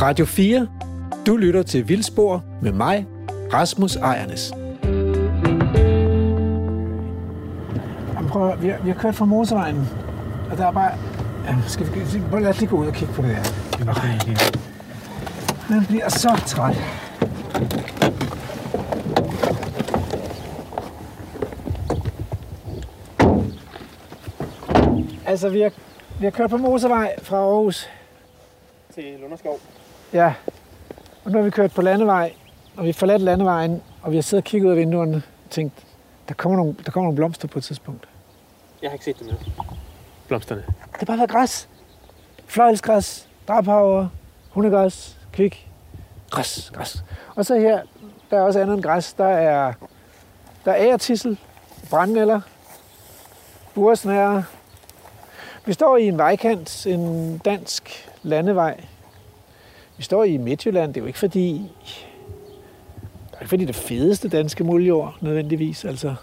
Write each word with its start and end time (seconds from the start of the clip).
Radio 0.00 0.24
4. 0.26 0.66
Du 1.26 1.36
lytter 1.36 1.62
til 1.62 1.88
Vildspor 1.88 2.44
med 2.62 2.72
mig, 2.72 3.06
Rasmus 3.52 3.96
Ejernes. 3.96 4.52
Jamen, 8.14 8.30
prøv, 8.30 8.48
at- 8.50 8.62
vi, 8.62 8.68
har, 8.68 8.78
vi 8.82 8.90
har 8.90 8.96
kørt 8.96 9.14
fra 9.14 9.24
motorvejen, 9.24 9.88
og 10.50 10.56
der 10.56 10.66
er 10.66 10.72
bare... 10.72 10.92
Ja, 11.46 11.56
skal 11.66 11.86
vi, 11.86 12.20
prøv, 12.30 12.40
lad 12.40 12.50
os 12.50 12.60
lige 12.60 12.70
gå 12.70 12.76
ud 12.76 12.86
og 12.86 12.92
kigge 12.94 13.14
på 13.14 13.22
det 13.22 13.30
her. 13.30 13.44
Man 15.70 15.84
bliver 15.86 16.08
så 16.08 16.42
træt. 16.46 16.76
Altså, 25.26 25.48
vi 25.48 25.60
har, 25.60 25.72
vi 26.20 26.24
har 26.24 26.30
kørt 26.30 26.50
på 26.50 26.56
motorvej 26.56 27.14
fra 27.22 27.36
Aarhus. 27.36 27.88
til 28.94 29.04
Lunderskov. 29.20 29.58
Ja. 30.12 30.34
Og 31.24 31.30
nu 31.30 31.38
har 31.38 31.44
vi 31.44 31.50
kørt 31.50 31.72
på 31.72 31.82
landevej, 31.82 32.32
og 32.76 32.82
vi 32.82 32.88
har 32.88 32.92
forladt 32.92 33.22
landevejen, 33.22 33.82
og 34.02 34.10
vi 34.10 34.16
har 34.16 34.22
siddet 34.22 34.42
og 34.42 34.46
kigget 34.46 34.66
ud 34.66 34.72
af 34.72 34.78
vinduerne 34.78 35.22
og 35.44 35.50
tænkt, 35.50 35.86
der 36.28 36.34
kommer 36.34 36.56
nogle, 36.56 36.76
der 36.86 36.90
kommer 36.90 37.06
nogle 37.06 37.16
blomster 37.16 37.48
på 37.48 37.58
et 37.58 37.64
tidspunkt. 37.64 38.08
Jeg 38.82 38.90
har 38.90 38.92
ikke 38.92 39.04
set 39.04 39.18
dem 39.18 39.28
endnu. 39.28 39.42
Blomsterne. 40.28 40.62
Det 40.66 40.98
har 40.98 41.06
bare 41.06 41.18
været 41.18 41.30
græs. 41.30 41.68
Fløjelsgræs, 42.46 43.28
drabhaver, 43.48 44.08
hundegræs, 44.50 45.18
kvik. 45.32 45.68
Græs, 46.30 46.70
græs. 46.74 47.04
Og 47.34 47.46
så 47.46 47.58
her, 47.58 47.80
der 48.30 48.38
er 48.38 48.42
også 48.42 48.60
andet 48.60 48.74
end 48.74 48.82
græs. 48.82 49.12
Der 49.12 49.24
er, 49.24 49.72
der 50.64 50.72
er 50.72 50.76
æretissel, 50.86 51.38
brandnælder, 51.90 52.40
buresnære. 53.74 54.44
Vi 55.64 55.72
står 55.72 55.96
i 55.96 56.08
en 56.08 56.18
vejkant, 56.18 56.86
en 56.86 57.38
dansk 57.38 58.10
landevej. 58.22 58.80
Vi 59.98 60.02
står 60.02 60.24
i 60.24 60.36
Midtjylland. 60.36 60.94
Det 60.94 61.00
er 61.00 61.02
jo 61.02 61.06
ikke 61.06 61.18
fordi, 61.18 61.48
det 63.30 63.34
er 63.36 63.40
ikke 63.40 63.48
fordi 63.48 63.64
det 63.64 63.74
fedeste 63.74 64.28
danske 64.28 64.64
muljord, 64.64 65.16
nødvendigvis. 65.20 65.84
Altså. 65.84 66.14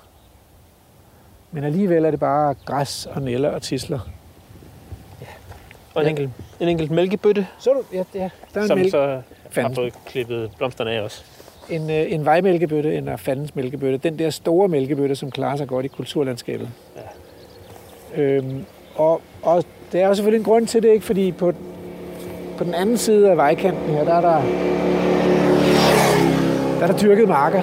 Men 1.52 1.64
alligevel 1.64 2.06
er 2.06 2.12
det 2.12 2.20
bare 2.20 2.56
græs 2.66 3.06
og 3.06 3.22
næller 3.22 3.50
og 3.50 3.62
tisler. 3.62 4.00
Og 5.94 6.02
en 6.02 6.06
Ja. 6.06 6.09
enkelt, 6.09 6.30
en 6.59 6.68
enkelt 6.68 6.92
mælkebøtte, 6.92 7.48
Så 7.59 7.70
du, 7.70 7.84
ja, 7.98 8.03
ja. 8.14 8.30
Der 8.53 8.59
er 8.59 8.62
en, 8.62 8.68
som 8.68 8.78
mælk, 8.78 8.92
så 8.92 9.02
har 9.08 9.22
Fandens. 9.50 9.76
fået 9.78 9.94
klippet 10.06 10.52
blomsterne 10.58 10.92
af 10.92 11.02
også. 11.02 11.23
en, 11.70 11.90
øh, 11.90 12.12
en 12.12 12.26
vejmælkebøtte, 12.26 12.96
en 12.98 13.18
fandens 13.18 13.56
mælkebøtte. 13.56 13.98
Den 13.98 14.20
der 14.20 14.30
store 14.30 14.68
mælkebøtte, 14.68 15.16
som 15.16 15.31
klarer 15.31 15.56
sig 15.58 15.68
godt 15.68 15.86
i 15.86 15.90
kulturlandskabet. 15.90 16.70
Ja. 18.16 18.22
Øhm, 18.22 18.66
og, 18.96 19.22
og 19.42 19.64
der 19.92 20.03
er 20.03 20.08
jo 20.08 20.14
selvfølgelig 20.16 20.38
en 20.40 20.44
grund 20.46 20.68
til 20.68 20.84
det, 20.84 20.90
ikke? 20.94 21.06
fordi 21.06 21.31
på, 21.31 21.53
på 22.58 22.64
den 22.64 22.73
anden 22.73 22.98
side 22.98 23.30
af 23.31 23.38
vejkanten 23.38 23.89
her, 23.89 24.03
der 24.03 24.14
er 24.14 24.22
der, 24.22 24.42
der, 26.80 26.84
er 26.84 26.88
der 26.88 26.97
dyrket 26.97 27.28
marker. 27.28 27.62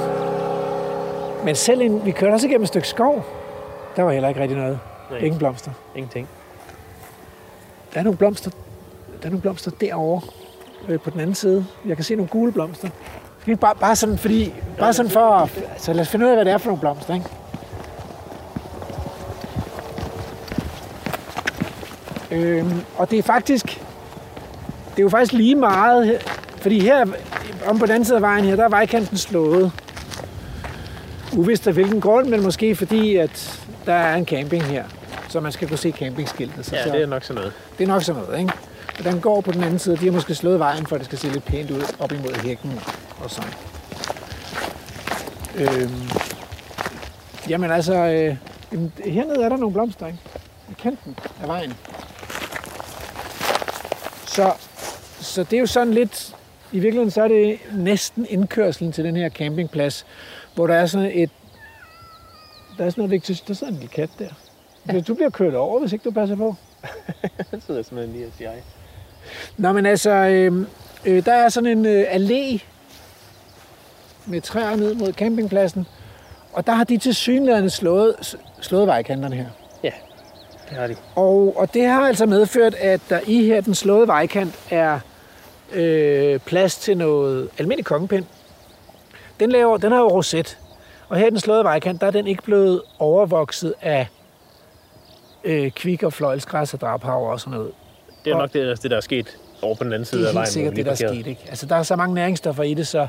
Men 1.45 1.55
selv 1.55 1.81
en, 1.81 2.05
vi 2.05 2.11
kørte 2.11 2.35
også 2.35 2.47
igennem 2.47 2.63
et 2.63 2.69
stykke 2.69 2.89
skov, 2.89 3.25
der 3.97 4.03
var 4.03 4.13
heller 4.13 4.29
ikke 4.29 4.41
rigtig 4.41 4.59
noget. 4.59 4.79
Nej, 5.11 5.19
Ingen 5.19 5.39
blomster. 5.39 5.71
ingenting. 5.95 6.29
Der 7.95 8.01
er 8.01 8.05
nogle 8.05 8.17
blomster, 8.17 8.51
der 9.21 9.27
er 9.27 9.31
nogle 9.31 9.41
blomster 9.41 9.71
derovre 9.71 10.21
øh, 10.89 11.01
på 11.01 11.11
den 11.11 11.21
anden 11.21 11.35
side. 11.35 11.67
Jeg 11.87 11.97
kan 11.97 12.05
se 12.05 12.15
nogle 12.15 12.29
gule 12.29 12.53
blomster. 12.53 12.89
Skal 13.41 13.51
vi 13.51 13.57
Bare, 13.57 13.75
bare 13.75 13.97
sådan, 13.97 14.19
fordi, 14.19 14.55
bare 14.79 14.93
sådan 14.93 15.11
for 15.11 15.21
at, 15.31 15.51
så 15.77 15.93
lad 15.93 16.01
os 16.01 16.09
finde 16.09 16.25
ud 16.27 16.31
af, 16.31 16.37
hvad 16.37 16.45
det 16.45 16.53
er 16.53 16.59
for 16.59 16.67
nogle 16.67 16.81
blomster, 16.81 17.15
ikke? 17.15 17.27
Øhm, 22.31 22.81
og 22.97 23.11
det 23.11 23.19
er 23.19 23.23
faktisk, 23.23 23.83
det 24.93 24.99
er 24.99 25.03
jo 25.03 25.09
faktisk 25.09 25.33
lige 25.33 25.55
meget, 25.55 26.19
fordi 26.57 26.81
her, 26.81 27.07
om 27.67 27.79
på 27.79 27.87
den 27.87 27.93
anden 27.95 28.05
side 28.05 28.17
af 28.17 28.23
vejen 28.23 28.45
her, 28.45 28.57
der 28.57 28.65
er 28.65 28.69
vejkanten 28.69 29.17
slået. 29.17 29.73
Uvist 31.37 31.67
af 31.67 31.73
hvilken 31.73 32.01
grund, 32.01 32.29
men 32.29 32.43
måske 32.43 32.77
fordi, 32.77 33.17
at 33.17 33.61
der 33.87 33.93
er 33.93 34.15
en 34.17 34.27
camping 34.27 34.63
her, 34.65 34.85
så 35.29 35.41
man 35.41 35.53
skal 35.53 35.69
kunne 35.69 35.79
se 35.79 35.91
campingskiltet. 35.91 36.67
Så, 36.67 36.77
Ja, 36.77 36.93
det 36.93 37.03
er 37.03 37.07
nok 37.07 37.25
sådan 37.25 37.41
noget. 37.41 37.53
det 37.79 37.85
er 37.85 37.89
nok 37.89 38.03
sådan 38.03 38.23
noget, 38.23 38.41
ikke? 38.41 38.53
Og 38.99 39.05
den 39.05 39.21
går 39.21 39.41
på 39.41 39.53
den 39.53 39.65
anden 39.65 39.79
side. 39.79 39.97
De 39.97 40.05
har 40.05 40.13
måske 40.13 40.35
slået 40.35 40.59
vejen, 40.59 40.87
for 40.87 40.97
at 40.97 41.01
det 41.01 41.07
skal 41.07 41.19
se 41.19 41.29
lidt 41.29 41.45
pænt 41.45 41.71
ud 41.71 41.83
op 41.99 42.13
imod 42.13 42.43
hækken 42.43 42.81
og 43.25 43.31
sådan. 43.31 43.51
Øhm, 45.57 46.09
jamen 47.49 47.71
altså, 47.71 47.95
øh, 47.95 48.37
jamen, 48.73 48.93
hernede 49.05 49.45
er 49.45 49.49
der 49.49 49.57
nogle 49.57 49.73
blomster, 49.73 50.07
ikke? 50.07 50.19
I 50.71 50.75
kanten 50.83 51.17
af 51.43 51.49
vejen. 51.49 51.75
Så, 54.33 54.53
så 55.21 55.43
det 55.43 55.53
er 55.53 55.61
jo 55.61 55.67
sådan 55.67 55.95
lidt, 55.95 56.37
i 56.73 56.79
virkeligheden 56.79 57.11
så 57.11 57.23
er 57.23 57.29
det 57.29 57.59
næsten 57.73 58.27
indkørselen 58.29 58.93
til 58.93 59.05
den 59.05 59.17
her 59.17 59.29
campingplads, 59.29 60.07
hvor 60.55 60.67
der 60.67 60.75
er 60.75 60.87
sådan 60.87 61.11
et, 61.15 61.31
der 62.79 62.85
er 62.85 62.91
sådan 62.91 63.01
noget 63.01 63.11
vigtigt, 63.11 63.49
der 63.49 63.55
sidder 63.55 63.73
en 63.73 63.79
lille 63.79 63.93
kat 63.95 64.11
der. 64.19 64.29
Ja. 64.93 65.01
Du 65.01 65.15
bliver 65.15 65.31
kørt 65.31 65.55
over, 65.55 65.81
hvis 65.81 65.93
ikke 65.93 66.03
du 66.03 66.11
passer 66.11 66.37
på. 66.37 66.55
Den 67.51 67.61
sidder 67.61 67.83
simpelthen 67.83 68.17
lige 68.17 68.27
og 68.27 68.33
siger, 68.39 68.51
jeg. 68.51 68.63
Nå, 69.57 69.73
men 69.73 69.87
altså, 69.87 70.11
øh, 70.11 70.67
øh, 71.05 71.25
der 71.25 71.33
er 71.33 71.49
sådan 71.49 71.79
en 71.79 71.87
øh, 71.87 72.05
allé 72.11 72.63
med 74.27 74.41
træer 74.41 74.77
ned 74.77 74.95
mod 74.95 75.13
campingpladsen, 75.13 75.87
og 76.53 76.67
der 76.67 76.73
har 76.73 76.85
de 76.85 76.99
til 76.99 77.15
synligheden 77.15 77.71
slået, 77.71 78.37
slået 78.61 78.87
vejkanterne 78.87 79.37
her. 79.37 79.47
Det 80.73 80.81
har 80.81 80.87
de. 80.87 80.97
Og, 81.17 81.55
og 81.57 81.75
det 81.75 81.87
har 81.87 82.07
altså 82.07 82.27
medført, 82.27 82.75
at 82.75 83.01
der 83.09 83.21
i 83.27 83.45
her 83.47 83.61
den 83.61 83.75
slåede 83.75 84.07
vejkant 84.07 84.55
er 84.71 85.01
øh, 85.73 86.39
plads 86.41 86.77
til 86.77 86.97
noget 86.97 87.49
almindelig 87.59 87.85
kongepind. 87.85 88.25
Den, 89.41 89.51
laver, 89.53 89.77
den 89.77 89.93
har 89.93 89.99
jo 89.99 90.09
roset, 90.09 90.59
og 91.09 91.17
her 91.17 91.27
i 91.27 91.31
den 91.31 91.41
slåede 91.41 91.65
vejkant, 91.65 92.01
der 92.01 92.07
er 92.07 92.11
den 92.11 92.27
ikke 92.27 92.43
blevet 92.43 92.83
overvokset 92.99 93.75
af 93.81 94.07
øh, 95.45 95.71
kvik 95.71 96.03
og 96.03 96.13
fløjelsgræs 96.13 96.75
og 96.75 96.81
drabhaver 96.81 97.31
og 97.33 97.41
sådan 97.41 97.59
noget. 97.59 97.73
Det 98.25 98.31
er 98.31 98.35
Og- 98.35 98.41
nok 98.41 98.53
det, 98.53 98.83
det, 98.83 98.91
der 98.91 98.97
er 98.97 99.01
sket 99.01 99.37
over 99.63 99.75
på 99.75 99.85
den 99.85 99.93
anden 99.93 100.05
side 100.07 100.21
Det 100.21 100.27
er 100.27 100.29
af 100.31 100.35
vejen. 100.35 100.45
helt 100.45 100.53
sikkert 100.53 100.73
hvor 100.73 100.77
det, 100.77 100.87
der 101.01 101.07
er 101.07 101.13
sket. 101.13 101.27
Ikke? 101.27 101.41
Altså, 101.49 101.67
der 101.67 101.77
er 101.77 101.83
så 101.83 101.97
mange 101.97 102.15
næringsstoffer 102.15 102.63
i 102.63 102.75
det, 102.75 102.87
så, 102.87 103.07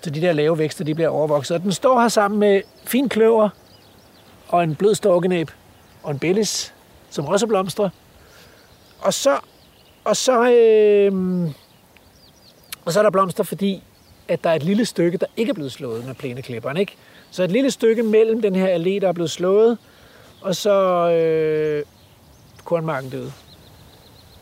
så 0.00 0.10
de 0.10 0.20
der 0.20 0.32
lave 0.32 0.58
vækster, 0.58 0.84
de 0.84 0.94
bliver 0.94 1.08
overvokset. 1.08 1.54
Og 1.56 1.62
den 1.62 1.72
står 1.72 2.00
her 2.00 2.08
sammen 2.08 2.40
med 2.40 2.62
fin 2.84 3.08
kløver 3.08 3.48
og 4.48 4.62
en 4.64 4.74
blød 4.74 4.94
storkenæb 4.94 5.50
og 6.02 6.10
en 6.10 6.18
bellis, 6.18 6.74
som 7.10 7.26
også 7.26 7.46
blomstrer. 7.46 7.88
Og 9.00 9.14
så, 9.14 9.38
og 10.04 10.16
så, 10.16 10.50
øh, 10.50 11.50
og 12.84 12.92
så 12.92 12.98
er 12.98 13.02
der 13.02 13.10
blomster, 13.10 13.44
fordi 13.44 13.82
at 14.28 14.44
der 14.44 14.50
er 14.50 14.54
et 14.54 14.62
lille 14.62 14.84
stykke, 14.84 15.18
der 15.18 15.26
ikke 15.36 15.50
er 15.50 15.54
blevet 15.54 15.72
slået 15.72 16.06
med 16.06 16.14
plæneklipperen. 16.14 16.76
Ikke? 16.76 16.92
Så 17.30 17.42
et 17.42 17.50
lille 17.50 17.70
stykke 17.70 18.02
mellem 18.02 18.42
den 18.42 18.54
her 18.54 18.78
allé, 18.78 19.00
der 19.00 19.08
er 19.08 19.12
blevet 19.12 19.30
slået, 19.30 19.78
og 20.40 20.56
så 20.56 21.08
øh, 21.10 21.84
kornmarken 22.64 23.10
døde. 23.10 23.32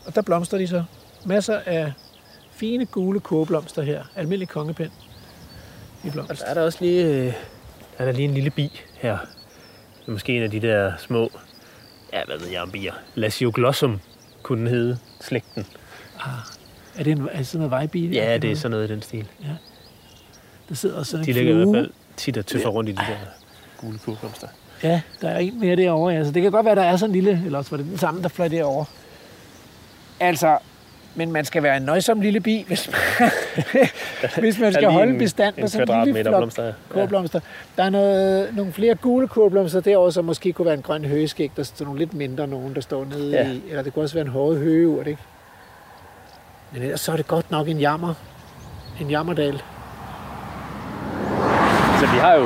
Og 0.05 0.15
der 0.15 0.21
blomstrer 0.21 0.59
de 0.59 0.67
så. 0.67 0.83
Masser 1.25 1.59
af 1.65 1.93
fine 2.51 2.85
gule 2.85 3.19
kogeblomster 3.19 3.81
her. 3.81 4.03
Almindelig 4.15 4.49
kongepind 4.49 4.91
i 6.03 6.07
Og 6.29 6.37
der 6.37 6.45
er 6.45 6.53
der 6.53 6.61
også 6.61 6.77
lige, 6.81 7.05
øh, 7.05 7.25
der 7.25 7.33
er 7.97 8.05
der 8.05 8.11
lige 8.11 8.27
en 8.27 8.33
lille 8.33 8.49
bi 8.49 8.81
her. 8.95 9.17
Det 9.99 10.07
er 10.07 10.11
måske 10.11 10.37
en 10.37 10.43
af 10.43 10.51
de 10.51 10.59
der 10.59 10.93
små, 10.97 11.31
ja, 12.13 12.23
hvad 12.25 12.37
ved 12.37 12.47
jeg 12.47 12.61
om 12.61 12.71
bier. 12.71 12.93
Lasioglossum 13.15 13.99
kunne 14.43 14.59
den 14.59 14.67
hedde, 14.67 14.97
slægten. 15.21 15.65
Er 16.97 17.03
det, 17.03 17.11
en, 17.11 17.27
er 17.31 17.37
det 17.37 17.47
sådan 17.47 17.59
noget 17.59 17.71
vejbi? 17.71 18.07
Ja, 18.07 18.37
det 18.37 18.51
er 18.51 18.55
sådan 18.55 18.71
noget 18.71 18.89
i 18.89 18.93
den 18.93 19.01
stil. 19.01 19.27
Der 20.69 20.75
sidder 20.75 20.97
også 20.99 21.11
sådan 21.11 21.25
De 21.25 21.29
en 21.29 21.35
ligger 21.35 21.51
i 21.51 21.55
flue. 21.63 21.71
hvert 21.71 21.83
fald 21.85 21.91
tit 22.17 22.37
og 22.37 22.45
tøffer 22.45 22.69
rundt 22.69 22.89
i 22.89 22.93
de 22.93 22.97
der 22.97 23.17
gule 23.77 23.99
kogeblomster. 23.99 24.47
Ja, 24.83 25.01
der 25.21 25.29
er 25.29 25.37
en 25.39 25.59
mere 25.59 25.75
derovre. 25.75 26.13
Ja. 26.13 26.23
Så 26.25 26.31
det 26.31 26.41
kan 26.41 26.51
godt 26.51 26.65
være, 26.65 26.75
der 26.75 26.81
er 26.83 26.97
sådan 26.97 27.15
en 27.15 27.23
lille, 27.23 27.41
eller 27.45 27.57
også 27.57 27.71
var 27.71 27.77
det 27.77 27.85
den 27.85 27.97
samme, 27.97 28.21
der 28.21 28.29
fløj 28.29 28.47
derovre. 28.47 28.85
Altså, 30.19 30.57
men 31.15 31.31
man 31.31 31.45
skal 31.45 31.63
være 31.63 31.77
en 31.77 31.83
nøjsom 31.83 32.21
lille 32.21 32.39
bi, 32.39 32.63
hvis 32.67 32.89
man, 32.91 33.29
hvis 34.39 34.59
man 34.59 34.73
skal 34.73 34.89
holde 34.91 35.11
en- 35.13 35.17
bestand 35.19 35.55
med 35.57 35.67
sådan 35.67 35.97
en 35.99 36.05
lille 36.05 36.23
flok 36.23 36.35
blomster. 36.39 36.65
Ja. 36.65 36.71
kogeblomster. 36.89 37.39
Der 37.77 37.83
er 37.83 37.89
noget, 37.89 38.55
nogle 38.55 38.71
flere 38.71 38.95
gule 38.95 39.27
kogeblomster 39.27 39.79
derovre, 39.79 40.11
som 40.11 40.25
måske 40.25 40.53
kunne 40.53 40.65
være 40.65 40.75
en 40.75 40.81
grøn 40.81 41.05
høgeskæg. 41.05 41.51
Der 41.57 41.63
står 41.63 41.85
nogle 41.85 41.99
lidt 41.99 42.13
mindre 42.13 42.47
nogen, 42.47 42.75
der 42.75 42.81
står 42.81 43.05
nede 43.05 43.31
Ja. 43.31 43.47
i. 43.51 43.61
Eller 43.69 43.81
det 43.83 43.93
kunne 43.93 44.03
også 44.05 44.15
være 44.15 44.25
en 44.25 44.31
hårde 44.31 44.57
høgeurt, 44.57 45.07
ikke? 45.07 45.21
Men 46.73 46.81
ellers 46.83 47.01
så 47.01 47.11
er 47.11 47.15
det 47.15 47.27
godt 47.27 47.51
nok 47.51 47.67
en 47.67 47.77
jammer. 47.79 48.13
En 49.01 49.09
jammerdal. 49.09 49.61
Så 51.99 52.05
vi 52.13 52.17
har 52.19 52.33
jo, 52.33 52.45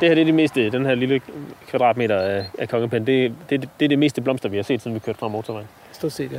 det 0.00 0.08
her 0.08 0.14
det 0.14 0.20
er 0.20 0.24
det 0.24 0.34
meste, 0.34 0.70
den 0.70 0.86
her 0.86 0.94
lille 0.94 1.20
kvadratmeter 1.68 2.16
af, 2.18 2.44
af 2.58 2.68
kongepind, 2.68 3.06
det, 3.06 3.32
det, 3.50 3.68
det 3.80 3.84
er 3.84 3.88
det 3.88 3.98
meste 3.98 4.20
blomster, 4.20 4.48
vi 4.48 4.56
har 4.56 4.62
set, 4.62 4.82
siden 4.82 4.94
vi 4.94 4.98
kørte 4.98 5.18
fra 5.18 5.28
motorvejen. 5.28 5.68
Stort 5.92 6.12
set, 6.12 6.32
ja. 6.32 6.38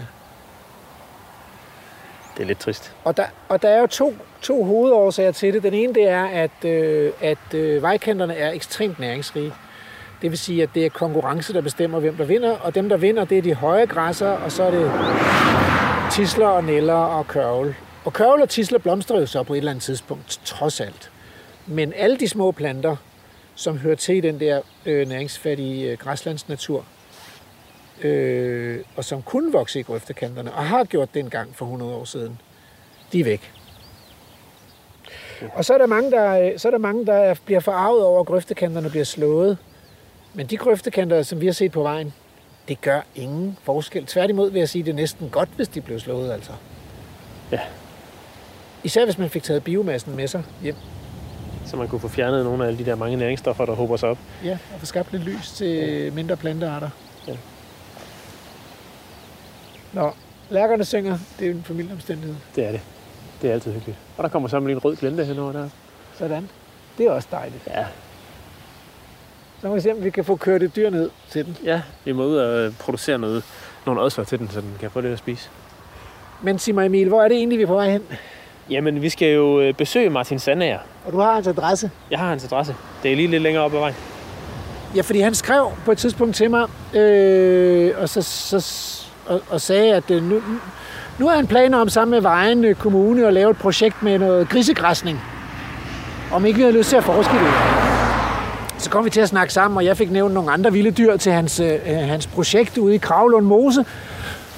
Det 2.41 2.45
er 2.45 2.47
lidt 2.47 2.59
trist. 2.59 2.93
Og 3.03 3.17
der, 3.17 3.23
og 3.49 3.61
der 3.61 3.69
er 3.69 3.79
jo 3.79 3.87
to, 3.87 4.15
to 4.41 4.63
hovedårsager 4.63 5.31
til 5.31 5.53
det. 5.53 5.63
Den 5.63 5.73
ene 5.73 5.93
det 5.93 6.09
er, 6.09 6.23
at, 6.23 6.65
øh, 6.65 7.11
at 7.21 7.53
øh, 7.53 7.81
vejkanterne 7.81 8.35
er 8.35 8.51
ekstremt 8.51 8.99
næringsrige. 8.99 9.53
Det 10.21 10.31
vil 10.31 10.39
sige, 10.39 10.63
at 10.63 10.69
det 10.75 10.85
er 10.85 10.89
konkurrence, 10.89 11.53
der 11.53 11.61
bestemmer, 11.61 11.99
hvem 11.99 12.15
der 12.15 12.23
vinder. 12.23 12.57
Og 12.57 12.75
dem, 12.75 12.89
der 12.89 12.97
vinder, 12.97 13.25
det 13.25 13.37
er 13.37 13.41
de 13.41 13.53
høje 13.53 13.85
græsser, 13.85 14.29
og 14.29 14.51
så 14.51 14.63
er 14.63 14.71
det 14.71 14.91
tisler 16.11 16.47
og 16.47 16.63
neller 16.63 16.93
og 16.93 17.27
kørvel. 17.27 17.75
Og 18.05 18.13
kørvel 18.13 18.41
og 18.41 18.49
tisler 18.49 18.79
blomstrer 18.79 19.19
jo 19.19 19.25
så 19.25 19.43
på 19.43 19.53
et 19.53 19.57
eller 19.57 19.71
andet 19.71 19.83
tidspunkt, 19.83 20.39
trods 20.45 20.79
alt. 20.81 21.11
Men 21.67 21.93
alle 21.95 22.17
de 22.17 22.27
små 22.27 22.51
planter, 22.51 22.95
som 23.55 23.77
hører 23.77 23.95
til 23.95 24.15
i 24.15 24.21
den 24.21 24.39
der 24.39 24.61
øh, 24.85 25.07
næringsfattige 25.07 25.91
øh, 25.91 25.97
græslandsnatur, 25.97 26.85
øh, 28.05 28.83
og 28.95 29.05
som 29.05 29.21
kunne 29.21 29.51
vokse 29.51 29.79
i 29.79 29.83
grøftekanterne, 29.83 30.53
og 30.53 30.65
har 30.65 30.83
gjort 30.83 31.13
det 31.13 31.19
engang 31.19 31.55
for 31.55 31.65
100 31.65 31.93
år 31.93 32.03
siden, 32.03 32.39
de 33.11 33.19
er 33.19 33.23
væk. 33.23 33.53
Og 35.53 35.65
så 35.65 35.73
er 35.73 35.77
der 35.77 35.85
mange, 35.85 36.11
der, 36.11 36.39
øh, 36.39 36.59
så 36.59 36.67
er 36.67 36.71
der 36.71 36.77
mange, 36.77 37.05
der 37.05 37.35
bliver 37.45 37.59
forarvet 37.59 38.03
over, 38.03 38.19
at 38.19 38.25
grøftekanterne 38.25 38.89
bliver 38.89 39.03
slået. 39.03 39.57
Men 40.33 40.47
de 40.47 40.57
grøftekanter, 40.57 41.23
som 41.23 41.41
vi 41.41 41.45
har 41.45 41.53
set 41.53 41.71
på 41.71 41.81
vejen, 41.81 42.13
det 42.67 42.81
gør 42.81 43.01
ingen 43.15 43.57
forskel. 43.63 44.05
Tværtimod 44.05 44.51
vil 44.51 44.59
jeg 44.59 44.69
sige, 44.69 44.83
det 44.83 44.91
er 44.91 44.95
næsten 44.95 45.29
godt, 45.29 45.49
hvis 45.55 45.67
de 45.67 45.81
blev 45.81 45.99
slået, 45.99 46.31
altså. 46.31 46.51
Ja. 47.51 47.59
Især 48.83 49.05
hvis 49.05 49.17
man 49.17 49.29
fik 49.29 49.43
taget 49.43 49.63
biomassen 49.63 50.15
med 50.15 50.27
sig 50.27 50.43
hjem. 50.61 50.75
Så 51.65 51.77
man 51.77 51.87
kunne 51.87 52.01
få 52.01 52.07
fjernet 52.07 52.45
nogle 52.45 52.63
af 52.63 52.67
alle 52.67 52.79
de 52.79 52.85
der 52.85 52.95
mange 52.95 53.17
næringsstoffer, 53.17 53.65
der 53.65 53.73
hober 53.73 53.97
sig 53.97 54.09
op. 54.09 54.17
Ja, 54.43 54.57
og 54.73 54.79
få 54.79 54.85
skabt 54.85 55.11
lidt 55.11 55.23
lys 55.23 55.51
til 55.51 56.13
mindre 56.13 56.37
plantearter. 56.37 56.89
Ja. 57.27 57.33
Nå, 59.93 60.11
lærkerne 60.49 60.85
synger. 60.85 61.17
Det 61.39 61.47
er 61.47 61.51
en 61.51 61.63
familieomstændighed. 61.67 62.35
Det 62.55 62.65
er 62.65 62.71
det. 62.71 62.81
Det 63.41 63.49
er 63.49 63.53
altid 63.53 63.73
hyggeligt. 63.73 63.97
Og 64.17 64.23
der 64.23 64.29
kommer 64.29 64.49
så 64.49 64.59
lige 64.59 64.71
en 64.71 64.77
rød 64.85 64.95
glente 64.95 65.25
henover 65.25 65.51
der. 65.51 65.69
Sådan. 66.17 66.49
Det 66.97 67.05
er 67.05 67.11
også 67.11 67.27
dejligt. 67.31 67.63
Ja, 67.67 67.85
Så 69.61 69.67
må 69.67 69.75
vi 69.75 69.81
se, 69.81 69.91
om 69.91 70.03
vi 70.03 70.09
kan 70.09 70.25
få 70.25 70.35
kørt 70.35 70.63
et 70.63 70.75
dyr 70.75 70.89
ned 70.89 71.09
til 71.29 71.45
den. 71.45 71.57
ja 71.63 71.81
vi 72.05 72.11
må 72.11 72.23
ud 72.25 72.35
og 72.37 72.59
øh, 72.59 72.73
producere 72.79 73.17
noget, 73.17 73.43
nogle 73.85 74.01
ådsvar 74.01 74.23
til 74.23 74.39
den, 74.39 74.49
så 74.49 74.61
den 74.61 74.73
kan 74.79 74.91
få 74.91 75.01
det 75.01 75.11
at 75.13 75.17
spise. 75.19 75.49
Men 76.41 76.59
sig 76.59 76.75
mig 76.75 76.85
Emil, 76.85 77.07
hvor 77.07 77.23
er 77.23 77.27
det 77.27 77.37
egentlig, 77.37 77.57
vi 77.57 77.63
er 77.63 77.67
på 77.67 77.73
vej 77.73 77.91
hen? 77.91 78.01
Jamen, 78.69 79.01
vi 79.01 79.09
skal 79.09 79.33
jo 79.33 79.61
øh, 79.61 79.73
besøge 79.73 80.09
Martin 80.09 80.39
Sandager. 80.39 80.79
Og 81.05 81.11
du 81.11 81.19
har 81.19 81.33
hans 81.33 81.47
adresse. 81.47 81.91
Jeg 82.11 82.19
har 82.19 82.29
hans 82.29 82.43
adresse. 82.45 82.75
Det 83.03 83.11
er 83.11 83.15
lige 83.15 83.27
lidt 83.27 83.43
længere 83.43 83.63
op 83.63 83.73
ad 83.73 83.79
vejen. 83.79 83.95
Ja, 84.95 85.01
fordi 85.01 85.19
han 85.19 85.35
skrev 85.35 85.71
på 85.85 85.91
et 85.91 85.97
tidspunkt 85.97 86.35
til 86.35 86.49
mig, 86.49 86.67
øh, 86.95 87.93
og, 87.97 88.09
så, 88.09 88.21
så, 88.21 88.59
og, 89.31 89.41
og 89.49 89.61
sagde, 89.61 89.95
at 89.95 90.11
øh, 90.11 90.23
nu, 90.23 90.41
nu 91.17 91.27
har 91.27 91.35
han 91.35 91.47
planer 91.47 91.77
om 91.77 91.89
sammen 91.89 92.11
med 92.11 92.21
Vejen 92.21 92.65
øh, 92.65 92.75
Kommune 92.75 93.27
at 93.27 93.33
lave 93.33 93.51
et 93.51 93.57
projekt 93.57 94.03
med 94.03 94.19
noget 94.19 94.49
grisegræsning. 94.49 95.21
Om 96.31 96.45
ikke 96.45 96.57
vi 96.57 96.63
havde 96.63 96.77
lyst 96.77 96.89
til 96.89 96.95
at 96.95 97.03
forske 97.03 97.33
i 97.33 97.37
det. 97.37 97.53
Så 98.77 98.89
kom 98.89 99.05
vi 99.05 99.09
til 99.09 99.21
at 99.21 99.29
snakke 99.29 99.53
sammen, 99.53 99.77
og 99.77 99.85
jeg 99.85 99.97
fik 99.97 100.11
nævnt 100.11 100.33
nogle 100.33 100.51
andre 100.51 100.71
vilde 100.71 100.91
dyr 100.91 101.17
til 101.17 101.31
hans, 101.31 101.59
øh, 101.59 101.79
hans 101.85 102.27
projekt 102.27 102.77
ude 102.77 102.95
i 102.95 102.97
Kravlund 102.97 103.45
Mose. 103.45 103.85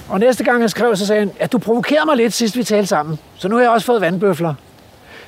Og 0.09 0.19
næste 0.19 0.43
gang 0.43 0.61
han 0.61 0.69
skrev, 0.69 0.95
så 0.95 1.05
sagde 1.05 1.19
han, 1.19 1.31
at 1.39 1.51
du 1.51 1.57
provokerede 1.57 2.05
mig 2.05 2.17
lidt 2.17 2.33
sidst 2.33 2.57
vi 2.57 2.63
talte 2.63 2.87
sammen. 2.87 3.19
Så 3.35 3.47
nu 3.47 3.55
har 3.55 3.61
jeg 3.63 3.71
også 3.71 3.85
fået 3.85 4.01
vandbøfler. 4.01 4.53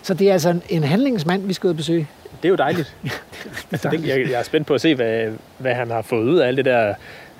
Så 0.01 0.13
det 0.13 0.29
er 0.29 0.33
altså 0.33 0.49
en, 0.49 0.61
en 0.69 0.83
handlingsmand, 0.83 1.47
vi 1.47 1.53
skal 1.53 1.67
ud 1.67 1.73
og 1.73 1.77
besøge. 1.77 2.07
Det 2.43 2.45
er 2.45 2.49
jo 2.49 2.55
dejligt. 2.55 2.95
det, 3.71 4.07
jeg, 4.07 4.29
jeg 4.29 4.39
er 4.39 4.43
spændt 4.43 4.67
på 4.67 4.73
at 4.73 4.81
se, 4.81 4.95
hvad, 4.95 5.27
hvad 5.57 5.73
han 5.73 5.91
har 5.91 6.01
fået 6.01 6.23
ud 6.23 6.37
af 6.37 6.47
alt 6.47 6.57
det 6.57 6.65
der. 6.65 6.93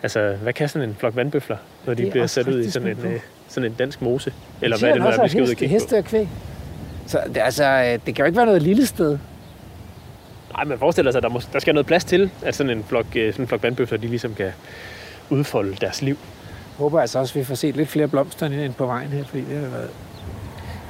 Altså, 0.05 0.35
hvad 0.41 0.53
kan 0.53 0.69
sådan 0.69 0.89
en 0.89 0.95
flok 0.99 1.15
vandbøfler, 1.15 1.57
når 1.85 1.93
de 1.93 2.01
Det 2.01 2.07
er 2.07 2.11
bliver 2.11 2.27
sat 2.27 2.47
ud 2.47 2.59
i 2.59 2.69
sådan 2.71 2.87
en, 2.87 2.95
på. 2.95 3.07
øh, 3.07 3.19
sådan 3.47 3.71
en 3.71 3.75
dansk 3.79 4.01
mose? 4.01 4.33
Eller 4.61 4.77
hvad 4.77 4.89
er 4.89 4.93
det 4.93 5.01
er, 5.03 5.07
også 5.07 5.21
vi 5.23 5.29
skal 5.29 5.41
ud 5.41 5.47
og 5.47 5.49
heste, 5.49 5.59
kigge 5.59 5.75
på? 5.75 5.79
heste 5.79 5.97
og 5.97 6.03
kvæg. 6.05 6.29
Så 7.07 7.19
det, 7.27 7.37
altså, 7.37 7.63
øh, 7.65 7.99
det 8.05 8.15
kan 8.15 8.17
jo 8.17 8.25
ikke 8.25 8.37
være 8.37 8.45
noget 8.45 8.61
lille 8.61 8.85
sted. 8.85 9.17
Nej, 10.53 10.63
man 10.65 10.79
forestiller 10.79 11.11
sig, 11.11 11.19
at 11.19 11.23
der, 11.23 11.29
må, 11.29 11.41
der 11.53 11.59
skal 11.59 11.73
noget 11.73 11.85
plads 11.87 12.03
til, 12.05 12.29
at 12.43 12.55
sådan 12.55 12.77
en 12.77 12.83
flok, 12.83 13.05
øh, 13.15 13.33
sådan 13.33 13.43
en 13.43 13.47
flok 13.47 13.63
vandbøfler, 13.63 13.97
de 13.97 14.07
ligesom 14.07 14.33
kan 14.33 14.51
udfolde 15.29 15.75
deres 15.81 16.01
liv. 16.01 16.15
Jeg 16.15 16.77
håber 16.77 17.01
altså 17.01 17.19
også, 17.19 17.31
at 17.31 17.39
vi 17.39 17.43
får 17.43 17.55
set 17.55 17.75
lidt 17.75 17.89
flere 17.89 18.07
blomster 18.07 18.45
end 18.45 18.73
på 18.73 18.85
vejen 18.85 19.09
her, 19.09 19.23
fordi 19.25 19.41
det 19.49 19.55
har 19.63 19.69
været, 19.69 19.89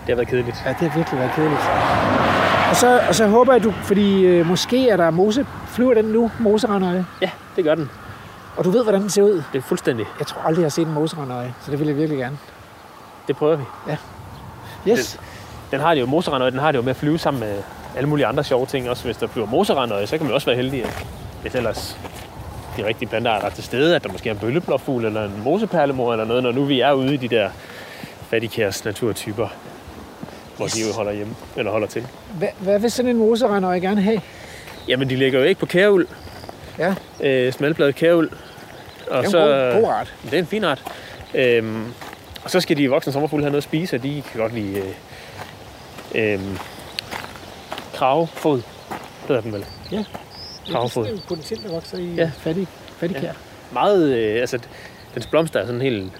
Det 0.08 0.10
har 0.10 0.16
været 0.16 0.28
kedeligt. 0.28 0.58
ja, 0.66 0.70
det 0.70 0.90
har 0.90 0.98
virkelig 0.98 1.20
været 1.20 1.32
kedeligt. 1.36 1.62
Og 2.70 2.76
så, 2.76 3.00
og 3.08 3.16
så 3.16 3.28
håber 3.28 3.54
jeg, 3.54 3.64
du, 3.64 3.72
fordi 3.72 4.22
øh, 4.26 4.46
måske 4.46 4.90
er 4.90 4.98
der 4.98 5.10
mose, 5.10 5.46
flyver 5.68 5.94
den 5.94 6.06
nu, 6.06 6.32
moserandøje, 6.40 7.06
Ja, 7.22 7.30
det 7.56 7.64
gør 7.64 7.76
den. 7.76 7.90
Og 8.58 8.64
du 8.64 8.70
ved, 8.70 8.84
hvordan 8.84 9.02
den 9.02 9.10
ser 9.10 9.24
ud. 9.24 9.44
Det 9.54 9.58
er 9.58 9.62
fuldstændig. 9.62 10.06
Jeg 10.20 10.28
tror 10.28 10.42
aldrig, 10.42 10.62
jeg 10.62 10.66
har 10.66 10.70
set 10.70 10.88
en 10.88 10.94
moserandøje, 10.94 11.54
så 11.62 11.72
det 11.72 11.80
vil 11.80 11.88
jeg 11.88 11.98
virkelig 11.98 12.18
gerne. 12.18 12.38
Det 13.28 13.36
prøver 13.36 13.56
vi. 13.56 13.64
Yes. 14.88 15.20
Den 15.72 15.80
har 15.80 15.94
det 15.94 16.02
jo, 16.02 16.06
moserandøje, 16.06 16.52
den 16.52 16.60
har 16.60 16.72
det 16.72 16.78
jo 16.78 16.84
med 16.84 16.90
at 16.90 16.96
flyve 16.96 17.20
sammen 17.20 17.40
med 17.40 17.58
alle 17.96 18.10
mulige 18.10 18.26
andre 18.26 18.44
sjove 18.44 18.66
ting. 18.66 18.90
Også 18.90 19.04
hvis 19.04 19.18
der 19.18 19.28
flyver 19.28 19.48
moserandøje, 19.48 20.08
så 20.08 20.18
kan 20.18 20.26
man 20.26 20.36
også 20.36 20.48
være 20.48 20.56
heldig, 20.56 20.86
hvis 21.42 21.56
ellers 21.56 21.98
de 22.78 22.86
rigtige 22.88 23.10
plantearter 23.10 23.48
er 23.48 23.52
til 23.52 23.64
stede, 23.64 23.96
at 23.96 24.04
der 24.04 24.12
måske 24.12 24.30
er 24.30 24.34
en 24.34 24.40
bølleblåfugl 24.40 25.06
eller 25.06 25.26
en 25.26 25.42
moseperlemor 25.44 26.12
eller 26.12 26.26
noget, 26.26 26.44
når 26.44 26.52
nu 26.52 26.64
vi 26.64 26.80
er 26.80 26.94
ude 26.94 27.14
i 27.14 27.18
de 27.18 27.28
der 27.28 27.50
fattigkærs 28.30 28.86
naturtyper, 28.86 29.48
hvor 30.58 30.68
de 30.68 30.82
jo 30.88 30.94
holder 30.94 31.12
hjemme, 31.12 31.36
eller 31.56 31.72
holder 31.72 31.88
til. 31.88 32.08
Hvad, 32.38 32.48
hvad 32.60 32.80
vil 32.80 32.92
sådan 32.92 33.12
en 33.12 33.18
moserandøje 33.18 33.80
gerne 33.80 34.02
have? 34.02 34.22
Jamen, 34.88 35.10
de 35.10 35.16
ligger 35.16 35.40
jo 35.40 35.46
ikke 35.46 35.60
på 35.60 35.66
kæreuld. 35.66 36.08
Ja, 36.80 36.96
Øh, 37.22 37.54
smalbladet 37.54 37.96
kæreuld. 37.96 38.32
Og 39.12 39.18
det 39.18 39.26
er 39.26 39.30
så, 39.30 39.38
en 39.40 39.74
god, 39.74 39.82
god 39.82 39.92
art. 39.94 40.14
Det 40.24 40.34
er 40.34 40.38
en 40.40 40.48
fin 40.48 40.64
art. 40.64 40.84
Øhm, 41.34 41.86
og 42.44 42.52
så 42.52 42.60
skal 42.62 42.78
de 42.78 42.90
voksne 42.90 43.14
sommerfugle 43.14 43.44
have 43.44 43.50
noget 43.52 43.62
at 43.62 43.64
spise, 43.64 43.96
og 43.96 44.04
de 44.04 44.24
kan 44.32 44.42
godt 44.42 44.54
lide 44.54 44.84
øh, 46.16 46.34
øh, 46.34 46.40
kravfod, 47.94 48.62
hedder 49.28 49.42
den 49.42 49.54
vel. 49.54 49.66
Ja. 49.92 50.04
Kravfod. 50.72 51.06
Det 51.06 51.14
er 51.14 51.28
potentielt, 51.28 51.64
der 51.64 51.72
vokser 51.72 51.98
i 51.98 52.06
Ja. 52.06 52.22
ja. 52.24 52.32
fattig, 52.38 52.68
fattig 52.98 53.18
Ja. 53.24 53.32
Meget, 53.72 54.14
øh, 54.14 54.42
altså, 54.42 54.60
dens 55.16 55.28
blomster 55.28 55.60
er 55.60 55.66
sådan 55.66 55.82
helt, 55.82 56.12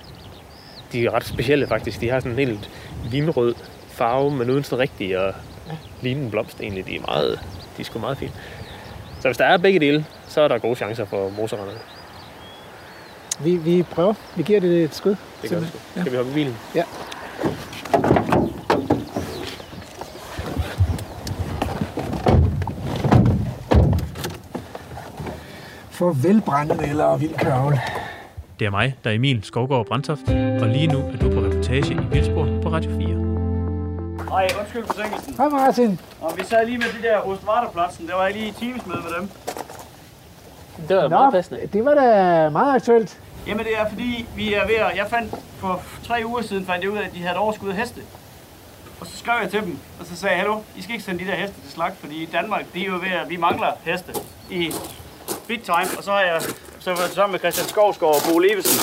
de 0.92 1.06
er 1.06 1.14
ret 1.14 1.26
specielle 1.26 1.68
faktisk. 1.68 2.02
De 2.02 2.10
har 2.10 2.20
sådan 2.20 2.32
en 2.32 2.38
helt 2.48 2.70
vinrød 3.12 3.56
farve, 3.90 4.32
men 4.32 4.50
uden 4.50 4.64
sådan 4.64 4.80
rigtig 4.80 5.16
at 5.28 5.36
ligne 6.02 6.22
en 6.24 6.32
blomst 6.32 6.60
egentlig. 6.62 6.88
De 6.88 6.96
er 6.96 7.02
meget, 7.08 7.40
de 7.78 7.82
er 7.82 7.86
sgu 7.86 8.00
meget 8.00 8.18
fine. 8.18 8.32
Så 9.20 9.28
hvis 9.28 9.38
der 9.38 9.46
er 9.46 9.58
begge 9.58 9.80
dele, 9.80 10.06
så 10.36 10.42
er 10.42 10.48
der 10.48 10.58
gode 10.58 10.76
chancer 10.76 11.06
for 11.06 11.30
moseranderne. 11.30 11.80
Vi, 13.40 13.56
vi 13.56 13.84
prøver. 13.84 14.14
Vi 14.36 14.44
giver 14.44 14.60
det 14.60 14.84
et 14.84 14.96
skud. 14.96 15.16
Det 15.42 15.50
gør 15.50 15.60
vi. 15.60 15.66
Simpelthen. 15.66 16.02
Skal 16.02 16.12
vi 16.12 16.18
hoppe 16.18 16.32
i 16.32 16.34
bilen? 16.34 16.58
Ja. 16.76 16.84
Farvel, 25.90 26.42
brændenælder 26.42 27.04
og 27.04 27.22
vild 27.22 27.34
kørvel. 27.38 27.80
Det 28.60 28.66
er 28.66 28.70
mig, 28.70 28.96
der 29.04 29.10
er 29.10 29.14
Emil 29.14 29.44
Skovgaard 29.44 29.86
Brandtoft, 29.86 30.30
og 30.62 30.68
lige 30.68 30.88
nu 30.88 31.00
er 31.00 31.18
du 31.18 31.30
på 31.32 31.40
reportage 31.40 31.94
i 31.94 31.98
Vildspor 32.12 32.46
på 32.64 32.70
Radio 32.70 32.92
4. 32.98 33.08
Nej, 34.26 34.48
undskyld 34.60 34.86
forsinkelsen. 34.86 35.36
Hej 35.38 35.50
Martin. 35.50 36.00
Og 36.22 36.34
vi 36.38 36.44
sad 36.44 36.66
lige 36.66 36.78
med 36.78 36.88
de 36.88 37.08
der 37.08 37.18
Ostvarterpladsen. 37.18 38.08
Der 38.08 38.16
var 38.16 38.24
jeg 38.24 38.34
lige 38.34 38.48
i 38.48 38.52
teams 38.52 38.86
med 38.86 38.96
med 38.96 39.20
dem. 39.20 39.30
Det 40.88 40.98
var 40.98 41.08
Nå, 41.08 41.42
det 41.74 41.86
var 41.86 41.94
da 41.94 42.50
meget 42.50 42.76
aktuelt. 42.76 43.20
Jamen 43.48 43.66
det 43.66 43.80
er 43.80 43.90
fordi, 43.90 44.26
vi 44.36 44.54
er 44.54 44.68
ved 44.68 44.76
at... 44.76 44.98
Jeg 44.98 45.06
fandt 45.10 45.34
for 45.60 45.82
tre 46.08 46.22
uger 46.26 46.42
siden, 46.42 46.66
fandt 46.66 46.84
jeg 46.84 46.92
ud 46.92 46.98
af, 46.98 47.06
at 47.06 47.14
de 47.14 47.20
havde 47.20 47.32
et 47.32 47.38
overskud 47.38 47.70
af 47.70 47.76
heste. 47.76 48.02
Og 49.00 49.08
så 49.08 49.18
skrev 49.18 49.34
jeg 49.42 49.52
til 49.52 49.62
dem, 49.62 49.78
og 50.00 50.06
så 50.06 50.16
sagde 50.16 50.34
jeg, 50.34 50.42
hallo, 50.42 50.60
I 50.78 50.82
skal 50.82 50.94
ikke 50.94 51.06
sende 51.06 51.26
de 51.26 51.30
der 51.30 51.36
heste 51.36 51.56
til 51.62 51.72
slagt, 51.72 51.98
fordi 52.00 52.24
i 52.24 52.26
Danmark, 52.26 52.66
de 52.74 52.82
er 52.82 52.86
jo 52.86 52.94
ved 52.94 53.12
at, 53.24 53.30
vi 53.30 53.38
mangler 53.38 53.68
heste 53.84 54.14
i 54.50 54.74
big 55.48 55.62
time. 55.64 55.98
Og 55.98 56.04
så 56.04 56.12
har 56.12 56.22
jeg 56.22 56.42
så 56.80 56.96
været 56.96 57.12
sammen 57.12 57.32
med 57.32 57.40
Christian 57.40 57.68
Skovsgaard 57.68 58.16
og 58.16 58.22
Bo 58.32 58.40
Levesen. 58.40 58.80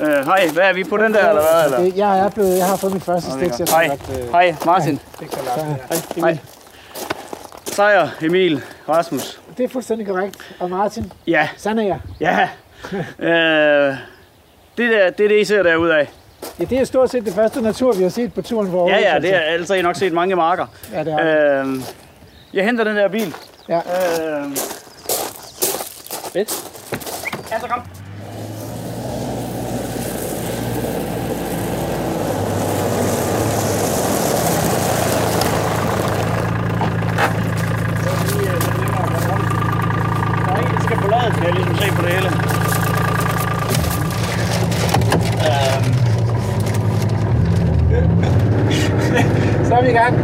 Uh, 0.00 0.06
hej, 0.06 0.48
hvad 0.48 0.62
er 0.62 0.72
vi 0.72 0.84
på 0.84 0.96
den 0.96 1.14
der, 1.14 1.28
eller 1.28 1.42
hvad? 1.42 1.64
Eller? 1.64 1.78
Det, 1.78 1.96
jeg, 1.96 2.18
er 2.18 2.30
blevet, 2.30 2.58
jeg 2.58 2.66
har 2.66 2.76
fået 2.76 2.92
mit 2.92 3.02
første 3.04 3.30
stik, 3.30 3.40
det 3.40 3.52
er 3.52 3.56
jeg 3.58 3.68
tror 3.68 3.88
godt, 3.88 4.22
øh, 4.24 4.30
Hej, 4.30 4.54
Martin. 4.66 5.00
det 5.20 5.28
lade. 5.56 5.76
Hej, 5.88 5.98
Hej. 6.16 6.38
Sejer, 7.64 8.08
Emil, 8.20 8.62
Rasmus. 8.88 9.40
Det 9.56 9.64
er 9.64 9.68
fuldstændig 9.68 10.06
korrekt. 10.06 10.54
Og 10.60 10.70
Martin, 10.70 11.12
Ja, 11.26 11.48
sådan 11.56 11.78
er 11.78 11.82
jeg. 11.82 11.98
ja. 12.20 12.48
uh, 13.92 13.96
det, 14.78 14.90
der, 14.90 15.10
det 15.10 15.24
er 15.24 15.28
det, 15.28 15.40
I 15.40 15.44
ser 15.44 15.62
derude 15.62 15.94
af. 15.98 16.08
Ja, 16.60 16.64
det 16.64 16.78
er 16.78 16.84
stort 16.84 17.10
set 17.10 17.24
det 17.24 17.34
første 17.34 17.60
natur, 17.62 17.92
vi 17.92 18.02
har 18.02 18.10
set 18.10 18.34
på 18.34 18.42
turen 18.42 18.70
for 18.70 18.88
Ja, 18.88 19.12
ja, 19.14 19.18
det 19.20 19.34
er, 19.34 19.40
ellers 19.40 19.68
har 19.68 19.74
I 19.76 19.82
nok 19.82 19.96
set 19.96 20.12
mange 20.12 20.36
marker. 20.36 20.66
Ja, 20.92 21.04
det 21.04 21.12
er. 21.12 21.62
Øh, 21.64 21.76
jeg 22.54 22.64
henter 22.64 22.84
den 22.84 22.96
der 22.96 23.08
bil. 23.08 23.34
Ja. 23.68 23.76
Øh, 23.78 24.56
Fedt. 26.32 26.50
ja, 27.52 27.60
så 27.60 27.66
kom. 27.68 27.82
Der 39.26 40.52
er 40.52 40.56
en, 40.60 40.74
der 40.74 40.80
skal 40.82 40.96
forlade 41.00 41.34
til 41.34 41.44
at 41.46 41.54
ligesom 41.54 41.76
se 41.76 41.90
på 41.96 42.02
det 42.02 42.10
hele. 42.10 42.28
Øhm, 45.46 45.94
Så 49.64 49.74
er 49.74 49.82
vi 49.82 49.88
i 49.88 49.92
gang. 49.92 50.14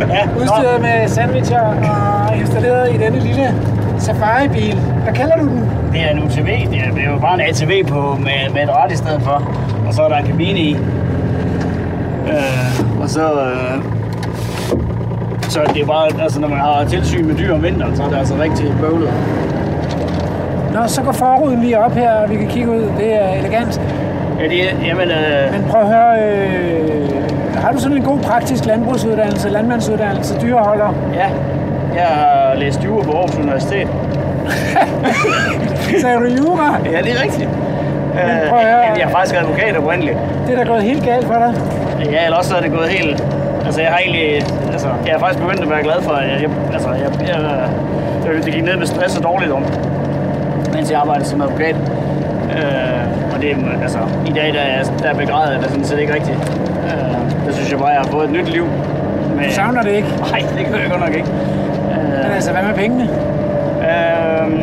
ja, 0.00 0.26
nå. 0.26 0.49
Udstyret 0.60 0.80
med 0.80 1.08
sandwicher 1.08 1.60
og 1.60 2.36
installeret 2.36 2.94
i 2.94 2.98
denne 2.98 3.18
lille 3.18 3.54
safari-bil. 3.98 4.74
Hvad 5.02 5.12
kalder 5.12 5.36
du 5.36 5.42
den? 5.48 5.70
Det 5.92 6.00
er 6.00 6.08
en 6.10 6.22
UTV. 6.24 6.46
Det 6.70 6.78
er, 6.78 6.90
det 6.94 7.04
er 7.04 7.10
jo 7.12 7.18
bare 7.18 7.34
en 7.34 7.40
ATV 7.40 7.84
på, 7.86 8.18
med, 8.20 8.54
med 8.54 8.62
et 8.62 8.68
ret 8.68 8.92
i 8.92 8.96
stedet 8.96 9.22
for. 9.22 9.52
Og 9.86 9.94
så 9.94 10.02
er 10.02 10.08
der 10.08 10.16
en 10.16 10.26
kabine 10.26 10.60
i. 10.60 10.76
Øh, 12.28 13.00
og 13.02 13.10
så... 13.10 13.42
Øh, 13.42 13.82
så 15.48 15.60
det 15.74 15.82
er 15.82 15.86
bare, 15.86 16.22
altså 16.22 16.40
når 16.40 16.48
man 16.48 16.58
har 16.58 16.84
tilsyn 16.84 17.26
med 17.26 17.34
dyr 17.34 17.54
om 17.54 17.62
vinteren, 17.62 17.96
så 17.96 18.02
er 18.02 18.08
det 18.08 18.16
altså 18.16 18.34
rigtig 18.40 18.74
bøvlet. 18.80 19.12
Nå, 20.72 20.86
så 20.86 21.02
går 21.02 21.12
forruden 21.12 21.60
lige 21.60 21.78
op 21.78 21.92
her, 21.92 22.12
og 22.12 22.30
vi 22.30 22.36
kan 22.36 22.48
kigge 22.48 22.70
ud. 22.70 22.82
Det 22.98 23.14
er 23.22 23.28
elegant. 23.28 23.80
Ja, 24.40 24.48
det 24.48 24.70
er, 24.70 24.86
jamen, 24.86 25.08
øh, 25.10 25.52
Men 25.52 25.70
prøv 25.70 25.80
at 25.80 25.86
høre, 25.86 26.22
øh, 26.22 26.99
har 27.60 27.72
du 27.72 27.78
sådan 27.78 27.96
en 27.96 28.02
god 28.02 28.18
praktisk 28.18 28.64
landbrugsuddannelse, 28.64 29.48
landmandsuddannelse, 29.48 30.40
dyreholder? 30.40 30.94
ja, 31.14 31.28
jeg 31.94 32.06
har 32.06 32.54
læst 32.54 32.84
jura 32.84 33.04
på 33.04 33.12
Aarhus 33.12 33.38
Universitet. 33.38 33.88
Sagde 36.02 36.16
du 36.16 36.24
jura? 36.24 36.78
Ja, 36.84 36.98
det 37.02 37.12
er 37.12 37.22
rigtigt. 37.22 37.48
Men 38.14 38.48
prøv 38.48 38.58
at 38.58 38.64
høre. 38.64 38.90
Øh, 38.90 38.98
jeg 38.98 39.04
er 39.08 39.08
faktisk 39.08 39.36
advokat 39.36 39.76
oprindeligt. 39.76 40.18
Det 40.46 40.54
er 40.54 40.64
da 40.64 40.70
gået 40.70 40.82
helt 40.82 41.04
galt 41.04 41.26
for 41.26 41.34
dig. 41.34 41.54
Ja, 42.12 42.24
eller 42.24 42.38
også 42.38 42.56
er 42.56 42.60
det 42.60 42.72
gået 42.72 42.88
helt... 42.88 43.24
Altså, 43.64 43.80
jeg 43.80 43.90
har 43.90 43.98
egentlig... 43.98 44.34
Altså, 44.72 44.88
jeg 45.06 45.14
er 45.14 45.18
faktisk 45.18 45.40
begyndt 45.42 45.60
at 45.60 45.70
være 45.70 45.82
glad 45.82 46.02
for, 46.02 46.12
at 46.12 46.28
jeg... 46.28 46.40
jeg 46.42 46.50
altså, 46.72 46.88
jeg, 46.90 47.28
jeg, 47.28 47.68
jeg, 48.26 48.44
det 48.44 48.54
gik 48.54 48.64
ned 48.64 48.76
med 48.76 48.86
stress 48.86 49.16
og 49.16 49.22
dårligt 49.22 49.52
om, 49.52 49.64
mens 50.74 50.90
jeg 50.90 51.00
arbejdede 51.00 51.28
som 51.28 51.40
advokat. 51.40 51.76
Øh, 52.56 53.34
og 53.34 53.40
det 53.40 53.50
er, 53.50 53.56
altså, 53.82 53.98
i 54.26 54.30
dag, 54.30 54.52
der 54.54 54.60
er, 54.60 54.84
der 55.02 55.08
er 55.08 55.14
begrædet, 55.14 55.58
det 55.58 55.66
er 55.66 55.70
sådan 55.70 55.84
set 55.84 55.98
ikke 55.98 56.14
rigtigt. 56.14 56.38
Øh, 57.60 57.66
synes 57.66 57.70
jeg 57.72 57.78
bare, 57.78 57.88
jeg 57.88 58.00
har 58.00 58.10
fået 58.10 58.24
et 58.24 58.30
nyt 58.30 58.48
liv. 58.48 58.64
Med, 59.36 59.44
Du 59.44 59.50
savner 59.50 59.82
det 59.82 59.90
ikke. 59.90 60.08
Nej, 60.30 60.40
det 60.58 60.66
gør 60.72 60.78
jeg 60.78 60.90
godt 60.90 61.00
nok 61.00 61.14
ikke. 61.14 61.28
Øh, 61.92 62.22
Men 62.22 62.32
altså, 62.34 62.52
hvad 62.52 62.62
med 62.62 62.74
pengene? 62.74 63.02
Øhm, 63.90 64.58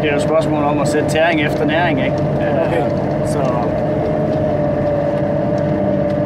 det 0.00 0.08
er 0.08 0.12
jo 0.12 0.16
et 0.16 0.22
spørgsmål 0.22 0.62
om 0.64 0.78
at 0.80 0.88
sætte 0.88 1.08
tæring 1.08 1.40
efter 1.42 1.64
næring, 1.64 1.98
ikke? 2.04 2.16
Øh, 2.16 2.66
Okay. 2.66 2.82
Så, 3.26 3.40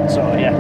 så 0.09 0.21
ja, 0.38 0.50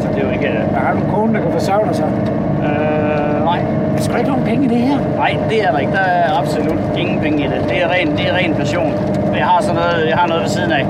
så 0.00 0.08
det 0.14 0.22
er 0.22 0.26
jo 0.26 0.30
ikke... 0.32 0.48
Hvad 0.70 0.80
har 0.80 0.92
du 0.92 0.98
en 0.98 1.10
kone, 1.14 1.34
der 1.34 1.40
kan 1.40 1.52
forsørge 1.52 1.86
dig 1.88 1.96
så? 1.96 2.02
Øh, 2.02 3.44
nej, 3.44 3.58
Der 3.96 4.02
skal 4.02 4.18
ikke 4.18 4.30
nogen 4.30 4.44
penge 4.44 4.64
i 4.64 4.68
det 4.68 4.76
her. 4.78 4.98
nej, 5.16 5.36
det 5.50 5.64
er 5.64 5.70
der 5.70 5.78
ikke. 5.78 5.92
Der 5.92 5.98
er 5.98 6.38
absolut 6.38 6.78
ingen 6.98 7.20
penge 7.20 7.38
i 7.44 7.46
det. 7.46 7.64
Det 7.68 7.82
er 7.82 7.88
ren, 7.88 8.16
det 8.16 8.28
er 8.28 8.34
ren 8.36 8.54
passion. 8.54 8.92
Men 9.26 9.36
jeg 9.36 9.46
har 9.46 9.62
sådan 9.62 9.74
noget, 9.82 10.08
jeg 10.08 10.16
har 10.18 10.26
noget 10.28 10.42
ved 10.42 10.50
siden 10.50 10.72
af, 10.72 10.86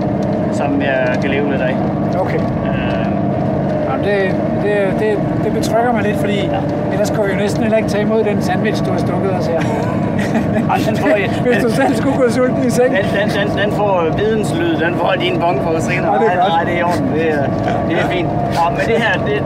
som 0.53 0.83
jeg 0.83 1.17
kan 1.23 1.31
leve 1.31 1.51
lidt 1.51 1.63
af. 1.63 1.75
Okay. 2.21 2.39
Det, 4.07 4.35
det, 4.63 4.75
det, 5.01 5.19
det 5.45 5.53
betrykker 5.53 5.93
mig 5.93 6.03
lidt, 6.03 6.17
fordi 6.17 6.39
ja. 6.41 6.61
ellers 6.93 7.11
kunne 7.11 7.27
vi 7.27 7.33
jo 7.33 7.39
næsten 7.39 7.63
heller 7.63 7.79
ikke 7.79 7.89
tage 7.89 8.03
imod 8.03 8.25
den 8.25 8.43
sandwich, 8.43 8.85
du 8.87 8.91
har 8.91 8.99
stukket 8.99 9.31
os 9.39 9.47
her. 9.47 9.61
ej, 10.71 10.79
den 10.89 10.97
får, 10.97 11.09
jeg, 11.09 11.31
Hvis 11.47 11.65
du 11.65 11.71
selv 11.71 11.95
skulle 11.95 12.17
gå 12.17 12.31
sulten 12.31 12.65
i 12.67 12.71
seng. 12.71 12.97
Den, 12.97 13.05
den, 13.21 13.29
den, 13.39 13.59
den 13.59 13.73
får 13.73 14.15
videnslyd, 14.17 14.77
den 14.77 14.95
får 14.95 15.13
din 15.21 15.41
bong 15.41 15.61
på 15.63 15.81
senere. 15.81 16.15
Ja, 16.15 16.19
det 16.21 16.33
er 16.33 16.37
nej, 16.37 16.49
nej, 16.49 16.65
det 16.65 16.75
er 16.75 16.79
i 16.79 16.83
orden. 16.83 17.13
Det 17.15 17.31
er, 17.31 17.45
det 17.89 17.97
er 17.99 18.09
fint. 18.09 18.29
Nå, 18.29 18.65
men 18.71 18.81
det 18.87 18.97
her, 19.05 19.13
det, 19.13 19.43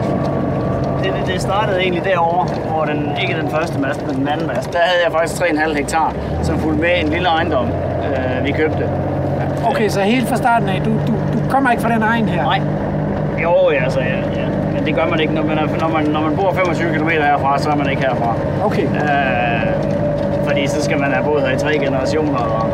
det, 1.03 1.13
det, 1.15 1.33
det 1.33 1.43
startede 1.43 1.81
egentlig 1.81 2.05
derovre, 2.05 2.47
hvor 2.71 2.85
den, 2.85 3.13
ikke 3.23 3.35
den 3.41 3.51
første 3.51 3.81
mast, 3.81 4.07
men 4.07 4.17
den 4.17 4.29
anden 4.29 4.47
mast. 4.47 4.73
Der 4.73 4.79
havde 4.79 5.01
jeg 5.05 5.13
faktisk 5.13 5.43
3,5 5.43 5.75
hektar, 5.77 6.15
som 6.43 6.59
fulgte 6.59 6.81
med 6.81 6.91
en 7.01 7.09
lille 7.09 7.29
ejendom, 7.29 7.67
øh, 7.67 8.45
vi 8.45 8.53
købte. 8.53 8.89
Okay, 9.65 9.89
så 9.89 10.01
helt 10.01 10.29
fra 10.29 10.37
starten 10.37 10.69
af, 10.69 10.83
du, 10.85 10.91
du, 10.91 11.13
du 11.13 11.49
kommer 11.51 11.71
ikke 11.71 11.83
fra 11.83 11.95
den 11.95 12.03
egen 12.03 12.29
her? 12.29 12.43
Nej. 12.43 12.61
Jo, 13.43 13.71
ja, 13.73 13.85
altså, 13.85 14.01
ja, 14.01 14.07
ja. 14.07 14.30
Men 14.81 14.87
det 14.87 14.95
gør 14.95 15.07
man 15.07 15.21
ikke, 15.21 15.35
når 15.35 15.43
man, 15.43 15.59
er, 15.59 15.67
når 15.81 15.89
man, 15.89 16.05
når 16.05 16.21
man 16.21 16.37
bor 16.37 16.53
25 16.53 16.93
km 16.95 17.09
herfra, 17.09 17.59
så 17.59 17.71
er 17.71 17.75
man 17.77 17.91
ikke 17.91 18.03
herfra. 18.03 18.35
Okay. 18.65 18.83
Øh, 18.83 19.67
fordi 20.47 20.67
så 20.67 20.83
skal 20.83 20.99
man 21.01 21.13
have 21.13 21.25
boet 21.25 21.43
her 21.43 21.51
i 21.57 21.59
tre 21.59 21.79
generationer 21.79 22.39
og, 22.39 22.71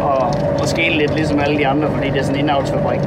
og, 0.00 0.34
og 0.60 0.68
skele 0.68 0.96
lidt 0.96 1.14
ligesom 1.14 1.40
alle 1.40 1.58
de 1.58 1.66
andre, 1.66 1.88
fordi 1.94 2.10
det 2.10 2.18
er 2.18 2.22
sådan 2.22 2.36
en 2.36 2.40
indavlsfabrik. 2.40 3.00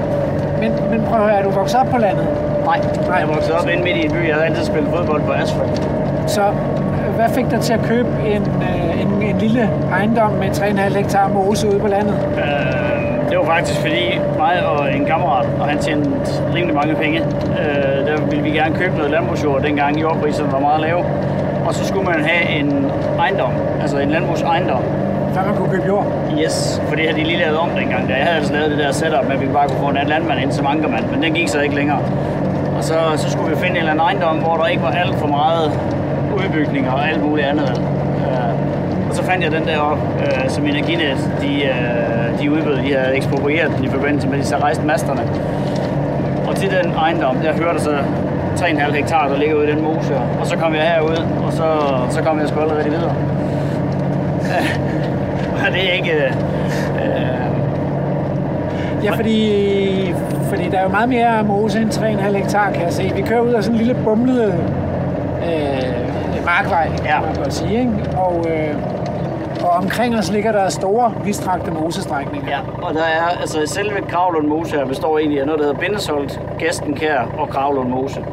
Men, 0.60 0.72
men 0.92 1.04
prøv 1.04 1.20
at 1.20 1.24
høre, 1.24 1.40
er 1.40 1.44
du 1.44 1.50
vokset 1.50 1.80
op 1.80 1.88
på 1.88 1.98
landet? 1.98 2.28
Nej, 2.66 2.80
jeg 3.20 3.28
voksede 3.28 3.58
op 3.60 3.68
inde 3.68 3.84
midt 3.84 3.98
i 3.98 4.06
en 4.06 4.12
by. 4.12 4.28
Jeg 4.28 4.36
havde 4.36 4.46
altid 4.46 4.66
spillet 4.66 4.90
fodbold 4.96 5.22
på 5.22 5.32
asfalt. 5.32 5.90
Så 6.28 6.42
øh, 6.42 7.16
hvad 7.16 7.30
fik 7.30 7.46
dig 7.52 7.60
til 7.60 7.74
at 7.74 7.82
købe 7.84 8.10
en, 8.26 8.42
øh, 8.42 9.02
en, 9.02 9.22
en 9.22 9.38
lille 9.38 9.70
ejendom 9.92 10.32
med 10.32 10.50
3,5 10.50 10.98
hektar 10.98 11.28
mose 11.28 11.68
ude 11.68 11.80
på 11.80 11.88
landet? 11.88 12.16
Øh, 12.38 12.92
det 13.32 13.40
var 13.40 13.46
faktisk 13.46 13.80
fordi 13.80 14.20
mig 14.38 14.66
og 14.66 14.94
en 14.96 15.06
kammerat, 15.06 15.46
og 15.60 15.66
han 15.68 15.80
tjente 15.80 16.10
rimelig 16.56 16.76
mange 16.76 16.96
penge. 16.96 17.20
Øh, 17.20 17.81
der 18.12 18.26
ville 18.26 18.44
vi 18.44 18.50
gerne 18.50 18.76
købe 18.76 18.96
noget 18.96 19.12
landbrugsjord, 19.12 19.62
dengang 19.62 20.02
jordpriserne 20.02 20.52
var 20.52 20.60
meget 20.60 20.82
lave. 20.82 21.06
Og 21.66 21.74
så 21.74 21.88
skulle 21.88 22.06
man 22.06 22.20
have 22.26 22.60
en 22.60 22.92
ejendom, 23.20 23.52
altså 23.82 23.98
en 23.98 24.10
landbrugsejendom. 24.10 24.84
Før 25.34 25.46
man 25.46 25.56
kunne 25.56 25.72
købe 25.72 25.88
jord? 25.88 26.06
Yes, 26.40 26.82
for 26.88 26.96
det 26.96 27.06
havde 27.06 27.20
de 27.20 27.24
lige 27.24 27.40
lavet 27.40 27.58
om 27.58 27.70
dengang. 27.70 28.08
Da 28.10 28.14
jeg 28.14 28.24
havde 28.24 28.38
altså 28.38 28.54
lavet 28.54 28.72
det 28.72 28.80
der 28.80 28.92
setup 28.92 29.24
med, 29.24 29.36
at 29.36 29.42
vi 29.42 29.48
bare 29.48 29.68
kunne 29.68 29.80
få 29.80 29.90
en 29.90 30.08
landmand 30.08 30.40
ind 30.42 30.52
som 30.52 30.66
ankermand, 30.68 31.06
men 31.12 31.24
den 31.24 31.34
gik 31.34 31.48
så 31.48 31.60
ikke 31.60 31.76
længere. 31.76 32.00
Og 32.78 32.84
så, 32.84 32.96
så 33.18 33.32
skulle 33.32 33.50
vi 33.50 33.56
finde 33.56 33.72
en 33.72 33.78
eller 33.78 33.92
anden 33.92 34.06
ejendom, 34.06 34.38
hvor 34.38 34.58
der 34.58 34.68
ikke 34.68 34.84
var 34.84 34.92
alt 34.92 35.16
for 35.16 35.28
meget 35.28 35.72
udbygning 36.36 36.90
og 36.90 37.10
alt 37.10 37.24
muligt 37.24 37.48
andet. 37.48 37.82
Øh, 38.18 39.10
og 39.10 39.16
så 39.16 39.24
fandt 39.24 39.44
jeg 39.44 39.52
den 39.52 39.66
der 39.66 39.78
op, 39.78 40.00
øh, 40.20 40.50
som 40.50 40.66
Energinet, 40.66 41.18
de, 41.42 41.64
øh, 41.64 42.40
de 42.42 42.52
udbød, 42.52 42.78
de 42.78 42.94
havde 42.94 43.16
eksproprieret 43.16 43.72
den 43.78 43.84
i 43.86 43.90
forbindelse 43.90 44.28
med, 44.28 44.38
at 44.38 44.44
de 44.44 44.48
så 44.48 44.58
rejste 44.58 44.86
masterne. 44.86 45.22
Til 46.62 46.70
den 46.84 46.94
ejendom, 46.94 47.36
der 47.36 47.54
hørte 47.54 47.80
så 47.80 47.90
3,5 48.56 48.94
hektar, 48.96 49.28
der 49.28 49.38
ligger 49.38 49.56
ude 49.56 49.68
i 49.70 49.72
den 49.72 49.84
mose. 49.84 50.16
Og 50.40 50.48
så 50.48 50.58
kom 50.58 50.74
jeg 50.74 50.82
herud, 50.82 51.26
og 51.46 51.54
så, 51.54 51.66
så 52.10 52.22
kom 52.24 52.40
jeg 52.40 52.48
sgu 52.48 52.60
allerede 52.60 52.84
videre. 52.90 53.16
Og 55.66 55.72
det 55.74 55.90
er 55.90 55.94
ikke... 55.94 56.12
Øh, 56.14 56.32
Ja, 59.04 59.12
fordi, 59.12 60.14
fordi 60.50 60.70
der 60.70 60.78
er 60.78 60.84
jo 60.84 60.90
meget 60.90 61.10
mere 61.10 61.44
mose 61.44 61.80
end 61.82 61.90
3,5 61.92 62.38
hektar, 62.38 62.72
kan 62.72 62.82
jeg 62.84 62.94
se. 62.94 63.12
Vi 63.16 63.22
kører 63.22 63.40
ud 63.40 63.54
af 63.54 63.64
sådan 63.64 63.80
en 63.80 63.86
lille 63.86 64.02
bumlet 64.04 64.54
øh, 65.46 66.46
markvej, 66.46 66.90
Ja. 67.06 67.14
kan 67.20 67.26
man 67.28 67.36
godt 67.36 67.54
sige. 67.54 67.80
Ikke? 67.80 67.92
Og, 68.18 68.46
øh, 68.50 68.76
og 69.64 69.70
omkring 69.70 70.18
os 70.18 70.32
ligger 70.32 70.52
der 70.52 70.70
store, 70.70 71.14
vidstrakte 71.24 71.72
mosestrækninger. 71.72 72.50
Ja, 72.50 72.60
og 72.82 72.94
der 72.94 73.04
er, 73.04 73.28
altså 73.42 73.62
selve 73.66 74.02
Kravlund 74.10 74.48
Mose 74.48 74.76
her 74.78 74.86
består 74.86 75.18
egentlig 75.20 75.40
af 75.40 75.46
noget, 75.46 75.60
der 75.60 75.66
hedder 75.66 75.80
Bindesholt, 75.80 76.42
Gæstenkær 76.60 77.22
og 77.38 77.50
Kravlund 77.50 77.90
Mose. 77.90 78.26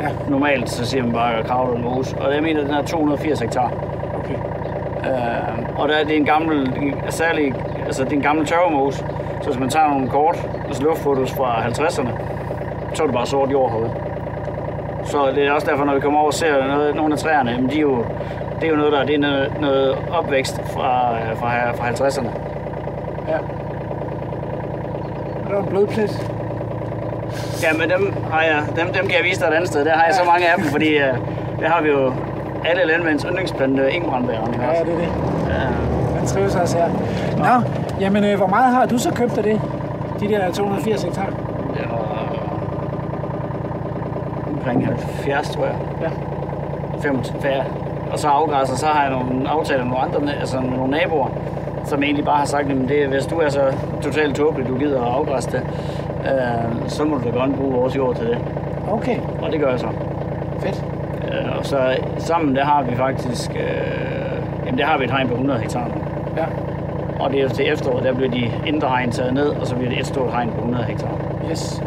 Ja, 0.00 0.08
Normalt 0.28 0.70
så 0.70 0.86
siger 0.86 1.02
man 1.02 1.12
bare 1.12 1.42
Kravlund 1.42 1.82
Mose, 1.82 2.16
og 2.20 2.34
jeg 2.34 2.42
mener, 2.42 2.60
den 2.64 2.70
er 2.74 2.82
280 2.82 3.40
hektar. 3.40 3.72
okay. 4.18 4.34
Øh, 5.10 5.80
og 5.80 5.88
der 5.88 5.94
er 5.94 6.04
det 6.04 6.16
en 6.16 6.24
gammel, 6.24 6.72
særlig, 7.08 7.54
altså 7.86 8.04
det 8.04 8.12
er 8.12 8.16
en 8.16 8.22
gammel 8.22 8.46
tørvemose, 8.46 9.04
så 9.40 9.48
hvis 9.50 9.58
man 9.58 9.68
tager 9.68 9.88
nogle 9.88 10.08
kort, 10.08 10.48
altså 10.66 10.82
luftfotos 10.82 11.32
fra 11.32 11.62
50'erne, 11.62 12.10
så 12.94 13.02
er 13.02 13.06
det 13.06 13.14
bare 13.14 13.26
sort 13.26 13.50
jord 13.50 13.70
herude. 13.70 13.90
Så 15.04 15.30
det 15.34 15.46
er 15.46 15.52
også 15.52 15.66
derfor, 15.70 15.84
når 15.84 15.94
vi 15.94 16.00
kommer 16.00 16.18
over 16.18 16.26
og 16.28 16.34
ser 16.34 16.66
noget, 16.66 16.94
nogle 16.96 17.12
af 17.12 17.18
træerne, 17.18 17.50
jamen 17.50 17.70
de 17.70 17.76
er 17.76 17.80
jo, 17.80 18.04
det 18.62 18.68
er 18.68 18.72
jo 18.72 18.76
noget, 18.76 18.92
der 18.92 19.04
det 19.04 19.14
er 19.14 19.18
noget, 19.18 19.60
noget 19.60 19.96
opvækst 20.10 20.60
fra, 20.74 21.18
fra, 21.34 21.72
fra 21.72 21.90
50'erne. 21.90 22.28
Ja. 23.28 23.38
Der 25.48 25.54
er 25.56 25.62
en 25.62 25.66
blodplet. 25.66 26.30
Ja, 27.62 27.72
men 27.72 27.90
dem, 27.90 28.14
har 28.32 28.42
jeg, 28.42 28.62
dem, 28.76 28.92
dem 28.92 29.06
kan 29.06 29.16
jeg 29.16 29.24
vise 29.24 29.40
dig 29.40 29.46
et 29.46 29.52
andet 29.52 29.68
sted. 29.68 29.84
Der 29.84 29.92
har 29.96 30.04
jeg 30.04 30.14
så 30.14 30.24
mange 30.24 30.48
af 30.48 30.54
dem, 30.58 30.64
fordi 30.64 30.96
uh, 30.96 31.02
der 31.60 31.68
har 31.68 31.82
vi 31.82 31.88
jo 31.88 32.12
alle 32.64 32.84
landmænds 32.84 33.22
yndlingsplante, 33.22 33.92
ingbrandbæren. 33.92 34.54
Ja, 34.54 34.84
det 34.84 34.92
er 34.92 34.98
det. 34.98 35.08
Ja. 35.48 36.18
Den 36.18 36.26
trives 36.26 36.54
også 36.54 36.78
her. 36.78 36.88
Nå, 37.38 37.68
jamen 38.00 38.24
øh, 38.24 38.36
hvor 38.36 38.46
meget 38.46 38.74
har 38.74 38.86
du 38.86 38.98
så 38.98 39.10
købt 39.14 39.38
af 39.38 39.42
det? 39.42 39.60
De 40.20 40.28
der 40.28 40.52
280 40.52 41.02
hektar? 41.02 41.26
Det 41.74 41.90
var 41.90 42.36
omkring 44.54 44.86
70, 44.86 45.50
tror 45.50 45.64
jeg. 45.64 45.76
Ja. 46.02 46.08
25, 47.02 47.40
ja. 47.44 47.62
Og 48.12 48.18
så 48.18 48.28
afgræsser, 48.28 48.76
så 48.76 48.86
har 48.86 49.02
jeg 49.02 49.10
nogle 49.12 49.48
aftaler 49.48 49.84
med 49.84 49.92
nogle 49.92 50.04
andre, 50.04 50.34
altså 50.40 50.60
nogle 50.60 50.90
naboer, 50.90 51.28
som 51.84 52.02
egentlig 52.02 52.24
bare 52.24 52.36
har 52.38 52.44
sagt, 52.46 52.70
at 52.70 52.76
det, 52.88 53.06
hvis 53.08 53.26
du 53.26 53.38
er 53.38 53.48
så 53.48 53.60
totalt 54.02 54.36
tåbelig, 54.36 54.68
du 54.68 54.78
gider 54.78 55.02
at 55.02 55.08
afgræsse 55.12 55.50
det, 55.52 55.62
øh, 56.24 56.88
så 56.88 57.04
må 57.04 57.16
du 57.16 57.24
da 57.24 57.30
godt 57.30 57.56
bruge 57.56 57.72
vores 57.72 57.96
jord 57.96 58.16
til 58.16 58.26
det. 58.26 58.38
Okay, 58.90 59.16
Og 59.42 59.52
det 59.52 59.60
gør 59.60 59.70
jeg 59.70 59.80
så. 59.80 59.86
fedt. 60.60 60.84
Øh, 61.24 61.58
og 61.58 61.66
så 61.66 61.96
sammen, 62.18 62.56
der 62.56 62.64
har 62.64 62.82
vi 62.82 62.96
faktisk, 62.96 63.50
øh, 63.50 64.66
jamen 64.66 64.78
der 64.78 64.86
har 64.86 64.98
vi 64.98 65.04
et 65.04 65.10
hegn 65.10 65.28
på 65.28 65.34
100 65.34 65.60
hektar 65.60 65.84
nu. 65.84 65.94
Ja, 66.36 66.44
Og 67.24 67.30
det 67.32 67.40
er 67.40 67.48
til 67.48 67.72
efteråret, 67.72 68.04
der 68.04 68.12
bliver 68.14 68.30
de 68.30 68.50
indre 68.66 68.88
hegn 68.88 69.10
taget 69.10 69.34
ned, 69.34 69.46
og 69.48 69.66
så 69.66 69.74
bliver 69.74 69.90
det 69.90 70.00
et 70.00 70.06
stort 70.06 70.32
hegn 70.32 70.48
på 70.50 70.56
100 70.58 70.84
hektar. 70.84 71.10
yes. 71.50 71.82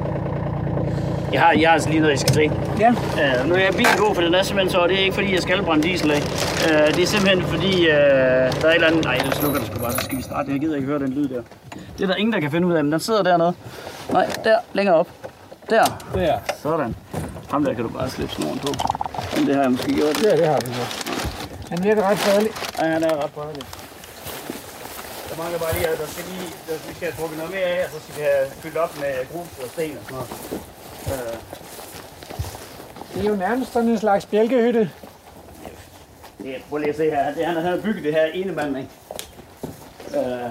Jeg 1.35 1.43
har, 1.43 1.51
jeg 1.51 1.69
har 1.69 1.73
altså 1.73 1.89
lige 1.89 2.01
noget, 2.01 2.13
I 2.13 2.17
skal 2.17 2.33
se. 2.33 2.51
Ja, 2.79 2.89
Uh, 2.89 3.49
nu 3.49 3.55
er 3.55 3.59
jeg 3.59 3.73
bilen 3.73 3.97
god, 3.97 4.15
for 4.15 4.21
den 4.21 4.33
er 4.35 4.43
simpelthen 4.43 4.71
så, 4.71 4.77
og 4.77 4.89
det 4.89 4.95
er 4.99 5.03
ikke 5.03 5.15
fordi, 5.19 5.33
jeg 5.33 5.41
skal 5.41 5.63
brænde 5.63 5.83
diesel 5.83 6.11
af. 6.11 6.21
Uh, 6.21 6.87
det 6.95 7.01
er 7.05 7.09
simpelthen 7.15 7.41
fordi, 7.53 7.73
uh, 7.81 7.95
der 8.61 8.65
er 8.67 8.73
et 8.73 8.75
eller 8.75 8.87
andet... 8.87 9.03
Nej, 9.03 9.17
det 9.25 9.35
slukker 9.35 9.59
det 9.59 9.67
sgu 9.67 9.79
bare, 9.79 9.91
så 9.91 10.01
skal 10.05 10.17
vi 10.17 10.23
starte. 10.23 10.51
Jeg 10.51 10.59
gider 10.59 10.75
ikke 10.75 10.87
høre 10.87 10.99
den 10.99 11.13
lyd 11.13 11.27
der. 11.27 11.41
Det 11.97 12.03
er 12.03 12.07
der 12.07 12.15
ingen, 12.15 12.33
der 12.33 12.39
kan 12.39 12.51
finde 12.51 12.67
ud 12.67 12.73
af, 12.73 12.83
men 12.83 12.91
den 12.91 12.99
sidder 12.99 13.23
dernede. 13.23 13.53
Nej, 14.11 14.25
der, 14.43 14.57
længere 14.73 14.95
op. 14.95 15.07
Der. 15.69 15.83
det 16.15 16.23
er. 16.29 16.39
Sådan. 16.63 16.95
Ham 17.51 17.63
der 17.63 17.73
kan 17.73 17.83
du 17.83 17.89
bare 17.89 18.09
slippe 18.09 18.33
snoren 18.33 18.59
på. 18.59 18.71
Men 19.35 19.47
det 19.47 19.55
har 19.55 19.61
jeg 19.61 19.71
måske 19.71 19.93
gjort. 19.93 20.17
Er, 20.25 20.35
det 20.35 20.47
har 20.47 20.59
vi 20.65 20.73
så. 20.73 20.85
Han 21.69 21.83
virker 21.83 22.03
ret 22.09 22.17
fredelig. 22.17 22.51
Ja, 22.79 22.85
han 22.85 23.03
er 23.03 23.23
ret 23.23 23.31
brændelig. 23.35 23.63
Der 25.29 25.35
mangler 25.41 25.59
bare 25.59 25.73
lige, 25.73 25.87
at 25.87 25.97
der 25.99 26.07
skal 26.13 26.23
lige, 26.31 26.47
der, 26.67 26.73
vi 26.87 26.93
skal 26.95 27.05
have 27.07 27.17
trukket 27.19 27.37
noget 27.37 27.51
mere 27.55 27.67
af, 27.75 27.85
og 27.85 27.89
så 27.93 27.97
skal 28.03 28.13
vi 28.17 28.21
have 28.29 28.45
fyldt 28.61 28.77
op 28.77 28.91
med 29.01 29.13
grus 29.31 29.49
og 29.63 29.69
sten 29.73 29.97
og 29.99 30.03
sådan 30.03 30.15
noget. 30.17 30.74
Det 33.13 33.25
er 33.25 33.29
jo 33.29 33.35
nærmest 33.35 33.71
sådan 33.73 33.89
en 33.89 33.97
slags 33.97 34.25
bjælkehytte. 34.25 34.91
det, 36.37 36.55
prøv 36.69 36.77
lige 36.77 36.89
at 36.89 36.95
se 36.97 37.03
her. 37.09 37.33
Det, 37.33 37.45
han, 37.45 37.55
han 37.55 37.65
har 37.65 37.77
bygget 37.83 38.03
det 38.03 38.13
her 38.13 38.25
ene 38.25 38.51
mand, 38.51 38.77
ikke? 38.77 38.89
Øh, 40.15 40.49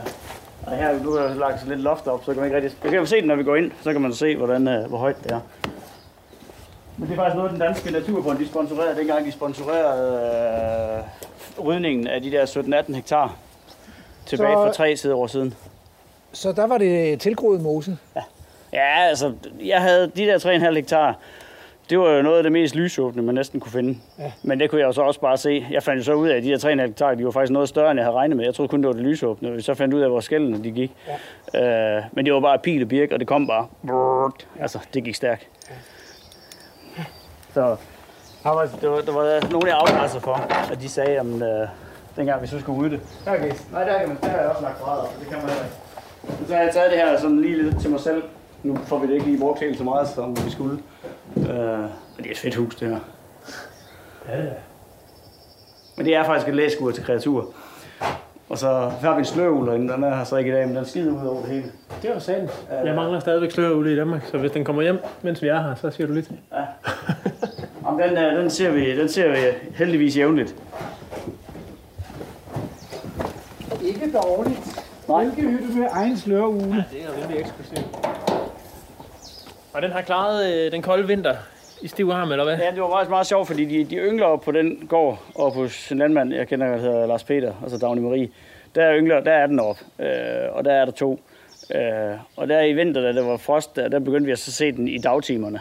og 0.67 0.77
her 0.77 1.03
nu 1.03 1.13
har 1.13 1.25
jeg 1.27 1.37
lagt 1.37 1.69
lidt 1.69 1.81
loft 1.81 2.07
op, 2.07 2.21
så 2.25 2.33
kan 2.33 2.37
man 2.37 2.45
ikke 2.45 2.57
rigtig... 2.57 2.79
Jeg 2.83 2.91
kan 2.91 3.01
jo 3.01 3.07
se 3.07 3.17
det, 3.17 3.25
når 3.27 3.37
vi 3.37 3.45
går 3.45 3.57
ind, 3.57 3.73
så 3.83 3.93
kan 3.93 4.01
man 4.01 4.13
se, 4.15 4.37
hvordan, 4.37 4.69
øh, 4.69 4.89
hvor 4.89 4.99
højt 4.99 5.17
det 5.25 5.33
er. 5.33 5.41
Men 6.97 7.09
det 7.09 7.13
er 7.13 7.17
faktisk 7.17 7.37
noget, 7.37 7.51
den 7.51 7.61
danske 7.61 7.91
naturfond, 7.91 8.39
de 8.39 8.47
sponsorerede, 8.49 8.97
dengang 8.99 9.27
de 9.27 9.33
sponsorerede 9.33 11.03
øh, 11.59 11.65
rydningen 11.65 12.07
af 12.07 12.23
de 12.23 12.31
der 12.31 12.47
17-18 12.89 12.95
hektar 12.95 13.37
tilbage 14.27 14.53
Så- 14.57 14.67
for 14.67 14.73
tre 14.73 14.97
sider 14.97 15.15
år 15.15 15.27
siden. 15.27 15.55
Så 16.33 16.53
der 16.53 16.67
var 16.67 16.79
det 16.79 17.21
tilgroet 17.21 17.61
mose. 17.61 17.99
Ja, 18.17 18.21
altså, 18.83 19.33
jeg 19.65 19.81
havde 19.81 20.11
de 20.17 20.27
der 20.27 20.39
3,5 20.69 20.75
hektar. 20.75 21.19
Det 21.91 21.99
var 21.99 22.11
jo 22.11 22.23
noget 22.23 22.37
af 22.37 22.43
det 22.43 22.53
mest 22.53 22.75
lysåbne, 22.75 23.23
man 23.23 23.35
næsten 23.35 23.61
kunne 23.61 23.73
finde. 23.73 23.99
Ja. 24.19 24.33
Men 24.43 24.61
det 24.61 24.71
kunne 24.71 24.81
jeg 24.81 24.87
jo 24.87 24.93
så 24.93 25.03
også 25.03 25.21
bare 25.21 25.37
se. 25.37 25.67
Jeg 25.71 25.83
fandt 25.83 25.99
jo 25.99 26.05
så 26.05 26.13
ud 26.13 26.29
af, 26.29 26.37
at 26.37 26.43
de 26.43 26.49
der 26.49 26.59
3,5 26.75 26.81
hektar, 26.81 27.15
de 27.15 27.25
var 27.25 27.31
faktisk 27.31 27.53
noget 27.53 27.69
større, 27.69 27.91
end 27.91 27.99
jeg 27.99 28.05
havde 28.07 28.17
regnet 28.17 28.37
med. 28.37 28.45
Jeg 28.45 28.55
troede 28.55 28.69
kun, 28.69 28.81
det 28.81 28.87
var 28.87 28.93
det 28.93 29.03
lysåbne. 29.03 29.63
Så 29.63 29.75
fandt 29.75 29.95
ud 29.95 30.01
af, 30.01 30.09
hvor 30.09 30.21
skældene 30.21 30.65
de 30.65 30.71
gik. 30.71 30.93
Ja. 31.55 31.97
Øh, 31.97 32.03
men 32.13 32.25
det 32.25 32.35
var 32.35 32.41
bare 32.41 32.59
pil 32.59 32.83
og 32.83 32.89
birk, 32.89 33.13
og 33.13 33.21
det 33.21 33.29
kom 33.29 33.47
bare. 33.47 33.67
Brrrt. 33.87 34.47
Altså, 34.61 34.79
det 34.95 35.05
gik 35.05 35.15
stærkt. 35.15 35.49
Så 37.55 37.77
der 38.43 38.51
var, 38.51 38.69
der 38.81 38.89
var, 38.89 39.01
der 39.01 39.13
var 39.13 39.51
nogen, 39.51 39.69
jeg 39.69 39.77
afgræsset 39.77 40.23
for, 40.23 40.35
at 40.73 40.81
de 40.81 40.89
sagde, 40.89 41.21
om 41.21 41.43
øh, 41.43 41.69
dengang 42.17 42.43
vi 42.43 42.47
så 42.47 42.61
skulle 42.61 42.81
ud 42.81 42.91
det. 42.91 43.01
Okay. 43.27 43.53
Nej, 43.73 43.85
der 43.85 43.99
kan 43.99 44.09
man, 44.09 44.19
der 44.23 44.29
har 44.29 44.39
jeg 44.39 44.49
også 44.49 44.63
lagt 44.63 44.81
brædder, 44.81 45.05
så 45.05 45.21
det 45.21 45.29
kan 45.29 45.37
man 45.37 45.47
heller 45.49 45.65
ikke. 45.65 45.77
Så 46.49 46.55
har 46.55 46.63
jeg 46.63 46.73
taget 46.73 46.91
det 46.91 46.99
her 46.99 47.19
sådan 47.19 47.41
lige 47.41 47.63
lidt 47.63 47.81
til 47.81 47.91
mig 47.91 48.01
selv. 48.01 48.23
Nu 48.65 48.77
får 48.85 48.99
vi 48.99 49.07
det 49.07 49.15
ikke 49.15 49.27
lige 49.27 49.39
brugt 49.39 49.61
helt 49.61 49.79
så 49.79 49.85
meget, 49.85 50.09
som 50.09 50.37
vi 50.45 50.51
skulle. 50.51 50.79
Øh, 51.37 51.45
men 51.47 52.19
det 52.19 52.27
er 52.27 52.31
et 52.31 52.39
fedt 52.39 52.55
hus, 52.55 52.77
det 52.77 52.89
her. 52.89 52.99
Ja, 54.29 54.43
ja. 54.43 54.51
Men 55.97 56.07
det 56.07 56.15
er 56.15 56.25
faktisk 56.25 56.49
et 56.49 56.55
læskur 56.55 56.91
til 56.91 57.05
kreaturer. 57.05 57.45
Og 58.49 58.59
så 58.59 58.69
har 59.01 59.15
vi 59.15 59.19
en 59.19 59.25
sløvul, 59.25 59.69
og 59.69 59.79
den 59.79 60.05
er 60.05 60.17
her 60.17 60.25
så 60.25 60.37
ikke 60.37 60.51
i 60.51 60.55
dag, 60.55 60.67
men 60.67 60.77
den 60.77 60.85
skider 60.85 61.23
ud 61.23 61.29
over 61.29 61.41
det 61.41 61.51
hele. 61.51 61.73
Det 62.03 62.11
var 62.11 62.19
sandt. 62.19 62.67
Jeg 62.85 62.95
mangler 62.95 63.21
stadigvæk 63.21 63.51
sløreule 63.51 63.93
i 63.93 63.97
Danmark, 63.97 64.27
så 64.31 64.39
hvis 64.39 64.53
den 64.53 64.65
kommer 64.65 64.83
hjem, 64.83 64.99
mens 65.23 65.43
vi 65.43 65.49
er 65.49 65.63
her, 65.63 65.75
så 65.75 65.91
siger 65.91 66.07
du 66.07 66.13
lidt. 66.13 66.31
Ja. 66.53 66.65
Jamen, 67.87 68.01
den, 68.01 68.19
øh, 68.19 68.43
den, 68.43 68.51
ser 68.51 68.71
vi, 68.71 69.01
den 69.01 69.09
ser 69.09 69.31
vi 69.31 69.37
heldigvis 69.75 70.17
jævnligt. 70.17 70.57
Ikke 73.85 74.13
dårligt. 74.13 74.85
Nej. 75.09 75.25
Bjælkehytte 75.25 75.79
med 75.79 75.89
egen 75.91 76.17
sløreugle. 76.17 76.85
Det 76.93 77.05
er 77.05 77.23
rimelig 77.23 77.41
eksklusivt. 77.41 78.24
Og 79.75 79.83
den 79.83 79.91
har 79.91 80.03
klaret 80.03 80.55
øh, 80.55 80.73
den 80.73 80.83
kolde 80.83 81.07
vinter 81.07 81.37
i 81.83 81.89
stiv 81.89 82.09
arm, 82.09 82.31
eller 82.33 82.45
hvad? 82.45 82.59
Ja, 82.59 82.71
det 82.71 82.83
var 82.83 82.91
faktisk 82.91 83.11
meget 83.11 83.27
sjovt, 83.27 83.47
fordi 83.47 83.65
de, 83.65 83.85
de 83.85 83.97
yngler 83.97 84.27
op 84.27 84.41
på 84.41 84.53
den 84.53 84.87
gård, 84.89 85.23
og 85.35 85.53
på 85.53 85.63
en 85.91 85.99
landmand, 85.99 86.33
jeg 86.35 86.49
kender, 86.49 86.67
der 86.67 86.79
hedder 86.79 87.07
Lars 87.07 87.25
Peter, 87.25 87.55
altså 87.63 87.79
Dagny 87.79 87.99
Marie. 87.99 88.29
Der 88.75 88.97
yngler, 88.97 89.21
der 89.21 89.33
er 89.33 89.47
den 89.47 89.61
op, 89.61 89.77
øh, 89.99 90.07
og 90.53 90.65
der 90.65 90.73
er 90.73 90.85
der 90.85 90.93
to. 90.93 91.21
Øh, 91.75 92.17
og 92.37 92.49
der 92.49 92.61
i 92.61 92.73
vinter, 92.73 93.01
da 93.01 93.13
det 93.13 93.27
var 93.27 93.37
frost, 93.37 93.77
der, 93.77 93.89
der 93.89 93.99
begyndte 93.99 94.27
vi 94.27 94.33
at 94.33 94.39
så 94.39 94.53
se 94.53 94.73
den 94.73 94.89
i 94.89 94.99
dagtimerne, 94.99 95.61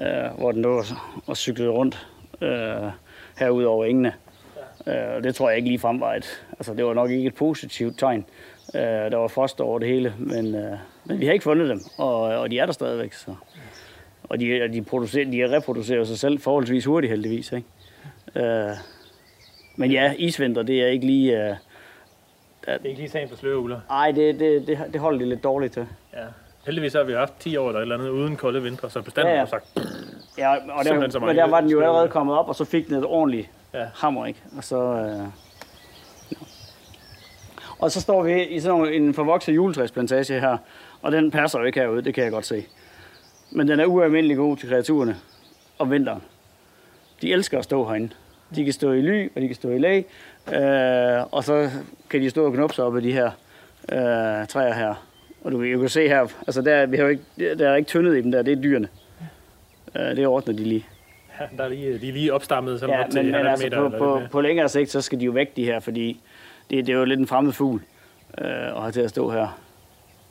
øh, 0.00 0.38
hvor 0.38 0.52
den 0.52 0.62
lå 0.62 0.84
og 1.26 1.36
cyklede 1.36 1.70
rundt 1.70 2.06
øh, 2.40 2.90
herude 3.38 3.66
over 3.66 3.84
engene. 3.84 4.12
Øh, 4.86 5.16
og 5.16 5.24
det 5.24 5.34
tror 5.34 5.48
jeg 5.48 5.56
ikke 5.56 5.68
lige 5.68 5.78
frem 5.78 6.00
var 6.00 6.14
et, 6.14 6.44
altså 6.52 6.74
det 6.74 6.84
var 6.84 6.94
nok 6.94 7.10
ikke 7.10 7.26
et 7.26 7.34
positivt 7.34 7.98
tegn. 7.98 8.24
Øh, 8.74 8.80
der 8.82 9.16
var 9.16 9.28
frost 9.28 9.60
over 9.60 9.78
det 9.78 9.88
hele, 9.88 10.14
men, 10.18 10.54
øh, 10.54 10.78
men 11.06 11.20
vi 11.20 11.26
har 11.26 11.32
ikke 11.32 11.42
fundet 11.42 11.68
dem, 11.68 11.80
og, 11.98 12.20
og 12.22 12.50
de 12.50 12.58
er 12.58 12.66
der 12.66 12.72
stadigvæk. 12.72 13.12
Så. 13.12 13.34
Og 14.22 14.40
de, 14.40 14.62
og 14.62 14.72
de, 14.72 14.82
producerer, 14.82 15.30
de 15.30 15.56
reproducerer 15.56 16.04
sig 16.04 16.18
selv 16.18 16.40
forholdsvis 16.40 16.84
hurtigt, 16.84 17.10
heldigvis. 17.10 17.52
Ikke? 17.52 18.46
Øh, 18.46 18.70
men 19.76 19.90
ja, 19.90 20.12
isvinter, 20.18 20.62
det 20.62 20.82
er 20.82 20.86
ikke 20.86 21.06
lige... 21.06 21.32
Øh, 21.44 21.48
Det 21.48 21.56
er 22.66 22.88
ikke 22.88 23.00
lige 23.00 23.10
sagen 23.10 23.28
for 23.28 23.36
sløreugler. 23.36 23.80
ej, 23.90 24.10
det, 24.10 24.40
det, 24.40 24.66
det, 24.66 24.78
det 24.92 25.00
holder 25.00 25.18
de 25.18 25.26
lidt 25.28 25.44
dårligt 25.44 25.72
til. 25.72 25.86
Ja. 26.14 26.18
Heldigvis 26.66 26.92
har 26.92 27.02
vi 27.02 27.12
haft 27.12 27.32
10 27.40 27.56
år 27.56 27.68
eller 27.68 27.78
et 27.78 27.82
eller 27.82 27.94
andet 27.98 28.08
uden 28.08 28.36
kolde 28.36 28.62
vintre, 28.62 28.90
så 28.90 29.02
bestanden 29.02 29.30
Ja, 29.30 29.34
ja, 29.34 29.40
har 29.44 29.46
sagt, 29.46 29.64
Ja, 30.38 30.54
og 30.54 30.84
så 30.84 30.90
der, 30.92 30.98
mange 30.98 31.26
men 31.26 31.36
der 31.36 31.46
var 31.50 31.60
den 31.60 31.70
jo 31.70 31.80
allerede 31.80 32.08
kommet 32.08 32.36
op, 32.38 32.48
og 32.48 32.54
så 32.54 32.64
fik 32.64 32.88
den 32.88 32.94
et 32.96 33.04
ordentligt 33.04 33.50
Ja. 33.74 33.86
hammer, 33.94 34.26
ikke? 34.26 34.40
Og 34.56 34.64
så... 34.64 34.76
Øh. 34.82 35.26
Og 37.78 37.90
så 37.90 38.00
står 38.00 38.22
vi 38.22 38.44
i 38.44 38.60
sådan 38.60 38.86
en 38.92 39.14
forvokset 39.14 39.54
juletræsplantage 39.54 40.40
her, 40.40 40.56
og 41.02 41.12
den 41.12 41.30
passer 41.30 41.58
jo 41.58 41.64
ikke 41.64 41.80
herude, 41.80 42.02
det 42.02 42.14
kan 42.14 42.24
jeg 42.24 42.32
godt 42.32 42.46
se. 42.46 42.64
Men 43.50 43.68
den 43.68 43.80
er 43.80 43.86
ualmindelig 43.86 44.36
god 44.36 44.56
til 44.56 44.68
kreaturerne 44.68 45.16
om 45.78 45.90
vinteren. 45.90 46.22
De 47.22 47.32
elsker 47.32 47.58
at 47.58 47.64
stå 47.64 47.84
herinde. 47.88 48.08
De 48.54 48.64
kan 48.64 48.72
stå 48.72 48.92
i 48.92 49.00
ly, 49.00 49.30
og 49.36 49.40
de 49.42 49.46
kan 49.46 49.54
stå 49.54 49.70
i 49.70 49.78
læ, 49.78 50.02
øh, 50.52 51.24
og 51.32 51.44
så 51.44 51.70
kan 52.10 52.20
de 52.22 52.30
stå 52.30 52.46
og 52.46 52.52
knuppe 52.52 52.74
sig 52.74 52.84
op 52.84 52.96
af 52.96 53.02
de 53.02 53.12
her 53.12 53.26
øh, 53.92 54.46
træer 54.46 54.74
her. 54.74 54.94
Og 55.44 55.52
du 55.52 55.58
kan 55.58 55.66
jo 55.68 55.78
kan 55.80 55.88
se 55.88 56.08
her, 56.08 56.26
altså 56.46 56.62
der, 56.62 56.86
vi 56.86 56.96
har 56.96 57.04
jo 57.04 57.10
ikke, 57.10 57.54
der 57.58 57.68
er 57.70 57.76
ikke 57.76 57.88
tyndet 57.88 58.16
i 58.18 58.22
dem 58.22 58.32
der, 58.32 58.42
det 58.42 58.58
er 58.58 58.62
dyrene. 58.62 58.88
Øh, 59.96 60.16
det 60.16 60.26
ordner 60.26 60.54
de 60.54 60.62
lige. 60.64 60.86
ja, 61.40 61.44
der 61.56 61.64
er 61.64 61.68
lige, 61.68 61.98
de 61.98 62.08
er 62.08 62.12
lige 62.12 62.32
opstammet 62.34 62.80
sådan 62.80 62.94
Ja, 62.94 63.04
op 63.04 63.10
til 63.10 63.22
men, 63.22 63.32
men 63.32 63.40
1,5 63.46 63.48
altså 63.48 63.66
meter. 63.66 63.90
på, 63.90 63.98
på, 63.98 64.20
på 64.30 64.40
længere 64.40 64.68
sigt, 64.68 64.90
så 64.90 65.00
skal 65.00 65.20
de 65.20 65.24
jo 65.24 65.32
væk 65.32 65.56
de 65.56 65.64
her, 65.64 65.80
fordi 65.80 66.20
det, 66.70 66.86
det 66.86 66.92
er 66.92 66.98
jo 66.98 67.04
lidt 67.04 67.20
en 67.20 67.26
fremmed 67.26 67.52
fugl 67.52 67.82
øh, 68.38 68.46
at 68.76 68.80
have 68.80 68.92
til 68.92 69.00
at 69.00 69.10
stå 69.10 69.30
her 69.30 69.58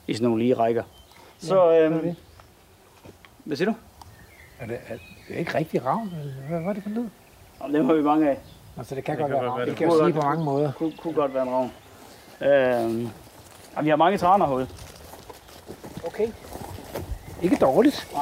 i 0.08 0.14
sådan 0.14 0.28
nogle 0.28 0.44
lige 0.44 0.54
rækker. 0.54 0.84
Så, 1.40 1.66
hvad 1.66 1.78
er 1.78 1.86
øh, 1.98 2.04
det? 2.04 2.16
hvad 3.44 3.58
siger 3.58 3.70
du? 3.72 3.76
Er 4.60 4.66
det, 4.68 4.78
er 4.88 4.98
det 5.30 5.36
ikke 5.36 5.56
rigtig 5.58 5.86
ravn? 5.86 6.12
eller 6.22 6.34
Hvad 6.50 6.62
var 6.64 6.74
det 6.74 6.84
for 6.84 6.90
lyd? 6.90 7.08
Om 7.60 7.74
dem 7.74 7.86
har 7.86 7.94
vi 7.94 8.02
mange 8.02 8.30
af. 8.30 8.38
Altså, 8.78 8.96
det 8.96 9.04
kan 9.04 9.12
Det 9.16 9.22
godt 9.22 9.32
kan 9.32 9.40
være 9.42 9.50
ravn. 9.50 9.58
være, 9.60 9.66
Det 9.66 9.72
det 9.72 9.78
kan 9.78 9.88
jo 9.88 9.94
sige 9.94 10.02
godt- 10.04 10.16
på 10.16 10.22
mange 10.22 10.46
måder. 10.46 10.72
Kunne, 10.72 10.92
kunne 11.02 11.14
godt 11.14 11.34
være 11.34 11.44
en 11.44 11.50
ravn. 11.50 11.72
Øh, 12.42 13.10
og 13.76 13.84
vi 13.86 13.90
har 13.90 13.96
mange 13.96 14.18
traner 14.18 14.46
herude. 14.48 14.68
Okay. 16.06 16.28
Ikke 17.42 17.56
dårligt. 17.56 18.08
Nej, 18.14 18.22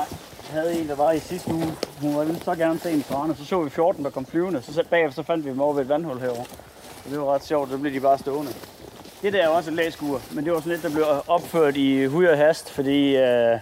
jeg 0.54 0.62
havde 0.62 0.80
en, 0.82 0.88
der 0.88 0.96
var 0.96 1.12
i 1.12 1.20
sidste 1.20 1.54
uge. 1.54 1.66
Hun 2.02 2.28
ville 2.28 2.40
så 2.44 2.56
gerne 2.56 2.80
se 2.80 2.92
en 2.92 3.04
trane. 3.04 3.36
Så 3.36 3.46
så 3.46 3.64
vi 3.64 3.70
14, 3.70 4.04
der 4.04 4.10
kom 4.10 4.26
flyvende. 4.26 4.62
Så 4.62 4.84
bagefter 4.90 5.16
så 5.16 5.24
fandt 5.24 5.46
vi 5.46 5.50
dem 5.50 5.62
over 5.62 5.74
ved 5.74 5.82
et 5.82 5.90
vandhul 5.90 6.20
herovre. 6.20 6.46
Så 7.04 7.10
det 7.10 7.20
var 7.20 7.26
ret 7.34 7.44
sjovt, 7.46 7.70
så 7.70 7.78
blev 7.78 7.94
de 7.94 8.00
bare 8.00 8.18
stående. 8.18 8.52
Det 9.24 9.34
der 9.34 9.44
er 9.44 9.48
også 9.48 9.70
et 9.70 9.76
læskur, 9.76 10.22
men 10.32 10.46
det 10.46 10.54
var 10.54 10.60
sådan 10.60 10.74
et, 10.74 10.84
der 10.84 10.90
blev 10.90 11.06
opført 11.28 11.78
i 11.78 12.06
hui 12.06 12.28
og 12.28 12.38
hast, 12.38 12.70
fordi... 12.70 13.16
Øh... 13.16 13.60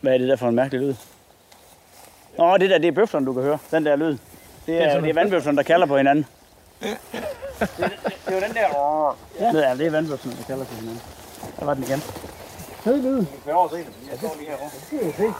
Hvad 0.00 0.14
er 0.14 0.18
det 0.18 0.28
der 0.28 0.36
for 0.36 0.48
en 0.48 0.54
mærkelig 0.54 0.80
lyd? 0.80 0.94
Nå, 2.38 2.56
det 2.56 2.70
der, 2.70 2.78
det 2.78 2.88
er 2.88 2.92
bøflerne, 2.92 3.26
du 3.26 3.32
kan 3.32 3.42
høre. 3.42 3.58
Den 3.70 3.86
der 3.86 3.96
lyd. 3.96 4.18
Det 4.66 4.82
er, 4.82 5.00
det 5.00 5.10
er 5.10 5.14
vandbøflerne, 5.14 5.56
der 5.56 5.62
kalder 5.62 5.86
på 5.86 5.96
hinanden. 5.96 6.26
det, 6.80 6.98
det, 7.12 7.22
det, 7.78 7.90
det 8.26 8.34
var 8.34 8.40
den 8.40 8.54
der... 8.54 9.16
Ja. 9.40 9.68
ja, 9.68 9.74
det 9.74 9.86
er 9.86 9.90
vandbøflerne, 9.90 10.38
der 10.38 10.44
kalder 10.44 10.64
på 10.64 10.74
hinanden. 10.74 11.02
Der 11.58 11.64
var 11.64 11.74
den 11.74 11.82
igen. 11.82 12.00
Fed 12.84 13.02
lyd. 13.02 13.18
Vi 13.18 13.26
kan 13.44 13.52
over 13.52 13.68
se 13.68 13.76
det. 13.76 13.86
Jeg 14.10 14.18
står 14.18 14.36
lige 14.38 14.48
herovre. 14.48 14.70
Det 14.90 15.00
kan 15.00 15.06
jeg 15.06 15.14
se. 15.16 15.34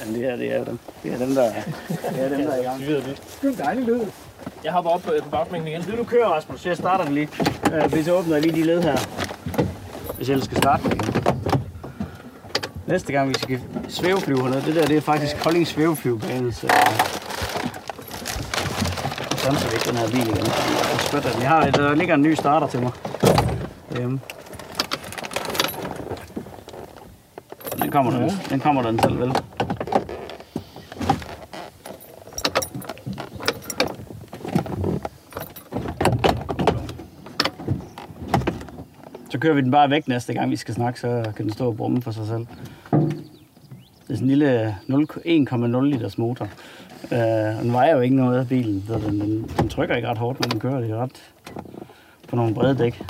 Jamen, 0.00 0.14
det 0.14 0.22
her, 0.22 0.36
det 0.36 0.54
er 0.54 0.64
dem. 0.64 0.78
Det 1.02 1.12
er 1.12 1.18
dem, 1.18 1.34
der, 1.34 1.52
det 1.88 2.24
er, 2.24 2.28
dem, 2.28 2.42
der 2.42 2.52
er 2.52 2.60
i 2.60 2.62
gang. 2.62 2.82
Er 2.82 3.48
en 3.48 3.58
dejlig 3.58 3.84
lyd. 3.84 4.06
Jeg 4.64 4.72
hopper 4.72 4.90
op 4.90 5.02
på, 5.02 5.12
på 5.22 5.30
bagsmænken 5.30 5.68
igen. 5.68 5.82
Du, 5.82 5.96
du 5.96 6.04
kører, 6.04 6.28
Rasmus, 6.28 6.60
så 6.60 6.68
jeg 6.68 6.76
starter 6.76 7.04
den 7.04 7.14
lige. 7.14 7.28
Øh, 7.72 7.92
hvis 7.92 8.06
jeg 8.06 8.14
åbner 8.14 8.38
lige 8.38 8.52
de 8.52 8.62
led 8.62 8.82
her. 8.82 8.96
Hvis 10.16 10.28
jeg 10.28 10.32
ellers 10.32 10.44
skal 10.44 10.56
starte 10.56 10.82
den 10.82 10.92
igen. 10.92 11.24
Næste 12.86 13.12
gang, 13.12 13.28
vi 13.28 13.34
skal 13.34 13.60
svæveflyve 13.88 14.42
hernede, 14.42 14.62
det 14.66 14.74
der, 14.74 14.86
det 14.86 14.96
er 14.96 15.00
faktisk 15.00 15.36
Kolding 15.42 15.66
svæveflyvebane, 15.66 16.52
så... 16.52 16.68
Så 19.38 19.68
ikke 19.74 19.88
den 19.90 19.96
her 19.96 20.08
bil 20.08 20.20
igen. 20.20 20.36
Jeg 20.36 21.00
spytter 21.00 21.30
den. 21.30 21.42
Jeg 21.42 21.48
har, 21.48 21.70
der 21.70 21.94
ligger 21.94 22.14
en 22.14 22.22
ny 22.22 22.34
starter 22.34 22.66
til 22.66 22.82
mig. 22.82 22.92
Derhjemme. 23.92 24.20
Den 27.82 27.90
kommer 27.90 28.10
den, 28.10 28.30
den 28.50 28.60
kommer 28.60 28.82
den 28.82 28.98
selv, 28.98 29.20
vel? 29.20 29.32
Så 39.38 39.42
kører 39.42 39.54
vi 39.54 39.60
den 39.60 39.70
bare 39.70 39.90
væk 39.90 40.08
næste 40.08 40.34
gang, 40.34 40.50
vi 40.50 40.56
skal 40.56 40.74
snakke, 40.74 41.00
så 41.00 41.32
kan 41.36 41.44
den 41.44 41.52
stå 41.52 41.66
og 41.66 41.76
brumme 41.76 42.02
for 42.02 42.10
sig 42.10 42.26
selv. 42.26 42.46
Det 42.90 44.10
er 44.10 44.14
sådan 44.14 44.22
en 44.22 44.26
lille 44.28 44.76
1,0 44.88 45.80
liters 45.80 46.18
motor. 46.18 46.48
Øh, 47.12 47.62
den 47.62 47.72
vejer 47.72 47.94
jo 47.94 48.00
ikke 48.00 48.16
noget, 48.16 48.48
bilen. 48.48 48.84
Så 48.86 48.94
den, 48.94 49.20
den, 49.20 49.50
den, 49.58 49.68
trykker 49.68 49.96
ikke 49.96 50.08
ret 50.08 50.18
hårdt, 50.18 50.40
når 50.40 50.48
den 50.48 50.60
kører. 50.60 50.80
Det 50.80 50.90
er 50.90 50.96
ret 50.96 51.32
på 52.28 52.36
nogle 52.36 52.54
brede 52.54 52.78
dæk. 52.78 53.02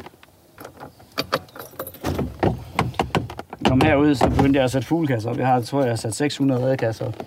Kom 3.64 3.80
herud, 3.80 4.14
så 4.14 4.30
begyndte 4.30 4.56
jeg 4.56 4.64
at 4.64 4.70
sætte 4.70 4.88
fuglekasser 4.88 5.30
op. 5.30 5.38
Jeg 5.38 5.46
har, 5.46 5.60
tror 5.60 5.80
jeg, 5.80 5.90
har 5.90 5.96
sat 5.96 6.14
600 6.14 6.64
redekasser 6.64 7.06
op. 7.06 7.22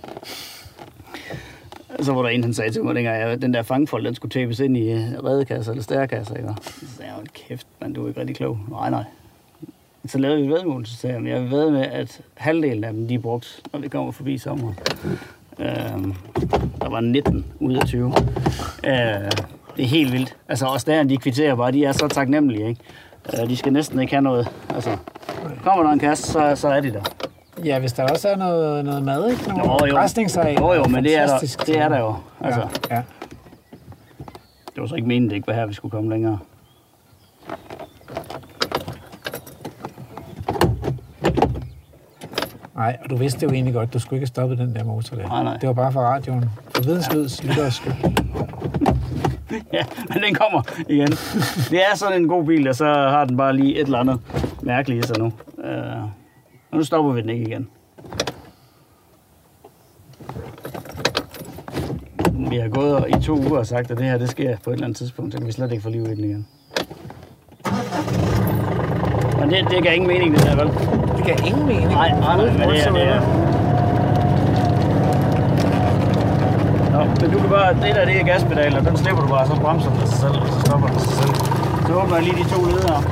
Så 2.02 2.14
var 2.14 2.22
der 2.22 2.30
en, 2.30 2.44
han 2.44 2.54
sagde 2.54 2.72
til 2.72 2.84
mig, 2.84 2.96
dengang 2.96 3.42
den 3.42 3.54
der 3.54 3.64
fangfold, 3.64 4.06
den 4.06 4.16
skulle 4.16 4.32
tæppes 4.32 4.60
ind 4.60 4.78
i 4.78 4.94
redekasser 5.24 5.72
eller 5.72 5.84
stærkasser. 5.84 6.36
Ikke? 6.36 6.50
Så 6.62 6.96
sagde 6.98 7.08
jeg, 7.08 7.14
"Hold 7.14 7.28
kæft, 7.28 7.68
men 7.82 7.94
du 7.94 8.04
er 8.04 8.08
ikke 8.08 8.20
rigtig 8.20 8.36
klog. 8.36 8.58
Nej, 8.70 8.90
nej. 8.90 9.04
Så 10.06 10.18
lavede 10.18 10.38
vi 10.38 10.44
et 10.44 10.50
vedmål, 10.50 10.86
så 10.86 10.96
sagde 10.96 11.16
jeg, 11.16 11.26
jeg 11.26 11.42
vil 11.42 11.52
ved 11.52 11.72
med, 11.72 11.82
at 11.82 12.22
halvdelen 12.38 12.84
af 12.84 12.94
dem, 12.94 13.08
de 13.08 13.14
er 13.16 13.20
brugt, 13.20 13.62
når 13.74 13.80
vi 13.80 13.88
kommer 13.88 14.12
forbi 14.12 14.38
sommer. 14.38 14.74
Øh, 15.60 15.66
der 16.82 16.90
var 16.90 17.00
19 17.00 17.46
ud 17.60 17.74
af 17.76 17.86
20. 17.88 18.08
Øh, 18.08 18.94
det 19.78 19.84
er 19.84 19.88
helt 19.88 20.12
vildt. 20.12 20.36
Altså 20.50 20.66
også 20.66 20.92
der, 20.92 21.04
de 21.04 21.18
kvitterer 21.18 21.56
bare, 21.56 21.72
de 21.72 21.86
er 21.86 21.92
så 21.92 22.08
taknemmelige, 22.08 22.68
ikke? 22.68 22.82
Øh, 23.44 23.50
de 23.50 23.58
skal 23.58 23.74
næsten 23.74 24.00
ikke 24.00 24.14
have 24.14 24.22
noget. 24.22 24.48
Altså, 24.76 24.98
kommer 25.64 25.84
der 25.84 25.92
en 25.92 26.00
kasse, 26.00 26.32
så, 26.32 26.56
så 26.56 26.68
er 26.68 26.82
de 26.82 26.92
der. 26.94 27.02
Ja, 27.66 27.80
hvis 27.80 27.94
der 27.94 28.04
også 28.12 28.30
er 28.30 28.36
noget, 28.36 28.86
noget 28.86 29.04
mad, 29.04 29.30
ikke? 29.32 29.48
Nogle 29.48 29.64
Jo, 29.74 29.86
jo. 29.88 29.94
græsningsarealer. 29.96 30.62
Jo, 30.62 30.74
jo, 30.74 30.84
men 30.88 31.04
det 31.04 31.18
er 31.18 31.28
der, 31.28 31.40
det 31.66 31.78
er 31.78 31.90
der 31.90 32.00
jo. 32.00 32.16
Altså, 32.42 32.62
Ja, 32.90 32.96
ja. 32.96 33.02
det 34.76 34.82
var 34.82 34.88
så 34.88 34.96
ikke 34.96 35.08
meningen, 35.08 35.30
det 35.30 35.36
ikke 35.36 35.48
var 35.48 35.54
her, 35.54 35.66
vi 35.66 35.74
skulle 35.74 35.92
komme 35.92 36.10
længere. 36.10 36.40
Nej, 42.82 42.98
og 43.04 43.10
du 43.10 43.16
vidste 43.16 43.46
jo 43.46 43.52
egentlig 43.52 43.74
godt, 43.74 43.94
du 43.94 44.00
skulle 44.00 44.18
ikke 44.18 44.22
have 44.22 44.28
stoppet 44.28 44.58
den 44.58 44.76
der 44.76 44.84
motor 44.84 45.16
der. 45.16 45.28
Nej, 45.28 45.44
nej. 45.44 45.58
Det 45.58 45.68
var 45.68 45.74
bare 45.74 45.92
for 45.92 46.00
radioen. 46.00 46.46
For 46.76 46.84
videnslyds 46.84 47.44
lytteres 47.44 47.74
skyld. 47.74 47.94
Ja, 49.74 49.84
men 50.10 50.24
den 50.24 50.36
kommer 50.36 50.62
igen. 50.90 51.08
Det 51.70 51.82
er 51.92 51.96
sådan 51.96 52.22
en 52.22 52.28
god 52.28 52.46
bil, 52.46 52.68
og 52.68 52.76
så 52.76 52.86
har 52.86 53.26
den 53.26 53.38
bare 53.38 53.56
lige 53.56 53.76
et 53.76 53.86
eller 53.86 54.00
andet 54.00 54.20
mærkeligt 54.62 55.06
i 55.06 55.08
sig 55.08 55.20
nu. 55.20 55.26
Uh, 55.58 56.04
og 56.72 56.78
nu 56.78 56.84
stopper 56.84 57.12
vi 57.12 57.22
den 57.22 57.30
ikke 57.30 57.46
igen. 57.48 57.68
Vi 62.50 62.58
har 62.58 62.70
gået 62.70 63.06
i 63.10 63.24
to 63.24 63.38
uger 63.38 63.58
og 63.58 63.68
sagt, 63.68 63.92
at 63.92 63.98
det 63.98 64.06
her 64.06 64.18
det 64.18 64.30
sker 64.30 64.58
på 64.64 64.70
et 64.70 64.74
eller 64.74 64.86
andet 64.86 64.98
tidspunkt, 64.98 65.34
så 65.34 65.38
kan 65.38 65.48
vi 65.48 65.52
slet 65.52 65.72
ikke 65.72 65.84
få 65.84 65.90
liv 65.90 66.04
i 66.04 66.16
den 66.16 66.24
igen. 66.24 66.48
Men 69.42 69.50
det, 69.50 69.68
det 69.72 69.84
gav 69.84 69.94
ingen 69.94 70.08
mening, 70.08 70.36
det 70.36 70.44
der, 70.44 70.56
vel? 70.56 70.68
Det 71.18 71.26
gav 71.26 71.36
ingen 71.46 71.66
mening. 71.66 71.88
Nej, 71.88 72.10
nej, 72.10 72.36
nej, 72.38 72.46
men 72.58 72.70
det 72.70 72.88
er, 72.88 72.92
det 72.92 73.08
er. 73.08 73.22
Nå, 76.92 77.00
men 77.22 77.32
du 77.32 77.40
kan 77.40 77.50
bare, 77.50 77.74
det 77.74 77.96
der, 77.96 78.06
det 78.06 78.20
er 78.20 78.24
gaspedalen, 78.24 78.78
og 78.78 78.86
den 78.86 78.98
slipper 78.98 79.22
du 79.22 79.28
bare, 79.28 79.48
så 79.48 79.56
bremser 79.62 79.90
den 79.90 80.08
sig 80.08 80.18
selv, 80.20 80.32
og 80.42 80.48
så 80.48 80.60
stopper 80.66 80.88
den 80.88 81.00
sig 81.00 81.14
selv. 81.14 81.36
Så 81.88 81.94
åbner 81.94 82.16
jeg 82.16 82.24
lige 82.24 82.44
de 82.44 82.50
to 82.50 82.66
ledere. 82.66 83.04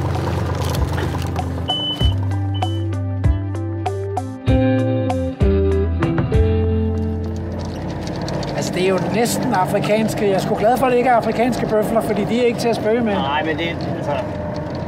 Altså, 8.58 8.74
det 8.74 8.84
er 8.84 8.90
jo 8.90 9.00
næsten 9.14 9.54
afrikanske. 9.54 10.26
Jeg 10.28 10.34
er 10.34 10.40
sgu 10.40 10.56
glad 10.56 10.78
for, 10.78 10.86
at 10.86 10.92
det 10.92 10.98
ikke 10.98 11.10
er 11.10 11.16
afrikanske 11.16 11.66
bøfler, 11.66 12.02
fordi 12.02 12.24
de 12.24 12.42
er 12.42 12.46
ikke 12.46 12.60
til 12.60 12.70
at 12.70 12.76
spøge 12.76 13.02
med. 13.02 13.14
Nej, 13.14 13.44
men 13.46 13.58
det, 13.58 13.68
altså, 13.98 14.12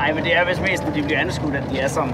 nej, 0.01 0.13
men 0.13 0.23
det 0.23 0.37
er 0.37 0.45
vist 0.45 0.61
mest, 0.61 0.85
når 0.85 0.93
de 0.93 1.01
bliver 1.03 1.19
anskudt, 1.19 1.55
at 1.55 1.63
de 1.71 1.79
er 1.79 1.87
sådan. 1.87 2.13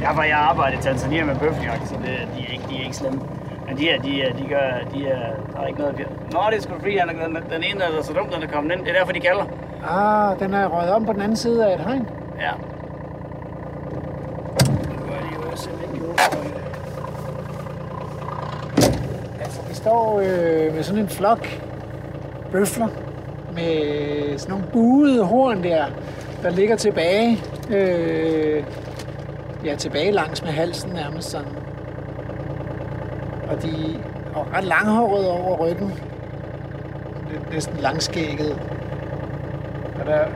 Jeg 0.00 0.12
var 0.16 0.24
jeg 0.24 0.38
arbejdet 0.38 0.78
i 0.78 0.82
Tanzania 0.82 1.24
med 1.24 1.36
bøfjagt, 1.36 1.88
så 1.88 1.94
det, 1.94 2.28
de, 2.36 2.40
er 2.48 2.52
ikke, 2.52 2.64
de 2.70 2.76
er 2.78 2.84
ikke 2.84 2.96
slemme. 2.96 3.20
Men 3.68 3.76
de 3.78 3.82
her, 3.82 4.00
de, 4.02 4.22
er, 4.22 4.32
de 4.32 4.44
gør, 4.48 4.66
de 4.94 5.06
er, 5.08 5.22
der 5.54 5.60
er 5.62 5.66
ikke 5.66 5.80
noget... 5.80 5.98
Nå, 6.32 6.40
det 6.50 6.56
er 6.58 6.62
sgu 6.62 6.72
fordi, 6.78 6.96
han 6.96 7.08
er- 7.08 7.26
den, 7.26 7.36
den 7.54 7.62
ene 7.70 7.84
er 7.84 8.02
så 8.02 8.12
dumt, 8.12 8.34
den 8.34 8.42
er 8.42 8.46
kommet 8.46 8.72
ind. 8.72 8.80
Det 8.84 8.90
er 8.94 8.98
derfor, 8.98 9.12
de 9.12 9.20
kalder. 9.20 9.44
Ah, 9.90 10.38
den 10.40 10.54
er 10.54 10.66
røget 10.66 10.92
om 10.92 11.04
på 11.06 11.12
den 11.12 11.20
anden 11.22 11.36
side 11.36 11.66
af 11.66 11.74
et 11.74 11.80
hegn. 11.80 12.08
Ja. 12.40 12.50
Altså, 19.40 19.60
vi 19.68 19.74
står 19.74 20.20
øh, 20.20 20.74
med 20.74 20.82
sådan 20.82 21.02
en 21.02 21.08
flok 21.08 21.46
bøfler 22.52 22.88
med 23.54 24.38
sådan 24.38 24.50
nogle 24.52 24.66
buede 24.72 25.24
horn 25.24 25.62
der, 25.62 25.84
der 26.42 26.50
ligger 26.50 26.76
tilbage. 26.76 27.38
Øh, 27.70 28.64
ja, 29.64 29.74
tilbage 29.74 30.10
langs 30.10 30.42
med 30.42 30.50
halsen 30.50 30.90
nærmest 30.90 31.30
sådan. 31.30 31.52
Og 33.50 33.62
de 33.62 34.00
er 34.34 34.56
ret 34.56 34.64
langhårede 34.64 35.30
over 35.30 35.56
ryggen. 35.56 35.92
Lidt 37.30 37.52
næsten 37.52 37.76
langskægget. 37.76 38.58
Og 40.00 40.06
der, 40.06 40.12
er 40.12 40.28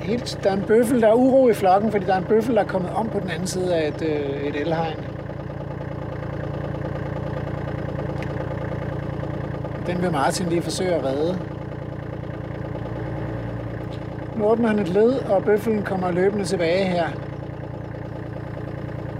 helt, 0.00 0.40
der 0.44 0.50
er 0.50 0.54
en 0.54 0.62
bøffel, 0.62 1.02
der 1.02 1.08
er 1.08 1.14
uro 1.14 1.48
i 1.48 1.54
flokken, 1.54 1.90
fordi 1.90 2.04
der 2.04 2.14
er 2.14 2.18
en 2.18 2.24
bøffel, 2.24 2.54
der 2.54 2.62
er 2.62 2.66
kommet 2.66 2.90
om 2.94 3.08
på 3.08 3.20
den 3.20 3.30
anden 3.30 3.46
side 3.46 3.74
af 3.74 3.88
et, 3.88 4.02
øh, 4.02 4.42
et 4.42 4.56
elhegn. 4.56 4.96
Den 9.86 10.02
vil 10.02 10.12
Martin 10.12 10.46
lige 10.46 10.62
forsøge 10.62 10.94
at 10.94 11.04
redde. 11.04 11.38
Nu 14.40 14.46
åbner 14.46 14.68
han 14.68 14.78
et 14.78 14.88
led, 14.88 15.12
og 15.12 15.42
bøffelen 15.44 15.82
kommer 15.82 16.10
løbende 16.10 16.44
tilbage 16.44 16.84
her. 16.84 17.04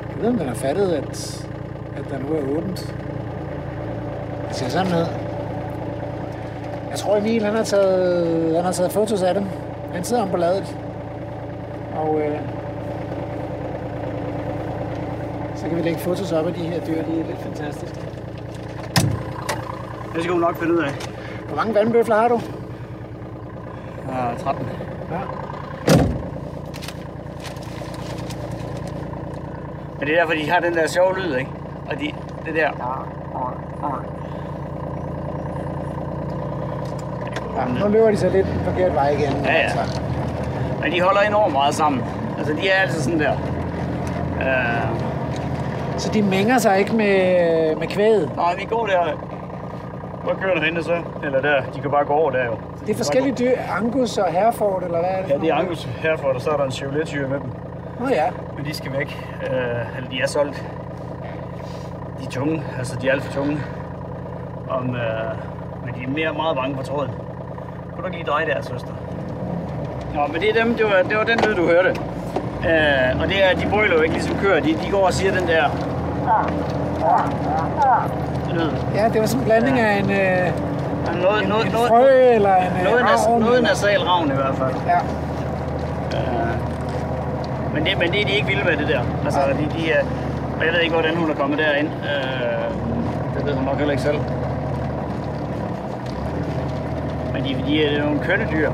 Jeg 0.09 0.21
ved, 0.21 0.29
om 0.29 0.39
den 0.39 0.49
har 0.49 0.55
fattet, 0.55 0.93
at, 0.93 1.47
at 1.97 2.05
der 2.11 2.19
nu 2.19 2.35
er 2.35 2.59
åbent. 2.59 2.95
Det 4.49 4.57
ser 4.57 4.69
sådan 4.69 4.93
ud. 4.93 5.07
Jeg 6.91 6.99
tror, 6.99 7.17
Emil 7.17 7.45
han 7.45 7.55
har 7.55 7.63
taget, 7.63 8.55
han 8.57 8.65
har 8.65 8.73
taget 8.73 8.93
fotos 8.93 9.23
af 9.23 9.35
dem. 9.35 9.45
Han 9.93 10.05
sidder 10.05 10.23
om 10.23 10.29
på 10.29 10.37
ladet. 10.37 10.77
Og 11.97 12.21
øh, 12.21 12.39
så 15.57 15.69
kan 15.69 15.77
vi 15.77 15.83
lægge 15.83 16.01
fotos 16.01 16.33
op 16.33 16.47
af 16.47 16.55
de 16.55 16.61
her 16.61 16.81
dyr. 16.87 17.03
De 17.03 17.21
er 17.21 17.27
lidt 17.27 17.39
fantastiske. 17.39 18.01
Det 20.15 20.23
skal 20.23 20.31
hun 20.33 20.41
nok 20.41 20.57
finde 20.57 20.75
ud 20.75 20.79
af. 20.79 20.91
Hvor 21.47 21.57
mange 21.57 21.75
vandbøfler 21.75 22.17
har 22.17 22.29
du? 22.29 22.41
Ja, 24.09 24.35
13. 24.39 24.67
Ja. 25.11 25.17
Men 29.99 30.09
det 30.09 30.15
er 30.15 30.21
derfor, 30.21 30.33
de 30.35 30.51
har 30.51 30.61
den 30.61 30.75
der 30.75 30.87
sjove 30.89 31.19
lyd, 31.19 31.37
ikke? 31.37 31.51
Og 31.91 32.01
de, 32.01 32.13
det 32.47 32.55
der... 32.55 32.71
Ja, 37.57 37.65
nu 37.85 37.89
løber 37.89 38.11
de 38.11 38.17
så 38.17 38.29
lidt 38.29 38.47
den 38.47 38.61
forkerte 38.65 38.95
vej 38.95 39.09
igen. 39.09 39.33
Ja, 39.45 39.53
ja. 39.53 39.59
Altså. 39.59 40.01
Men 40.83 40.93
de 40.93 41.01
holder 41.01 41.21
enormt 41.21 41.53
meget 41.53 41.75
sammen. 41.75 42.03
Altså, 42.39 42.53
de 42.53 42.69
er 42.69 42.81
altid 42.83 43.01
sådan 43.01 43.21
der. 43.21 43.33
Uh, 44.41 44.99
Så 45.99 46.11
de 46.13 46.23
mænger 46.23 46.59
sig 46.59 46.79
ikke 46.79 46.97
med, 46.97 47.77
med 47.77 47.87
kvædet. 47.87 48.37
nej, 48.37 48.55
vi 48.59 48.65
går 48.65 48.87
der. 48.87 49.17
Hvor 50.25 50.35
kører 50.35 50.55
du 50.55 50.61
henne 50.63 50.83
så? 50.83 50.97
Eller 51.25 51.41
der, 51.41 51.63
de 51.75 51.81
kan 51.81 51.91
bare 51.91 52.05
gå 52.05 52.13
over 52.13 52.31
der 52.31 52.45
jo. 52.45 52.53
Det 52.91 52.97
er 52.97 52.99
forskellige 52.99 53.35
dyr. 53.35 53.57
Angus 53.79 54.19
og 54.19 54.33
Hereford, 54.33 54.83
eller 54.83 54.99
hvad 54.99 55.11
er 55.11 55.23
det? 55.23 55.31
Ja, 55.31 55.39
det 55.39 55.49
er? 55.49 55.55
Angus 55.55 55.85
herfor, 55.85 56.29
og 56.29 56.41
så 56.41 56.51
er 56.51 56.57
der 56.57 56.65
en 56.65 56.73
Chevrolet-tyre 56.73 57.29
med 57.29 57.41
dem. 57.41 57.51
Nå 58.01 58.09
ja. 58.09 58.31
Men 58.57 58.65
de 58.65 58.75
skal 58.75 58.93
væk. 58.93 59.27
Uh, 59.43 59.97
eller 59.97 60.11
de 60.11 60.21
er 60.23 60.27
solgt. 60.27 60.65
De 62.21 62.27
er 62.27 62.31
tunge, 62.31 62.63
altså 62.79 62.97
de 63.03 63.09
er 63.09 63.13
alt 63.13 63.23
for 63.23 63.33
tunge. 63.33 63.59
Om, 64.71 64.89
uh, 64.89 64.97
men 65.85 65.95
de 65.95 66.03
er 66.03 66.09
mere 66.09 66.33
meget 66.35 66.57
bange 66.57 66.77
for 66.77 66.83
tråden. 66.83 67.11
Kunne 67.93 68.01
du 68.01 68.07
ikke 68.07 68.19
lige 68.19 68.31
dreje 68.31 68.47
der, 68.47 68.63
søster? 68.63 68.93
Nå, 70.15 70.27
men 70.33 70.41
det 70.41 70.51
er 70.51 70.65
dem, 70.65 70.75
det 70.75 70.85
var, 70.85 71.03
det 71.09 71.17
var 71.17 71.25
den 71.25 71.39
lyd, 71.47 71.55
du 71.55 71.67
hørte. 71.67 71.91
Uh, 72.59 73.21
og 73.23 73.29
det 73.29 73.45
er, 73.45 73.55
de 73.61 73.67
brøler 73.71 73.95
jo 73.95 74.01
ikke 74.01 74.15
ligesom 74.15 74.37
kører. 74.39 74.61
De, 74.61 74.69
de 74.69 74.91
går 74.91 75.07
og 75.07 75.13
siger 75.13 75.33
den 75.39 75.49
der 75.49 75.65
lyd. 78.55 78.71
Ja, 78.95 79.09
det 79.09 79.21
var 79.21 79.27
sådan 79.27 79.41
en 79.41 79.45
blanding 79.45 79.81
af 79.81 79.99
en, 79.99 80.11
øh, 80.11 80.70
Men 81.13 81.23
Noget, 81.23 81.43
en, 81.43 81.49
noget, 81.49 81.67
en 81.67 81.73
noget, 81.73 81.89
frø 81.89 82.35
eller 82.35 82.57
en 82.57 82.73
øh, 82.79 82.85
noget, 82.85 83.03
nas, 83.05 83.27
ravn, 83.27 83.41
noget 83.41 83.63
nasal 83.63 84.01
ravn 84.01 84.31
i 84.31 84.35
hvert 84.35 84.55
fald. 84.55 84.75
Ja. 84.87 84.99
Øh, 86.17 86.55
men, 87.75 87.87
det, 87.87 87.99
men 87.99 88.13
det 88.13 88.21
er 88.21 88.25
de 88.25 88.33
ikke 88.33 88.47
vilde 88.47 88.65
med, 88.65 88.77
det 88.77 88.89
der. 88.89 89.03
Altså, 89.25 89.41
de, 89.41 89.79
de 89.79 89.91
er, 89.93 90.03
og 90.59 90.65
jeg 90.67 90.73
ved 90.73 90.81
ikke, 90.81 90.95
hvordan 90.95 91.17
hun 91.17 91.31
er 91.31 91.35
kommet 91.35 91.59
derind. 91.59 91.89
Øh, 91.89 92.71
det 93.37 93.47
ved 93.47 93.55
hun 93.55 93.65
nok 93.65 93.77
heller 93.77 93.93
ikke 93.93 94.03
selv. 94.03 94.19
Men 97.33 97.45
de, 97.45 97.65
de 97.67 97.85
er 97.85 98.05
nogle 98.05 98.21
kønne 98.21 98.49
dyr. 98.53 98.71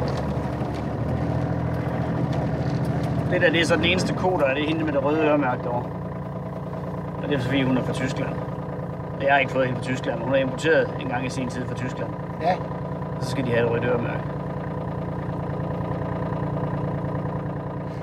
Det 3.31 3.41
der, 3.41 3.51
det 3.51 3.61
er 3.61 3.65
så 3.65 3.77
den 3.77 3.85
eneste 3.85 4.15
ko, 4.15 4.37
der 4.41 4.45
er. 4.45 4.55
Det 4.55 4.63
er 4.63 4.67
hende 4.69 4.85
med 4.85 4.93
det 4.93 5.05
røde 5.05 5.21
øremærke 5.21 5.63
derovre. 5.63 5.91
Og 7.23 7.29
det 7.29 7.39
er 7.39 7.41
fordi, 7.41 7.63
hun 7.63 7.79
er 7.79 7.83
fra 7.83 7.93
Tyskland. 7.93 8.31
Jeg 9.23 9.33
har 9.33 9.39
ikke 9.39 9.53
fået 9.53 9.67
hende 9.67 9.79
fra 9.81 9.85
Tyskland. 9.85 10.21
Hun 10.23 10.35
er 10.35 10.39
importeret 10.39 10.91
en 11.01 11.09
gang 11.09 11.27
i 11.27 11.31
sin 11.31 11.49
tid 11.49 11.67
fra 11.67 11.75
Tyskland. 11.75 12.11
Ja. 12.43 12.55
Så 13.21 13.31
skal 13.31 13.45
de 13.45 13.51
have 13.51 13.65
et 13.67 13.71
rødt 13.71 13.85
øremærke. 13.85 14.21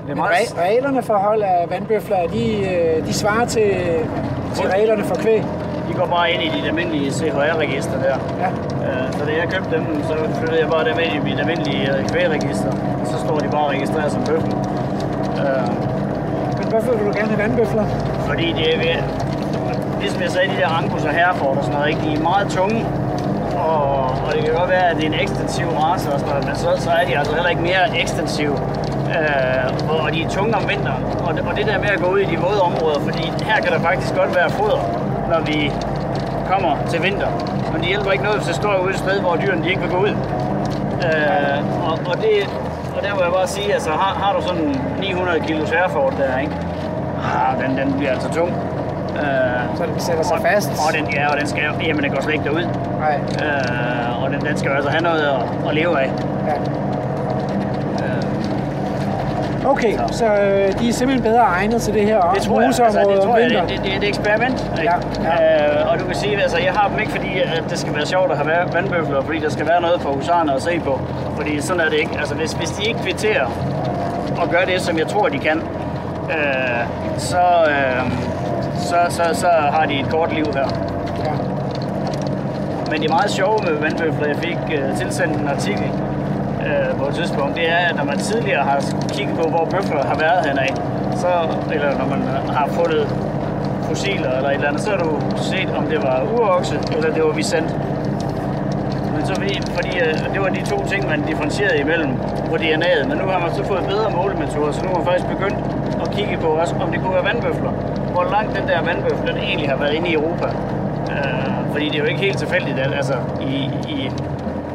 Det 0.06 0.10
er 0.10 0.14
Men 0.14 0.24
re- 0.24 0.60
reglerne 0.60 1.02
for 1.02 1.14
hold 1.14 1.42
af 1.42 1.66
vandbøfler, 1.70 2.16
de, 2.32 2.44
øh, 2.70 3.06
de 3.06 3.12
svarer 3.12 3.44
til, 3.46 3.70
til 4.54 4.66
reglerne 4.68 5.04
for 5.04 5.14
kvæg. 5.14 5.42
De 5.88 5.94
går 5.94 6.06
bare 6.06 6.32
ind 6.32 6.42
i 6.42 6.48
dit 6.56 6.66
almindelige 6.68 7.10
CHR-register 7.10 7.98
der. 8.02 8.16
Ja. 8.42 8.48
Øh, 8.86 9.12
Så 9.12 9.24
da 9.24 9.30
jeg 9.40 9.48
købte 9.52 9.70
dem, 9.76 10.02
så 10.02 10.14
flyttede 10.38 10.60
jeg 10.60 10.70
bare 10.70 10.84
dem 10.84 10.98
ind 11.04 11.12
i 11.14 11.30
mit 11.30 11.40
almindelige 11.40 11.98
øh, 11.98 12.08
kvægregister. 12.08 12.70
Og 13.00 13.06
så 13.06 13.18
står 13.18 13.38
de 13.38 13.48
bare 13.48 13.68
registreret 13.70 14.12
som 14.12 14.22
bøffel. 14.24 14.52
Øh, 15.44 15.68
Men 16.58 16.66
hvorfor 16.72 16.92
vil 16.96 17.06
du 17.06 17.12
gerne 17.18 17.28
have 17.28 17.38
vandbøfler? 17.38 17.84
Fordi 18.28 18.46
det 18.58 18.74
er 18.74 18.78
ved, 18.78 18.96
ligesom 20.00 20.22
jeg 20.22 20.30
sagde, 20.30 20.48
de 20.48 20.56
der 20.60 20.68
Angus 20.78 21.04
og 21.04 21.10
Hereford 21.10 21.56
og 21.56 21.64
sådan 21.64 21.78
noget, 21.78 21.88
ikke? 21.88 22.00
de 22.06 22.14
er 22.14 22.22
meget 22.22 22.48
tunge. 22.48 22.86
Og, 23.70 24.04
og 24.26 24.30
det 24.34 24.40
kan 24.44 24.52
godt 24.54 24.70
være, 24.70 24.90
at 24.90 24.96
det 24.96 25.04
er 25.04 25.08
en 25.08 25.20
ekstensiv 25.24 25.66
race 25.66 26.12
og 26.12 26.20
sådan 26.20 26.32
noget, 26.32 26.46
men 26.46 26.56
så, 26.56 26.68
så 26.84 26.90
er 26.90 27.04
de 27.08 27.18
altså 27.18 27.34
heller 27.34 27.50
ikke 27.50 27.62
mere 27.62 28.00
ekstensiv 28.02 28.50
Øh, 29.14 29.90
og 29.90 30.12
de 30.12 30.22
er 30.22 30.28
tunge 30.28 30.54
om 30.56 30.68
vinteren. 30.68 31.04
Og, 31.26 31.32
og 31.48 31.56
det 31.56 31.66
der 31.66 31.78
med 31.78 31.88
at 31.88 32.00
gå 32.00 32.08
ud 32.14 32.18
i 32.18 32.24
de 32.24 32.36
våde 32.36 32.60
områder, 32.62 33.00
fordi 33.00 33.22
her 33.44 33.58
kan 33.62 33.72
der 33.72 33.80
faktisk 33.80 34.14
godt 34.14 34.36
være 34.36 34.50
foder, 34.50 34.82
når 35.30 35.40
vi 35.50 35.72
kommer 36.50 36.72
til 36.90 37.02
vinter. 37.02 37.30
Men 37.72 37.80
det 37.80 37.88
hjælper 37.88 38.10
ikke 38.12 38.24
noget, 38.24 38.38
hvis 38.38 38.46
det 38.46 38.56
står 38.56 38.76
ude 38.84 38.90
et 38.90 38.98
sted, 38.98 39.20
hvor 39.20 39.36
dyrene 39.36 39.64
de 39.64 39.68
ikke 39.68 39.80
vil 39.80 39.90
gå 39.90 39.98
ud. 40.06 40.14
Øh, 41.06 41.58
og, 41.88 41.98
og, 42.10 42.16
det, 42.24 42.34
og 42.96 43.02
der 43.02 43.14
må 43.14 43.20
jeg 43.22 43.32
bare 43.32 43.48
sige, 43.48 43.74
altså 43.74 43.90
har, 43.90 44.12
har 44.22 44.32
du 44.36 44.42
sådan 44.48 44.80
900 45.00 45.40
kg 45.40 45.50
Herford 45.74 46.14
der, 46.18 46.38
ikke? 46.38 46.52
Ah, 47.34 47.62
den, 47.62 47.78
den 47.78 47.94
bliver 47.98 48.12
altså 48.12 48.28
tung. 48.30 48.52
Øh, 49.16 49.76
Så 49.76 49.84
den 49.86 50.00
sætter 50.00 50.22
sig 50.24 50.38
fast. 50.42 50.70
og 50.88 50.94
den, 50.94 51.14
ja, 51.14 51.28
og 51.32 51.38
den 51.40 51.46
skal, 51.46 51.62
jamen 51.86 52.02
den 52.04 52.12
går 52.12 52.20
slet 52.22 52.32
ikke 52.32 52.44
derud. 52.44 52.66
Nej. 52.98 53.18
Øh, 53.44 54.22
og 54.24 54.30
den, 54.30 54.40
den 54.40 54.56
skal 54.56 54.68
jo 54.68 54.74
altså 54.74 54.90
have 54.90 55.02
noget 55.02 55.20
at, 55.22 55.68
at 55.68 55.74
leve 55.74 56.00
af. 56.00 56.10
Ja. 56.46 56.54
Okay, 59.66 59.98
så 60.10 60.24
øh, 60.26 60.78
de 60.80 60.88
er 60.88 60.92
simpelthen 60.92 61.22
bedre 61.22 61.40
egnet 61.42 61.82
til 61.82 61.94
det 61.94 62.02
her 62.06 62.32
Det 62.34 62.42
tror 62.42 62.60
jeg. 62.60 62.66
Altså, 62.68 63.00
det 63.14 63.20
tror 63.22 63.36
jeg. 63.36 63.50
Det, 63.50 63.68
det, 63.68 63.80
det, 63.84 63.92
er 63.92 63.96
et 63.96 64.08
eksperiment. 64.08 64.70
Ikke? 64.80 64.92
Ja, 65.22 65.80
Øh, 65.84 65.92
og 65.92 65.98
du 65.98 66.04
kan 66.04 66.14
sige, 66.14 66.42
altså, 66.42 66.58
jeg 66.58 66.72
har 66.72 66.88
dem 66.88 66.98
ikke, 66.98 67.12
fordi 67.12 67.40
at 67.40 67.64
det 67.70 67.78
skal 67.78 67.94
være 67.96 68.06
sjovt 68.06 68.30
at 68.32 68.36
have 68.38 68.48
vand- 68.50 68.72
vandbøfler, 68.72 69.22
fordi 69.22 69.38
der 69.38 69.50
skal 69.50 69.68
være 69.68 69.80
noget 69.80 70.00
for 70.00 70.08
husarerne 70.10 70.54
at 70.54 70.62
se 70.62 70.80
på. 70.80 71.00
Fordi 71.36 71.60
sådan 71.60 71.80
er 71.80 71.88
det 71.88 71.94
ikke. 71.98 72.16
Altså, 72.18 72.34
hvis, 72.34 72.52
hvis 72.52 72.70
de 72.70 72.84
ikke 72.88 73.00
kvitterer 73.00 73.46
og 74.36 74.48
gør 74.50 74.60
det, 74.66 74.80
som 74.80 74.98
jeg 74.98 75.06
tror, 75.06 75.28
de 75.28 75.38
kan, 75.38 75.62
øh, 76.30 76.84
så, 77.18 77.38
øh, 77.68 78.02
så, 78.84 78.96
så, 79.08 79.22
så 79.32 79.48
har 79.48 79.86
de 79.86 80.00
et 80.00 80.10
kort 80.10 80.32
liv 80.34 80.46
her. 80.54 80.68
Ja. 81.24 81.34
Men 82.90 82.96
det 83.00 83.06
er 83.10 83.14
meget 83.18 83.30
sjove 83.30 83.58
med 83.66 83.72
vandbøfler. 83.72 84.26
Jeg 84.26 84.36
fik 84.36 84.58
uh, 84.78 84.98
tilsendt 84.98 85.36
en 85.40 85.48
artikel 85.48 85.90
uh, 86.66 86.98
på 86.98 87.04
et 87.08 87.14
tidspunkt. 87.14 87.54
Det 87.56 87.70
er, 87.70 87.76
at 87.76 87.96
når 87.96 88.04
man 88.04 88.18
tidligere 88.18 88.62
har 88.62 88.78
kigget 89.12 89.36
på, 89.36 89.48
hvor 89.48 89.64
bøfler 89.64 90.04
har 90.04 90.18
været 90.18 90.46
henad, 90.46 90.76
så, 91.16 91.32
eller 91.72 91.98
når 91.98 92.06
man 92.14 92.22
har 92.58 92.66
fundet 92.68 93.06
fossiler 93.82 94.30
eller 94.36 94.48
et 94.48 94.54
eller 94.54 94.68
andet, 94.68 94.82
så 94.82 94.90
har 94.90 94.98
du 94.98 95.10
set, 95.36 95.68
om 95.76 95.84
det 95.86 96.02
var 96.02 96.26
urokse 96.34 96.78
eller 96.96 97.14
det 97.14 97.24
var 97.24 97.32
vicent. 97.32 97.70
Men 99.14 99.26
så 99.26 99.34
fordi, 99.34 99.62
fordi 99.76 99.92
uh, 100.00 100.32
det 100.32 100.40
var 100.40 100.48
de 100.48 100.62
to 100.72 100.86
ting, 100.86 101.08
man 101.08 101.22
differentierede 101.22 101.78
imellem 101.78 102.10
på 102.50 102.56
DNA'et. 102.56 103.08
Men 103.08 103.18
nu 103.18 103.24
har 103.24 103.38
man 103.38 103.54
så 103.54 103.64
fået 103.64 103.84
bedre 103.88 104.10
målemetoder, 104.10 104.72
så 104.72 104.82
nu 104.82 104.88
har 104.88 104.96
man 104.96 105.06
faktisk 105.06 105.28
begyndt 105.34 105.58
at 106.02 106.10
kigge 106.16 106.36
på 106.36 106.46
også, 106.46 106.74
om 106.80 106.90
det 106.92 107.00
kunne 107.00 107.14
være 107.14 107.24
vandbøfler. 107.24 107.93
Hvor 108.14 108.24
langt 108.30 108.56
den 108.58 108.68
der 108.68 108.82
vandbøfle 108.82 109.32
den 109.32 109.38
egentlig 109.38 109.68
har 109.68 109.76
været 109.76 109.94
inde 109.94 110.08
i 110.08 110.14
Europa. 110.14 110.48
Øh, 111.12 111.72
fordi 111.72 111.84
det 111.88 111.94
er 111.94 111.98
jo 111.98 112.04
ikke 112.04 112.20
helt 112.20 112.38
tilfældigt, 112.38 112.78
at 112.78 112.94
altså, 112.94 113.14
i, 113.40 113.54
i, 113.88 114.10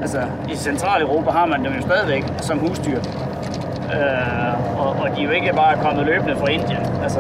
altså, 0.02 0.22
i 0.50 0.56
Centraleuropa 0.56 1.30
har 1.32 1.46
man 1.46 1.66
dem 1.66 1.74
jo 1.74 1.82
stadigvæk 1.82 2.24
som 2.42 2.60
husdyr. 2.60 3.00
Øh, 3.94 4.80
og, 4.80 4.90
og 5.02 5.08
de 5.16 5.22
er 5.22 5.26
jo 5.26 5.32
ikke 5.32 5.54
bare 5.56 5.78
kommet 5.78 6.06
løbende 6.06 6.36
fra 6.36 6.48
Indien. 6.48 6.86
Altså, 7.04 7.20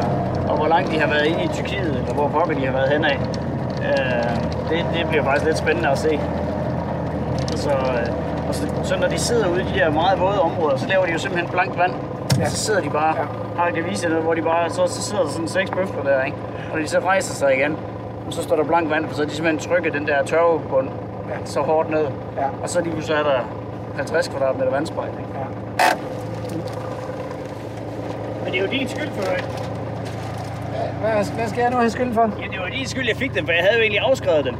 og 0.49 0.57
hvor 0.57 0.67
langt 0.67 0.91
de 0.91 0.99
har 0.99 1.07
været 1.07 1.25
inde 1.25 1.43
i 1.43 1.47
Tyrkiet, 1.47 1.95
eller 1.99 2.13
hvor 2.13 2.27
pokker 2.27 2.55
de 2.55 2.65
har 2.65 2.73
været 2.73 2.89
henad. 2.89 3.15
Øh, 3.87 4.35
det, 4.69 4.85
det 4.93 5.07
bliver 5.09 5.23
faktisk 5.23 5.45
lidt 5.45 5.57
spændende 5.57 5.89
at 5.89 5.97
se. 5.97 6.19
Så, 7.55 7.69
øh, 7.69 8.47
og 8.47 8.55
så, 8.55 8.67
så 8.83 8.97
når 9.01 9.07
de 9.07 9.19
sidder 9.19 9.47
ude 9.47 9.61
i 9.61 9.65
de 9.73 9.79
der 9.79 9.89
meget 9.89 10.19
våde 10.19 10.41
områder, 10.41 10.77
så 10.77 10.87
laver 10.87 11.05
de 11.05 11.11
jo 11.11 11.17
simpelthen 11.17 11.51
blankt 11.51 11.77
vand. 11.77 11.93
Ja. 12.39 12.49
Så 12.49 12.57
sidder 12.57 12.81
de 12.81 12.89
bare, 12.89 13.15
Ja. 13.17 13.23
har 13.61 13.69
det 13.69 13.85
vise 13.89 14.09
noget, 14.09 14.23
hvor 14.23 14.33
de 14.33 14.41
bare, 14.41 14.69
så, 14.69 14.87
så 14.87 15.01
sidder 15.01 15.23
der 15.23 15.29
sådan 15.29 15.47
seks 15.47 15.69
bøfler 15.71 16.03
der, 16.03 16.23
ikke? 16.23 16.37
Og 16.71 16.75
når 16.75 16.81
de 16.81 16.87
så 16.87 16.99
rejser 16.99 17.33
sig 17.33 17.55
igen, 17.57 17.77
så 18.29 18.43
står 18.43 18.55
der 18.55 18.63
blankt 18.63 18.89
vand, 18.89 19.07
for 19.07 19.13
så 19.15 19.21
har 19.21 19.29
de 19.29 19.35
simpelthen 19.35 19.71
trykket 19.71 19.93
den 19.93 20.07
der 20.07 20.23
tørvebund 20.23 20.89
Ja. 21.29 21.45
så 21.45 21.59
hårdt 21.61 21.89
ned. 21.89 22.05
Ja. 22.37 22.47
Og 22.63 22.69
så 22.69 22.81
lige 22.81 23.03
så 23.03 23.13
er 23.13 23.23
der 23.23 23.39
50 23.95 24.27
kvadratmeter 24.27 24.71
vandspejl. 24.71 25.09
Ikke? 25.09 25.29
Ja. 25.39 25.45
Men 28.43 28.53
det 28.53 28.59
er 28.59 28.63
jo 28.65 28.71
din 28.71 28.87
skyld 28.87 29.09
for 29.09 29.21
det. 29.21 29.43
Hvad, 31.01 31.25
hvad 31.35 31.47
skal 31.47 31.61
jeg 31.61 31.71
nu 31.71 31.77
have 31.77 31.89
skylden 31.89 32.13
for? 32.13 32.21
Ja, 32.41 32.47
det 32.51 32.59
var 32.59 32.67
din 32.69 32.85
skyld, 32.85 33.07
jeg 33.07 33.15
fik 33.17 33.35
dem, 33.35 33.45
for 33.45 33.51
jeg 33.53 33.63
havde 33.63 33.75
jo 33.75 33.81
egentlig 33.81 33.99
afskrevet 34.01 34.45
dem. 34.45 34.55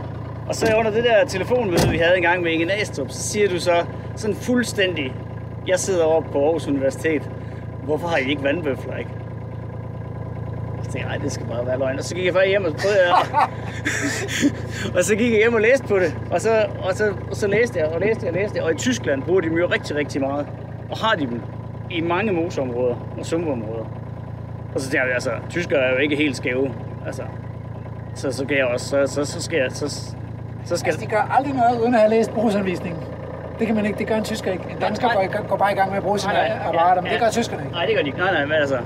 Og 0.47 0.55
så 0.55 0.75
under 0.79 0.91
det 0.91 1.03
der 1.03 1.25
telefonmøde, 1.25 1.89
vi 1.91 1.97
havde 1.97 2.15
engang 2.17 2.43
med 2.43 2.51
Inge 2.51 2.65
Næstrup, 2.65 3.07
så 3.09 3.23
siger 3.23 3.49
du 3.49 3.59
så 3.59 3.71
sådan 4.15 4.35
fuldstændig, 4.35 5.13
jeg 5.67 5.79
sidder 5.79 6.05
oppe 6.05 6.29
på 6.31 6.43
Aarhus 6.45 6.67
Universitet, 6.67 7.29
hvorfor 7.83 8.07
har 8.07 8.17
I 8.17 8.29
ikke 8.29 8.43
vandbøfler, 8.43 8.95
ikke? 8.97 9.09
Så 10.83 10.91
tænkte 10.91 10.99
jeg, 10.99 11.15
"Ej, 11.17 11.23
det 11.23 11.31
skal 11.31 11.45
bare 11.45 11.65
være 11.65 11.79
løgn. 11.79 11.97
Og 11.97 12.03
så 12.03 12.15
gik 12.15 12.25
jeg 12.25 12.33
faktisk 12.33 12.49
hjem 12.49 12.65
og 12.65 12.71
prøvede 12.71 12.99
jeg. 13.07 13.15
og 14.97 15.03
så 15.03 15.15
gik 15.15 15.31
jeg 15.31 15.37
hjem 15.37 15.53
og 15.53 15.61
læste 15.61 15.87
på 15.87 15.95
det. 15.99 16.15
Og 16.31 16.41
så, 16.41 16.65
og 16.83 16.93
så, 16.93 17.13
og 17.29 17.35
så 17.35 17.47
læste 17.47 17.79
jeg 17.79 17.87
og 17.87 18.01
læste 18.01 18.25
jeg 18.25 18.33
og 18.35 18.39
læste 18.41 18.57
jeg. 18.57 18.63
Og 18.65 18.71
i 18.71 18.75
Tyskland 18.75 19.23
bruger 19.23 19.41
de 19.41 19.49
dem 19.49 19.57
jo 19.57 19.67
rigtig, 19.67 19.95
rigtig 19.95 20.21
meget. 20.21 20.47
Og 20.89 20.97
har 20.97 21.15
de 21.15 21.25
dem 21.27 21.41
i 21.91 22.01
mange 22.01 22.31
moseområder 22.33 22.95
og 23.19 23.25
sumpområder. 23.25 23.85
Og 24.75 24.81
så 24.81 24.89
tænker 24.89 25.05
jeg, 25.05 25.13
altså, 25.13 25.31
tyskere 25.49 25.79
er 25.79 25.91
jo 25.91 25.97
ikke 25.97 26.15
helt 26.15 26.35
skæve. 26.37 26.71
Altså, 27.05 27.23
så, 28.15 28.31
så 28.31 28.45
kan 28.45 28.57
jeg 28.57 28.65
også, 28.65 28.85
så, 28.89 29.07
så, 29.07 29.25
så 29.25 29.41
skal 29.41 29.57
jeg, 29.59 29.71
så, 29.71 29.89
så 30.65 30.77
skal 30.77 30.89
Altså, 30.91 31.05
de 31.05 31.11
gør 31.11 31.35
aldrig 31.37 31.53
noget, 31.53 31.81
uden 31.81 31.93
at 31.93 31.99
have 31.99 32.09
læst 32.09 32.31
brugsanvisningen. 32.31 33.03
Det 33.59 33.67
kan 33.67 33.75
man 33.75 33.85
ikke, 33.85 33.99
det 33.99 34.07
gør 34.07 34.15
en 34.15 34.23
tysker 34.23 34.51
ikke. 34.51 34.63
En 34.69 34.77
dansker 34.81 35.07
Nej. 35.07 35.27
går, 35.27 35.47
går 35.47 35.57
bare 35.57 35.71
i 35.71 35.75
gang 35.75 35.89
med 35.89 35.97
at 35.97 36.03
bruge 36.03 36.19
sine 36.19 36.63
apparater, 36.63 37.01
men 37.01 37.07
ja, 37.07 37.13
det 37.13 37.21
gør 37.23 37.29
tyskerne 37.29 37.63
ikke. 37.63 37.73
Nej, 37.73 37.85
det 37.85 37.95
gør 37.95 38.01
de 38.01 38.07
ikke. 38.07 38.17
Nej, 38.19 38.31
nej, 38.33 38.45
men 38.45 38.53
altså, 38.53 38.77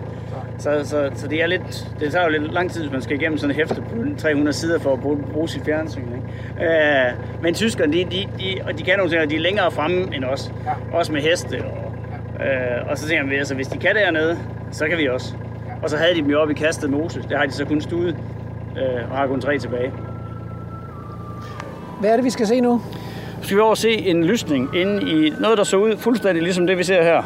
så, 0.57 0.81
så, 0.83 1.11
så 1.15 1.27
det 1.27 1.41
er 1.43 1.47
lidt, 1.47 1.87
det 1.99 2.11
tager 2.11 2.25
jo 2.25 2.31
lidt 2.31 2.53
lang 2.53 2.71
tid, 2.71 2.81
hvis 2.81 2.91
man 2.91 3.01
skal 3.01 3.15
igennem 3.21 3.37
sådan 3.37 3.51
et 3.51 3.55
hæfte 3.55 3.81
på 3.81 3.95
300 4.17 4.53
sider 4.57 4.79
for 4.79 4.93
at 4.93 4.99
bruge, 4.99 5.17
bruge 5.33 5.49
sit 5.49 5.65
fjernsyn. 5.65 6.01
Ikke? 6.01 6.71
Øh, 6.71 7.13
men 7.41 7.53
tyskerne, 7.53 7.93
de, 7.93 8.05
de, 8.05 8.27
de, 8.39 8.57
og 8.67 8.77
de 8.79 8.83
kan 8.83 8.97
nogle 8.97 9.11
ting, 9.11 9.21
og 9.21 9.29
de 9.29 9.35
er 9.35 9.39
længere 9.39 9.71
fremme 9.71 10.15
end 10.15 10.23
os. 10.25 10.51
Ja. 10.65 10.97
Også 10.97 11.13
med 11.13 11.21
heste. 11.21 11.63
Og, 11.65 12.45
øh, 12.45 12.89
og 12.89 12.97
så 12.97 13.07
tænker 13.07 13.25
vi, 13.25 13.35
altså 13.35 13.55
hvis 13.55 13.67
de 13.67 13.77
kan 13.77 13.95
dernede, 13.95 14.37
så 14.71 14.87
kan 14.87 14.97
vi 14.97 15.09
også. 15.09 15.33
Og 15.83 15.89
så 15.89 15.97
havde 15.97 16.15
de 16.15 16.21
dem 16.21 16.29
jo 16.29 16.41
oppe 16.41 16.53
i 16.53 16.57
kastet 16.57 16.89
mose. 16.89 17.23
Der 17.29 17.37
har 17.37 17.45
de 17.45 17.51
så 17.51 17.65
kun 17.65 17.81
studet 17.81 18.15
øh, 18.77 19.11
og 19.11 19.17
har 19.17 19.27
kun 19.27 19.41
tre 19.41 19.57
tilbage. 19.59 19.91
Hvad 21.99 22.09
er 22.11 22.15
det, 22.15 22.25
vi 22.25 22.29
skal 22.29 22.47
se 22.47 22.61
nu? 22.61 22.81
Skal 23.43 23.55
vi 23.57 23.61
over 23.61 23.69
og 23.69 23.77
se 23.77 23.89
en 23.91 24.23
lysning 24.25 24.69
inde 24.75 25.01
i 25.11 25.33
noget, 25.39 25.57
der 25.57 25.63
så 25.63 25.77
ud 25.77 25.97
fuldstændig 25.97 26.43
ligesom 26.43 26.67
det, 26.67 26.77
vi 26.77 26.83
ser 26.83 27.03
her. 27.03 27.21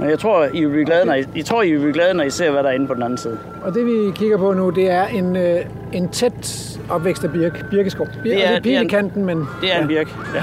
Men 0.00 0.10
jeg 0.10 0.18
tror, 0.18 0.48
I 0.52 0.64
vil 0.64 0.70
blive 0.70 0.84
glade, 0.84 1.06
når 1.06 1.14
I, 1.14 1.24
jeg 1.36 1.44
tror, 1.44 1.62
I 1.62 1.72
vil 1.72 1.78
blive 1.78 1.92
glade, 1.92 2.14
når 2.14 2.24
I 2.24 2.30
ser, 2.30 2.50
hvad 2.50 2.62
der 2.62 2.68
er 2.68 2.72
inde 2.72 2.86
på 2.86 2.94
den 2.94 3.02
anden 3.02 3.18
side. 3.18 3.38
Og 3.62 3.74
det 3.74 3.86
vi 3.86 4.12
kigger 4.14 4.38
på 4.38 4.52
nu, 4.52 4.70
det 4.70 4.90
er 4.90 5.06
en, 5.06 5.36
øh, 5.36 5.56
en 5.92 6.08
tæt 6.08 6.78
opvækst 6.90 7.24
af 7.24 7.32
birk, 7.32 7.70
birkeskov. 7.70 8.06
Bir- 8.06 8.22
Det 8.22 8.32
er- 8.32 8.48
det 8.48 8.56
er 8.56 8.60
det 8.60 8.74
er 8.74 8.78
i 8.78 8.82
en- 8.82 8.88
kanten, 8.88 9.24
men... 9.24 9.38
Det 9.60 9.74
er 9.76 9.82
en 9.82 9.88
birk. 9.88 10.08
Ja. 10.34 10.42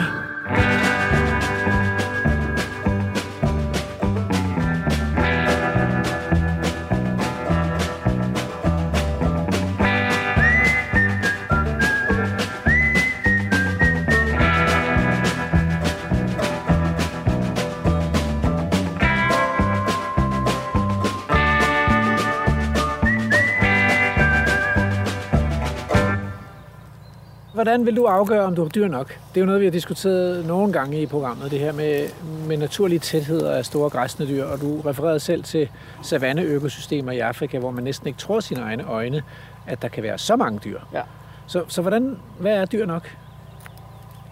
Hvordan 27.65 27.85
vil 27.85 27.95
du 27.95 28.05
afgøre, 28.05 28.43
om 28.43 28.55
du 28.55 28.61
har 28.61 28.69
dyr 28.69 28.87
nok? 28.87 29.07
Det 29.07 29.37
er 29.37 29.41
jo 29.41 29.45
noget, 29.45 29.61
vi 29.61 29.65
har 29.65 29.71
diskuteret 29.71 30.45
nogle 30.45 30.73
gange 30.73 31.01
i 31.01 31.05
programmet, 31.05 31.51
det 31.51 31.59
her 31.59 31.71
med, 31.71 32.09
med 32.47 32.57
naturlige 32.57 32.99
tætheder 32.99 33.51
af 33.51 33.65
store 33.65 33.89
græsne 33.89 34.27
dyr, 34.27 34.43
og 34.43 34.61
du 34.61 34.81
refererede 34.81 35.19
selv 35.19 35.43
til 35.43 35.69
savanneøkosystemer 36.01 37.11
i 37.11 37.19
Afrika, 37.19 37.59
hvor 37.59 37.71
man 37.71 37.83
næsten 37.83 38.07
ikke 38.07 38.19
tror 38.19 38.39
sine 38.39 38.61
egne 38.61 38.83
øjne, 38.83 39.23
at 39.67 39.81
der 39.81 39.87
kan 39.87 40.03
være 40.03 40.17
så 40.17 40.35
mange 40.35 40.59
dyr. 40.63 40.79
Ja. 40.93 41.01
Så, 41.47 41.63
så 41.67 41.81
hvordan, 41.81 42.17
hvad 42.39 42.53
er 42.53 42.65
dyr 42.65 42.85
nok? 42.85 43.15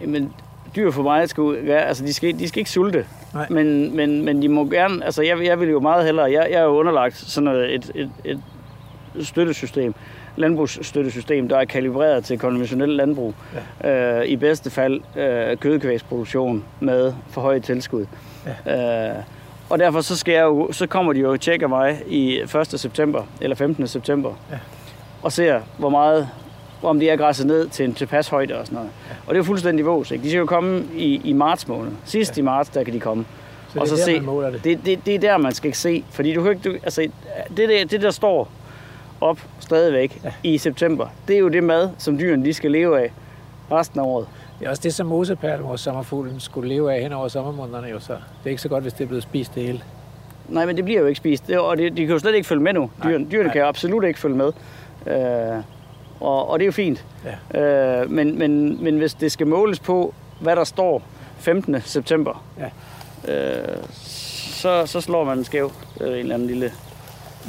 Jamen, 0.02 0.34
dyr 0.76 0.92
for 0.92 1.04
mig 1.04 1.30
skal 1.30 1.44
være, 1.44 1.86
altså 1.86 2.06
de 2.06 2.14
skal, 2.14 2.40
de 2.40 2.48
skal 2.48 2.60
ikke 2.60 2.72
sulte. 2.72 3.06
Nej. 3.34 3.48
Men, 3.50 3.96
men, 3.96 4.26
men 4.26 4.42
de 4.42 4.50
må 4.50 4.66
gerne, 4.66 5.06
altså 5.06 5.22
jeg, 5.22 5.46
jeg 5.46 5.60
vil 5.60 5.70
jo 5.70 5.80
meget 5.80 6.06
hellere, 6.06 6.32
jeg, 6.32 6.48
jeg 6.52 6.60
er 6.60 6.64
jo 6.64 6.80
underlagt 6.80 7.16
sådan 7.16 7.50
et, 7.50 7.92
et, 7.96 8.12
et 8.26 8.42
støttesystem, 9.22 9.96
landbrugsstøttesystem, 10.36 11.50
der 11.50 11.58
er 11.58 11.66
kalibreret 11.66 12.26
til 12.26 12.40
konventionel 12.40 12.90
landbrug. 12.90 13.34
Ja. 13.84 14.20
Øh, 14.20 14.26
I 14.26 14.36
bedste 14.36 14.70
fald 14.70 15.02
øh, 15.16 15.58
kødkvægsproduktion 15.58 16.64
med 16.80 17.14
for 17.30 17.42
høje 17.42 17.60
tilskud. 17.60 18.06
Ja. 18.66 19.10
Øh, 19.10 19.16
og 19.70 19.80
derfor 19.80 20.02
så, 20.02 20.18
skal 20.18 20.34
jeg 20.34 20.44
jo, 20.44 20.72
så 20.72 20.88
kommer 20.88 21.14
de 21.14 21.20
jo 21.20 21.32
og 21.32 21.40
tjekker 21.40 21.68
mig 21.68 22.02
i 22.08 22.40
1. 22.40 22.50
september 22.80 23.24
eller 23.42 23.56
15. 23.56 23.88
september 23.88 24.34
Ja. 24.52 24.58
og 25.22 25.32
ser, 25.32 25.60
hvor 25.78 25.90
meget 25.90 26.30
om 26.84 27.00
de 27.00 27.10
er 27.10 27.16
græsset 27.18 27.48
ned 27.48 27.68
til 27.68 27.86
en 27.86 27.94
tilpas 27.94 28.28
højde 28.28 28.60
og 28.60 28.66
sådan 28.66 28.76
noget. 28.76 28.90
Ja. 29.10 29.16
Og 29.28 29.28
det 29.28 29.34
er 29.34 29.38
jo 29.40 29.44
fuldstændig 29.44 29.86
vås, 29.86 30.12
ikke? 30.12 30.24
De 30.24 30.30
skal 30.30 30.40
jo 30.40 30.46
komme 30.46 30.84
i, 30.96 31.22
i 31.24 31.34
marts 31.34 31.68
måned. 31.68 31.92
Sidst 32.06 32.38
ja. 32.38 32.42
i 32.42 32.44
marts, 32.44 32.70
der 32.70 32.84
kan 32.84 32.94
de 32.94 33.00
komme. 33.00 33.26
Så 33.74 33.80
det 33.80 33.92
er 34.02 34.06
der, 34.06 34.14
man 34.14 34.26
måler 34.26 34.50
det. 34.50 34.64
Det, 34.64 34.80
det, 34.86 35.06
det 35.06 35.16
er 35.16 35.20
der, 35.20 35.38
man 35.38 35.52
skal 35.52 35.74
se. 35.74 36.04
Fordi 36.12 36.34
du 36.34 36.44
kan 36.44 36.52
ikke, 36.52 36.70
du, 36.70 36.76
altså, 36.84 37.08
det, 37.58 37.70
der, 37.70 37.86
det, 37.86 38.02
der 38.02 38.12
står 38.12 38.50
op 39.24 39.40
stadigvæk 39.60 40.22
ja. 40.24 40.34
i 40.44 40.58
september, 40.58 41.08
det 41.28 41.36
er 41.36 41.40
jo 41.40 41.48
det 41.48 41.64
mad, 41.64 41.90
som 41.98 42.18
dyrene 42.18 42.46
de 42.46 42.54
skal 42.54 42.72
leve 42.72 43.02
af 43.02 43.12
resten 43.72 44.00
af 44.00 44.04
året. 44.04 44.28
Det 44.60 44.66
er 44.66 44.70
også 44.70 44.82
det, 44.84 44.94
som 44.94 45.08
moseperlen, 45.08 45.68
vores 45.68 45.82
sommerfuglen, 45.82 46.40
skulle 46.40 46.70
leve 46.70 46.94
af 46.94 47.02
hen 47.02 47.14
over 47.14 47.28
sommermånederne. 47.28 47.88
Jo, 47.88 48.00
så 48.00 48.14
det 48.14 48.20
er 48.46 48.50
ikke 48.50 48.62
så 48.62 48.70
godt, 48.70 48.84
hvis 48.84 48.94
det 48.94 49.04
er 49.04 49.08
blevet 49.08 49.24
spist 49.24 49.56
det 49.56 49.64
hele. 49.64 49.82
Nej, 50.50 50.66
men 50.66 50.76
det 50.78 50.86
bliver 50.86 51.00
jo 51.00 51.06
ikke 51.08 51.18
spist, 51.18 51.48
det, 51.48 51.60
og 51.60 51.78
det, 51.78 51.98
de 51.98 52.06
kan 52.06 52.14
jo 52.14 52.20
slet 52.20 52.36
ikke 52.36 52.48
følge 52.48 52.62
med 52.62 52.74
nu. 52.74 52.90
Dyrene, 53.04 53.26
dyrene 53.32 53.44
nej. 53.44 53.54
kan 53.54 53.62
absolut 53.64 54.04
ikke 54.04 54.20
følge 54.20 54.36
med. 54.36 54.52
Øh, 55.08 55.64
og, 56.20 56.50
og 56.50 56.60
det 56.60 56.64
er 56.64 56.68
jo 56.68 56.72
fint. 56.72 57.06
Ja. 57.54 57.62
Øh, 58.02 58.12
men, 58.12 58.38
men, 58.40 58.84
men 58.84 58.98
hvis 58.98 59.14
det 59.14 59.32
skal 59.32 59.48
måles 59.48 59.80
på, 59.80 60.14
hvad 60.40 60.56
der 60.56 60.64
står 60.64 61.02
15. 61.38 61.82
september, 61.82 62.44
Ja. 62.60 63.34
øh, 63.34 63.78
så, 63.94 64.86
så 64.86 65.02
slår 65.02 65.24
man 65.24 65.38
en 65.38 65.44
skæv 65.44 65.72
øh, 66.02 66.08
en 66.08 66.14
eller 66.14 66.36
anden 66.36 66.48
lille... 66.48 66.72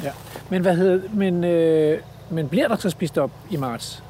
Ja. 0.03 0.11
Men 0.49 0.61
hvad 0.61 0.75
hedder 0.75 0.99
men, 1.13 1.43
øh, 1.43 1.99
men 2.29 2.49
bliver 2.49 2.67
der 2.67 2.75
så 2.75 2.89
spist 2.89 3.17
op 3.17 3.31
i 3.49 3.57
marts? 3.57 4.03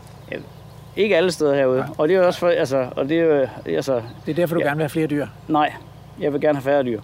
Ikke 0.98 1.18
alle 1.18 1.32
steder 1.32 1.56
herude. 1.56 1.78
Nej. 1.80 1.88
Og 1.98 2.08
det 2.08 2.16
er 2.16 2.20
jo 2.20 2.26
også 2.28 2.40
for, 2.40 2.48
altså, 2.48 2.88
og 2.96 3.10
det 3.10 3.20
er 3.20 3.24
jo, 3.24 3.48
altså, 3.76 4.02
Det 4.26 4.32
er 4.32 4.36
derfor, 4.36 4.56
du 4.56 4.60
Ja. 4.60 4.66
ja. 4.66 4.70
gerne 4.70 4.78
vil 4.78 4.84
have 4.84 4.90
flere 4.90 5.08
dyr. 5.08 5.28
nej, 5.48 5.74
jeg 6.20 6.34
vil 6.34 6.42
gerne 6.42 6.58
have 6.58 6.64
færre 6.64 6.84
dyr. 6.84 7.02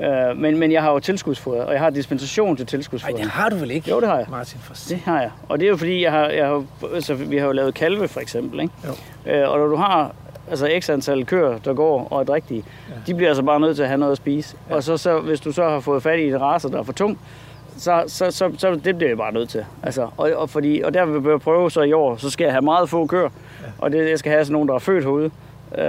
Øh, 0.00 0.36
men, 0.36 0.58
men 0.58 0.72
jeg 0.72 0.82
har 0.82 0.92
jo 0.92 0.98
tilskudsfoder, 0.98 1.64
og 1.64 1.72
jeg 1.72 1.80
har 1.80 1.90
dispensation 1.90 2.56
til 2.56 2.64
Nej, 2.64 2.68
tilskudsfoder. 2.68 3.16
det 3.16 3.26
har 3.26 3.48
du 3.48 3.56
vel 3.56 3.70
ikke? 3.70 3.90
Jo, 3.90 4.00
det 4.00 4.08
har 4.08 4.16
jeg. 4.18 4.26
Martin, 4.30 4.60
for 4.60 4.74
Det 4.88 4.98
har 5.04 5.20
jeg. 5.20 5.30
Og 5.48 5.58
det 5.60 5.66
er 5.66 5.70
jo 5.70 5.76
fordi, 5.76 6.02
jeg 6.02 6.12
har, 6.12 6.26
jeg 6.28 6.46
har, 6.46 6.64
altså, 6.94 7.14
vi 7.14 7.36
har 7.38 7.46
jo 7.46 7.52
lavet 7.52 7.74
kalve 7.74 8.08
for 8.08 8.20
eksempel. 8.20 8.60
Ikke? 8.60 8.72
Øh, 9.26 9.50
og 9.50 9.58
når 9.58 9.66
du 9.66 9.76
har 9.76 10.14
altså 10.50 10.70
x 10.80 10.90
antal 10.90 11.26
køer, 11.26 11.58
der 11.58 11.74
går 11.74 12.08
og 12.10 12.20
er 12.22 12.34
rigtige, 12.34 12.64
ja. 12.88 12.94
de 13.06 13.14
bliver 13.14 13.28
altså 13.30 13.42
bare 13.42 13.60
nødt 13.60 13.76
til 13.76 13.82
at 13.82 13.88
have 13.88 13.98
noget 13.98 14.12
at 14.12 14.16
spise. 14.18 14.56
Ja. 14.70 14.74
Og 14.74 14.82
så, 14.82 14.96
så, 14.96 15.20
hvis 15.20 15.40
du 15.40 15.52
så 15.52 15.68
har 15.68 15.80
fået 15.80 16.02
fat 16.02 16.18
i 16.18 16.28
en 16.28 16.40
race, 16.40 16.68
der 16.70 16.78
er 16.78 16.82
for 16.82 16.92
tung, 16.92 17.18
så, 17.78 18.04
så, 18.06 18.30
så, 18.30 18.50
så 18.58 18.80
det 18.84 18.96
bliver 18.96 19.10
jeg 19.10 19.18
bare 19.18 19.32
nødt 19.32 19.48
til. 19.48 19.64
Altså, 19.82 20.08
og, 20.16 20.30
og, 20.36 20.50
fordi, 20.50 20.82
og 20.84 20.94
der 20.94 21.04
vil 21.04 21.30
jeg 21.30 21.40
prøve 21.40 21.70
så 21.70 21.82
i 21.82 21.92
år, 21.92 22.16
så 22.16 22.30
skal 22.30 22.44
jeg 22.44 22.52
have 22.52 22.62
meget 22.62 22.88
få 22.88 23.06
køer. 23.06 23.22
Ja. 23.62 23.66
Og 23.78 23.92
det, 23.92 24.10
jeg 24.10 24.18
skal 24.18 24.32
have 24.32 24.44
sådan 24.44 24.52
nogen, 24.52 24.68
der 24.68 24.74
er 24.74 24.78
født 24.78 25.04
herude. 25.04 25.30
Øh, 25.74 25.84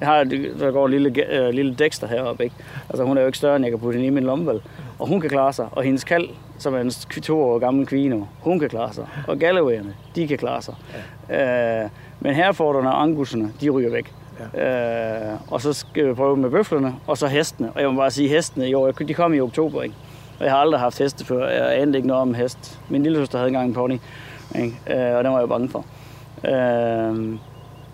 jeg 0.00 0.08
har, 0.08 0.24
der 0.24 0.70
går 0.70 0.86
en 0.86 0.92
lille, 0.92 1.32
øh, 1.32 1.48
lille 1.48 1.74
Dexter 1.74 2.06
heroppe, 2.06 2.44
ikke? 2.44 2.56
Altså 2.88 3.04
hun 3.04 3.16
er 3.16 3.20
jo 3.20 3.26
ikke 3.26 3.38
større, 3.38 3.56
end 3.56 3.64
jeg 3.64 3.72
kan 3.72 3.80
putte 3.80 3.96
hende 3.96 4.06
i 4.06 4.10
min 4.10 4.24
lommel. 4.24 4.60
Og 4.98 5.06
hun 5.06 5.20
kan 5.20 5.30
klare 5.30 5.52
sig. 5.52 5.66
Og 5.72 5.82
hendes 5.82 6.04
kald, 6.04 6.28
som 6.58 6.74
er 6.74 6.80
en 6.80 6.90
to 7.22 7.42
år 7.42 7.58
gammel 7.58 7.86
kvino, 7.86 8.24
hun 8.40 8.58
kan 8.58 8.68
klare 8.68 8.92
sig. 8.92 9.06
Og 9.28 9.38
Gallowayerne, 9.38 9.94
de 10.16 10.28
kan 10.28 10.38
klare 10.38 10.62
sig. 10.62 10.74
Ja. 11.28 11.82
Øh, 11.82 11.88
men 12.20 12.34
herforderne 12.34 12.90
og 12.90 13.02
anguserne, 13.02 13.52
de 13.60 13.70
ryger 13.70 13.90
væk. 13.90 14.12
Ja. 14.54 15.32
Øh, 15.32 15.38
og 15.50 15.60
så 15.60 15.72
skal 15.72 16.08
vi 16.08 16.14
prøve 16.14 16.36
med 16.36 16.50
bøflerne, 16.50 16.94
og 17.06 17.18
så 17.18 17.26
hestene. 17.26 17.72
Og 17.74 17.80
jeg 17.80 17.90
må 17.90 17.96
bare 17.96 18.10
sige, 18.10 18.28
hestene 18.28 18.68
i 18.68 18.74
år, 18.74 18.90
de 18.90 19.14
kom 19.14 19.34
i 19.34 19.40
oktober, 19.40 19.82
ikke? 19.82 19.94
Og 20.40 20.46
jeg 20.46 20.52
har 20.52 20.58
aldrig 20.58 20.80
haft 20.80 20.98
heste 20.98 21.24
før. 21.26 21.48
Jeg 21.48 21.80
anede 21.80 21.98
ikke 21.98 22.08
noget 22.08 22.22
om 22.22 22.34
hest. 22.34 22.80
Min 22.88 23.02
lille 23.02 23.18
søster 23.18 23.38
havde 23.38 23.48
engang 23.48 23.68
en 23.68 23.74
pony, 23.74 23.98
ikke? 24.54 24.80
Øh, 24.90 25.16
og 25.16 25.24
den 25.24 25.32
var 25.32 25.38
jeg 25.38 25.48
bange 25.48 25.68
for. 25.68 25.84
Øh, 26.48 27.38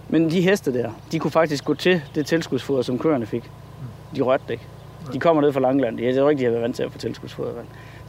men 0.08 0.30
de 0.30 0.40
heste 0.40 0.74
der, 0.74 0.90
de 1.12 1.18
kunne 1.18 1.30
faktisk 1.30 1.64
gå 1.64 1.74
til 1.74 2.02
det 2.14 2.26
tilskudsfoder, 2.26 2.82
som 2.82 2.98
køerne 2.98 3.26
fik. 3.26 3.50
De 4.16 4.22
rørte 4.22 4.42
det 4.46 4.52
ikke. 4.52 4.64
De 5.12 5.20
kommer 5.20 5.42
ned 5.42 5.52
fra 5.52 5.60
Langeland. 5.60 6.00
Jeg 6.00 6.16
tror 6.16 6.30
ikke, 6.30 6.40
de 6.40 6.44
havde 6.44 6.52
været 6.52 6.62
vant 6.62 6.76
til 6.76 6.82
at 6.82 6.92
få 6.92 6.98
tilskudsfoder. 6.98 7.52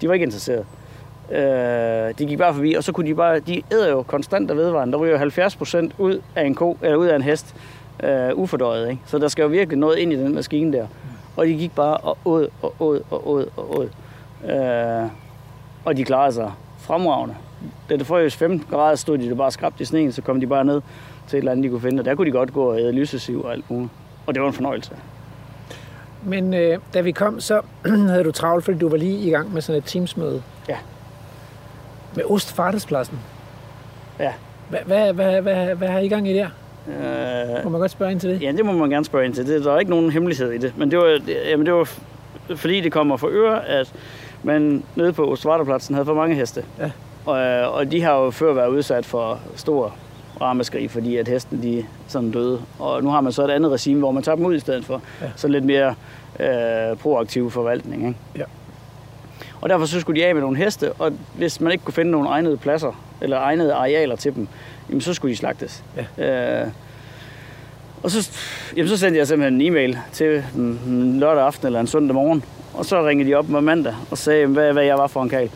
De 0.01 0.07
var 0.07 0.13
ikke 0.13 0.23
interesserede. 0.23 0.65
Øh, 1.31 2.13
de 2.19 2.25
gik 2.25 2.37
bare 2.37 2.53
forbi, 2.53 2.73
og 2.73 2.83
så 2.83 2.91
kunne 2.91 3.09
de 3.09 3.15
bare... 3.15 3.39
De 3.39 3.61
æder 3.71 3.89
jo 3.89 4.03
konstant 4.03 4.51
og 4.51 4.57
vedvarende. 4.57 4.91
Der 4.91 4.99
ryger 4.99 5.17
70 5.17 5.55
procent 5.55 5.95
ud 5.97 6.21
af 6.35 6.45
en 6.45 6.55
ko, 6.55 6.77
eller 6.81 6.97
ud 6.97 7.07
af 7.07 7.15
en 7.15 7.21
hest, 7.21 7.55
øh, 8.03 8.29
ufordøjet. 8.35 8.89
Ikke? 8.89 9.01
Så 9.05 9.17
der 9.17 9.27
skal 9.27 9.43
jo 9.43 9.49
virkelig 9.49 9.79
noget 9.79 9.97
ind 9.97 10.13
i 10.13 10.15
den 10.15 10.35
maskine 10.35 10.77
der. 10.77 10.87
Og 11.35 11.45
de 11.45 11.53
gik 11.53 11.75
bare 11.75 11.97
og 11.97 12.17
åd 12.25 12.47
og 12.61 12.73
åd 12.79 13.01
og 13.11 13.29
åd 13.29 13.45
og 13.57 13.79
åd. 13.79 13.89
Øh, 14.47 15.09
og 15.85 15.97
de 15.97 16.03
klarede 16.03 16.33
sig 16.33 16.51
fremragende. 16.79 17.35
Da 17.89 17.97
det 17.97 18.07
frøs 18.07 18.35
15 18.35 18.67
grader, 18.69 18.95
stod 18.95 19.17
de 19.17 19.29
der 19.29 19.35
bare 19.35 19.51
skrabt 19.51 19.81
i 19.81 19.85
sneen, 19.85 20.11
så 20.11 20.21
kom 20.21 20.39
de 20.39 20.47
bare 20.47 20.65
ned 20.65 20.81
til 21.27 21.37
et 21.37 21.41
eller 21.41 21.51
andet, 21.51 21.63
de 21.63 21.69
kunne 21.69 21.81
finde. 21.81 22.01
Og 22.01 22.05
der 22.05 22.15
kunne 22.15 22.27
de 22.27 22.31
godt 22.31 22.53
gå 22.53 22.71
og 22.71 22.79
æde 22.79 22.91
lysesiv 22.91 23.43
og 23.43 23.51
alt 23.51 23.71
muligt. 23.71 23.91
Og 24.27 24.33
det 24.33 24.41
var 24.41 24.47
en 24.47 24.53
fornøjelse. 24.53 24.91
Men 26.23 26.53
øh, 26.53 26.79
da 26.93 27.01
vi 27.01 27.11
kom, 27.11 27.39
så 27.39 27.61
havde 28.09 28.23
du 28.23 28.31
travlt, 28.31 28.65
fordi 28.65 28.77
du 28.77 28.89
var 28.89 28.97
lige 28.97 29.27
i 29.27 29.29
gang 29.29 29.53
med 29.53 29.61
sådan 29.61 29.77
et 29.77 29.85
teamsmøde. 29.85 30.41
Ja. 30.69 30.77
Med 32.15 32.23
Ostfartespladsen. 32.29 33.19
Ja. 34.19 34.33
Hvad, 34.69 34.79
hvad, 34.85 35.13
hvad, 35.13 35.41
hvad, 35.41 35.75
hvad 35.75 35.87
har 35.87 35.99
I 35.99 36.07
gang 36.07 36.29
i 36.29 36.33
der? 36.33 36.49
Øh, 36.87 37.63
Må 37.63 37.69
man 37.69 37.79
godt 37.79 37.91
spørge 37.91 38.11
ind 38.11 38.19
til 38.19 38.29
det? 38.29 38.41
Ja, 38.41 38.51
det 38.51 38.65
må 38.65 38.71
man 38.71 38.89
gerne 38.89 39.05
spørge 39.05 39.25
ind 39.25 39.33
til. 39.33 39.47
Det, 39.47 39.65
der 39.65 39.73
er 39.73 39.79
ikke 39.79 39.91
nogen 39.91 40.11
hemmelighed 40.11 40.51
i 40.51 40.57
det. 40.57 40.77
Men 40.77 40.91
det 40.91 40.99
var, 40.99 41.05
det, 41.05 41.37
jamen 41.49 41.65
det 41.65 41.73
var 41.73 41.89
fordi 42.55 42.81
det 42.81 42.91
kommer 42.91 43.17
for 43.17 43.27
øre, 43.31 43.65
at 43.65 43.93
man 44.43 44.83
nede 44.95 45.13
på 45.13 45.31
Ostvarterpladsen 45.31 45.95
havde 45.95 46.05
for 46.05 46.13
mange 46.13 46.35
heste. 46.35 46.63
Ja. 46.79 46.91
Og, 47.25 47.39
øh, 47.39 47.73
og 47.73 47.91
de 47.91 48.01
har 48.01 48.13
jo 48.13 48.31
før 48.31 48.53
været 48.53 48.67
udsat 48.67 49.05
for 49.05 49.39
stor 49.55 49.95
rammeskrig, 50.41 50.91
fordi 50.91 51.17
at 51.17 51.27
hesten 51.27 51.63
de 51.63 51.85
sådan 52.07 52.31
døde. 52.31 52.61
Og 52.79 53.03
nu 53.03 53.09
har 53.09 53.21
man 53.21 53.31
så 53.31 53.43
et 53.45 53.51
andet 53.51 53.71
regime, 53.71 53.99
hvor 53.99 54.11
man 54.11 54.23
tager 54.23 54.35
dem 54.35 54.45
ud 54.45 54.55
i 54.55 54.59
stedet 54.59 54.85
for. 54.85 55.01
Ja. 55.21 55.27
Så 55.35 55.47
lidt 55.47 55.65
mere 55.65 55.95
øh, 56.39 56.97
proaktiv 56.97 57.51
forvaltning. 57.51 58.07
Ikke? 58.07 58.19
Ja. 58.35 58.43
Og 59.61 59.69
derfor 59.69 59.85
så 59.85 59.99
skulle 59.99 60.21
de 60.21 60.25
af 60.25 60.35
med 60.35 60.41
nogle 60.41 60.57
heste, 60.57 60.93
og 60.93 61.11
hvis 61.35 61.61
man 61.61 61.71
ikke 61.71 61.83
kunne 61.83 61.93
finde 61.93 62.11
nogle 62.11 62.29
egnede 62.29 62.57
pladser, 62.57 63.01
eller 63.21 63.39
egnede 63.39 63.73
arealer 63.73 64.15
til 64.15 64.35
dem, 64.35 64.47
jamen 64.89 65.01
så 65.01 65.13
skulle 65.13 65.31
de 65.31 65.37
slagtes. 65.37 65.83
Ja. 66.17 66.61
Øh, 66.63 66.67
og 68.03 68.11
så, 68.11 68.31
jamen, 68.75 68.89
så 68.89 68.97
sendte 68.97 69.19
jeg 69.19 69.27
simpelthen 69.27 69.61
en 69.61 69.67
e-mail 69.67 69.97
til 70.11 70.43
dem 70.55 71.19
lørdag 71.19 71.43
aften 71.43 71.67
eller 71.67 71.79
en 71.79 71.87
søndag 71.87 72.15
morgen. 72.15 72.43
Og 72.77 72.85
så 72.85 73.07
ringede 73.07 73.29
de 73.29 73.35
op 73.35 73.49
med 73.49 73.61
mandag 73.61 73.93
og 74.11 74.17
sagde, 74.17 74.45
hvad, 74.45 74.73
hvad 74.73 74.83
jeg 74.83 74.97
var 74.97 75.07
for 75.07 75.23
en 75.23 75.29
kal. 75.29 75.49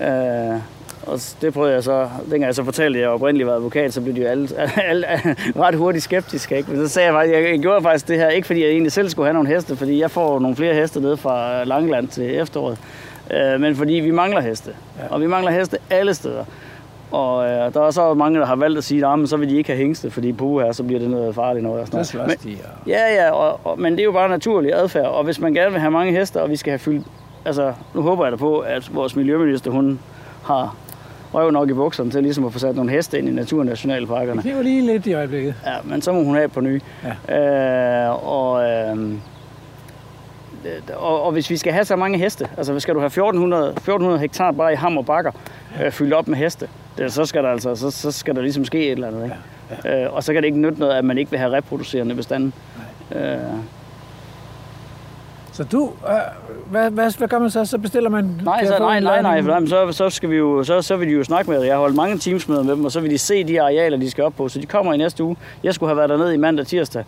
Øh, 0.00 0.60
og 1.06 1.20
det 1.40 1.52
prøvede 1.52 1.74
jeg 1.74 1.82
så, 1.82 2.08
dengang 2.20 2.42
jeg 2.42 2.54
så 2.54 2.64
fortalte, 2.64 2.98
at 2.98 3.02
jeg 3.02 3.10
oprindeligt 3.10 3.46
var 3.46 3.54
advokat, 3.54 3.94
så 3.94 4.00
blev 4.00 4.14
de 4.14 4.20
jo 4.20 4.26
alle, 4.26 4.48
alle, 4.90 5.06
ret 5.56 5.74
hurtigt 5.74 6.04
skeptiske. 6.04 6.56
Ikke? 6.56 6.70
Men 6.70 6.86
så 6.86 6.92
sagde 6.92 7.06
jeg 7.06 7.14
faktisk, 7.14 7.34
jeg 7.34 7.58
gjorde 7.58 7.82
faktisk 7.82 8.08
det 8.08 8.16
her, 8.16 8.28
ikke 8.28 8.46
fordi 8.46 8.62
jeg 8.62 8.70
egentlig 8.70 8.92
selv 8.92 9.08
skulle 9.08 9.26
have 9.26 9.34
nogle 9.34 9.48
heste, 9.48 9.76
fordi 9.76 10.00
jeg 10.00 10.10
får 10.10 10.38
nogle 10.38 10.56
flere 10.56 10.74
heste 10.74 11.00
ned 11.00 11.16
fra 11.16 11.64
Langeland 11.64 12.08
til 12.08 12.36
efteråret, 12.36 12.78
øh, 13.30 13.60
men 13.60 13.76
fordi 13.76 13.92
vi 13.92 14.10
mangler 14.10 14.40
heste. 14.40 14.70
Ja. 14.98 15.14
Og 15.14 15.20
vi 15.20 15.26
mangler 15.26 15.50
heste 15.50 15.78
alle 15.90 16.14
steder. 16.14 16.44
Og 17.14 17.44
øh, 17.44 17.74
der 17.74 17.86
er 17.86 17.90
så 17.90 18.14
mange, 18.14 18.40
der 18.40 18.46
har 18.46 18.56
valgt 18.56 18.78
at 18.78 18.84
sige, 18.84 19.06
at 19.06 19.28
så 19.28 19.36
vil 19.36 19.48
de 19.50 19.56
ikke 19.56 19.68
have 19.70 19.78
hængste, 19.78 20.10
fordi 20.10 20.32
på 20.32 20.60
her, 20.60 20.72
så 20.72 20.82
bliver 20.82 21.00
det 21.00 21.10
noget 21.10 21.34
farligt 21.34 21.62
noget. 21.62 21.80
Og 21.80 21.86
sådan 21.86 22.04
Så 22.04 22.16
noget. 22.16 22.44
Men. 22.44 22.58
Ja, 22.86 23.14
ja, 23.14 23.30
og, 23.30 23.60
og, 23.64 23.80
men 23.80 23.92
det 23.92 24.00
er 24.00 24.04
jo 24.04 24.12
bare 24.12 24.28
naturlig 24.28 24.74
adfærd, 24.74 25.06
og 25.06 25.24
hvis 25.24 25.40
man 25.40 25.54
gerne 25.54 25.70
vil 25.70 25.80
have 25.80 25.90
mange 25.90 26.12
heste, 26.12 26.42
og 26.42 26.50
vi 26.50 26.56
skal 26.56 26.70
have 26.70 26.78
fyldt, 26.78 27.06
altså 27.44 27.72
nu 27.94 28.02
håber 28.02 28.24
jeg 28.24 28.32
da 28.32 28.36
på, 28.36 28.58
at 28.58 28.94
vores 28.94 29.16
miljøminister, 29.16 29.70
hun 29.70 29.98
har 30.44 30.76
røv 31.34 31.50
nok 31.50 31.70
i 31.70 31.72
bukserne 31.72 32.10
til 32.10 32.22
ligesom 32.22 32.44
at 32.44 32.52
få 32.52 32.58
sat 32.58 32.76
nogle 32.76 32.90
heste 32.90 33.18
ind 33.18 33.28
i 33.28 33.32
naturnationalparkerne. 33.32 34.42
Det 34.42 34.56
var 34.56 34.62
lige 34.62 34.86
lidt 34.86 35.06
i 35.06 35.12
øjeblikket. 35.14 35.54
Ja, 35.66 35.74
men 35.84 36.02
så 36.02 36.12
må 36.12 36.22
hun 36.24 36.34
have 36.34 36.48
på 36.48 36.60
ny. 36.60 36.82
Ja. 37.28 38.06
Øh, 38.06 38.28
og, 38.28 38.62
øh, 38.70 39.12
og, 40.96 41.22
og, 41.22 41.32
hvis 41.32 41.50
vi 41.50 41.56
skal 41.56 41.72
have 41.72 41.84
så 41.84 41.96
mange 41.96 42.18
heste, 42.18 42.48
altså 42.56 42.80
skal 42.80 42.94
du 42.94 42.98
have 42.98 43.06
1400, 43.06 43.68
1400 43.68 44.20
hektar 44.20 44.52
bare 44.52 44.72
i 44.72 44.76
ham 44.76 44.98
og 44.98 45.06
bakker, 45.06 45.32
øh, 45.84 45.90
fyldt 45.90 46.14
op 46.14 46.28
med 46.28 46.38
heste, 46.38 46.68
det, 46.98 47.12
så, 47.12 47.24
skal 47.26 47.42
der 47.42 47.50
altså, 47.50 47.74
så, 47.74 47.90
så 47.90 48.12
skal 48.12 48.34
der 48.34 48.42
ligesom 48.42 48.64
ske 48.64 48.86
et 48.86 48.92
eller 48.92 49.08
andet. 49.08 49.24
Ikke? 49.24 49.36
Ja. 49.36 49.54
Ja. 49.84 50.04
Øh, 50.04 50.14
og 50.14 50.24
så 50.24 50.32
kan 50.32 50.42
det 50.42 50.46
ikke 50.46 50.58
nytte 50.58 50.80
noget, 50.80 50.92
at 50.94 51.04
man 51.04 51.18
ikke 51.18 51.30
vil 51.30 51.40
have 51.40 51.52
reproducerende 51.52 52.14
bestanden. 52.14 52.52
Øh, 53.14 53.36
Så 55.52 55.64
du, 55.64 55.92
øh, 56.08 56.14
hvad, 56.70 56.90
hvad, 56.90 57.18
hvad 57.18 57.28
gør 57.28 57.38
man 57.38 57.50
så? 57.50 57.64
Så 57.64 57.78
bestiller 57.78 58.10
man... 58.10 58.40
Nej, 58.44 58.64
så, 58.64 58.78
nej, 58.78 59.00
nej, 59.00 59.22
nej, 59.22 59.42
for 59.42 59.66
så, 59.66 59.92
så, 59.92 60.10
skal 60.10 60.30
vi 60.30 60.36
jo, 60.36 60.64
så, 60.64 60.82
så 60.82 60.96
vil 60.96 61.08
de 61.08 61.12
jo 61.12 61.24
snakke 61.24 61.50
med 61.50 61.60
dig. 61.60 61.66
Jeg 61.66 61.74
har 61.74 61.80
holdt 61.80 61.96
mange 61.96 62.18
teamsmøder 62.18 62.62
med 62.62 62.76
dem, 62.76 62.84
og 62.84 62.92
så 62.92 63.00
vil 63.00 63.10
de 63.10 63.18
se 63.18 63.44
de 63.44 63.62
arealer, 63.62 63.96
de 63.96 64.10
skal 64.10 64.24
op 64.24 64.32
på. 64.36 64.48
Så 64.48 64.60
de 64.60 64.66
kommer 64.66 64.94
i 64.94 64.96
næste 64.96 65.24
uge. 65.24 65.36
Jeg 65.62 65.74
skulle 65.74 65.90
have 65.90 65.96
været 65.96 66.10
dernede 66.10 66.34
i 66.34 66.36
mandag 66.36 66.62
og 66.62 66.66
tirsdag. 66.66 67.04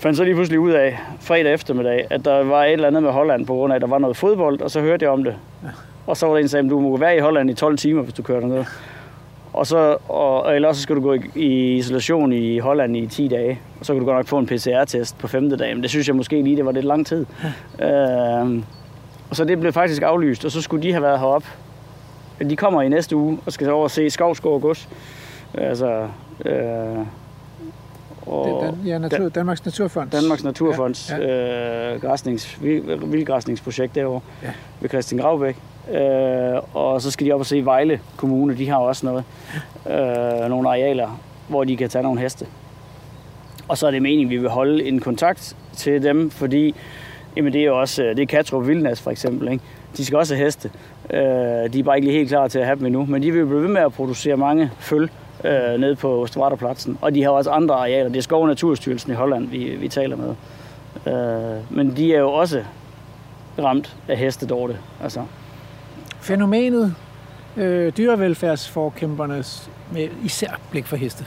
Fandt 0.00 0.16
så 0.16 0.24
lige 0.24 0.34
pludselig 0.34 0.60
ud 0.60 0.70
af, 0.70 0.98
fredag 1.20 1.54
eftermiddag, 1.54 2.06
at 2.10 2.24
der 2.24 2.44
var 2.44 2.64
et 2.64 2.72
eller 2.72 2.86
andet 2.86 3.02
med 3.02 3.10
Holland 3.10 3.46
på 3.46 3.54
grund 3.54 3.72
af, 3.72 3.76
at 3.76 3.82
der 3.82 3.88
var 3.88 3.98
noget 3.98 4.16
fodbold, 4.16 4.60
og 4.60 4.70
så 4.70 4.80
hørte 4.80 5.04
jeg 5.04 5.12
om 5.12 5.24
det. 5.24 5.34
Og 6.06 6.16
så 6.16 6.26
var 6.26 6.32
der 6.32 6.38
en, 6.38 6.42
der 6.42 6.48
sagde, 6.48 6.64
at 6.64 6.70
du 6.70 6.80
må 6.80 6.96
være 6.96 7.16
i 7.16 7.20
Holland 7.20 7.50
i 7.50 7.54
12 7.54 7.76
timer, 7.76 8.02
hvis 8.02 8.14
du 8.14 8.22
kører 8.22 8.40
derned. 8.40 8.64
Og 9.52 9.66
så, 9.66 9.96
og, 10.08 10.56
eller 10.56 10.72
så 10.72 10.82
skal 10.82 10.96
du 10.96 11.00
gå 11.00 11.12
i, 11.12 11.20
i 11.34 11.76
isolation 11.76 12.32
i 12.32 12.58
Holland 12.58 12.96
i 12.96 13.06
10 13.06 13.28
dage, 13.28 13.60
og 13.80 13.86
så 13.86 13.92
kan 13.92 14.00
du 14.00 14.06
godt 14.06 14.16
nok 14.16 14.26
få 14.26 14.38
en 14.38 14.46
PCR-test 14.46 15.18
på 15.18 15.28
femte 15.28 15.56
dag, 15.56 15.74
men 15.74 15.82
det 15.82 15.90
synes 15.90 16.08
jeg 16.08 16.16
måske 16.16 16.42
lige, 16.42 16.56
det 16.56 16.64
var 16.64 16.72
lidt 16.72 16.84
lang 16.84 17.06
tid. 17.06 17.26
Øh, 17.82 18.62
og 19.30 19.36
så 19.36 19.44
det 19.44 19.60
blev 19.60 19.72
faktisk 19.72 20.02
aflyst, 20.02 20.44
og 20.44 20.50
så 20.50 20.62
skulle 20.62 20.82
de 20.82 20.92
have 20.92 21.02
været 21.02 21.20
heroppe. 21.20 21.48
De 22.50 22.56
kommer 22.56 22.82
i 22.82 22.88
næste 22.88 23.16
uge 23.16 23.38
og 23.46 23.52
skal 23.52 23.70
over 23.70 23.84
og 23.84 23.90
se 23.90 24.10
Skovskov 24.10 24.60
Gods. 24.60 24.88
Altså, 25.54 26.06
øh, 26.44 26.98
og 28.26 28.62
Det, 28.62 28.74
den, 28.78 28.86
ja, 28.86 28.98
natur, 28.98 29.28
Danmarks 29.28 29.64
Naturfond. 29.64 30.10
Danmarks 30.10 30.44
Naturfonds 30.44 31.10
Ja, 31.10 31.16
ja, 31.18 31.94
Øh, 31.94 32.00
græsnings, 32.00 32.58
vild- 32.62 33.06
vildgræsningsprojekt 33.06 33.94
derovre 33.94 34.20
Ja. 34.42 34.48
ved 34.80 34.88
Christian 34.88 35.20
Gravbæk. 35.20 35.56
Øh, 35.92 36.60
og 36.74 37.02
så 37.02 37.10
skal 37.10 37.26
de 37.26 37.32
op 37.32 37.40
og 37.40 37.46
se 37.46 37.64
Vejle 37.64 38.00
Kommune. 38.16 38.56
De 38.56 38.68
har 38.68 38.76
også 38.76 39.06
noget, 39.06 39.24
øh, 39.86 40.48
nogle 40.50 40.68
arealer, 40.68 41.20
hvor 41.48 41.64
de 41.64 41.76
kan 41.76 41.88
tage 41.88 42.02
nogle 42.02 42.20
heste. 42.20 42.46
Og 43.68 43.78
så 43.78 43.86
er 43.86 43.90
det 43.90 44.02
meningen, 44.02 44.26
at 44.26 44.30
vi 44.30 44.36
vil 44.36 44.48
holde 44.48 44.84
en 44.84 45.00
kontakt 45.00 45.56
til 45.76 46.02
dem, 46.02 46.30
fordi 46.30 46.74
jamen 47.36 47.52
det 47.52 47.60
er 47.60 47.64
jo 47.64 47.80
også, 47.80 48.02
øh, 48.04 48.16
det 48.16 48.22
er 48.22 48.26
Katrup 48.26 48.66
Vildnas 48.66 49.00
for 49.00 49.10
eksempel, 49.10 49.48
ikke? 49.52 49.64
de 49.96 50.04
skal 50.04 50.18
også 50.18 50.34
have 50.34 50.44
heste. 50.44 50.70
Øh, 51.10 51.20
de 51.72 51.78
er 51.78 51.82
bare 51.84 51.96
ikke 51.96 52.08
lige 52.08 52.18
helt 52.18 52.28
klar 52.28 52.48
til 52.48 52.58
at 52.58 52.64
have 52.66 52.78
dem 52.78 52.86
endnu, 52.86 53.06
men 53.08 53.22
de 53.22 53.30
vil 53.32 53.46
blive 53.46 53.62
ved 53.62 53.68
med 53.68 53.80
at 53.80 53.92
producere 53.92 54.36
mange 54.36 54.70
føl 54.78 55.10
øh, 55.44 55.80
nede 55.80 55.96
på 55.96 56.26
Stvarterpladsen. 56.26 56.98
Og 57.00 57.14
de 57.14 57.22
har 57.22 57.30
også 57.30 57.50
andre 57.50 57.74
arealer. 57.74 58.08
Det 58.08 58.16
er 58.16 58.22
Skov- 58.22 58.42
og 58.42 58.48
Naturstyrelsen 58.48 59.12
i 59.12 59.14
Holland, 59.14 59.48
vi, 59.48 59.64
vi 59.64 59.88
taler 59.88 60.16
med. 60.16 60.34
Øh, 61.06 61.76
men 61.76 61.96
de 61.96 62.14
er 62.14 62.20
jo 62.20 62.32
også 62.32 62.62
ramt 63.58 63.96
af 64.08 64.16
hestedårte. 64.16 64.76
Altså, 65.02 65.20
Fænomenet 66.20 66.94
øh, 67.56 67.92
dyrevelfærdsforkæmpernes 67.96 69.70
med 69.92 70.08
især 70.24 70.60
blik 70.70 70.86
for 70.86 70.96
heste. 70.96 71.24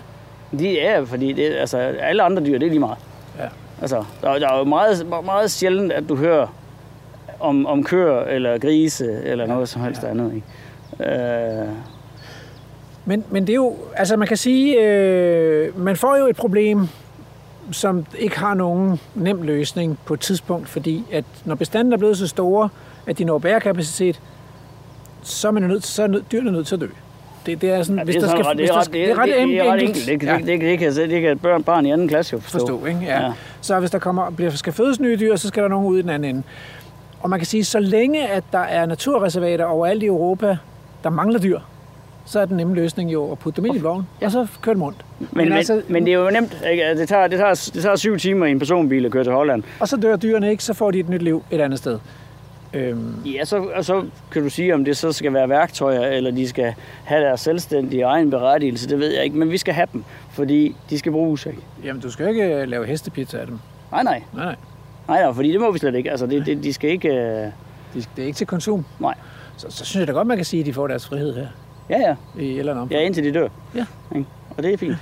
de 0.60 0.80
er, 0.80 1.06
fordi 1.06 1.34
det, 1.34 1.54
altså, 1.56 1.78
alle 1.78 2.24
andre 2.24 2.46
dyr, 2.46 2.58
det 2.58 2.66
er 2.66 2.70
lige 2.70 2.80
meget. 2.80 2.98
Ja. 3.40 3.48
Altså, 3.82 4.04
der, 4.22 4.40
der 4.40 4.50
er 4.50 4.58
jo 4.58 4.64
meget, 4.64 5.08
meget 5.26 5.52
sjældent, 5.52 5.92
at 5.92 6.10
du 6.10 6.16
hører 6.16 6.48
om, 7.40 7.66
om 7.66 7.84
køer 7.84 8.22
eller 8.24 8.58
grise 8.58 9.22
eller 9.24 9.46
noget 9.46 9.70
som 9.70 9.82
helst 9.82 10.04
ja. 10.04 10.08
andet. 10.08 10.34
Ikke? 10.34 11.14
Øh, 11.14 11.68
Men, 13.06 13.24
men 13.30 13.48
det 13.48 13.54
er 13.54 13.56
jo, 13.56 13.76
altså 13.96 14.18
man 14.18 14.28
kan 14.28 14.38
sige, 14.38 14.82
øh, 14.82 15.80
man 15.80 15.96
får 15.96 16.18
jo 16.18 16.28
et 16.28 16.36
problem, 16.36 16.88
som 17.72 18.06
ikke 18.20 18.40
har 18.40 18.54
nogen 18.54 19.00
nem 19.16 19.42
løsning 19.42 20.00
på 20.06 20.14
et 20.14 20.20
tidspunkt, 20.20 20.70
fordi 20.70 21.04
at 21.12 21.26
når 21.46 21.56
bestanden 21.56 21.94
er 21.94 21.98
blevet 21.98 22.18
så 22.18 22.28
store, 22.28 22.70
at 23.08 23.18
de 23.18 23.24
når 23.24 23.38
bærekapacitet, 23.38 24.22
så 25.24 25.48
er, 25.48 25.52
man 25.52 25.64
nødt, 25.64 25.86
så 25.86 26.04
er 26.04 26.08
dyrene 26.32 26.52
nødt 26.52 26.68
til 26.68 26.76
at 26.76 26.82
dø. 26.82 26.88
Det, 27.46 27.62
det 27.62 27.70
er 27.70 27.84
sådan, 27.84 28.00
Ja, 28.00 28.04
det 28.06 28.16
er 28.16 28.20
sådan 28.22 28.46
ret- 28.46 28.46
det 28.48 28.56
hvis 28.56 28.70
er 28.70 28.74
der 28.74 28.80
ret- 28.80 28.86
skal- 28.86 29.00
det 29.00 29.10
er- 29.10 29.16
det 29.46 29.60
er 29.60 29.72
ret 29.72 29.84
enkelt. 29.84 30.10
enkelt. 30.10 30.22
Det, 30.22 30.28
Ja. 30.28 30.38
det, 30.38 30.62
det, 30.62 30.62
det, 30.62 30.80
kan, 30.80 31.10
det 31.10 31.22
kan 31.22 31.40
børn, 31.40 31.64
barn 31.64 31.86
i 31.86 31.92
anden 31.92 32.08
klasse 32.08 32.34
jo 32.34 32.40
forstå. 32.40 32.60
forstå. 32.60 32.86
Ikke? 32.86 33.00
Ja. 33.04 33.22
Ja. 33.26 33.32
Så 33.62 33.80
hvis 33.80 33.92
der 33.92 34.00
kommer, 34.00 34.30
bliver, 34.30 34.52
skal 34.52 34.74
fødes 34.74 35.00
nye 35.00 35.16
dyr, 35.20 35.36
så 35.36 35.48
skal 35.48 35.64
der 35.64 35.70
nogen 35.70 35.88
ud 35.88 35.98
i 35.98 36.02
den 36.02 36.10
anden 36.10 36.30
ende. 36.36 36.44
Og 37.22 37.30
man 37.30 37.40
kan 37.40 37.46
sige, 37.46 37.64
så 37.66 37.80
længe 37.80 38.28
at 38.28 38.44
der 38.52 38.60
er 38.60 38.86
naturreservater 38.86 39.66
overalt 39.66 40.04
i 40.04 40.06
Europa, 40.06 40.58
der 41.04 41.10
mangler 41.10 41.40
dyr, 41.40 41.60
så 42.26 42.40
er 42.40 42.46
den 42.46 42.58
nemme 42.58 42.76
løsning 42.76 43.14
jo 43.14 43.32
at 43.32 43.40
putte 43.40 43.62
dem 43.62 43.66
ind 43.66 43.76
i 43.76 43.80
vogn, 43.80 44.08
og 44.22 44.32
så 44.32 44.48
køre 44.62 44.76
dem 44.76 44.84
rundt. 44.84 45.06
Men, 45.20 45.30
men, 45.32 45.54
altså, 45.54 45.82
men 45.88 46.06
det 46.06 46.14
er 46.14 46.18
jo 46.18 46.30
nemt. 46.30 46.58
Ikke? 46.72 46.84
Altså, 46.84 47.02
Det, 47.02 47.10
tager, 47.10 47.28
det, 47.28 47.38
tager, 47.40 47.72
det 47.74 47.84
tager 47.84 47.96
syv 47.96 48.18
timer 48.18 48.46
i 48.46 48.52
en 48.52 48.60
personbil 48.60 49.06
at 49.06 49.12
køre 49.12 49.24
til 49.24 49.34
Holland. 49.34 49.64
Og 49.80 49.88
så 49.88 49.98
dør 49.98 50.16
dyrene 50.16 50.52
ikke, 50.52 50.64
så 50.64 50.74
får 50.74 50.92
de 50.92 51.00
et 51.00 51.10
nyt 51.10 51.22
liv 51.22 51.44
et 51.52 51.62
andet 51.62 51.80
sted. 51.80 52.00
Øhm, 52.74 53.16
Ja, 53.26 53.46
så, 53.46 53.58
og 53.76 53.86
så 53.86 54.04
kan 54.32 54.44
du 54.44 54.50
sige, 54.50 54.74
om 54.74 54.86
det 54.86 54.98
så 54.98 55.12
skal 55.12 55.34
være 55.34 55.50
værktøjer, 55.50 56.02
eller 56.02 56.32
de 56.32 56.48
skal 56.48 56.74
have 57.04 57.24
deres 57.24 57.42
selvstændige 57.42 58.04
egen 58.04 58.30
berettigelse, 58.30 58.90
det 58.90 59.00
ved 59.00 59.14
jeg 59.14 59.24
ikke. 59.24 59.38
Men 59.38 59.52
vi 59.52 59.58
skal 59.58 59.74
have 59.74 59.88
dem, 59.94 60.04
fordi 60.32 60.76
de 60.90 61.00
skal 61.00 61.12
bruges. 61.12 61.46
Ikke? 61.46 61.60
jamen, 61.84 62.02
du 62.02 62.12
skal 62.12 62.28
ikke 62.30 62.44
øh, 62.44 62.68
lave 62.68 62.86
hestepizza 62.86 63.38
af 63.38 63.46
dem. 63.48 63.60
Nej, 63.92 64.04
nej. 64.04 64.22
Nej, 64.34 64.46
nej. 64.46 64.56
Nej, 65.08 65.22
nej, 65.24 65.34
fordi 65.34 65.52
det 65.52 65.62
må 65.62 65.72
vi 65.72 65.80
slet 65.80 65.96
ikke. 65.96 66.12
Altså, 66.12 66.26
det, 66.26 66.46
det, 66.46 66.64
de 66.64 66.74
skal 66.74 66.90
ikke... 66.90 67.08
Øh... 67.10 67.48
Det 67.94 68.10
det 68.16 68.22
er 68.22 68.26
ikke 68.26 68.38
til 68.38 68.48
konsum. 68.48 68.86
Nej. 69.00 69.14
Så, 69.58 69.68
så 69.70 69.86
synes 69.86 70.00
jeg 70.00 70.08
da 70.08 70.12
godt, 70.14 70.28
man 70.28 70.38
kan 70.38 70.46
sige, 70.46 70.60
at 70.60 70.66
de 70.66 70.74
får 70.74 70.88
deres 70.88 71.08
frihed 71.08 71.36
her. 71.36 71.48
Ja, 71.90 72.00
ja. 72.00 72.16
I 72.42 72.52
et 72.54 72.60
eller 72.60 72.72
andet 72.72 72.82
omfang. 72.82 73.00
Ja, 73.00 73.06
indtil 73.06 73.24
de 73.24 73.32
dør. 73.34 73.48
Ja. 73.76 73.86
Ikke? 74.16 74.28
Og 74.58 74.64
det 74.64 74.74
er 74.74 74.78
fint. 74.78 74.96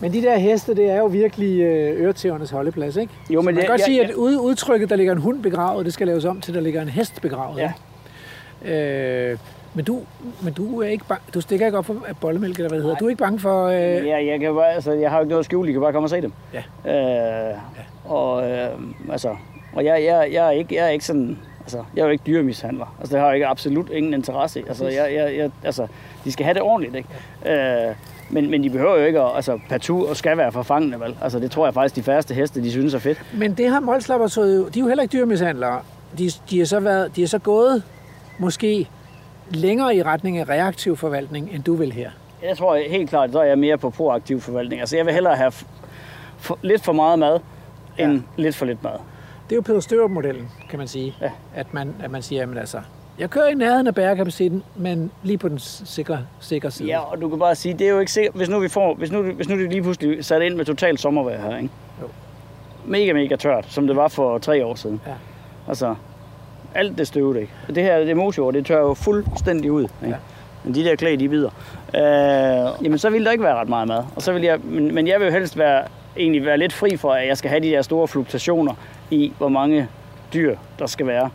Men 0.00 0.12
de 0.12 0.22
der 0.22 0.38
heste, 0.38 0.74
det 0.74 0.90
er 0.90 0.96
jo 0.98 1.06
virkelig 1.06 1.60
øh, 1.60 2.00
øretævernes 2.00 2.50
holdeplads, 2.50 2.96
ikke? 2.96 3.12
Jo, 3.30 3.40
men 3.40 3.44
man 3.44 3.54
det, 3.54 3.60
kan 3.62 3.70
godt 3.70 3.80
ja, 3.80 3.84
sige, 3.84 4.02
ja. 4.02 4.08
at 4.08 4.14
ud, 4.14 4.36
udtrykket, 4.36 4.90
der 4.90 4.96
ligger 4.96 5.12
en 5.12 5.18
hund 5.18 5.42
begravet, 5.42 5.84
det 5.86 5.94
skal 5.94 6.06
laves 6.06 6.24
om 6.24 6.40
til, 6.40 6.54
der 6.54 6.60
ligger 6.60 6.82
en 6.82 6.88
hest 6.88 7.22
begravet. 7.22 7.58
Ja. 7.58 7.72
Øh, 8.72 9.38
men 9.74 9.84
du, 9.84 10.00
men 10.42 10.52
du 10.52 10.80
er 10.80 10.86
ikke 10.88 11.04
bange, 11.08 11.22
du 11.34 11.40
stikker 11.40 11.66
ikke 11.66 11.78
op 11.78 11.84
for 11.86 11.96
bollemælk, 12.20 12.56
eller 12.56 12.68
hvad 12.68 12.78
det 12.78 12.84
hedder. 12.84 12.98
Du 12.98 13.04
er 13.04 13.08
ikke 13.08 13.22
bange 13.22 13.38
for... 13.38 13.66
Øh, 13.66 14.06
Ja, 14.06 14.26
jeg, 14.26 14.40
kan 14.40 14.54
bare, 14.54 14.72
altså, 14.72 14.92
jeg 14.92 15.10
har 15.10 15.16
jo 15.16 15.22
ikke 15.22 15.28
noget 15.28 15.40
at 15.40 15.44
skjule, 15.44 15.68
I 15.68 15.72
kan 15.72 15.80
bare 15.80 15.92
komme 15.92 16.06
og 16.06 16.10
se 16.10 16.20
dem. 16.20 16.32
Ja. 16.84 17.50
Øh, 17.50 17.54
Og, 18.04 18.50
øh, 18.50 18.68
altså, 19.10 19.36
og 19.72 19.84
jeg, 19.84 20.04
jeg, 20.04 20.28
jeg, 20.32 20.46
er 20.46 20.50
ikke, 20.50 20.74
jeg 20.74 20.84
er 20.84 20.88
ikke 20.88 21.04
sådan... 21.04 21.38
Altså, 21.66 21.84
jeg 21.96 22.02
er 22.02 22.06
jo 22.06 22.10
ikke 22.12 22.24
dyremishandler. 22.26 22.96
Altså, 23.00 23.12
det 23.12 23.20
har 23.20 23.26
jeg 23.28 23.36
ikke 23.36 23.46
absolut 23.46 23.90
ingen 23.90 24.14
interesse 24.14 24.60
i. 24.60 24.64
Altså, 24.68 24.84
jeg, 24.88 25.14
jeg, 25.14 25.36
jeg, 25.36 25.50
altså, 25.64 25.86
de 26.24 26.32
skal 26.32 26.44
have 26.44 26.54
det 26.54 26.62
ordentligt, 26.62 26.94
ikke? 27.44 27.88
Øh, 27.88 27.94
men, 28.30 28.50
men 28.50 28.62
de 28.62 28.70
behøver 28.70 28.96
jo 28.98 29.04
ikke 29.04 29.20
at, 29.20 29.30
altså, 29.36 29.58
partout 29.68 30.08
og 30.08 30.16
skal 30.16 30.36
være 30.36 30.52
forfangende, 30.52 31.00
vel? 31.00 31.16
Altså, 31.22 31.38
det 31.38 31.50
tror 31.50 31.66
jeg 31.66 31.74
faktisk, 31.74 31.96
de 31.96 32.02
færreste 32.02 32.34
heste, 32.34 32.62
de 32.62 32.70
synes 32.70 32.94
er 32.94 32.98
fedt. 32.98 33.22
Men 33.34 33.54
det 33.54 33.68
har 33.70 33.80
Mols 33.80 34.08
Laboratoriet 34.08 34.56
jo, 34.58 34.68
de 34.68 34.78
er 34.78 34.82
jo 34.82 34.88
heller 34.88 35.02
ikke 35.02 35.12
dyrmishandlere. 35.12 35.80
De, 36.18 36.30
de, 36.50 36.60
er 36.60 36.64
så 36.64 36.80
været, 36.80 37.16
de 37.16 37.22
er 37.22 37.26
så 37.26 37.38
gået 37.38 37.82
måske 38.38 38.88
længere 39.50 39.96
i 39.96 40.02
retning 40.02 40.38
af 40.38 40.48
reaktiv 40.48 40.96
forvaltning, 40.96 41.50
end 41.52 41.62
du 41.62 41.74
vil 41.74 41.92
her. 41.92 42.10
Jeg 42.42 42.56
tror 42.56 42.76
helt 42.88 43.10
klart, 43.10 43.32
så 43.32 43.38
er 43.40 43.44
jeg 43.44 43.58
mere 43.58 43.78
på 43.78 43.90
proaktiv 43.90 44.40
forvaltning. 44.40 44.80
Altså, 44.80 44.96
jeg 44.96 45.06
vil 45.06 45.14
hellere 45.14 45.36
have 45.36 45.52
for, 46.38 46.58
lidt 46.62 46.84
for 46.84 46.92
meget 46.92 47.18
mad, 47.18 47.38
end 47.98 48.12
Ja. 48.38 48.42
lidt 48.42 48.56
for 48.56 48.66
lidt 48.66 48.82
mad. 48.84 48.92
Det 49.48 49.52
er 49.52 49.56
jo 49.56 49.62
Peter 49.62 49.80
Størup-modellen, 49.80 50.48
kan 50.70 50.78
man 50.78 50.88
sige. 50.88 51.14
Ja. 51.20 51.30
At, 51.54 51.74
man, 51.74 51.94
at 52.02 52.10
man 52.10 52.22
siger, 52.22 52.42
at 52.42 52.58
altså, 52.58 52.80
jeg 53.18 53.30
kører 53.30 53.48
i 53.48 53.54
nærheden 53.54 53.86
af 53.86 53.94
bærekapaciteten, 53.94 54.62
men 54.76 55.10
lige 55.22 55.38
på 55.38 55.48
den 55.48 55.58
sikre, 55.58 56.18
sikre 56.40 56.70
side. 56.70 56.88
Ja, 56.88 56.98
og 56.98 57.20
du 57.20 57.28
kan 57.28 57.38
bare 57.38 57.54
sige, 57.54 57.74
det 57.74 57.86
er 57.86 57.90
jo 57.90 58.00
ikke 58.00 58.12
sikkert, 58.12 58.34
hvis 58.34 58.48
nu 58.48 58.58
vi 58.58 58.68
får, 58.68 58.94
hvis 58.94 59.12
nu, 59.12 59.22
hvis 59.22 59.48
nu 59.48 59.58
det 59.58 59.70
lige 59.70 59.82
pludselig 59.82 60.24
sat 60.24 60.42
ind 60.42 60.54
med 60.54 60.64
totalt 60.64 61.00
sommervejr 61.00 61.40
her, 61.40 61.56
ikke? 61.56 61.68
Jo. 62.02 62.08
Mega, 62.84 63.12
mega 63.12 63.36
tørt, 63.36 63.66
som 63.68 63.86
det 63.86 63.96
var 63.96 64.08
for 64.08 64.38
tre 64.38 64.66
år 64.66 64.74
siden. 64.74 65.00
Ja. 65.06 65.12
Altså, 65.68 65.94
alt 66.74 66.98
det 66.98 67.06
støvede, 67.06 67.40
ikke? 67.40 67.52
Det 67.74 67.82
her, 67.82 67.98
det 67.98 68.16
mosjord, 68.16 68.54
det 68.54 68.66
tør 68.66 68.80
jo 68.80 68.94
fuldstændig 68.94 69.72
ud, 69.72 69.82
ikke? 69.82 69.94
Ja. 70.08 70.14
Men 70.64 70.74
de 70.74 70.84
der 70.84 70.96
klæder, 70.96 71.16
de 71.16 71.28
bider. 71.28 71.50
Øh, 71.94 72.84
jamen, 72.84 72.98
så 72.98 73.10
ville 73.10 73.24
der 73.24 73.32
ikke 73.32 73.44
være 73.44 73.54
ret 73.54 73.68
meget 73.68 73.88
mad. 73.88 74.04
Og 74.16 74.22
så 74.22 74.32
vil 74.32 74.42
jeg, 74.42 74.58
men, 74.64 74.94
men 74.94 75.06
jeg 75.06 75.20
vil 75.20 75.26
jo 75.26 75.32
helst 75.32 75.58
være, 75.58 75.82
egentlig 76.16 76.44
være 76.44 76.58
lidt 76.58 76.72
fri 76.72 76.96
for, 76.96 77.12
at 77.12 77.28
jeg 77.28 77.36
skal 77.36 77.50
have 77.50 77.60
de 77.60 77.70
der 77.70 77.82
store 77.82 78.08
fluktuationer 78.08 78.74
i, 79.10 79.32
hvor 79.38 79.48
mange 79.48 79.88
dyr 80.34 80.56
der 80.78 80.86
skal 80.86 81.06
være. 81.06 81.30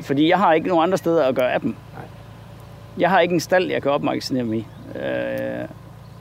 Fordi 0.00 0.28
jeg 0.28 0.38
har 0.38 0.52
ikke 0.52 0.68
nogen 0.68 0.82
andre 0.82 0.98
steder 0.98 1.24
at 1.24 1.34
gøre 1.34 1.52
af 1.52 1.60
dem. 1.60 1.74
Jeg 2.98 3.10
har 3.10 3.20
ikke 3.20 3.34
en 3.34 3.40
stald, 3.40 3.70
jeg 3.70 3.82
kan 3.82 3.90
opmagasinere 3.90 4.44
dem 4.44 4.52
i. 4.52 4.66
Øh, 4.96 5.68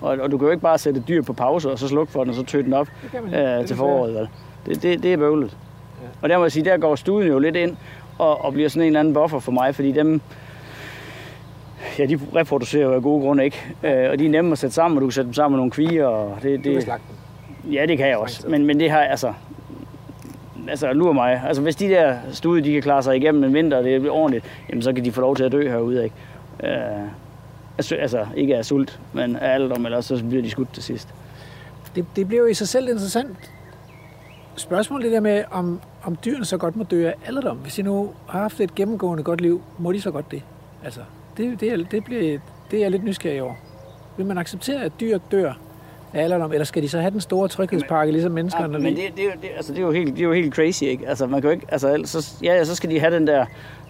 og, 0.01 0.17
og 0.21 0.31
du 0.31 0.37
kan 0.37 0.45
jo 0.45 0.51
ikke 0.51 0.61
bare 0.61 0.77
sætte 0.77 1.03
dyr 1.07 1.21
på 1.21 1.33
pause, 1.33 1.71
og 1.71 1.79
så 1.79 1.87
slukke 1.87 2.11
for 2.13 2.19
den, 2.23 2.29
og 2.29 2.35
så 2.35 2.43
tø 2.43 2.61
den 2.61 2.73
op 2.73 2.87
Det. 3.11 3.21
Det 3.31 3.59
øh, 3.59 3.67
til 3.67 3.75
foråret. 3.75 4.13
Vel? 4.15 4.27
Det, 4.65 4.83
det, 4.83 5.03
det 5.03 5.13
er 5.13 5.17
bøvlet. 5.17 5.57
Ja. 6.01 6.07
Og 6.21 6.29
der 6.29 6.37
må 6.37 6.43
jeg 6.43 6.51
sige, 6.51 6.65
der 6.65 6.77
går 6.77 6.95
studen 6.95 7.27
jo 7.27 7.39
lidt 7.39 7.55
ind 7.55 7.77
og, 8.19 8.45
og 8.45 8.53
bliver 8.53 8.69
sådan 8.69 8.81
en 8.81 8.87
eller 8.87 8.99
anden 8.99 9.13
buffer 9.13 9.39
for 9.39 9.51
mig, 9.51 9.75
fordi 9.75 9.91
dem, 9.91 10.21
ja, 11.99 12.05
de 12.05 12.19
reproducerer 12.35 12.83
jo 12.83 12.93
af 12.93 13.01
gode 13.01 13.21
grunde 13.21 13.43
ikke. 13.45 13.57
Øh, 13.83 14.09
og 14.11 14.19
de 14.19 14.25
er 14.25 14.29
nemme 14.29 14.51
at 14.51 14.57
sætte 14.57 14.73
sammen, 14.75 14.97
og 14.97 15.01
du 15.01 15.07
kan 15.07 15.11
sætte 15.11 15.25
dem 15.25 15.33
sammen 15.33 15.55
med 15.55 15.57
nogle 15.57 15.71
kvier, 15.71 16.05
og 16.05 16.37
det, 16.43 16.57
Du 16.59 16.63
kan 16.63 16.75
det, 16.75 16.83
slagte 16.83 17.03
dem. 17.63 17.71
ja, 17.73 17.85
det 17.85 17.97
kan 17.97 18.07
jeg 18.07 18.17
også. 18.17 18.47
Men, 18.47 18.65
men 18.65 18.79
det 18.79 18.91
har 18.91 18.99
altså, 18.99 19.33
altså 20.69 20.93
lur 20.93 21.13
mig. 21.13 21.41
Altså 21.47 21.61
hvis 21.61 21.75
de 21.75 21.89
der 21.89 22.17
stude, 22.31 22.61
de 22.61 22.73
kan 22.73 22.81
klare 22.81 23.03
sig 23.03 23.17
igennem 23.17 23.43
en 23.43 23.53
vinter, 23.53 23.77
og 23.77 23.83
det 23.83 24.05
er 24.05 24.11
ordentligt, 24.11 24.45
jamen 24.69 24.81
så 24.81 24.93
kan 24.93 25.05
de 25.05 25.11
få 25.11 25.21
lov 25.21 25.35
til 25.35 25.43
at 25.43 25.51
dø 25.51 25.69
herude, 25.69 26.03
ikke? 26.03 26.15
Øh, 26.63 27.07
altså, 27.77 27.95
altså 27.95 28.25
ikke 28.35 28.57
af 28.57 28.65
sult, 28.65 28.99
men 29.13 29.35
af 29.35 29.53
alderdom, 29.53 29.85
eller 29.85 30.01
så 30.01 30.23
bliver 30.29 30.43
de 30.43 30.49
skudt 30.49 30.73
til 30.73 30.83
sidst. 30.83 31.13
Det, 31.95 32.05
det 32.15 32.27
bliver 32.27 32.41
jo 32.41 32.47
i 32.47 32.53
sig 32.53 32.67
selv 32.67 32.89
interessant 32.89 33.51
spørgsmål, 34.55 35.03
det 35.03 35.11
der 35.11 35.19
med, 35.19 35.43
om, 35.51 35.81
om 36.03 36.17
dyrene 36.25 36.45
så 36.45 36.57
godt 36.57 36.75
må 36.75 36.83
dø 36.83 37.07
af 37.07 37.15
alderdom. 37.25 37.57
Hvis 37.57 37.75
de 37.75 37.81
nu 37.83 38.11
har 38.27 38.39
haft 38.39 38.59
et 38.59 38.75
gennemgående 38.75 39.23
godt 39.23 39.41
liv, 39.41 39.61
må 39.77 39.91
de 39.91 40.01
så 40.01 40.11
godt 40.11 40.31
det? 40.31 40.43
Altså, 40.83 41.01
det, 41.37 41.59
det, 41.59 41.71
er, 41.71 41.77
det, 41.91 42.03
bliver, 42.03 42.39
det 42.71 42.77
er 42.77 42.81
jeg 42.81 42.91
lidt 42.91 43.03
nysgerrig 43.03 43.41
over. 43.41 43.53
Vil 44.17 44.25
man 44.25 44.37
acceptere, 44.37 44.83
at 44.83 44.91
dyr 44.99 45.17
dør 45.31 45.53
alderdom, 46.13 46.51
eller 46.51 46.65
skal 46.65 46.83
de 46.83 46.89
så 46.89 46.99
have 46.99 47.11
den 47.11 47.21
store 47.21 47.47
tryghedspakke, 47.47 48.11
ligesom 48.13 48.31
menneskerne? 48.31 48.73
Ja, 48.73 48.79
men 48.83 48.95
det, 48.95 49.03
det, 49.17 49.25
det, 49.41 49.49
altså, 49.55 49.71
det, 49.73 49.79
er 49.79 49.83
jo 49.85 49.91
helt, 49.91 50.09
det 50.13 50.19
er 50.19 50.23
jo 50.23 50.33
helt 50.33 50.55
crazy, 50.55 50.83
ikke? 50.83 51.07
Altså, 51.09 51.27
man 51.27 51.41
kan 51.41 51.47
jo 51.49 51.51
ikke, 51.53 51.65
altså, 51.69 52.01
så, 52.05 52.33
ja, 52.43 52.53
ja, 52.55 52.63
så 52.63 52.75
skal 52.75 52.89
de 52.89 52.99
have 52.99 53.15
den 53.15 53.27
der 53.27 53.45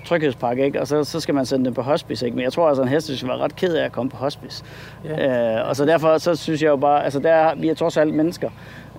tryghedspakke, 0.06 0.66
ikke? 0.66 0.82
Og 0.82 0.88
så, 0.88 1.04
så 1.04 1.20
skal 1.20 1.36
man 1.36 1.46
sende 1.46 1.66
dem 1.66 1.74
på 1.74 1.82
hospice, 1.82 2.26
ikke? 2.26 2.36
Men 2.36 2.44
jeg 2.44 2.54
tror 2.54 2.68
altså, 2.68 2.82
en 2.84 2.88
hest 2.90 3.18
skal 3.18 3.30
være 3.30 3.38
ret 3.38 3.56
ked 3.56 3.74
af 3.76 3.86
at 3.86 3.92
komme 3.92 4.10
på 4.10 4.18
hospice. 4.18 4.64
Ja. 5.06 5.60
Øh, 5.62 5.70
og 5.70 5.76
så 5.76 5.86
derfor, 5.86 6.18
så 6.18 6.36
synes 6.36 6.62
jeg 6.62 6.70
jo 6.70 6.76
bare, 6.76 7.04
altså, 7.04 7.20
der, 7.20 7.32
er- 7.32 7.56
vi 7.56 7.70
er 7.70 7.74
trods 7.74 7.98
alt 7.98 8.14
mennesker, 8.14 8.50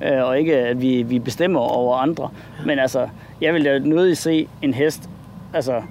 øh, 0.03 0.25
og 0.25 0.39
ikke, 0.39 0.57
at 0.57 0.81
vi, 0.83 1.03
vi 1.03 1.18
bestemmer 1.18 1.61
over 1.61 1.97
andre. 1.97 2.31
Men 2.66 2.79
altså, 2.79 3.09
jeg 3.41 3.55
vil 3.55 3.64
da 3.64 3.79
nødig 3.79 4.16
se 4.16 4.49
en 4.62 4.75
hest, 4.75 5.09
altså, 5.55 5.83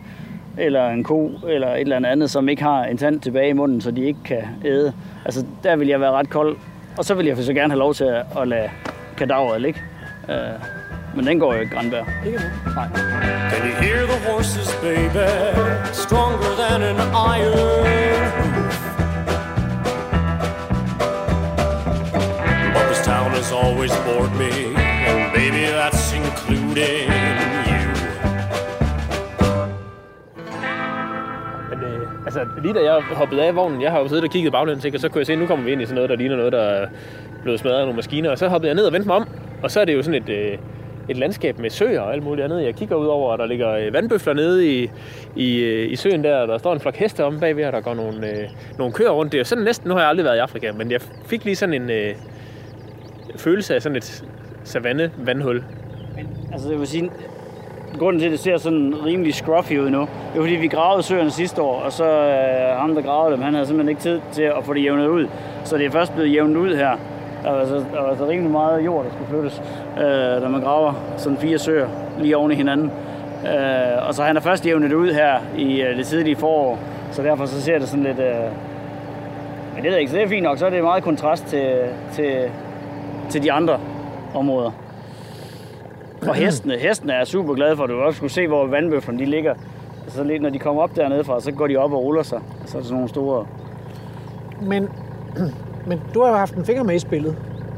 eller 0.58 0.90
en 0.90 1.04
ko, 1.04 1.32
eller 1.48 1.74
et 1.74 1.82
eller 1.82 2.10
andet, 2.10 2.30
som 2.32 2.50
ikke 2.50 2.64
har 2.64 2.84
en 2.84 2.98
tand 2.98 3.20
tilbage 3.20 3.50
i 3.50 3.54
munden, 3.54 3.82
så 3.82 3.92
de 3.92 4.06
ikke 4.06 4.20
kan 4.26 4.44
æde. 4.66 4.94
Altså, 5.26 5.46
der 5.64 5.76
vil 5.76 5.88
jeg 5.88 6.00
være 6.02 6.12
ret 6.12 6.30
kold. 6.30 6.58
Og 6.98 7.06
så 7.06 7.14
vil 7.14 7.26
jeg 7.26 7.38
så 7.38 7.54
gerne 7.54 7.74
have 7.74 7.80
lov 7.80 7.94
til 7.94 8.04
at, 8.04 8.26
at 8.42 8.48
lade 8.48 8.70
kadaveret 9.18 9.62
ligge. 9.62 9.82
Øh, 10.30 10.36
men 11.16 11.28
den 11.28 11.40
går 11.40 11.54
jo 11.54 11.60
ikke 11.60 11.76
granbær. 11.76 12.04
Ikke 12.26 12.38
nu. 12.38 12.44
Can 13.52 13.62
you 13.70 13.76
hear 13.82 14.06
the 14.06 14.32
horses, 14.32 14.76
baby? 14.82 15.28
Stronger 15.94 16.52
than 16.62 16.82
an 16.82 16.98
iron. 17.36 18.32
But 22.74 22.86
this 22.92 23.02
town 23.06 23.32
has 23.40 23.52
always 23.52 23.92
bored 24.06 24.32
me, 24.44 24.52
and 25.10 25.34
baby, 25.34 25.64
that's 25.80 26.14
including 26.14 27.10
altså, 32.40 32.62
lige 32.62 32.74
da 32.74 32.80
jeg 32.80 33.02
hoppede 33.02 33.44
af 33.44 33.56
vognen, 33.56 33.82
jeg 33.82 33.92
har 33.92 34.00
jo 34.00 34.08
siddet 34.08 34.24
og 34.24 34.30
kigget 34.30 34.52
baglæns, 34.52 34.86
ikke? 34.86 34.98
og 34.98 35.02
så 35.02 35.10
kunne 35.10 35.20
jeg 35.20 35.26
se, 35.26 35.34
at 35.34 35.40
nu 35.40 35.46
kommer 35.46 35.66
vi 35.66 35.72
ind 35.72 35.82
i 35.82 35.86
sådan 35.86 35.96
noget, 35.96 36.10
der 36.10 36.16
ligner 36.16 36.36
noget, 36.36 36.54
der 36.54 36.62
er 36.62 36.88
blevet 37.44 37.60
smadret 37.60 37.78
af 37.78 37.82
nogle 37.86 37.96
maskiner. 37.96 38.30
Og 38.30 38.38
så 38.38 38.48
hoppede 38.48 38.68
jeg 38.68 38.76
ned 38.76 38.86
og 38.86 38.94
vendte 38.94 39.08
mig 39.08 39.16
om, 39.16 39.28
og 39.64 39.72
så 39.72 39.82
er 39.82 39.86
det 39.86 39.96
jo 39.96 40.04
sådan 40.04 40.24
et, 40.24 40.30
øh, 40.30 40.58
et 41.10 41.18
landskab 41.18 41.60
med 41.60 41.70
søer 41.70 42.02
og 42.02 42.14
alt 42.14 42.24
muligt 42.24 42.46
andet. 42.46 42.64
Jeg 42.64 42.76
kigger 42.76 42.96
ud 42.96 43.08
over, 43.08 43.32
og 43.32 43.38
der 43.38 43.46
ligger 43.46 43.72
øh, 43.72 43.94
vandbøfler 43.94 44.34
nede 44.34 44.68
i, 44.68 44.90
i, 45.36 45.58
øh, 45.58 45.92
i 45.92 45.96
søen 45.96 46.24
der, 46.24 46.38
og 46.38 46.48
der 46.48 46.58
står 46.58 46.74
en 46.74 46.80
flok 46.80 46.96
heste 46.96 47.26
om 47.26 47.40
bagved, 47.40 47.66
og 47.66 47.74
der 47.74 47.82
går 47.82 47.94
nogle, 47.94 48.30
øh, 48.30 48.48
nogle 48.78 48.94
køer 48.94 49.10
rundt. 49.10 49.32
Det 49.32 49.38
er 49.38 49.42
jo 49.42 49.46
sådan 49.46 49.64
næsten, 49.64 49.88
nu 49.88 49.94
har 49.94 50.02
jeg 50.02 50.10
aldrig 50.10 50.26
været 50.26 50.36
i 50.36 50.40
Afrika, 50.40 50.72
men 50.72 50.92
jeg 50.92 51.02
fik 51.26 51.46
lige 51.46 51.56
sådan 51.56 51.82
en 51.82 51.90
øh, 51.90 52.16
følelse 53.36 53.76
af 53.76 53.82
sådan 53.82 53.96
et 53.96 54.24
savanne-vandhul. 54.64 55.64
Men 56.16 56.28
Altså, 56.54 56.70
jeg 56.70 56.80
vil 56.80 56.88
sige, 56.88 57.12
grunden 58.00 58.20
til, 58.20 58.26
at 58.26 58.32
det 58.32 58.40
ser 58.40 58.58
sådan 58.58 58.96
rimelig 59.06 59.34
scruffy 59.34 59.74
ud 59.74 59.90
nu, 59.90 60.00
det 60.00 60.38
er 60.38 60.42
fordi, 60.42 60.56
vi 60.56 60.68
gravede 60.68 61.04
søerne 61.04 61.32
sidste 61.32 61.62
år, 61.62 61.82
og 61.82 61.92
så 61.92 62.06
øh, 62.06 62.80
ham, 62.80 62.96
der 62.96 63.02
gravede 63.02 63.36
dem, 63.36 63.42
han 63.42 63.54
havde 63.54 63.68
simpelthen 63.68 63.90
ikke 63.90 64.02
tid 64.02 64.22
til 64.32 64.44
at 64.44 64.64
få 64.64 64.74
det 64.74 64.84
jævnet 64.84 65.08
ud. 65.08 65.28
Så 65.64 65.78
det 65.78 65.86
er 65.86 65.92
først 65.92 66.14
blevet 66.14 66.34
jævnet 66.34 66.56
ud 66.56 66.76
her. 66.76 66.98
Der 67.44 67.52
var 67.52 67.66
så, 67.66 67.74
altså, 67.74 67.90
der 67.94 67.98
var 67.98 68.06
så 68.06 68.10
altså 68.10 68.28
rimelig 68.28 68.52
meget 68.52 68.86
jord, 68.86 69.06
der 69.06 69.12
skulle 69.12 69.30
flyttes, 69.30 69.62
øh, 69.98 70.42
når 70.42 70.50
man 70.50 70.62
graver 70.62 70.94
sådan 71.18 71.38
fire 71.38 71.58
søer 71.58 71.88
lige 72.20 72.38
oven 72.38 72.52
i 72.52 72.56
hinanden. 72.56 72.92
Øh, 73.46 74.08
og 74.08 74.14
så 74.16 74.24
han 74.24 74.38
er 74.38 74.42
først 74.42 74.66
jævnet 74.66 74.90
det 74.90 74.96
ud 74.96 75.12
her 75.12 75.40
i 75.58 75.82
øh, 75.82 75.98
det 75.98 76.06
tidlige 76.06 76.36
forår, 76.36 76.80
så 77.12 77.24
derfor 77.24 77.46
så 77.46 77.62
ser 77.62 77.80
det 77.80 77.88
sådan 77.88 78.04
lidt... 78.04 78.20
Øh, 78.20 78.36
men 79.76 79.84
det 79.84 79.84
ved 79.84 79.92
jeg 79.92 80.00
ikke, 80.00 80.12
så 80.12 80.18
det 80.18 80.24
er 80.24 80.30
fint 80.30 80.44
nok. 80.44 80.58
Så 80.58 80.66
er 80.66 80.70
det 80.70 80.84
meget 80.84 81.04
kontrast 81.04 81.46
til, 81.46 81.76
til, 82.14 82.50
til 83.30 83.44
de 83.44 83.52
andre 83.52 83.80
områder. 84.36 84.72
Og 86.28 86.36
hestene, 86.36 86.78
hestene 86.78 87.14
er 87.14 87.26
super 87.26 87.54
glade 87.54 87.76
for, 87.78 87.84
at 87.84 87.90
du 87.90 88.02
også 88.02 88.18
skulle 88.18 88.32
se, 88.32 88.48
hvor 88.48 88.68
vandbøflerne 88.68 89.20
de 89.20 89.26
ligger. 89.26 89.54
Så 90.08 90.24
lidt, 90.24 90.42
når 90.42 90.50
de 90.50 90.60
kommer 90.60 90.82
op 90.82 90.96
dernede 90.96 91.24
fra, 91.24 91.42
så 91.42 91.52
går 91.52 91.68
de 91.68 91.78
op 91.78 91.94
og 91.94 92.04
ruller 92.04 92.24
sig. 92.24 92.42
Så 92.66 92.78
er 92.78 92.82
der 92.82 92.88
sådan 92.88 92.94
nogle 92.94 93.10
store... 93.10 93.46
Men, 94.62 94.90
men 95.88 96.02
du 96.14 96.22
har 96.22 96.30
jo 96.30 96.36
haft 96.36 96.54
en 96.54 96.66
finger 96.66 96.84
med 96.84 96.96
i 96.96 97.00
spillet 97.00 97.36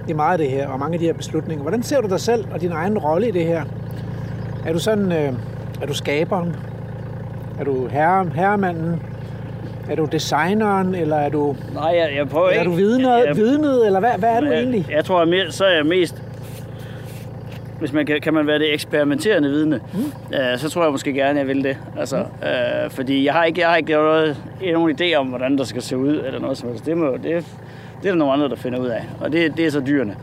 i 0.07 0.13
meget 0.13 0.31
af 0.31 0.37
det 0.37 0.49
her, 0.49 0.67
og 0.67 0.79
mange 0.79 0.93
af 0.93 0.99
de 0.99 1.05
her 1.05 1.13
beslutninger. 1.13 1.61
Hvordan 1.61 1.83
ser 1.83 2.01
du 2.01 2.07
dig 2.07 2.19
selv 2.19 2.45
og 2.53 2.61
din 2.61 2.71
egen 2.71 2.97
rolle 2.97 3.27
i 3.27 3.31
det 3.31 3.45
her? 3.45 3.63
Er 4.65 4.73
du 4.73 4.79
sådan, 4.79 5.11
øh, 5.11 5.33
er 5.81 5.85
du 5.87 5.93
skaberen? 5.93 6.55
Er 7.59 7.63
du 7.63 7.87
herre, 7.87 8.29
herremanden? 8.35 9.01
Er 9.89 9.95
du 9.95 10.05
designeren, 10.05 10.95
eller 10.95 11.15
er 11.15 11.29
du, 11.29 11.55
Nej, 11.73 11.83
jeg, 11.83 12.09
jeg 12.17 12.29
prøver 12.29 12.47
er 12.47 12.51
ikke... 12.51 12.65
du 12.65 12.75
vidnet, 12.75 13.25
jeg, 13.25 13.35
vidnet, 13.35 13.85
eller 13.85 13.99
hvad, 13.99 14.11
hvad 14.17 14.29
er 14.29 14.39
du 14.39 14.45
jeg, 14.45 14.57
egentlig? 14.57 14.87
Jeg 14.91 15.05
tror, 15.05 15.25
jeg 15.25 15.45
så 15.49 15.65
er 15.65 15.75
jeg 15.75 15.85
mest... 15.85 16.23
Hvis 17.83 17.93
man 17.93 18.05
kan, 18.05 18.21
kan 18.21 18.33
man 18.33 18.47
være 18.47 18.59
det 18.59 18.73
eksperimenterende 18.73 19.49
vidne, 19.49 19.79
mm. 19.93 20.35
øh, 20.35 20.57
så 20.57 20.69
tror 20.69 20.83
jeg 20.83 20.91
måske 20.91 21.13
gerne, 21.13 21.39
jeg 21.39 21.47
vil 21.47 21.63
det. 21.63 21.77
Altså, 21.99 22.17
mm. 22.17 22.47
øh, 22.47 22.89
fordi 22.89 23.25
jeg 23.25 23.33
har 23.33 23.43
ikke, 23.43 23.61
jeg 23.61 23.69
har 23.69 23.75
ikke 23.75 23.93
noget, 23.93 24.37
nogen 24.73 24.97
idé 25.01 25.15
om, 25.15 25.27
hvordan 25.27 25.57
der 25.57 25.63
skal 25.63 25.81
se 25.81 25.97
ud, 25.97 26.21
eller 26.25 26.39
noget 26.39 26.57
som 26.57 26.69
helst. 26.69 26.85
Det, 26.85 26.97
må, 26.97 27.11
det, 27.11 27.23
det 27.23 27.33
er 27.33 27.45
der 28.03 28.15
nogle 28.15 28.33
andre, 28.33 28.49
der 28.49 28.55
finder 28.55 28.79
ud 28.79 28.87
af. 28.87 29.03
Og 29.19 29.31
det, 29.31 29.57
det 29.57 29.65
er 29.65 29.69
så 29.71 29.79
dyrene. 29.79 30.15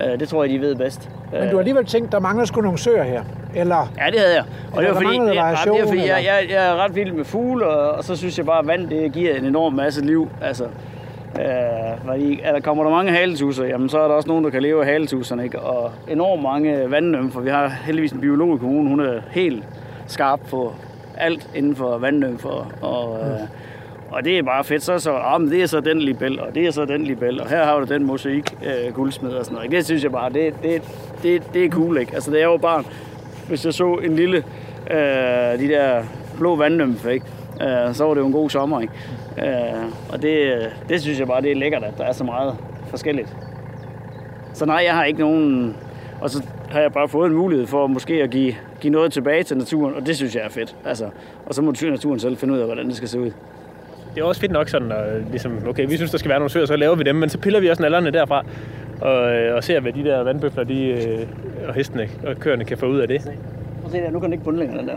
Øh, 0.00 0.20
det 0.20 0.28
tror 0.28 0.44
jeg, 0.44 0.52
de 0.52 0.60
ved 0.60 0.74
bedst. 0.74 1.10
Men 1.32 1.42
du 1.42 1.48
har 1.48 1.58
alligevel 1.58 1.84
tænkt, 1.84 2.12
der 2.12 2.20
mangler 2.20 2.44
sgu 2.44 2.60
nogle 2.60 2.78
søer 2.78 3.02
her. 3.02 3.22
Eller, 3.54 3.92
Ja, 3.98 4.10
det 4.10 4.20
havde 4.20 4.34
jeg. 4.34 4.44
Og 4.72 4.78
Eller 4.78 4.94
det 4.94 5.04
var 5.04 5.10
der 5.10 5.18
fordi, 5.18 5.18
det, 5.18 5.26
ja, 5.26 5.30
det 5.30 5.38
er 5.38 5.42
variation, 5.42 5.88
fordi 5.88 6.00
jeg, 6.00 6.24
jeg, 6.24 6.46
jeg 6.50 6.68
er 6.68 6.84
ret 6.84 6.94
vild 6.94 7.12
med 7.12 7.24
fugle, 7.24 7.66
og, 7.66 7.90
og 7.90 8.04
så 8.04 8.16
synes 8.16 8.38
jeg 8.38 8.46
bare, 8.46 8.58
at 8.58 8.66
vand 8.66 8.88
det 8.88 9.12
giver 9.12 9.34
en 9.34 9.44
enorm 9.44 9.72
masse 9.72 10.04
liv. 10.04 10.28
Altså, 10.42 10.64
øh, 11.40 12.06
fordi, 12.06 12.40
er 12.42 12.52
der 12.52 12.60
kommer 12.60 12.84
der 12.84 12.90
mange 12.90 13.12
haletusser, 13.12 13.64
jamen 13.64 13.88
så 13.88 13.98
er 13.98 14.08
der 14.08 14.14
også 14.14 14.28
nogen, 14.28 14.44
der 14.44 14.50
kan 14.50 14.62
leve 14.62 14.80
af 14.80 14.86
haletusserne. 14.86 15.44
Ikke? 15.44 15.60
Og 15.60 15.92
enormt 16.08 16.42
mange 16.42 16.90
vandnymfer. 16.90 17.40
Vi 17.40 17.50
har 17.50 17.68
heldigvis 17.68 18.12
en 18.12 18.20
biolog 18.20 18.56
i 18.56 18.58
kommunen, 18.58 18.88
hun 18.88 19.00
er 19.00 19.20
helt 19.30 19.64
skarp 20.06 20.40
på 20.50 20.72
alt 21.16 21.50
inden 21.54 21.76
for 21.76 21.98
vandnymfer. 21.98 22.72
Og, 22.82 23.18
øh, 23.20 23.40
og 24.10 24.24
det 24.24 24.38
er 24.38 24.42
bare 24.42 24.64
fedt. 24.64 24.82
Så 24.82 24.98
så, 24.98 25.12
ah, 25.12 25.40
men 25.40 25.50
det 25.50 25.62
er 25.62 25.66
så 25.66 25.80
den 25.80 26.00
libel, 26.00 26.40
og 26.40 26.54
det 26.54 26.66
er 26.66 26.70
så 26.70 26.84
den 26.84 27.04
libel, 27.04 27.40
og 27.40 27.48
her 27.48 27.64
har 27.64 27.80
du 27.80 27.94
den 27.94 28.04
mosaik 28.04 28.54
øh, 28.62 28.94
guldsmed 28.94 29.30
og 29.30 29.44
sådan 29.44 29.54
noget. 29.54 29.64
ikke? 29.66 29.76
Det 29.76 29.84
synes 29.84 30.02
jeg 30.02 30.12
bare, 30.12 30.30
det, 30.30 30.54
det, 30.62 30.82
det, 31.22 31.42
det 31.54 31.64
er 31.64 31.70
cool, 31.70 31.98
ikke? 31.98 32.14
Altså, 32.14 32.30
det 32.30 32.40
er 32.40 32.44
jo 32.44 32.56
barn, 32.56 32.86
hvis 33.48 33.64
jeg 33.64 33.74
så 33.74 33.94
en 33.94 34.16
lille, 34.16 34.36
øh, 34.90 35.58
de 35.58 35.68
der 35.68 36.02
blå 36.38 36.56
vandnymfe, 36.56 37.12
ikke? 37.12 37.26
Øh, 37.62 37.94
så 37.94 38.04
var 38.04 38.14
det 38.14 38.20
jo 38.20 38.26
en 38.26 38.32
god 38.32 38.50
sommer, 38.50 38.80
ikke? 38.80 38.92
Øh, 39.38 39.84
og 40.12 40.22
det, 40.22 40.58
det 40.88 41.00
synes 41.00 41.18
jeg 41.18 41.26
bare, 41.26 41.42
det 41.42 41.50
er 41.50 41.56
lækkert, 41.56 41.84
at 41.84 41.94
der 41.98 42.04
er 42.04 42.12
så 42.12 42.24
meget 42.24 42.56
forskelligt. 42.86 43.36
Så 44.52 44.66
nej, 44.66 44.82
jeg 44.86 44.94
har 44.94 45.04
ikke 45.04 45.20
nogen... 45.20 45.76
Og 46.20 46.30
så 46.30 46.42
har 46.70 46.80
jeg 46.80 46.92
bare 46.92 47.08
fået 47.08 47.30
en 47.30 47.36
mulighed 47.36 47.66
for 47.66 47.86
måske 47.86 48.22
at 48.22 48.30
give, 48.30 48.54
give 48.80 48.92
noget 48.92 49.12
tilbage 49.12 49.42
til 49.42 49.56
naturen, 49.56 49.94
og 49.94 50.06
det 50.06 50.16
synes 50.16 50.34
jeg 50.34 50.44
er 50.44 50.48
fedt. 50.48 50.76
Altså, 50.84 51.04
og 51.46 51.54
så 51.54 51.62
må 51.62 51.72
naturen 51.82 52.18
selv 52.18 52.36
finde 52.36 52.54
ud 52.54 52.58
af, 52.58 52.66
hvordan 52.66 52.86
det 52.86 52.96
skal 52.96 53.08
se 53.08 53.20
ud. 53.20 53.30
Det 54.14 54.20
er 54.20 54.24
også 54.24 54.40
fedt 54.40 54.52
nok 54.52 54.68
sådan, 54.68 54.92
at 54.92 55.22
ligesom, 55.30 55.52
okay, 55.68 55.86
vi 55.88 55.96
synes, 55.96 56.10
der 56.10 56.18
skal 56.18 56.28
være 56.28 56.38
nogle 56.38 56.50
søer, 56.50 56.66
så 56.66 56.76
laver 56.76 56.94
vi 56.94 57.02
dem, 57.02 57.16
men 57.16 57.28
så 57.28 57.38
piller 57.38 57.60
vi 57.60 57.68
også 57.68 57.82
nallerne 57.82 58.10
derfra, 58.10 58.44
og, 59.00 59.34
øh, 59.34 59.56
og 59.56 59.64
ser, 59.64 59.80
hvad 59.80 59.92
de 59.92 60.04
der 60.04 60.22
vandbøfler, 60.22 60.64
de, 60.64 60.84
øh, 60.84 61.26
og 61.68 61.74
hestene 61.74 62.08
og 62.26 62.36
køerne 62.36 62.64
kan 62.64 62.78
få 62.78 62.86
ud 62.86 62.98
af 62.98 63.08
det. 63.08 63.16
At 63.84 63.90
se 63.90 63.98
der, 63.98 64.10
nu 64.10 64.18
kan 64.18 64.24
den 64.24 64.32
ikke 64.32 64.44
bunde 64.44 64.58
længere, 64.58 64.78
den 64.80 64.88
der. 64.88 64.96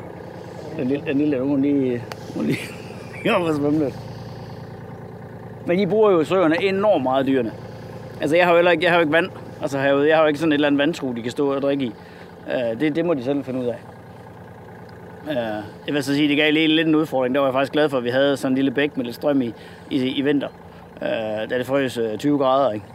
Den 0.77 0.87
lille, 0.87 1.05
den 1.05 1.17
lille, 1.17 1.39
hun 1.39 1.61
lige, 1.61 2.03
hun 2.35 2.45
lige, 2.45 2.59
lige 3.23 3.35
op 3.35 3.41
og 3.41 3.55
svømme 3.55 3.79
lidt. 3.79 3.95
Men 5.65 5.79
I 5.79 5.85
bruger 5.85 6.11
jo 6.11 6.23
søerne 6.23 6.63
enormt 6.63 7.03
meget 7.03 7.27
dyrene. 7.27 7.51
Altså, 8.21 8.35
jeg 8.35 8.45
har 8.45 8.51
jo 8.51 8.57
heller 8.57 8.71
ikke, 8.71 8.83
jeg 8.83 8.91
har 8.91 8.97
jo 8.97 9.01
ikke 9.01 9.13
vand. 9.13 9.29
Altså, 9.61 9.79
herude. 9.79 10.07
jeg 10.07 10.17
har 10.17 10.23
jo 10.23 10.27
ikke 10.27 10.39
sådan 10.39 10.51
et 10.51 10.53
eller 10.53 10.67
andet 10.67 10.79
vandtru, 10.79 11.13
de 11.13 11.21
kan 11.21 11.31
stå 11.31 11.53
og 11.53 11.61
drikke 11.61 11.85
i. 11.85 11.91
Uh, 12.47 12.79
det, 12.79 12.95
det 12.95 13.05
må 13.05 13.13
de 13.13 13.23
selv 13.23 13.43
finde 13.43 13.59
ud 13.59 13.65
af. 13.65 13.77
Uh, 15.27 15.63
jeg 15.87 15.93
vil 15.93 16.03
så 16.03 16.15
sige, 16.15 16.27
det 16.27 16.37
gav 16.37 16.53
lige 16.53 16.67
lidt 16.67 16.87
en 16.87 16.95
udfordring. 16.95 17.35
Der 17.35 17.41
var 17.41 17.47
jeg 17.47 17.53
faktisk 17.53 17.73
glad 17.73 17.89
for, 17.89 17.97
at 17.97 18.03
vi 18.03 18.09
havde 18.09 18.37
sådan 18.37 18.51
en 18.51 18.55
lille 18.55 18.71
bæk 18.71 18.97
med 18.97 19.05
lidt 19.05 19.15
strøm 19.15 19.41
i, 19.41 19.53
i, 19.89 20.09
i 20.09 20.21
vinter. 20.21 20.47
Uh, 20.95 21.07
da 21.49 21.57
det 21.57 21.65
frøs 21.65 21.99
20 22.19 22.37
grader, 22.37 22.71
ikke? 22.71 22.85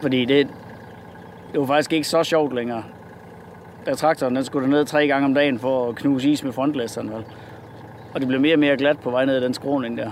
Fordi 0.00 0.24
det, 0.24 0.48
det 1.52 1.60
var 1.60 1.66
faktisk 1.66 1.92
ikke 1.92 2.08
så 2.08 2.22
sjovt 2.22 2.54
længere. 2.54 2.84
Da 3.86 3.94
traktoren 3.94 4.36
den 4.36 4.44
skulle 4.44 4.70
ned 4.70 4.84
tre 4.84 5.06
gange 5.06 5.24
om 5.24 5.34
dagen 5.34 5.58
for 5.58 5.88
at 5.88 5.96
knuse 5.96 6.30
is 6.30 6.44
med 6.44 6.52
frontlæsseren. 6.52 7.10
Vel? 7.10 7.24
Og 8.14 8.20
det 8.20 8.28
blev 8.28 8.40
mere 8.40 8.54
og 8.54 8.58
mere 8.58 8.76
glat 8.76 8.98
på 8.98 9.10
vej 9.10 9.24
ned 9.24 9.36
ad 9.36 9.40
den 9.40 9.54
skråning 9.54 9.98
der. 9.98 10.10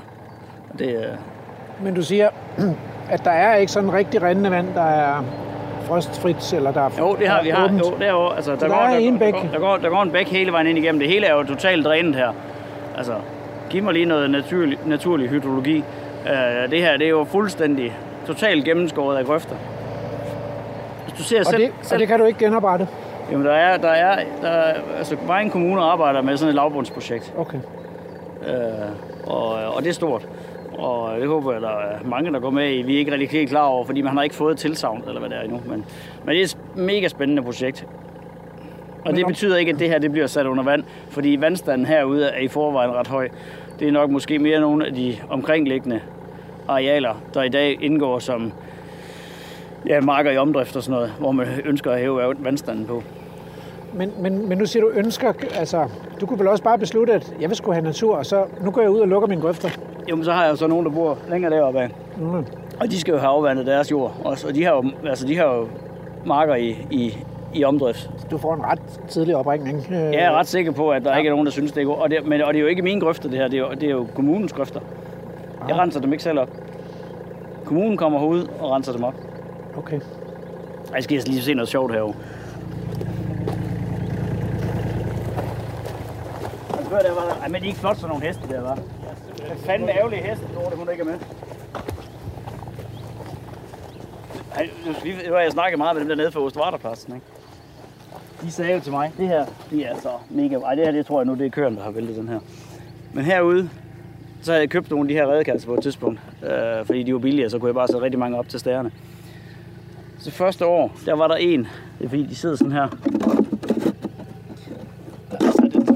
Og 0.72 0.78
det, 0.78 0.88
øh, 0.88 1.04
men 1.84 1.94
du 1.94 2.02
siger, 2.02 2.28
at 3.10 3.24
der 3.24 3.30
er 3.30 3.56
ikke 3.56 3.72
sådan 3.72 3.92
rigtig 3.92 4.22
rindende 4.22 4.50
vand, 4.50 4.74
der 4.74 4.82
er 4.82 5.24
frostfrit, 5.82 6.52
eller 6.52 6.72
der 6.72 6.80
er 6.80 6.90
jo, 6.98 7.16
det 7.16 7.28
har 7.28 7.42
vi. 7.42 7.48
Har, 7.48 7.64
åbent. 7.64 7.80
jo, 7.80 7.94
derovre, 8.00 8.36
altså, 8.36 8.50
der, 8.50 8.58
der 8.58 8.68
går, 8.68 8.74
er 8.74 8.90
der, 8.90 8.96
en 8.96 9.18
bæk. 9.18 9.34
Der, 9.34 9.40
går, 9.40 9.48
der, 9.52 9.58
går, 9.58 9.76
der 9.76 9.88
går 9.88 10.02
en 10.02 10.10
bæk 10.10 10.28
hele 10.28 10.52
vejen 10.52 10.66
ind 10.66 10.78
igennem. 10.78 10.98
Det 10.98 11.08
hele 11.08 11.26
er 11.26 11.34
jo 11.34 11.42
totalt 11.42 11.84
drænet 11.84 12.14
her. 12.14 12.32
Altså, 12.96 13.14
giv 13.70 13.82
mig 13.82 13.92
lige 13.92 14.04
noget 14.04 14.30
naturlig, 14.30 14.78
naturlig 14.86 15.28
hydrologi. 15.28 15.84
Uh, 16.24 16.70
det 16.70 16.80
her, 16.80 16.96
det 16.96 17.06
er 17.06 17.10
jo 17.10 17.24
fuldstændig 17.24 17.92
totalt 18.26 18.64
gennemskåret 18.64 19.16
af 19.16 19.24
grøfter. 19.24 19.56
Hvis 21.04 21.18
du 21.18 21.22
ser 21.22 21.40
og, 21.40 21.46
selv, 21.46 21.62
det, 21.62 21.92
og 21.92 21.98
det 21.98 22.08
kan 22.08 22.18
du 22.18 22.24
ikke 22.24 22.38
genoprette? 22.38 22.88
Jamen, 23.30 23.46
der 23.46 23.52
er, 23.52 23.76
der 23.76 23.88
er, 23.88 24.24
der 24.42 24.48
er 24.48 24.74
altså, 24.98 25.16
mange 25.28 25.50
kommuner 25.50 25.82
arbejder 25.82 26.22
med 26.22 26.36
sådan 26.36 26.48
et 26.48 26.54
lavbundsprojekt. 26.54 27.32
Okay. 27.38 27.58
Øh, 28.46 29.26
og, 29.26 29.48
og 29.74 29.82
det 29.82 29.88
er 29.88 29.92
stort. 29.92 30.28
Og 30.78 31.20
det 31.20 31.28
håber 31.28 31.52
jeg, 31.52 31.62
der 31.62 31.68
er 31.68 32.04
mange, 32.04 32.32
der 32.32 32.40
går 32.40 32.50
med 32.50 32.74
i. 32.74 32.82
Vi 32.82 32.94
er 32.94 32.98
ikke 32.98 33.12
rigtig 33.12 33.28
helt 33.28 33.50
klar 33.50 33.66
over, 33.66 33.84
fordi 33.84 34.02
man 34.02 34.12
har 34.12 34.22
ikke 34.22 34.34
fået 34.34 34.58
tilsavn, 34.58 35.04
eller 35.06 35.20
hvad 35.20 35.30
det 35.30 35.38
er 35.38 35.42
endnu. 35.42 35.60
Men, 35.66 35.84
men 36.24 36.34
det 36.34 36.40
er 36.40 36.44
et 36.44 36.56
mega 36.76 37.08
spændende 37.08 37.42
projekt. 37.42 37.86
Og 39.04 39.16
det 39.16 39.26
betyder 39.26 39.56
ikke, 39.56 39.72
at 39.72 39.78
det 39.78 39.88
her 39.88 39.98
det 39.98 40.12
bliver 40.12 40.26
sat 40.26 40.46
under 40.46 40.64
vand, 40.64 40.84
fordi 41.10 41.36
vandstanden 41.40 41.86
herude 41.86 42.26
er 42.26 42.40
i 42.40 42.48
forvejen 42.48 42.90
ret 42.90 43.06
høj. 43.06 43.28
Det 43.78 43.88
er 43.88 43.92
nok 43.92 44.10
måske 44.10 44.38
mere 44.38 44.60
nogle 44.60 44.86
af 44.86 44.94
de 44.94 45.16
omkringliggende 45.30 46.00
arealer, 46.68 47.22
der 47.34 47.42
i 47.42 47.48
dag 47.48 47.78
indgår 47.80 48.18
som 48.18 48.52
ja, 49.86 50.00
marker 50.00 50.30
i 50.30 50.36
omdrift 50.36 50.76
og 50.76 50.82
sådan 50.82 50.94
noget, 50.94 51.12
hvor 51.18 51.32
man 51.32 51.46
ønsker 51.64 51.90
at 51.90 51.98
hæve 51.98 52.34
vandstanden 52.38 52.86
på. 52.86 53.02
Men, 53.94 54.12
men, 54.18 54.48
men 54.48 54.58
nu 54.58 54.66
siger 54.66 54.82
du 54.82 54.90
ønsker, 54.94 55.32
altså, 55.54 55.88
du 56.20 56.26
kunne 56.26 56.38
vel 56.38 56.48
også 56.48 56.64
bare 56.64 56.78
beslutte, 56.78 57.12
at 57.12 57.34
jeg 57.40 57.48
vil 57.48 57.56
skulle 57.56 57.74
have 57.74 57.84
natur, 57.84 58.16
og 58.16 58.26
så 58.26 58.44
nu 58.60 58.70
går 58.70 58.80
jeg 58.80 58.90
ud 58.90 59.00
og 59.00 59.08
lukker 59.08 59.28
mine 59.28 59.40
grøfter. 59.40 59.68
Jo, 60.10 60.16
men 60.16 60.24
så 60.24 60.32
har 60.32 60.46
jeg 60.46 60.58
så 60.58 60.66
nogen, 60.66 60.86
der 60.86 60.92
bor 60.92 61.18
længere 61.28 61.54
deroppe 61.54 61.80
af. 61.80 61.90
Mm. 62.16 62.46
Og 62.80 62.90
de 62.90 63.00
skal 63.00 63.12
jo 63.12 63.18
have 63.18 63.30
afvandet 63.30 63.66
deres 63.66 63.90
jord 63.90 64.14
også. 64.24 64.48
Og 64.48 64.54
de 64.54 64.64
har 64.64 64.72
jo, 64.72 64.84
altså, 65.08 65.26
de 65.26 65.36
har 65.36 65.44
jo 65.44 65.68
marker 66.26 66.54
i, 66.54 66.86
i, 66.90 67.16
i 67.54 67.64
omdrift. 67.64 68.10
Du 68.30 68.38
får 68.38 68.54
en 68.54 68.62
ret 68.62 68.80
tidlig 69.08 69.36
opringning. 69.36 69.86
Jeg 69.90 70.14
er 70.14 70.32
ret 70.32 70.46
sikker 70.46 70.72
på, 70.72 70.90
at 70.90 71.04
der 71.04 71.10
ja. 71.10 71.16
ikke 71.16 71.28
er 71.28 71.32
nogen, 71.32 71.46
der 71.46 71.52
synes, 71.52 71.72
det 71.72 71.80
er 71.80 71.84
godt. 71.84 72.00
Og 72.00 72.10
det, 72.10 72.26
men, 72.26 72.42
og 72.42 72.52
det 72.52 72.58
er 72.58 72.62
jo 72.62 72.68
ikke 72.68 72.82
mine 72.82 73.00
grøfter, 73.00 73.28
det 73.28 73.38
her. 73.38 73.48
Det 73.48 73.56
er 73.56 73.60
jo, 73.60 73.70
det 73.70 73.82
er 73.82 73.90
jo 73.90 74.06
kommunens 74.14 74.52
grøfter. 74.52 74.80
Jeg 75.68 75.76
renser 75.76 76.00
dem 76.00 76.12
ikke 76.12 76.24
selv 76.24 76.38
op. 76.38 76.48
Kommunen 77.64 77.96
kommer 77.96 78.18
herud 78.18 78.46
og 78.60 78.70
renser 78.70 78.92
dem 78.92 79.04
op. 79.04 79.14
Okay. 79.76 80.00
Jeg 80.94 81.02
skal 81.02 81.22
lige 81.26 81.42
se 81.42 81.54
noget 81.54 81.68
sjovt 81.68 81.92
herovre. 81.92 82.14
Før 86.92 86.98
der 86.98 87.14
var 87.14 87.24
der... 87.24 87.34
Ej, 87.42 87.48
men 87.48 87.54
de 87.60 87.66
er 87.66 87.68
ikke 87.68 87.78
flot 87.80 87.96
sådan 87.96 88.08
nogle 88.08 88.26
heste 88.26 88.42
der, 88.48 88.60
var. 88.60 88.74
Det 88.74 89.44
er 89.50 89.56
fandme 89.66 89.90
ærgerlige 89.90 90.22
heste, 90.22 90.44
Dorte, 90.54 90.76
hun 90.76 90.88
ikke 90.90 91.00
er 91.00 91.04
med. 91.04 91.14
Ej, 94.54 94.70
nu 94.86 94.92
vi- 95.04 95.10
har 95.28 95.38
jeg 95.40 95.52
snakket 95.52 95.78
meget 95.78 95.94
med 95.96 96.00
dem 96.00 96.08
dernede 96.08 96.32
fra 96.32 96.40
Ostvarterpladsen, 96.40 97.14
ikke? 97.14 97.26
De 98.42 98.50
sagde 98.50 98.74
jo 98.74 98.80
til 98.80 98.92
mig, 98.92 99.12
det 99.18 99.28
her, 99.28 99.46
det 99.70 99.86
er 99.86 99.90
altså 99.90 100.08
mega... 100.30 100.56
Ej, 100.56 100.74
det 100.74 100.84
her, 100.84 100.92
det 100.92 101.06
tror 101.06 101.20
jeg 101.20 101.26
nu, 101.26 101.34
det 101.34 101.46
er 101.46 101.50
køren, 101.50 101.76
der 101.76 101.82
har 101.82 101.90
væltet 101.90 102.16
den 102.16 102.28
her. 102.28 102.40
Men 103.12 103.24
herude, 103.24 103.70
så 104.42 104.50
havde 104.52 104.60
jeg 104.62 104.70
købt 104.70 104.90
nogle 104.90 105.04
af 105.04 105.08
de 105.08 105.14
her 105.14 105.26
redekasser 105.32 105.68
på 105.68 105.74
et 105.74 105.82
tidspunkt, 105.82 106.20
øh, 106.42 106.86
fordi 106.86 107.02
de 107.02 107.12
var 107.12 107.18
billige, 107.18 107.50
så 107.50 107.58
kunne 107.58 107.68
jeg 107.68 107.74
bare 107.74 107.88
sætte 107.88 108.02
rigtig 108.02 108.18
mange 108.18 108.38
op 108.38 108.48
til 108.48 108.60
stærerne. 108.60 108.90
Så 110.18 110.30
første 110.30 110.66
år, 110.66 110.92
der 111.06 111.14
var 111.14 111.28
der 111.28 111.34
en, 111.36 111.68
det 111.98 112.04
er 112.04 112.08
fordi, 112.08 112.26
de 112.26 112.34
sidder 112.34 112.56
sådan 112.56 112.72
her. 112.72 112.88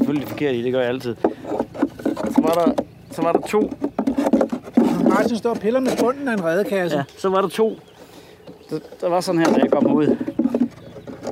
Selvfølgelig 0.06 0.28
forkert 0.28 0.54
i, 0.54 0.62
det 0.62 0.72
gør 0.72 0.80
jeg 0.80 0.88
altid. 0.88 1.16
Så 2.34 2.40
var 2.42 2.52
der, 2.52 2.72
så 3.10 3.22
var 3.22 3.32
der 3.32 3.40
to, 3.40 3.72
Martin 5.08 5.36
står 5.36 5.50
og 5.50 5.56
piller 5.56 5.80
med 5.80 5.90
bunden 6.00 6.28
af 6.28 6.32
en 6.32 6.44
redekasse. 6.44 6.96
ja, 6.96 7.04
så 7.16 7.28
var 7.28 7.40
der 7.40 7.48
to. 7.48 7.78
Der, 8.70 8.78
der 9.00 9.08
var 9.08 9.20
sådan 9.20 9.38
her, 9.38 9.46
da 9.46 9.60
jeg 9.60 9.70
kom 9.70 9.92
ud. 9.92 10.16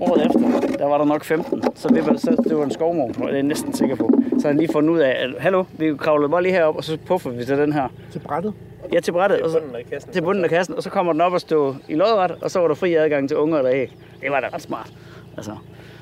året 0.01 0.27
efter, 0.27 0.77
der 0.79 0.87
var 0.87 0.99
der 0.99 1.05
nok 1.05 1.25
15. 1.25 1.63
Så 1.75 1.89
det 1.89 2.07
var, 2.07 2.17
så 2.17 2.45
det 2.49 2.57
var 2.57 2.65
en 2.65 2.71
skovmor, 2.71 3.09
det 3.09 3.23
er 3.23 3.29
jeg 3.33 3.43
næsten 3.43 3.73
sikker 3.75 3.97
på. 3.97 4.11
Så 4.31 4.43
har 4.43 4.49
han 4.49 4.57
lige 4.57 4.73
fundet 4.73 4.91
ud 4.91 4.99
af, 4.99 5.11
at 5.11 5.31
hallo, 5.39 5.65
vi 5.79 5.97
kravler 5.97 6.29
bare 6.29 6.43
lige 6.43 6.53
herop, 6.53 6.77
og 6.77 6.85
så 6.85 6.99
puffer 7.07 7.31
vi 7.31 7.45
til 7.45 7.59
den 7.59 7.73
her. 7.73 7.89
Til 8.13 8.19
brættet. 8.19 8.53
Ja, 8.93 9.01
til 9.01 9.13
brættet, 9.13 9.41
og 9.41 9.51
så, 9.51 9.59
bunden 9.59 9.77
af 9.77 9.85
kassen. 9.93 10.13
til 10.13 10.23
bunden 10.23 10.45
af 10.45 10.51
kassen, 10.51 10.75
og 10.75 10.83
så 10.83 10.91
kommer 10.91 11.13
den 11.13 11.21
op 11.21 11.33
og 11.33 11.41
stå 11.41 11.77
i 11.89 11.95
lodret, 11.95 12.31
og 12.43 12.51
så 12.51 12.61
var 12.61 12.69
der 12.69 12.75
fri 12.75 12.95
adgang 12.95 13.29
til 13.29 13.37
unger 13.37 13.59
eller 13.59 13.73
æg. 13.73 13.97
Det 14.21 14.31
var 14.31 14.41
da 14.41 14.49
ret 14.53 14.63
smart. 14.63 14.93
Altså. 15.37 15.53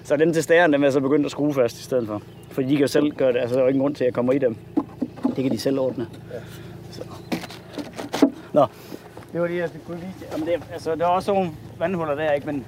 Så 0.05 0.17
dem 0.17 0.33
til 0.33 0.43
stæren, 0.43 0.73
dem 0.73 0.85
er 0.85 0.91
så 0.91 1.01
begyndt 1.01 1.27
at 1.27 1.31
skrue 1.31 1.55
fast 1.55 1.81
i 1.81 1.83
stedet 1.83 2.07
for. 2.07 2.23
For 2.51 2.63
de 2.63 2.69
kan 2.69 2.79
jo 2.79 2.87
selv 2.87 3.13
gøre 3.13 3.33
det, 3.33 3.39
altså 3.39 3.55
der 3.55 3.61
er 3.61 3.65
jo 3.65 3.69
ingen 3.69 3.81
grund 3.81 3.95
til, 3.95 4.05
at 4.05 4.07
jeg 4.07 4.15
kommer 4.15 4.33
i 4.33 4.39
dem. 4.39 4.57
Det 5.37 5.45
kan 5.45 5.53
de 5.53 5.59
selv 5.59 5.79
ordne. 5.79 6.07
Ja. 6.33 6.39
Så. 6.91 7.03
Nå, 8.53 8.67
det 9.33 9.41
var 9.41 9.47
det, 9.47 9.57
jeg 9.57 9.71
kunne 9.87 9.97
vise. 9.97 10.27
Jamen, 10.33 10.47
det, 10.47 10.55
altså, 10.73 10.95
der 10.95 11.07
var 11.07 11.13
også 11.13 11.33
nogle 11.33 11.51
vandhuller 11.79 12.15
der, 12.15 12.33
ikke? 12.33 12.47
Men, 12.47 12.67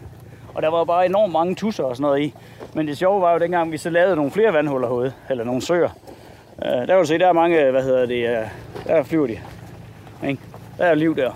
og 0.54 0.62
der 0.62 0.68
var 0.68 0.78
jo 0.78 0.84
bare 0.84 1.06
enormt 1.06 1.32
mange 1.32 1.54
tusser 1.54 1.84
og 1.84 1.96
sådan 1.96 2.02
noget 2.02 2.22
i. 2.22 2.34
Men 2.74 2.86
det 2.86 2.98
sjove 2.98 3.22
var 3.22 3.32
jo, 3.32 3.38
dengang 3.38 3.72
vi 3.72 3.78
så 3.78 3.90
lavede 3.90 4.16
nogle 4.16 4.30
flere 4.30 4.52
vandhuller 4.52 4.88
herude, 4.88 5.12
eller 5.30 5.44
nogle 5.44 5.62
søer. 5.62 5.88
Uh, 6.58 6.64
der 6.64 6.86
kan 6.86 6.98
du 6.98 7.06
se, 7.06 7.18
der 7.18 7.28
er 7.28 7.32
mange, 7.32 7.70
hvad 7.70 7.82
hedder 7.82 8.06
det, 8.06 8.30
uh, 8.30 8.48
der 8.86 9.02
flyver 9.02 9.26
de. 9.26 9.38
Ikke? 10.28 10.42
Der 10.78 10.84
er 10.84 10.94
liv 10.94 11.16
der. 11.16 11.30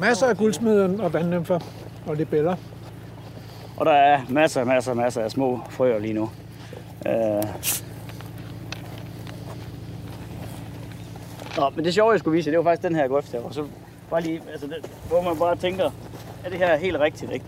Masser 0.00 0.26
af 0.26 0.36
guldsmeden 0.36 1.00
og 1.00 1.12
vandnymfer 1.12 1.58
og 2.06 2.16
libeller. 2.16 2.56
Og 3.76 3.86
der 3.86 3.92
er 3.92 4.20
masser, 4.28 4.64
masser, 4.64 4.94
masser 4.94 5.22
af 5.22 5.30
små 5.30 5.60
frøer 5.70 5.98
lige 5.98 6.14
nu. 6.14 6.30
Øh. 7.06 7.42
Nå, 11.56 11.70
men 11.70 11.84
det 11.84 11.94
sjove, 11.94 12.10
jeg 12.10 12.20
skulle 12.20 12.36
vise 12.36 12.50
det 12.50 12.58
var 12.58 12.64
faktisk 12.64 12.88
den 12.88 12.94
her 12.94 13.08
grøft 13.08 13.32
her. 13.32 13.40
Og 13.40 13.54
så 13.54 13.66
bare 14.10 14.20
lige, 14.20 14.42
altså, 14.52 14.66
det, 14.66 14.90
hvor 15.08 15.22
man 15.22 15.38
bare 15.38 15.56
tænker, 15.56 15.90
er 16.44 16.50
det 16.50 16.58
her 16.58 16.76
helt 16.76 16.98
rigtigt, 16.98 17.32
ikke? 17.32 17.44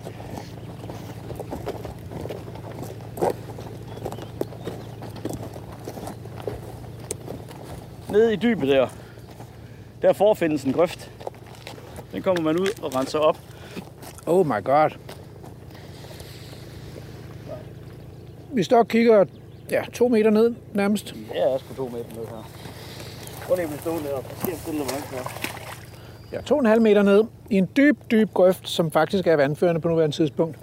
Nede 8.09 8.33
i 8.33 8.37
dybet 8.37 8.69
der, 8.69 8.89
der 10.03 10.13
forfindes 10.13 10.65
en 10.65 10.73
grøft. 10.73 11.11
Den 12.13 12.23
kommer 12.23 12.43
man 12.43 12.59
ud 12.59 12.69
og 12.83 12.95
renser 12.95 13.19
op. 13.19 13.39
Oh 14.27 14.47
my 14.47 14.65
god. 14.65 14.91
Vi 18.53 18.63
står 18.63 18.79
og 18.79 18.89
kigger 18.89 19.25
ja, 19.71 19.83
to 19.93 20.09
meter 20.09 20.31
ned 20.31 20.55
nærmest. 20.75 21.15
Ja, 21.35 21.41
jeg 21.45 21.55
er 21.55 21.59
sgu 21.59 21.75
to 21.75 21.89
meter 21.89 22.05
ned 22.17 22.27
her. 22.29 22.51
Prøv 23.47 23.57
lige 23.57 23.69
at 23.69 23.85
deroppe. 23.85 24.31
Så 24.31 24.41
skal 24.41 24.51
jeg 24.51 24.59
stille 24.59 24.79
mig. 24.79 24.87
Ja, 26.33 26.41
to 26.41 26.55
og 26.55 26.61
en 26.61 26.67
halv 26.67 26.83
meter 26.83 27.03
ned 27.03 27.25
i 27.51 27.57
en 27.57 27.69
dyb, 27.77 27.99
dyb 28.11 28.31
grøft, 28.35 28.69
som 28.69 28.91
faktisk 28.91 29.27
er 29.27 29.37
vandførende 29.37 29.81
på 29.81 29.89
nuværende 29.89 30.17
tidspunkt. 30.17 30.59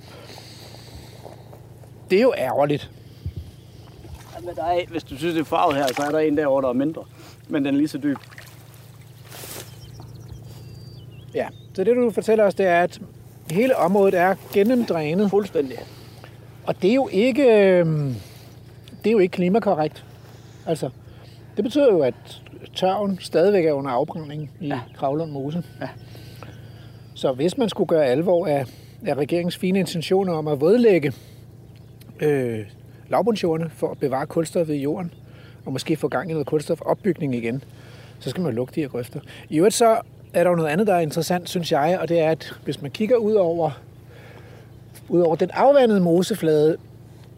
Det 2.10 2.18
er 2.18 2.22
jo 2.22 2.34
ærgerligt. 2.38 2.92
Jamen, 4.36 4.56
der 4.56 4.64
er, 4.64 4.82
hvis 4.88 5.04
du 5.04 5.18
synes, 5.18 5.34
det 5.34 5.42
er 5.42 5.46
farvet 5.46 5.76
her, 5.76 5.88
så 5.88 6.04
er 6.04 6.12
der 6.12 6.20
en 6.20 6.38
derovre, 6.38 6.62
der 6.62 6.70
er 6.70 6.74
mindre. 6.74 7.04
Men 7.48 7.66
den 7.66 7.74
er 7.74 7.78
lige 7.78 7.88
så 7.88 7.98
dyb. 7.98 8.18
Ja, 11.34 11.48
så 11.74 11.84
det 11.84 11.96
du 11.96 12.12
fortæller 12.12 12.44
os, 12.44 12.56
det 12.56 12.66
er, 12.66 12.84
at 12.84 13.02
hele 13.52 13.78
området 13.78 14.14
er 14.14 14.36
gennemdrænet. 14.54 15.30
Fuldstændig. 15.30 15.80
Og 16.66 16.82
det 16.82 16.90
er 16.90 16.96
jo 16.96 17.10
ikke, 17.12 17.44
øh, 17.44 17.86
det 19.04 19.08
er 19.08 19.12
jo 19.12 19.20
ikke 19.20 19.32
klimakorrekt. 19.32 20.06
Altså, 20.68 20.90
det 21.56 21.64
betyder 21.64 21.94
jo, 21.94 22.00
at 22.00 22.42
tørven 22.76 23.18
stadigvæk 23.22 23.66
er 23.66 23.74
under 23.74 23.92
afbrænding 23.92 24.52
i 24.60 24.68
ja. 24.68 24.80
Kravlund 24.96 25.32
Mose. 25.32 25.64
Ja. 25.82 25.90
Så 27.14 27.32
hvis 27.32 27.58
man 27.58 27.70
skulle 27.70 27.88
gøre 27.88 28.06
alvor 28.06 28.48
af, 28.48 28.66
af 29.06 29.14
regeringens 29.16 29.58
fine 29.58 29.80
intentioner 29.80 30.34
om 30.34 30.48
at 30.48 30.62
vådlægge 30.62 31.14
øh, 32.20 32.60
lavbundsjordene 33.10 33.70
for 33.70 33.92
at 33.92 33.98
bevare 33.98 34.26
kulstoffet 34.26 34.74
i 34.74 34.82
jorden, 34.82 35.14
og 35.66 35.74
måske 35.74 35.96
få 35.96 36.08
gang 36.08 36.30
i 36.30 36.34
noget 36.34 36.48
kulstofopbygning 36.48 37.36
igen, 37.36 37.64
så 38.20 38.30
skal 38.30 38.44
man 38.44 38.54
lukke 38.54 38.76
de 38.76 38.82
her 38.82 38.88
grøfter. 38.88 39.20
I 39.50 39.58
øvrigt 39.58 39.76
så 39.76 39.98
er 40.34 40.44
der 40.44 40.50
jo 40.50 40.56
noget 40.56 40.70
andet, 40.70 40.88
der 40.88 40.94
er 40.94 41.00
interessant, 41.00 41.50
synes 41.50 41.72
jeg, 41.72 41.98
og 42.02 42.10
det 42.10 42.20
er, 42.20 42.30
at 42.30 42.54
hvis 42.64 42.82
man 42.82 42.92
kigger 42.92 43.16
ud 43.16 43.34
over, 43.34 43.72
ud 45.10 45.22
over 45.22 45.36
den 45.36 45.50
afvandede 45.54 46.00
moseflade, 46.00 46.78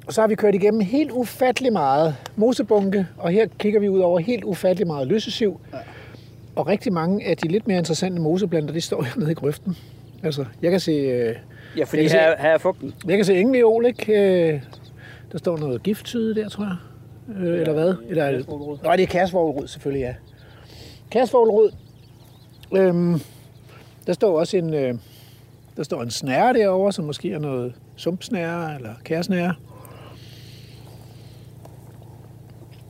så 0.10 0.22
har 0.22 0.28
vi 0.28 0.36
kørt 0.36 0.56
igennem 0.56 0.82
helt 0.82 1.12
ufattelig 1.12 1.74
meget 1.74 2.16
mosebunke, 2.36 3.08
og 3.18 3.30
her 3.32 3.48
kigger 3.60 3.80
vi 3.80 3.90
ud 3.90 4.00
over 4.00 4.20
helt 4.20 4.44
ufattelig 4.44 4.88
meget 4.88 5.08
løsesiv. 5.08 5.60
Ja. 5.74 5.78
Og 6.56 6.68
rigtig 6.68 6.94
mange 6.94 7.26
af 7.26 7.38
de 7.38 7.48
lidt 7.48 7.68
mere 7.68 7.78
interessante 7.78 8.22
moseplanter, 8.22 8.74
de 8.74 8.82
står 8.82 9.02
hernede 9.04 9.32
i 9.32 9.34
grøften. 9.34 9.78
Altså, 10.24 10.46
jeg 10.62 10.72
kan 10.72 10.80
se... 10.80 10.92
Øh, 10.92 11.36
Ja, 11.78 11.84
fordi 11.84 12.02
Jeg 12.02 12.12
kan 12.12 12.20
her, 12.20 12.36
her 12.40 12.50
er 12.50 12.58
fugten. 12.58 12.94
jeg 13.08 13.16
kan 13.18 13.26
se 13.26 13.36
ingen 13.40 13.54
viol, 13.54 13.86
ikke? 13.86 14.14
Øh, 14.54 14.62
Der 15.32 15.38
står 15.38 15.58
noget 15.58 15.84
gifttyde 15.84 16.36
der, 16.36 16.50
tror 16.50 16.64
jeg. 16.64 16.76
Øh, 17.48 17.60
eller 17.60 17.74
hvad? 17.74 17.94
Eller, 18.10 18.32
Kærsvoglrod. 18.32 18.78
nej, 18.84 18.96
det 18.96 19.04
er 19.04 19.08
kærsvoglrod, 19.08 19.68
selvfølgelig, 19.68 20.02
ja. 20.02 20.14
Kærsvoglrod. 21.12 21.72
Øhm, 22.76 23.20
der 24.08 24.14
står 24.14 24.40
også 24.40 24.58
en, 24.58 24.74
øh, 24.74 24.94
der 25.78 25.84
står 25.84 26.02
en 26.02 26.12
snære 26.12 26.54
derovre, 26.54 26.92
som 26.92 27.06
måske 27.06 27.32
er 27.32 27.40
noget 27.40 27.76
sumpsnære 27.96 28.76
eller 28.76 28.94
kærsnære. 29.04 29.54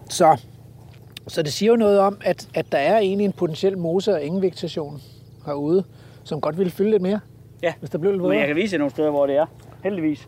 Så, 0.10 0.42
så 1.28 1.42
det 1.42 1.54
siger 1.54 1.72
jo 1.72 1.76
noget 1.76 2.00
om, 2.00 2.18
at, 2.24 2.48
at 2.54 2.72
der 2.72 2.78
er 2.78 2.98
egentlig 2.98 3.26
en 3.26 3.34
potentiel 3.34 3.78
mose 3.78 4.14
og 4.14 4.22
ingen 4.24 4.42
vegetation 4.42 5.02
herude, 5.46 5.84
som 6.24 6.42
godt 6.42 6.58
ville 6.58 6.72
fylde 6.72 6.92
lidt 6.92 7.02
mere, 7.02 7.20
Ja, 7.64 7.74
hvis 7.80 7.90
der 7.90 7.98
blev 7.98 8.12
lidt 8.12 8.24
men 8.24 8.40
jeg 8.40 8.48
kan 8.48 8.56
vise 8.56 8.74
jer 8.74 8.78
nogle 8.78 8.92
steder, 8.92 9.10
hvor 9.10 9.26
det 9.26 9.36
er. 9.36 9.46
Heldigvis. 9.84 10.28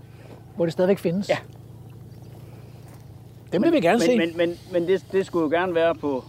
hvor 0.56 0.66
det 0.66 0.74
stadigvæk 0.74 0.98
findes. 0.98 1.30
Ja. 1.30 1.38
Dem 3.52 3.64
vil 3.64 3.72
vi 3.74 3.80
gerne 3.80 4.00
se. 4.00 4.18
Men, 4.18 4.38
men, 4.38 4.38
men, 4.38 4.58
men 4.72 4.88
det, 4.88 5.06
det 5.12 5.26
skulle 5.26 5.44
jo 5.44 5.62
gerne 5.62 5.76
være 5.76 5.96
på 5.96 6.24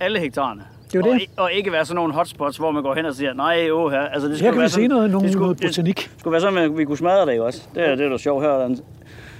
alle 0.00 0.20
hektarerne. 0.20 0.62
Det 0.92 0.98
er 0.98 1.02
og, 1.12 1.14
det. 1.20 1.22
Og 1.36 1.52
ikke 1.52 1.72
være 1.72 1.84
sådan 1.84 1.96
nogle 1.96 2.12
hotspots, 2.14 2.56
hvor 2.56 2.70
man 2.70 2.82
går 2.82 2.94
hen 2.94 3.04
og 3.04 3.14
siger, 3.14 3.34
nej, 3.34 3.70
åh 3.70 3.90
her. 3.92 4.00
Altså, 4.00 4.28
det 4.28 4.36
Her 4.36 4.38
skulle 4.38 4.52
kan 4.52 4.58
være 4.60 4.64
vi 4.68 4.70
se 4.70 4.86
noget, 4.88 5.10
noget, 5.10 5.24
det 5.24 5.32
skulle, 5.32 5.44
noget 5.46 5.58
det 5.62 5.66
botanik. 5.68 6.10
skulle 6.18 6.32
være 6.32 6.40
sådan, 6.40 6.58
at 6.58 6.78
vi 6.78 6.84
kunne 6.84 6.98
smadre 6.98 7.26
det 7.26 7.36
jo 7.36 7.46
også. 7.46 7.62
Det 7.74 7.88
er 7.88 7.94
det, 7.94 8.06
er 8.06 8.08
da 8.08 8.16
sjovt 8.18 8.42
her. 8.44 8.50
Den 8.52 8.80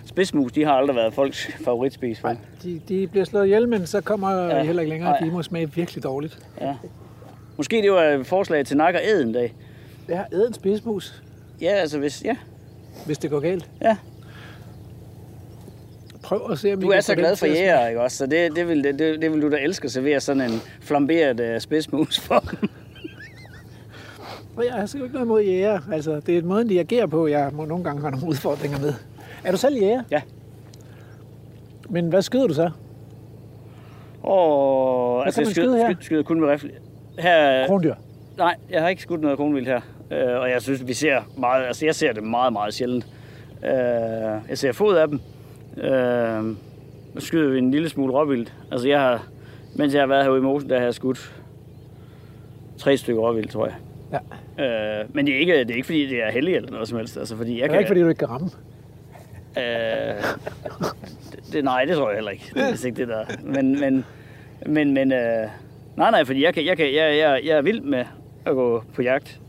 spidsmus, 0.05 0.53
de 0.53 0.65
har 0.65 0.73
aldrig 0.73 0.97
været 0.97 1.15
folks 1.15 1.51
favoritspis. 1.65 2.25
vel? 2.25 2.39
De, 2.63 2.81
de 2.89 3.07
bliver 3.07 3.25
slået 3.25 3.45
ihjel, 3.45 3.69
men 3.69 3.87
så 3.87 4.01
kommer 4.01 4.31
ja. 4.31 4.57
Ja. 4.57 4.63
heller 4.63 4.83
ikke 4.83 4.91
længere. 4.91 5.11
Nej. 5.11 5.21
De 5.29 5.31
må 5.35 5.43
smage 5.43 5.75
virkelig 5.75 6.03
dårligt. 6.05 6.39
Ja. 6.61 6.75
Måske 7.57 7.83
det 7.83 7.93
var 7.93 8.03
et 8.03 8.27
forslag 8.27 8.67
til 8.67 8.77
nak 8.77 8.95
og 8.95 9.01
æd 9.05 9.23
en 9.23 9.33
dag. 9.33 9.55
Det 10.09 10.17
har 10.17 10.27
æden 10.33 10.55
spidsmus, 10.55 11.23
Ja, 11.61 11.67
altså 11.71 11.99
hvis, 11.99 12.23
ja. 12.25 12.37
hvis 13.07 13.19
det 13.19 13.31
går 13.31 13.41
galt. 13.41 13.71
Ja. 13.83 13.97
Prøv 16.23 16.51
at 16.51 16.59
se, 16.59 16.73
om 16.73 16.81
Du 16.81 16.89
er 16.89 17.01
så 17.01 17.15
glad 17.15 17.37
for 17.37 17.47
jæger, 17.47 17.89
ikke 17.89 18.01
også? 18.01 18.17
Så 18.17 18.27
det, 18.27 18.57
det, 18.57 18.69
vil, 18.69 18.85
det, 18.85 18.99
det, 18.99 19.33
vil 19.33 19.43
du 19.43 19.51
da 19.51 19.57
elske 19.57 19.85
at 19.85 19.93
servere 19.93 20.21
sådan 20.21 20.43
en 20.43 20.61
flamberet 20.81 21.55
uh, 21.55 21.61
spidsmus 21.61 22.21
for. 22.21 22.45
Jeg 24.65 24.73
har 24.73 24.87
sgu 24.87 25.03
ikke 25.03 25.13
noget 25.15 25.27
imod 25.27 25.43
jæger. 25.43 25.81
Altså, 25.93 26.21
det 26.21 26.39
er 26.39 26.43
måden, 26.43 26.69
de 26.69 26.81
agerer 26.81 27.07
på, 27.07 27.27
jeg 27.27 27.51
må 27.53 27.65
nogle 27.65 27.85
gange 27.85 28.01
have 28.01 28.11
nogle 28.11 28.29
udfordringer 28.29 28.79
med. 28.79 28.95
Er 29.45 29.51
du 29.53 29.57
selv 29.57 29.77
jæger? 29.77 30.03
Ja. 30.11 30.21
Men 31.89 32.09
hvad 32.09 32.23
skyder 32.23 32.47
du 32.47 32.55
så? 32.55 32.71
Og, 34.23 35.25
kan 35.25 35.33
man 35.37 35.47
jeg 35.47 35.55
skyde 35.55 35.77
her? 35.77 35.85
skyder, 35.85 36.05
skyder 36.05 36.23
kun 36.23 36.41
med 36.41 36.49
rifle. 36.49 36.71
Her, 37.19 37.67
Krondyr. 37.67 37.95
nej, 38.39 38.55
jeg 38.71 38.83
har 38.83 38.89
ikke 38.89 39.03
skudt 39.03 39.21
noget 39.21 39.37
kronvildt 39.39 39.69
her. 39.69 39.81
Øh, 40.11 40.41
og 40.41 40.51
jeg 40.51 40.63
synes, 40.63 40.87
vi 40.87 40.93
ser 40.93 41.21
meget, 41.37 41.67
altså 41.67 41.85
jeg 41.87 41.95
ser 41.95 42.13
det 42.13 42.23
meget, 42.23 42.53
meget 42.53 42.75
sjældent. 42.75 43.07
Øh, 43.65 43.71
jeg 44.49 44.59
ser 44.59 44.73
fod 44.73 44.97
af 44.97 45.09
dem. 45.09 45.21
Øh, 45.77 46.55
så 47.19 47.27
skyder 47.27 47.51
vi 47.51 47.59
en 47.59 47.71
lille 47.71 47.89
smule 47.89 48.13
råvildt. 48.13 48.55
Altså 48.73 48.89
jeg 48.89 49.01
har, 49.01 49.27
mens 49.75 49.95
jeg 49.95 50.03
har 50.03 50.07
været 50.07 50.25
herude 50.25 50.39
i 50.39 50.43
Mosen, 50.43 50.71
der 50.71 50.79
har 50.79 50.85
jeg 50.85 50.95
skudt 50.95 51.33
tre 52.79 52.97
stykker 52.97 53.23
råvildt, 53.23 53.51
tror 53.51 53.67
jeg. 53.67 53.75
Ja. 54.59 55.01
Øh, 55.01 55.07
men 55.15 55.27
det 55.27 55.35
er, 55.35 55.39
ikke, 55.39 55.59
det 55.59 55.71
er 55.71 55.75
ikke, 55.75 55.87
fordi 55.87 56.07
det 56.07 56.23
er 56.23 56.31
heldigt 56.31 56.57
eller 56.57 56.71
noget 56.71 56.89
som 56.89 56.99
helst. 56.99 57.17
Altså, 57.17 57.37
fordi 57.37 57.51
jeg 57.53 57.63
Det 57.63 57.65
er 57.65 57.69
kan, 57.69 57.79
ikke, 57.79 57.89
fordi 57.89 58.01
du 58.01 58.09
ikke 58.09 58.19
kan 58.19 58.31
ramme. 58.31 58.51
Øh, 59.57 60.23
det, 61.33 61.53
det, 61.53 61.65
nej, 61.65 61.85
det 61.85 61.97
tror 61.97 62.09
jeg 62.09 62.17
heller 62.17 62.31
ikke. 62.31 62.51
Det 62.55 62.63
er 62.63 62.71
vist 62.71 62.85
ikke 62.85 62.97
det 62.97 63.09
der. 63.09 63.25
Men, 63.43 63.81
men, 63.81 64.05
men, 64.67 64.95
men 64.95 65.13
øh, 65.13 65.49
nej, 65.97 66.11
nej, 66.11 66.25
fordi 66.25 66.45
jeg, 66.45 66.55
kan, 66.55 66.65
jeg, 66.67 66.77
kan, 66.77 66.87
jeg, 66.87 67.19
jeg, 67.19 67.41
jeg 67.45 67.59
er 67.59 67.63
vild 67.63 67.81
med 67.81 68.05
at 68.45 68.55
gå 68.55 68.85
på 68.95 69.03
jagt. 69.03 69.41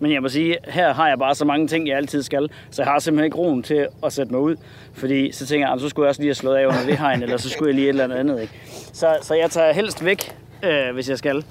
Men 0.00 0.12
jeg 0.12 0.22
må 0.22 0.28
sige, 0.28 0.56
her 0.64 0.94
har 0.94 1.08
jeg 1.08 1.18
bare 1.18 1.34
så 1.34 1.44
mange 1.44 1.66
ting, 1.66 1.88
jeg 1.88 1.96
altid 1.96 2.22
skal, 2.22 2.48
så 2.70 2.82
jeg 2.82 2.92
har 2.92 2.98
simpelthen 2.98 3.24
ikke 3.24 3.36
roen 3.36 3.62
til 3.62 3.86
at 4.04 4.12
sætte 4.12 4.32
mig 4.32 4.40
ud. 4.40 4.56
Fordi 4.92 5.32
så 5.32 5.46
tænker 5.46 5.70
jeg, 5.70 5.80
så 5.80 5.88
skulle 5.88 6.04
jeg 6.04 6.08
også 6.08 6.20
lige 6.20 6.28
have 6.28 6.34
slået 6.34 6.56
af 6.56 6.66
under 6.66 6.86
det 6.86 6.98
hegn, 6.98 7.22
eller 7.22 7.36
så 7.36 7.48
skulle 7.48 7.68
jeg 7.68 7.74
lige 7.74 7.84
et 7.84 7.88
eller 7.88 8.04
andet 8.04 8.16
andet. 8.16 8.40
Ikke? 8.40 8.52
Så, 8.92 9.16
så 9.22 9.34
jeg 9.34 9.50
tager 9.50 9.72
helst 9.72 10.04
væk, 10.04 10.36
øh, 10.62 10.94
hvis 10.94 11.08
jeg 11.08 11.18
skal 11.18 11.44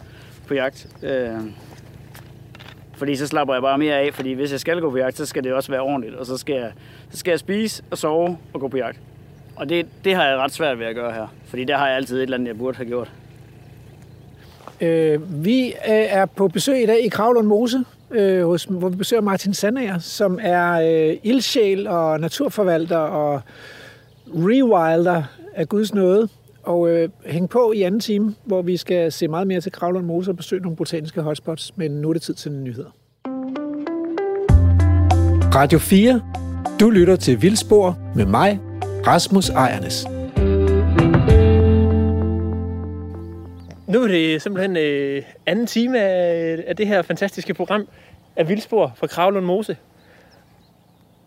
på 0.47 0.53
jagt. 0.53 0.87
Øh, 1.03 1.29
fordi 2.93 3.15
så 3.15 3.27
slapper 3.27 3.53
jeg 3.53 3.61
bare 3.61 3.77
mere 3.77 3.95
af, 3.95 4.13
fordi 4.13 4.33
hvis 4.33 4.51
jeg 4.51 4.59
skal 4.59 4.81
gå 4.81 4.89
på 4.89 4.97
jagt, 4.97 5.17
så 5.17 5.25
skal 5.25 5.43
det 5.43 5.53
også 5.53 5.71
være 5.71 5.81
ordentligt, 5.81 6.15
og 6.15 6.25
så 6.25 6.37
skal 6.37 6.55
jeg, 6.55 6.71
så 7.11 7.17
skal 7.17 7.31
jeg 7.31 7.39
spise 7.39 7.83
og 7.91 7.97
sove 7.97 8.37
og 8.53 8.59
gå 8.59 8.67
på 8.67 8.77
jagt. 8.77 8.99
Og 9.55 9.69
det, 9.69 9.85
det 10.03 10.15
har 10.15 10.25
jeg 10.27 10.37
ret 10.37 10.51
svært 10.51 10.79
ved 10.79 10.85
at 10.85 10.95
gøre 10.95 11.11
her, 11.11 11.27
fordi 11.45 11.63
der 11.63 11.77
har 11.77 11.87
jeg 11.87 11.95
altid 11.95 12.17
et 12.17 12.23
eller 12.23 12.37
andet, 12.37 12.47
jeg 12.47 12.57
burde 12.57 12.77
have 12.77 12.87
gjort. 12.87 13.11
Øh, 14.81 15.43
vi 15.45 15.67
øh, 15.67 15.73
er 15.87 16.25
på 16.25 16.47
besøg 16.47 16.83
i 16.83 16.85
dag 16.85 17.05
i 17.05 17.07
Kravlund 17.07 17.47
Mose, 17.47 17.85
øh, 18.11 18.45
hos, 18.45 18.63
hvor 18.63 18.89
vi 18.89 18.95
besøger 18.95 19.21
Martin 19.21 19.53
Sandager, 19.53 19.99
som 19.99 20.39
er 20.41 20.71
øh, 20.71 21.17
ildsjæl 21.23 21.87
og 21.87 22.19
naturforvalter 22.19 22.97
og 22.97 23.41
rewilder 24.27 25.23
af 25.55 25.69
Guds 25.69 25.93
nåde. 25.93 26.27
Og 26.63 26.89
øh, 26.89 27.09
hæng 27.25 27.49
på 27.49 27.71
i 27.71 27.81
anden 27.81 27.99
time, 27.99 28.35
hvor 28.45 28.61
vi 28.61 28.77
skal 28.77 29.11
se 29.11 29.27
meget 29.27 29.47
mere 29.47 29.61
til 29.61 29.71
Kravlund 29.71 30.05
Mose 30.05 30.31
og 30.31 30.37
besøge 30.37 30.61
nogle 30.61 30.75
botaniske 30.75 31.21
hotspots. 31.21 31.77
Men 31.77 31.91
nu 31.91 32.09
er 32.09 32.13
det 32.13 32.21
tid 32.21 32.33
til 32.33 32.51
nyheder. 32.51 32.89
Radio 35.55 35.79
4. 35.79 36.21
Du 36.79 36.89
lytter 36.89 37.15
til 37.15 37.41
Vildspor 37.41 37.97
med 38.15 38.25
mig, 38.25 38.59
Rasmus 39.07 39.49
Ejernes. 39.49 40.18
Nu 43.89 44.03
er 44.03 44.07
det 44.07 44.41
simpelthen 44.41 44.77
øh, 44.77 45.23
anden 45.45 45.67
time 45.67 46.01
af, 46.01 46.57
af 46.67 46.75
det 46.75 46.87
her 46.87 47.01
fantastiske 47.01 47.53
program 47.53 47.87
af 48.35 48.49
Vildspor 48.49 48.93
fra 48.95 49.07
Kravlund 49.07 49.45
Mose. 49.45 49.77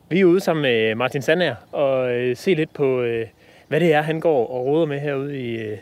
Vi 0.08 0.20
er 0.20 0.24
ude 0.24 0.40
sammen 0.40 0.62
med 0.62 0.94
Martin 0.94 1.22
Sandager 1.22 1.54
og 1.72 2.12
øh, 2.12 2.36
se 2.36 2.54
lidt 2.54 2.74
på, 2.74 3.00
øh, 3.00 3.26
hvad 3.68 3.80
det 3.80 3.92
er, 3.92 4.02
han 4.02 4.20
går 4.20 4.46
og 4.46 4.66
råder 4.66 4.86
med 4.86 5.00
herude 5.00 5.40
i, 5.40 5.56
øh, 5.56 5.78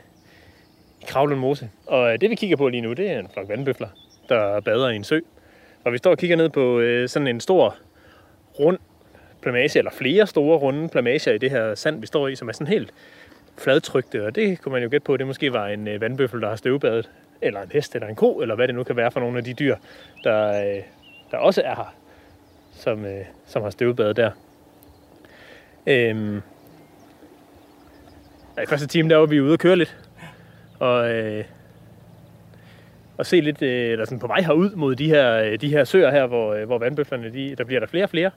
i 1.01 1.05
Kravlund 1.09 1.41
Mose. 1.41 1.71
Og 1.87 2.13
øh, 2.13 2.21
det 2.21 2.31
vi 2.31 2.35
kigger 2.35 2.57
på 2.57 2.69
lige 2.69 2.81
nu, 2.81 2.93
det 2.93 3.11
er 3.11 3.19
en 3.19 3.29
flok 3.35 3.49
vandbøfler, 3.49 3.89
der 4.29 4.61
bader 4.61 4.89
i 4.89 4.97
en 4.97 5.05
sø. 5.05 5.21
Og 5.85 5.93
vi 5.93 5.99
står 5.99 6.11
og 6.11 6.19
kigger 6.19 6.37
ned 6.37 6.49
på 6.49 6.79
øh, 6.79 7.09
sådan 7.09 7.29
en 7.29 7.41
stor 7.41 7.77
rund 8.61 8.79
plamage, 9.43 9.79
eller 9.79 9.91
flere 9.91 10.27
store 10.27 10.59
runde 10.59 10.89
plamager 10.89 11.33
i 11.33 11.39
det 11.39 11.51
her 11.51 11.75
sand, 11.75 12.01
vi 12.01 12.07
står 12.07 12.29
i, 12.29 12.37
som 12.37 12.49
er 12.49 12.53
sådan 12.53 12.67
helt 12.67 12.93
fladtrykte, 13.59 14.27
og 14.27 14.35
det 14.35 14.61
kunne 14.63 14.73
man 14.73 14.83
jo 14.83 14.89
gætte 14.91 15.05
på, 15.05 15.17
det 15.17 15.27
måske 15.27 15.53
var 15.53 15.67
en 15.67 15.89
øh, 15.89 16.01
vandbøffel, 16.01 16.41
der 16.41 16.49
har 16.49 16.57
støvbadet, 16.57 17.11
eller 17.43 17.63
en 17.63 17.71
hest, 17.73 17.95
eller 17.95 18.09
en 18.09 18.15
ko, 18.15 18.41
eller 18.41 18.55
hvad 18.55 18.69
det 18.69 18.75
nu 18.75 18.85
kan 18.85 18.97
være 18.97 19.11
for 19.11 19.21
nogle 19.21 19.39
af 19.39 19.45
de 19.45 19.55
dyr, 19.55 19.77
der, 20.25 20.49
øh, 20.49 20.83
der 21.31 21.37
også 21.37 21.63
er 21.63 21.75
her, 21.75 21.95
som, 22.73 23.05
øh, 23.05 23.25
som 23.47 23.63
har 23.63 23.71
støvbadet 23.71 24.17
der. 24.17 24.31
Øhm, 25.87 26.43
ja, 28.57 28.63
I 28.63 28.67
første 28.67 28.87
time, 28.87 29.09
der 29.09 29.17
var 29.17 29.27
vi 29.27 29.41
ude 29.41 29.53
og 29.53 29.59
køre 29.59 29.77
lidt, 29.77 29.97
og, 30.79 31.11
øh, 31.11 31.45
og 33.19 33.27
se 33.27 33.41
lidt, 33.41 33.63
øh, 33.63 33.93
eller 33.93 34.05
sådan 34.05 34.19
på 34.19 34.27
vej 34.27 34.41
herud 34.41 34.75
mod 34.75 34.95
de 34.95 35.09
her, 35.09 35.35
øh, 35.35 35.61
de 35.61 35.69
her 35.69 35.85
søer 35.85 36.11
her, 36.11 36.27
hvor, 36.27 36.55
øh, 36.55 36.67
hvor 36.67 36.79
vandbøflerne, 36.79 37.33
de, 37.33 37.55
der 37.55 37.65
bliver 37.65 37.81
der 37.81 37.87
flere 37.87 38.05
og 38.05 38.11
flere 38.11 38.31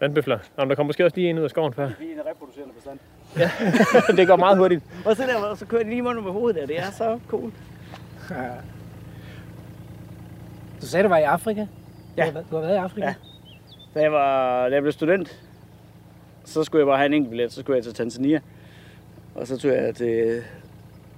vandbøfler. 0.00 0.38
Nå, 0.56 0.64
men 0.64 0.68
der 0.68 0.74
kommer 0.74 0.88
måske 0.88 1.04
også 1.04 1.16
lige 1.16 1.30
en 1.30 1.38
ud 1.38 1.44
af 1.44 1.50
skoven 1.50 1.72
før. 1.72 1.90
Vi 1.98 2.06
er 2.06 2.12
en 2.12 2.26
reproducerende 2.26 2.74
bestand. 2.74 2.98
det 4.16 4.26
går 4.26 4.36
meget 4.36 4.58
hurtigt. 4.58 4.82
Og 5.04 5.16
så 5.16 5.22
der, 5.22 5.34
og 5.36 5.58
så 5.58 5.66
kører 5.66 5.82
de 5.82 5.88
lige 5.90 6.02
munden 6.02 6.24
med 6.24 6.32
hovedet 6.32 6.60
der. 6.60 6.66
Det 6.66 6.78
er 6.78 6.90
så 6.90 7.18
cool. 7.28 7.52
Du 10.82 10.86
sagde, 10.86 11.02
du 11.04 11.08
var 11.08 11.18
i 11.18 11.22
Afrika? 11.22 11.66
Ja. 12.16 12.22
Du 12.22 12.26
har, 12.26 12.30
været- 12.32 12.46
du 12.50 12.54
har 12.56 12.62
været 12.62 12.74
i 12.74 12.78
Afrika? 12.78 13.06
Ja. 13.06 13.14
Da 13.94 14.00
jeg, 14.02 14.12
var, 14.12 14.68
da 14.68 14.74
jeg 14.74 14.82
blev 14.82 14.92
student, 14.92 15.40
så 16.44 16.64
skulle 16.64 16.80
jeg 16.80 16.86
bare 16.86 16.96
have 16.96 17.06
en 17.06 17.14
enkelt 17.14 17.30
billet. 17.30 17.52
Så 17.52 17.60
skulle 17.60 17.76
jeg 17.76 17.84
til 17.84 17.94
Tanzania. 17.94 18.40
Og 19.34 19.46
så 19.46 19.56
tog 19.58 19.70
jeg 19.70 19.94
til... 19.94 20.42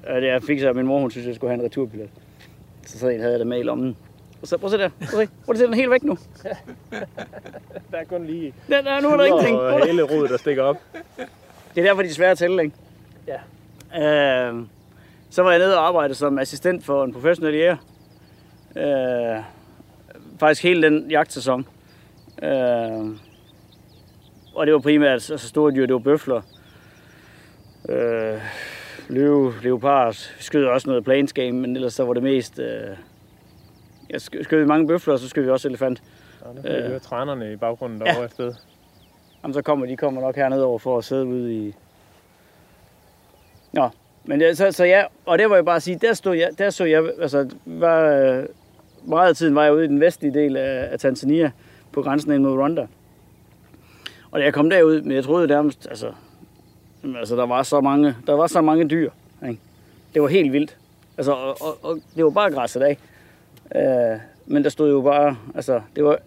Og 0.07 0.25
jeg 0.25 0.43
fik 0.43 0.61
så, 0.61 0.69
at 0.69 0.77
min 0.77 0.87
mor 0.87 1.01
hun 1.01 1.11
synes, 1.11 1.27
jeg 1.27 1.35
skulle 1.35 1.51
have 1.51 1.61
en 1.61 1.65
returbillet. 1.67 2.09
Så 2.87 2.99
sådan 2.99 3.15
en 3.15 3.21
havde 3.21 3.33
jeg 3.33 3.39
det 3.39 3.47
med 3.47 3.59
i 3.61 3.63
lommen. 3.63 3.97
Og 4.43 4.49
så 4.49 4.59
prøv 4.59 4.67
at 4.67 4.71
se 4.71 4.79
der. 4.79 4.89
Prøv 5.11 5.21
at 5.21 5.29
se. 5.29 5.35
Prøv 5.45 5.53
at 5.53 5.59
se, 5.59 5.65
den 5.65 5.73
er 5.73 5.77
helt 5.77 5.91
væk 5.91 6.03
nu. 6.03 6.19
Der 7.91 7.99
er 7.99 8.05
kun 8.05 8.27
lige 8.27 8.55
Der, 8.69 8.81
der, 8.83 9.01
nu 9.01 9.09
er 9.09 9.17
der 9.17 9.25
ingenting. 9.25 9.57
Og 9.59 9.87
hele 9.87 10.03
rodet, 10.03 10.31
der 10.31 10.37
stikker 10.37 10.63
op. 10.63 10.77
Det 11.75 11.81
er 11.81 11.87
derfor, 11.89 12.03
de 12.03 12.09
er 12.09 12.13
svære 12.13 12.31
at 12.31 12.39
tælle, 12.39 12.63
ikke? 12.63 12.77
Ja. 13.27 13.39
Øh, 14.51 14.63
så 15.31 15.43
var 15.43 15.51
jeg 15.51 15.59
nede 15.59 15.79
og 15.79 15.87
arbejde 15.87 16.15
som 16.15 16.39
assistent 16.39 16.85
for 16.85 17.05
en 17.05 17.13
professionel 17.13 17.55
jæger. 17.55 17.77
Øh, 18.77 19.43
faktisk 20.41 20.63
hele 20.63 20.83
den 20.83 21.11
jagtsæson. 21.11 21.67
Øh, 22.43 23.07
og 24.55 24.67
det 24.67 24.75
var 24.75 24.81
primært 24.81 25.11
altså 25.13 25.39
store 25.49 25.73
dyr, 25.73 25.87
det 25.87 25.93
var 25.93 25.99
bøfler. 25.99 26.41
Øh, 27.89 28.41
løve, 29.09 29.55
leopard, 29.63 30.15
vi 30.37 30.43
skød 30.43 30.65
også 30.67 30.89
noget 30.89 31.05
plains 31.05 31.33
game, 31.33 31.53
men 31.53 31.77
ellers 31.77 31.95
så 31.95 32.05
var 32.05 32.13
det 32.15 32.23
mest... 32.23 32.59
Øh, 32.59 32.97
jeg 34.11 34.21
skød, 34.21 34.65
mange 34.67 34.87
bøfler, 34.87 35.15
og 35.15 35.21
så 35.21 35.29
skød 35.29 35.43
vi 35.43 35.51
også 35.51 35.69
elefant. 35.69 36.03
Og 36.41 36.55
nu 36.55 36.63
kan 36.63 36.73
vi 36.73 36.77
Øh. 36.77 36.85
høre 36.89 36.99
trænerne 36.99 37.53
i 37.53 37.57
baggrunden 37.57 37.99
Ja. 37.99 38.05
derovre 38.05 38.25
et 38.25 38.31
sted. 38.33 38.55
Jamen, 39.43 39.55
så 39.55 39.63
kommer 39.63 39.87
de 39.87 39.97
kommer 39.97 40.21
nok 40.21 40.37
hernede 40.37 40.65
over 40.65 40.79
for 40.79 40.99
at 40.99 41.05
sidde 41.05 41.27
ude 41.27 41.55
i... 41.55 41.75
Nå, 43.73 43.89
men 44.25 44.41
det, 44.41 44.57
så, 44.57 44.73
så 44.73 44.85
ja, 44.85 45.05
og 45.27 45.39
det 45.39 45.51
var 45.51 45.57
jeg 45.57 45.65
bare 45.65 45.77
at 45.77 45.83
sige, 45.83 45.99
der 45.99 46.13
stod 46.13 46.37
jeg, 46.37 46.51
der 46.59 46.71
så 46.71 46.85
jeg, 46.85 47.11
altså, 47.21 47.49
var, 47.65 48.45
meget 49.05 49.29
af 49.29 49.37
tiden 49.37 49.55
var 49.55 49.65
jeg 49.65 49.75
ude 49.75 49.85
i 49.85 49.89
den 49.89 50.01
vestlige 50.01 50.35
del 50.35 50.57
af, 50.57 50.89
af 50.93 50.99
Tanzania, 50.99 51.51
på 51.93 52.03
grænsen 52.03 52.33
ind 52.33 52.43
mod 52.43 52.59
Rwanda. 52.59 52.87
Og 54.31 54.39
da 54.39 54.45
jeg 54.45 54.55
kom 54.55 54.71
derud, 54.71 55.03
men 55.03 55.13
jeg 55.13 55.25
troede 55.25 55.47
nærmest, 55.47 55.87
altså, 55.91 56.13
altså 57.19 57.37
der 57.37 57.47
var 57.47 57.63
så 57.63 57.81
mange, 57.81 58.17
der 58.27 58.33
var 58.33 58.47
så 58.47 58.61
mange 58.61 58.89
dyr, 58.89 59.11
ikke? 59.49 59.61
Det 60.15 60.23
var 60.23 60.29
helt 60.29 60.53
vildt. 60.53 60.77
Altså, 61.17 61.33
og, 61.33 61.57
og, 61.61 61.79
og 61.83 61.99
det 62.17 62.25
var 62.25 62.31
bare 62.31 62.51
græsset 62.51 62.83
af. 62.83 62.99
Øh, 63.77 64.21
men 64.47 64.65
der 64.65 64.71
stod 64.71 64.91
jo 64.91 65.01
bare, 65.01 65.37
altså, 65.55 65.81
det 65.97 66.05
var 66.05 66.19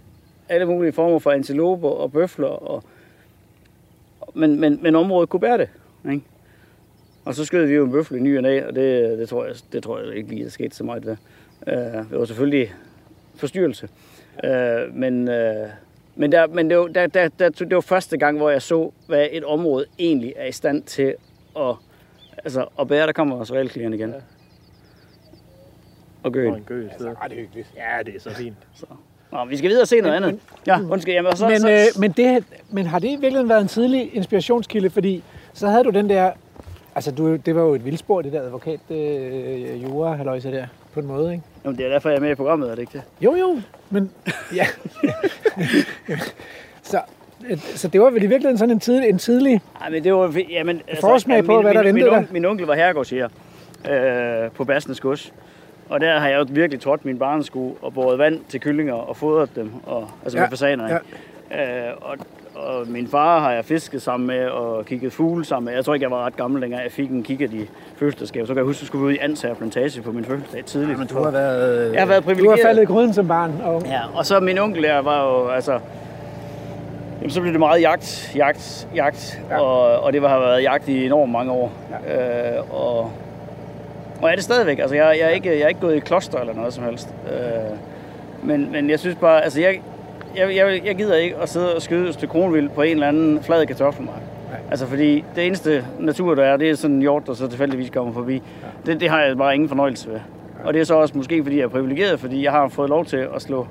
alle 0.49 0.65
mulige 0.65 0.93
former 0.93 1.19
for 1.19 1.31
antiloper 1.31 1.89
og 1.89 2.11
bøfler 2.11 2.47
og 2.47 2.83
men, 4.33 4.59
men, 4.59 4.79
men 4.81 4.95
området 4.95 5.29
kunne 5.29 5.39
bære 5.39 5.57
det. 5.57 5.69
Ikke? 6.11 6.23
Og 7.25 7.35
så 7.35 7.45
skød 7.45 7.65
vi 7.65 7.73
jo 7.73 7.85
en 7.85 7.91
bøffel 7.91 8.17
i 8.17 8.19
ny 8.19 8.37
og 8.37 8.43
næ, 8.43 8.65
og 8.67 8.75
det, 8.75 9.17
det, 9.19 9.29
tror 9.29 9.45
jeg, 9.45 9.55
det 9.73 9.83
tror 9.83 9.99
jeg 9.99 10.15
ikke 10.15 10.29
lige, 10.29 10.43
der 10.43 10.49
skete 10.49 10.75
så 10.75 10.83
meget 10.83 11.03
der. 11.03 11.15
Uh, 11.67 12.09
det 12.09 12.19
var 12.19 12.25
selvfølgelig 12.25 12.73
forstyrrelse. 13.35 13.89
Uh, 14.43 14.95
men 14.95 15.27
uh, 15.27 15.69
men, 16.15 16.31
der, 16.31 16.47
men 16.47 16.69
det, 16.69 16.77
var, 16.77 16.87
der, 16.87 17.07
der, 17.07 17.27
der, 17.27 17.49
det 17.49 17.75
var 17.75 17.81
første 17.81 18.17
gang, 18.17 18.37
hvor 18.37 18.49
jeg 18.49 18.61
så, 18.61 18.91
hvad 19.07 19.27
et 19.31 19.43
område 19.43 19.85
egentlig 19.99 20.33
er 20.35 20.45
i 20.45 20.51
stand 20.51 20.83
til 20.83 21.15
at, 21.59 21.75
altså, 22.37 22.67
at 22.79 22.87
bære. 22.87 23.07
Der 23.07 23.13
kommer 23.13 23.35
også 23.35 23.53
realklieren 23.53 23.93
igen. 23.93 24.09
Ja. 24.09 24.15
Og 26.23 26.31
gøen. 26.31 26.51
Og 26.51 26.57
en 26.57 26.63
gø 26.63 26.85
i 26.85 26.89
stedet. 26.95 27.17
Ej, 27.21 27.27
det 27.27 27.37
er 27.37 27.41
hyggeligt. 27.41 27.73
Ja, 27.75 28.03
det 28.05 28.15
er 28.15 28.19
så 28.19 28.29
fint. 28.29 28.57
Nå, 29.31 29.45
vi 29.49 29.57
skal 29.57 29.69
videre 29.69 29.83
og 29.83 29.87
se 29.87 30.01
noget 30.01 30.21
Men- 30.21 30.29
andet. 30.29 30.41
Ja, 30.67 30.79
undskyld. 30.89 31.13
Jamen, 31.13 31.35
så, 31.35 31.47
Men, 31.47 31.59
så, 31.59 31.71
øh, 31.71 31.85
men, 31.99 32.11
det, 32.11 32.43
men 32.69 32.85
har 32.85 32.99
det 32.99 33.07
i 33.07 33.11
virkeligheden 33.11 33.49
været 33.49 33.61
en 33.61 33.67
tidlig 33.67 34.09
inspirationskilde? 34.15 34.89
Fordi 34.89 35.23
så 35.53 35.67
havde 35.67 35.83
du 35.83 35.89
den 35.89 36.09
der... 36.09 36.31
Altså, 36.95 37.11
du, 37.11 37.35
det 37.35 37.55
var 37.55 37.61
jo 37.61 37.73
et 37.75 37.85
vildspor, 37.85 38.21
det 38.21 38.33
der 38.33 38.41
advokat 38.41 38.79
øh, 38.89 39.83
jura 39.83 40.15
halløjse 40.15 40.51
der, 40.51 40.65
på 40.93 40.99
en 40.99 41.05
måde, 41.07 41.31
ikke? 41.31 41.43
Jamen, 41.65 41.77
det 41.77 41.85
er 41.85 41.89
derfor, 41.89 42.09
jeg 42.09 42.15
er 42.17 42.21
med 42.21 42.31
i 42.31 42.35
programmet, 42.35 42.71
er 42.71 42.75
det 42.75 42.81
ikke 42.81 42.93
det? 42.93 43.01
Jo, 43.21 43.35
jo, 43.35 43.61
men... 43.89 44.11
Ja. 44.55 44.65
så, 46.83 47.01
øh, 47.49 47.57
så 47.57 47.87
det 47.87 48.01
var 48.01 48.09
vel 48.09 48.23
i 48.23 48.27
virkeligheden 48.27 48.57
sådan 48.57 48.71
en 48.71 48.79
tidlig... 48.79 49.09
En 49.09 49.17
tidlig 49.17 49.61
Nej, 49.79 49.89
men 49.89 50.03
det 50.03 50.13
var... 50.13 50.43
Jamen, 50.49 50.81
altså, 50.87 51.01
Forsmag 51.01 51.45
på, 51.45 51.53
min, 51.53 51.61
hvad 51.61 51.73
der 51.73 51.83
min, 51.83 51.95
ventede 51.95 52.09
min, 52.09 52.17
onkel, 52.17 52.33
min 52.33 52.45
onkel 52.45 52.67
var 52.67 52.75
herregårdsjæger 52.75 53.29
øh, 53.89 54.51
på 54.51 54.63
Bassens 54.63 54.99
Gods. 54.99 55.33
Og 55.91 56.01
der 56.01 56.19
har 56.19 56.27
jeg 56.27 56.39
jo 56.39 56.45
virkelig 56.49 56.81
trådt 56.81 57.05
min 57.05 57.19
barnesko 57.19 57.77
og 57.81 57.93
båret 57.93 58.19
vand 58.19 58.39
til 58.49 58.59
kyllinger 58.59 58.93
og 58.93 59.17
fodret 59.17 59.49
dem, 59.55 59.71
og, 59.85 60.07
altså 60.23 60.37
Ja, 60.37 60.43
med 60.43 60.49
fasaner. 60.49 60.85
ikke? 60.87 61.63
Øh, 61.63 61.91
og, 62.01 62.15
og 62.55 62.87
min 62.87 63.07
far 63.07 63.39
har 63.39 63.51
jeg 63.51 63.65
fisket 63.65 64.01
sammen 64.01 64.27
med 64.27 64.47
og 64.47 64.85
kigget 64.85 65.13
fugle 65.13 65.45
sammen 65.45 65.65
med. 65.65 65.73
Jeg 65.73 65.85
tror 65.85 65.93
ikke, 65.93 66.03
jeg 66.03 66.11
var 66.11 66.25
ret 66.25 66.35
gammel 66.35 66.61
længere. 66.61 66.81
Jeg 66.81 66.91
fik 66.91 67.09
en 67.09 67.23
kikkert 67.23 67.53
i 67.53 67.69
fødselsdagsgave. 67.97 68.47
Så 68.47 68.53
kan 68.53 68.57
jeg 68.57 68.65
huske, 68.65 68.77
at 68.79 68.81
jeg 68.81 68.87
skulle 68.87 69.05
ud 69.05 69.11
i 69.11 69.17
Ansager 69.17 69.55
Plantage 69.55 70.01
på 70.01 70.11
min 70.11 70.25
fødselsdag 70.25 70.65
tidligt. 70.65 70.99
Men 70.99 71.07
du 71.07 71.23
har 71.23 71.31
været... 71.31 71.93
Jeg 71.93 72.01
har 72.01 72.07
været 72.07 72.23
Du 72.23 72.27
har 72.29 72.35
privilegeret. 72.35 72.59
faldet 72.65 72.81
i 72.81 72.85
gryden 72.85 73.13
som 73.13 73.27
barn. 73.27 73.61
Og, 73.63 73.81
Ja, 73.85 73.99
og 74.15 74.25
så 74.25 74.39
min 74.39 74.57
onkel 74.57 74.83
der 74.83 74.99
var 75.01 75.23
jo, 75.27 75.47
altså... 75.47 75.79
Jamen, 77.19 77.29
så 77.31 77.41
blev 77.41 77.51
det 77.53 77.59
meget 77.59 77.81
jagt, 77.81 78.31
jagt, 78.35 78.87
jagt, 78.95 79.41
Ja. 79.49 79.55
ja. 79.55 79.61
og, 79.61 79.99
og 80.03 80.13
det 80.13 80.21
har 80.21 80.39
været 80.39 80.63
jagt 80.63 80.87
i 80.87 81.05
enormt 81.05 81.31
mange 81.31 81.51
år. 81.51 81.71
Ja. 82.07 82.57
Øh, 82.57 82.73
og, 82.73 83.11
og 84.21 84.31
er 84.31 84.35
det 84.35 84.43
stadigvæk. 84.43 84.79
Altså, 84.79 84.95
jeg, 84.95 85.17
jeg, 85.19 85.25
er 85.25 85.29
ikke, 85.29 85.49
jeg 85.49 85.61
er 85.61 85.67
ikke 85.67 85.79
gået 85.79 85.95
i 85.95 85.99
kloster 85.99 86.39
eller 86.39 86.53
noget 86.53 86.73
som 86.73 86.83
helst. 86.83 87.09
Øh, 87.33 87.77
men, 88.43 88.71
men 88.71 88.89
jeg 88.89 88.99
synes 88.99 89.15
bare, 89.15 89.43
altså, 89.43 89.61
jeg, 89.61 89.81
jeg, 90.35 90.55
jeg, 90.55 90.81
jeg 90.85 90.95
gider 90.95 91.15
ikke 91.15 91.35
at 91.35 91.49
sidde 91.49 91.75
og 91.75 91.81
skyde 91.81 92.13
til 92.13 92.29
kronvild 92.29 92.69
på 92.69 92.81
en 92.81 92.91
eller 92.91 93.07
anden 93.07 93.43
flad 93.43 93.65
kartoffelmark. 93.65 94.21
Altså, 94.71 94.85
fordi 94.85 95.23
det 95.35 95.47
eneste 95.47 95.85
natur, 95.99 96.35
der 96.35 96.43
er, 96.43 96.57
det 96.57 96.69
er 96.69 96.75
sådan 96.75 96.95
en 96.95 97.01
hjort, 97.01 97.27
der 97.27 97.33
så 97.33 97.47
tilfældigvis 97.47 97.89
kommer 97.89 98.13
forbi. 98.13 98.33
Ja. 98.33 98.91
Det, 98.91 98.99
det 98.99 99.09
har 99.09 99.21
jeg 99.21 99.37
bare 99.37 99.53
ingen 99.53 99.69
fornøjelse 99.69 100.09
ved. 100.09 100.19
Og 100.63 100.73
det 100.73 100.79
er 100.79 100.85
så 100.85 100.95
også 100.95 101.17
måske, 101.17 101.43
fordi 101.43 101.57
jeg 101.57 101.63
er 101.63 101.67
privilegeret, 101.67 102.19
fordi 102.19 102.43
jeg 102.43 102.51
har 102.51 102.67
fået 102.67 102.89
lov 102.89 103.05
til 103.05 103.27
at 103.35 103.41
slå 103.41 103.67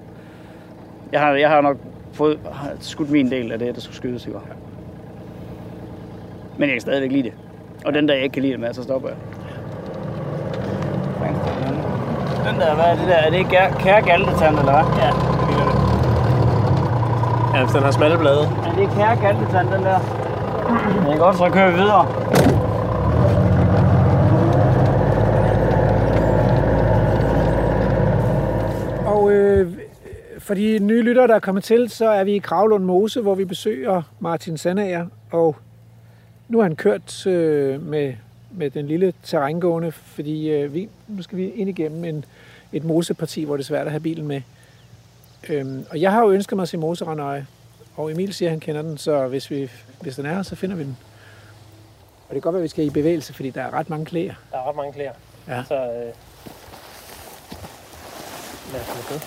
jeg 1.13 1.21
har, 1.21 1.35
jeg 1.35 1.49
har 1.49 1.61
nok 1.61 1.77
fået 2.13 2.39
har 2.53 2.73
skudt 2.81 3.11
min 3.11 3.31
del 3.31 3.53
af 3.53 3.59
det, 3.59 3.75
der 3.75 3.81
skulle 3.81 3.97
skydes 3.97 4.27
i 4.27 4.31
år. 4.31 4.49
Men 6.59 6.69
jeg 6.69 6.75
kan 6.75 6.81
stadigvæk 6.81 7.13
lide 7.13 7.23
det. 7.23 7.33
Og 7.85 7.95
den 7.95 8.09
der, 8.09 8.15
jeg 8.15 8.23
ikke 8.23 8.33
kan 8.33 8.43
lide 8.43 8.53
det 8.53 8.61
med, 8.61 8.75
så 8.75 8.83
stopper 8.83 9.09
jeg. 9.09 9.19
Den 12.47 12.61
der, 12.61 12.75
hvad 12.75 12.85
er 12.85 12.97
det 12.97 13.09
der? 13.09 13.15
Er 13.15 13.31
det 13.31 13.39
ikke 13.39 13.51
kære, 13.51 13.71
kære 13.79 14.03
galtetand, 14.03 14.59
eller 14.59 14.73
hvad? 14.73 14.87
Ja. 15.03 15.11
Ja, 17.55 17.65
hvis 17.65 17.73
den 17.75 17.83
har 17.83 17.91
smalle 17.91 18.19
blade. 18.19 18.43
Er 18.43 18.75
det 18.79 18.89
kære 18.97 19.17
galtetand, 19.17 19.69
den 19.69 19.83
der? 19.83 19.99
Det 21.07 21.15
er 21.15 21.19
godt, 21.19 21.37
så 21.37 21.51
kører 21.51 21.71
vi 21.71 21.77
videre. 21.77 22.07
og 29.07 29.33
øh, 29.33 29.73
for 30.39 30.55
de 30.55 30.79
nye 30.79 31.03
lyttere, 31.03 31.27
der 31.27 31.35
er 31.35 31.39
kommet 31.41 31.65
til, 31.65 31.91
så 31.91 32.09
er 32.09 32.25
vi 32.25 32.33
i 32.33 32.39
Kravlund 32.39 32.85
Mose, 32.85 33.21
hvor 33.21 33.35
vi 33.35 33.45
besøger 33.45 34.03
Martin 34.21 34.57
Sandager, 34.59 35.07
og 35.31 35.57
nu 36.49 36.59
har 36.59 36.63
han 36.63 36.77
kørt 36.77 37.27
øh, 37.27 37.83
med, 37.83 38.15
med 38.51 38.71
den 38.71 38.87
lille 38.87 39.13
terrængående, 39.23 39.93
fordi 39.93 40.49
øh, 40.49 40.75
vi, 40.75 40.89
nu 41.09 41.23
skal 41.23 41.39
vi 41.39 41.51
ind 41.51 41.69
igennem 41.69 42.05
en, 42.05 42.25
et 42.73 42.85
moseparti, 42.85 43.45
hvor 43.45 43.57
det 43.57 43.65
er 43.65 43.67
svært 43.67 43.87
at 43.87 43.93
have 43.93 44.01
bilen 44.01 44.27
med. 44.27 44.43
Øhm, 45.49 45.85
og 45.91 46.01
jeg 46.01 46.13
har 46.13 46.23
jo 46.23 46.31
ønsket 46.31 46.57
mig 46.57 46.63
at 46.63 46.69
se 46.69 46.77
moserandøje, 46.77 47.47
og 47.97 48.13
Emil 48.13 48.35
siger, 48.35 48.49
at 48.49 48.51
han 48.51 48.61
kender 48.61 48.83
den, 48.83 48.99
så 48.99 49.29
hvis, 49.29 49.51
vi, 49.51 49.71
hvis 50.01 50.17
den 50.17 50.27
er 50.27 50.35
her, 50.35 50.43
så 50.43 50.57
finder 50.57 50.77
vi 50.77 50.83
den. 50.85 50.97
Og 52.29 52.35
det 52.35 52.43
kan 52.43 52.49
godt 52.49 52.53
være, 52.53 52.61
at 52.61 52.65
vi 52.65 52.69
skal 52.69 52.85
i 52.85 52.91
bevægelse, 52.91 53.35
fordi 53.35 53.51
der 53.51 53.63
er 53.63 53.75
ret 53.75 53.91
mange 53.91 54.07
klæder. 54.07 54.35
Der 54.53 54.59
er 54.59 54.69
ret 54.69 54.77
mange 54.77 54.93
klæder. 54.93 55.13
Ja. 55.49 55.65
Så 55.69 55.75
øh, 55.75 56.13
lad 58.73 58.81
os 58.81 58.89
afsted. 58.99 59.21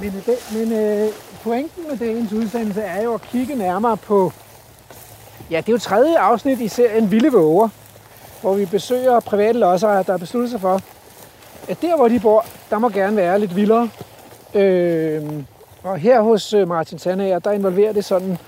Men, 0.00 0.08
øh, 0.08 0.26
det, 0.26 0.36
men 0.52 0.72
øh, 0.72 1.08
pointen 1.42 1.88
med 1.88 1.96
dagens 1.96 2.32
udsendelse 2.32 2.80
er 2.80 3.02
jo 3.02 3.14
at 3.14 3.22
kigge 3.22 3.54
nærmere 3.54 3.96
på... 3.96 4.32
Ja, 5.50 5.56
det 5.56 5.68
er 5.68 5.72
jo 5.72 5.78
tredje 5.78 6.18
afsnit 6.18 6.60
i 6.60 6.68
serien 6.68 7.10
Vilde 7.10 7.32
Våger, 7.32 7.68
hvor 8.44 8.54
vi 8.54 8.64
besøger 8.64 9.20
private 9.20 9.58
lodsejere, 9.58 10.02
der 10.02 10.12
har 10.12 10.18
besluttet 10.18 10.50
sig 10.50 10.60
for, 10.60 10.80
at 11.68 11.82
der, 11.82 11.96
hvor 11.96 12.08
de 12.08 12.20
bor, 12.20 12.46
der 12.70 12.78
må 12.78 12.88
gerne 12.88 13.16
være 13.16 13.38
lidt 13.38 13.56
vildere. 13.56 13.88
Øh, 14.54 15.22
og 15.82 15.98
her 15.98 16.20
hos 16.20 16.52
øh, 16.54 16.68
Martin 16.68 16.98
Sandager, 16.98 17.38
der 17.38 17.52
involverer 17.52 17.92
det 17.92 18.04
sådan 18.04 18.38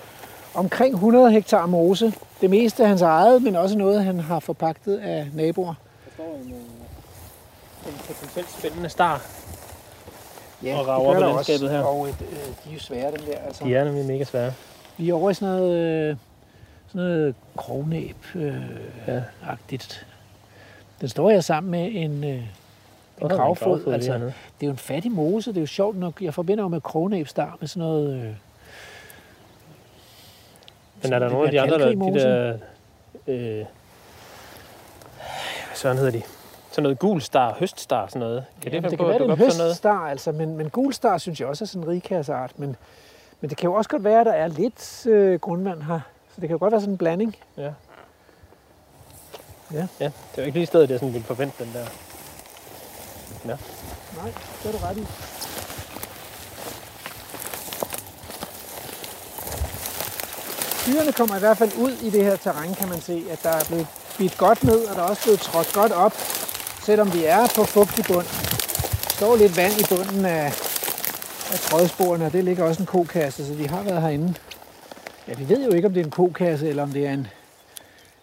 omkring 0.55 0.95
100 0.95 1.31
hektar 1.31 1.67
mose. 1.67 2.13
Det 2.41 2.51
meste 2.51 2.83
er 2.83 2.87
hans 2.87 3.03
eget, 3.03 3.43
men 3.43 3.57
også 3.57 3.79
noget, 3.79 4.05
han 4.05 4.21
har 4.21 4.41
forpagtet 4.41 4.99
af 4.99 5.29
naboer. 5.35 5.75
Der 6.05 6.11
står 6.15 6.39
en, 6.45 6.51
øh, 6.53 7.93
en 7.93 7.99
potentielt 8.07 8.51
spændende 8.59 8.89
star. 8.89 9.23
Ja, 10.63 10.79
Og 10.79 10.87
rager 10.89 11.15
på 11.15 11.21
landskabet 11.21 11.63
også. 11.63 11.69
her. 11.77 11.83
Og 11.83 12.09
et, 12.09 12.17
øh, 12.21 12.37
de 12.37 12.71
er 12.71 12.75
jo 12.75 12.81
svære, 12.81 13.11
dem 13.11 13.21
der. 13.31 13.39
Altså. 13.47 13.65
De 13.65 13.75
er 13.75 13.85
nemlig 13.85 14.05
mega 14.05 14.25
svære. 14.25 14.53
Vi 14.97 15.11
er 15.11 15.15
over 15.15 15.31
i 15.31 15.35
sådan 15.35 15.55
noget, 15.55 15.77
øh, 15.79 16.17
sådan 16.97 17.11
noget 17.11 17.35
krognæb 17.57 18.17
øh, 18.35 18.55
Ja. 19.07 19.23
agtigt. 19.49 20.07
Den 21.01 21.09
står 21.09 21.31
her 21.31 21.41
sammen 21.41 21.71
med 21.71 21.91
en, 21.93 22.25
øh, 22.25 22.43
en 23.23 23.29
gravfod. 23.29 23.81
lige 23.85 23.95
Altså, 23.95 24.11
hernede. 24.13 24.33
det 24.61 24.63
er 24.63 24.67
jo 24.67 24.71
en 24.73 24.79
fattig 24.79 25.13
mose. 25.13 25.51
Det 25.51 25.57
er 25.57 25.61
jo 25.61 25.67
sjovt 25.67 25.97
nok. 25.97 26.23
Jeg 26.23 26.35
forbinder 26.35 26.65
jo 26.65 26.69
med 26.69 26.81
krognæbstar 26.81 27.57
med 27.61 27.69
sådan 27.69 27.89
noget... 27.89 28.15
Øh, 28.15 28.35
Men 31.03 31.13
er 31.13 31.19
der 31.19 31.29
nogle 31.29 31.45
af 31.47 31.51
de 31.53 31.61
andre, 31.61 31.79
der, 31.79 31.89
de 31.89 32.19
der... 32.21 32.59
Øh, 33.27 33.57
hvad 33.57 33.67
sådan 35.75 35.97
hedder 35.97 36.13
de? 36.13 36.23
Sådan 36.71 36.83
noget 36.83 36.99
gul 36.99 37.21
star, 37.21 37.55
høststar, 37.59 38.07
sådan 38.07 38.21
noget. 38.21 38.45
Kan 38.63 38.73
Jamen, 38.73 38.83
det, 38.83 38.91
det 38.91 38.99
kan 38.99 39.05
på 39.05 39.09
være, 39.09 39.19
det 39.19 39.31
er 39.31 39.33
en 39.33 39.39
høststar, 39.67 40.09
altså, 40.09 40.33
men, 40.33 40.57
men 40.57 40.71
gulstar 40.71 41.19
synes 41.19 41.41
jeg 41.41 41.49
også 41.49 41.65
er 41.65 41.67
sådan 41.67 41.83
en 41.83 41.89
rigkasseart. 41.89 42.59
Men, 42.59 42.77
men 43.41 43.51
det 43.51 43.59
kan 43.59 43.69
jo 43.69 43.75
også 43.75 43.91
godt 43.91 44.05
være, 44.05 44.21
at 44.21 44.27
der 44.27 44.33
er 44.33 44.49
lidt 44.49 45.07
øh, 45.07 45.41
grundvand 45.41 45.83
her. 45.83 46.01
Så 46.37 46.41
det 46.41 46.49
kan 46.49 46.55
jo 46.55 46.59
godt 46.59 46.73
være 46.73 46.81
sådan 46.81 46.95
en 46.95 46.99
blanding. 46.99 47.37
Ja. 47.57 47.73
Ja. 49.73 49.87
Ja, 50.01 50.05
det 50.05 50.13
er 50.35 50.43
jo 50.43 50.43
ikke 50.43 50.59
lige 50.59 50.67
stedet, 50.67 50.91
jeg 50.91 50.99
sådan 50.99 51.13
ville 51.13 51.27
forvente 51.27 51.65
den 51.65 51.73
der. 51.73 51.87
Nej, 53.45 54.33
det 54.63 54.69
er 54.69 54.73
du 54.73 54.79
ret 54.79 54.97
i. 54.97 55.07
Dyrene 60.87 61.13
kommer 61.13 61.37
i 61.37 61.39
hvert 61.39 61.57
fald 61.57 61.73
ud 61.79 61.93
i 61.93 62.11
det 62.11 62.25
her 62.25 62.37
terræn, 62.37 62.75
kan 62.75 62.89
man 62.89 63.01
se, 63.01 63.25
at 63.31 63.43
der 63.43 63.51
er 63.51 63.65
blevet 63.65 63.87
bidt 64.19 64.39
godt 64.39 64.65
ned, 64.65 64.85
og 64.85 64.97
der 64.97 65.03
er 65.03 65.07
også 65.09 65.23
blevet 65.23 65.41
trådt 65.41 65.73
godt 65.73 65.93
op, 65.93 66.13
selvom 66.83 67.15
vi 67.15 67.25
er 67.25 67.47
på 67.57 67.65
fugtig 67.65 68.05
bund. 68.05 68.27
Der 69.05 69.11
står 69.11 69.37
lidt 69.37 69.57
vand 69.57 69.73
i 69.81 69.85
bunden 69.89 70.25
af, 70.25 70.47
af 71.53 71.59
trådsporene, 71.61 72.27
og 72.27 72.33
det 72.33 72.45
ligger 72.45 72.65
også 72.65 72.83
en 72.83 72.87
kokasse, 72.87 73.47
så 73.47 73.55
de 73.55 73.69
har 73.69 73.83
været 73.83 74.03
herinde. 74.03 74.35
Ja, 75.29 75.35
vi 75.35 75.49
ved 75.49 75.65
jo 75.67 75.73
ikke, 75.73 75.89
om 75.89 75.95
det 75.95 76.01
er 76.01 76.05
en 76.05 76.11
kokasse, 76.11 76.69
eller 76.69 76.83
om 76.83 76.91
det 76.91 77.07
er 77.07 77.13
en, 77.13 77.27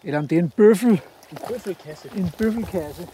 eller 0.04 0.18
om 0.18 0.28
det 0.28 0.38
er 0.38 0.42
en 0.42 0.50
bøffel, 0.56 1.00
En 1.32 1.38
bøffelkasse. 1.48 2.08
en 2.16 2.30
bøffelkasse. 2.38 3.08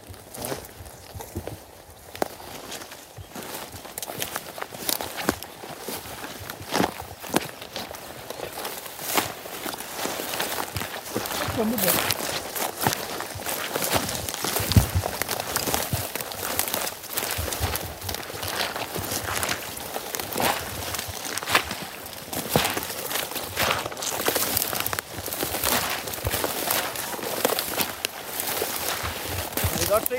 Kan 29.71 29.81
I 29.83 29.87
godt 29.91 30.09
se? 30.09 30.17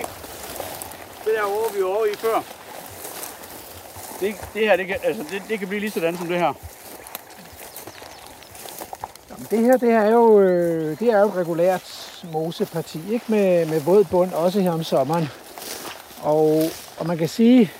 Det 1.25 1.33
der 1.35 1.43
over, 1.43 1.69
vi 1.73 1.83
var 1.83 1.89
over 1.89 2.05
i 2.05 2.15
før. 2.15 2.41
Det, 4.53 4.61
her, 4.61 4.75
det 4.75 4.87
kan, 4.87 4.95
altså, 5.03 5.23
det, 5.31 5.43
det 5.49 5.59
kan 5.59 5.67
blive 5.67 5.79
lige 5.79 5.91
sådan 5.91 6.17
som 6.17 6.27
det 6.27 6.37
her. 6.37 6.53
Jamen, 9.29 9.47
Det 9.49 9.59
her, 9.59 9.77
det 9.77 9.91
her 9.91 10.01
er 10.01 10.11
jo, 10.11 10.39
øh, 10.39 10.99
det 10.99 11.09
er 11.09 11.19
jo 11.19 11.27
et 11.27 11.35
regulært 11.35 12.23
moseparti, 12.33 12.99
ikke? 13.11 13.25
Med, 13.27 13.65
med 13.65 13.81
våd 13.81 14.03
bund, 14.03 14.33
også 14.33 14.61
her 14.61 14.71
om 14.71 14.83
sommeren. 14.83 15.25
Og, 16.21 16.63
og 16.99 17.07
man 17.07 17.17
kan 17.17 17.27
sige, 17.27 17.71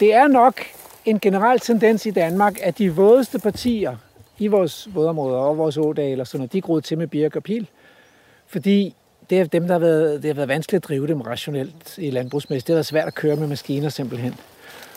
det 0.00 0.14
er 0.14 0.26
nok 0.28 0.60
en 1.04 1.20
generel 1.20 1.60
tendens 1.60 2.06
i 2.06 2.10
Danmark, 2.10 2.58
at 2.62 2.78
de 2.78 2.94
vådeste 2.94 3.38
partier 3.38 3.96
i 4.38 4.46
vores 4.46 4.88
vådområder 4.94 5.38
og 5.38 5.58
vores 5.58 5.76
ådale 5.76 6.22
og 6.22 6.26
sådan 6.26 6.38
noget, 6.38 6.52
de 6.52 6.58
er 6.58 6.62
groet 6.62 6.84
til 6.84 6.98
med 6.98 7.06
birk 7.06 7.36
og 7.36 7.42
pil. 7.42 7.68
Fordi 8.46 8.94
det 9.30 9.40
er 9.40 9.44
dem, 9.44 9.66
der 9.66 9.74
har 9.74 9.78
været, 9.78 10.22
det 10.22 10.28
har 10.28 10.34
været 10.34 10.48
vanskeligt 10.48 10.84
at 10.84 10.88
drive 10.88 11.06
dem 11.06 11.20
rationelt 11.20 11.98
i 11.98 12.10
landbrugsmæssigt. 12.10 12.66
Det 12.66 12.72
har 12.72 12.76
været 12.76 12.86
svært 12.86 13.06
at 13.06 13.14
køre 13.14 13.36
med 13.36 13.46
maskiner 13.46 13.88
simpelthen. 13.88 14.34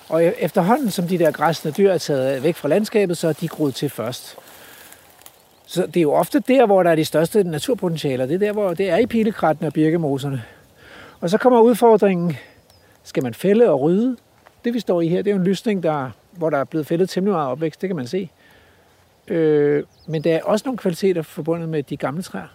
Og 0.10 0.28
e- 0.28 0.44
efterhånden, 0.44 0.92
som 0.92 1.08
de 1.08 1.20
der 1.20 1.32
græsne 1.32 1.72
dyr 1.72 1.92
er 1.92 1.98
taget 1.98 2.44
væk 2.44 2.56
fra 2.56 2.68
landskabet, 2.68 3.18
så 3.18 3.28
er 3.28 3.34
de 3.34 3.48
groet 3.48 3.76
til 3.76 3.90
først. 3.90 4.38
Så 5.66 5.86
det 5.86 5.98
er 5.98 6.02
jo 6.02 6.14
ofte 6.14 6.40
der, 6.40 6.66
hvor 6.66 6.84
der 6.84 6.92
er 6.92 6.96
de 6.96 7.06
største 7.06 7.44
naturpotentialer. 7.44 8.26
Det 8.26 8.36
er 8.36 8.40
der, 8.40 8.52
hvor 8.52 8.74
det 8.74 8.90
er 8.90 8.98
i 8.98 9.06
pilekratten 9.06 9.66
og 9.66 9.74
birkemoserne. 9.74 10.44
Og 11.22 11.30
så 11.30 11.38
kommer 11.38 11.60
udfordringen, 11.62 12.38
skal 13.04 13.24
man 13.24 13.34
fælde 13.34 13.70
og 13.70 13.82
rydde? 13.82 14.18
Det 14.66 14.74
vi 14.74 14.80
står 14.80 15.02
i 15.02 15.08
her, 15.08 15.18
det 15.18 15.28
er 15.28 15.36
jo 15.36 15.42
en 15.42 15.48
lysning, 15.48 15.84
der, 15.84 16.10
hvor 16.32 16.50
der 16.50 16.58
er 16.58 16.64
blevet 16.64 16.88
fældet 16.88 17.10
temmelig 17.10 17.34
meget 17.34 17.50
opvækst, 17.50 17.82
det 17.82 17.90
kan 17.90 17.96
man 17.96 18.08
se. 18.08 18.30
Øh, 19.28 19.84
men 20.08 20.24
der 20.24 20.36
er 20.36 20.44
også 20.44 20.64
nogle 20.66 20.78
kvaliteter 20.78 21.22
forbundet 21.22 21.70
med 21.70 21.84
de 21.84 21.98
gamle 21.98 22.22
træer, 22.24 22.48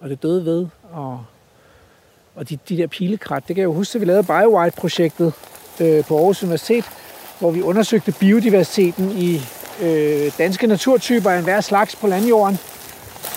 og 0.00 0.10
det 0.10 0.22
døde 0.22 0.44
ved, 0.44 0.66
og, 0.92 1.24
og 2.34 2.48
de, 2.48 2.58
de 2.68 2.76
der 2.76 2.86
pilekrat. 2.86 3.42
Det 3.48 3.56
kan 3.56 3.60
jeg 3.60 3.68
jo 3.68 3.74
huske, 3.74 3.96
at 3.96 4.00
vi 4.00 4.06
lavede 4.06 4.22
BioWide-projektet 4.22 5.32
øh, 5.80 6.04
på 6.04 6.16
Aarhus 6.16 6.42
Universitet, 6.42 6.84
hvor 7.38 7.50
vi 7.50 7.62
undersøgte 7.62 8.12
biodiversiteten 8.12 9.12
i 9.16 9.40
øh, 9.82 10.32
danske 10.38 10.66
naturtyper 10.66 11.30
af 11.30 11.38
enhver 11.38 11.60
slags 11.60 11.96
på 11.96 12.06
landjorden. 12.06 12.58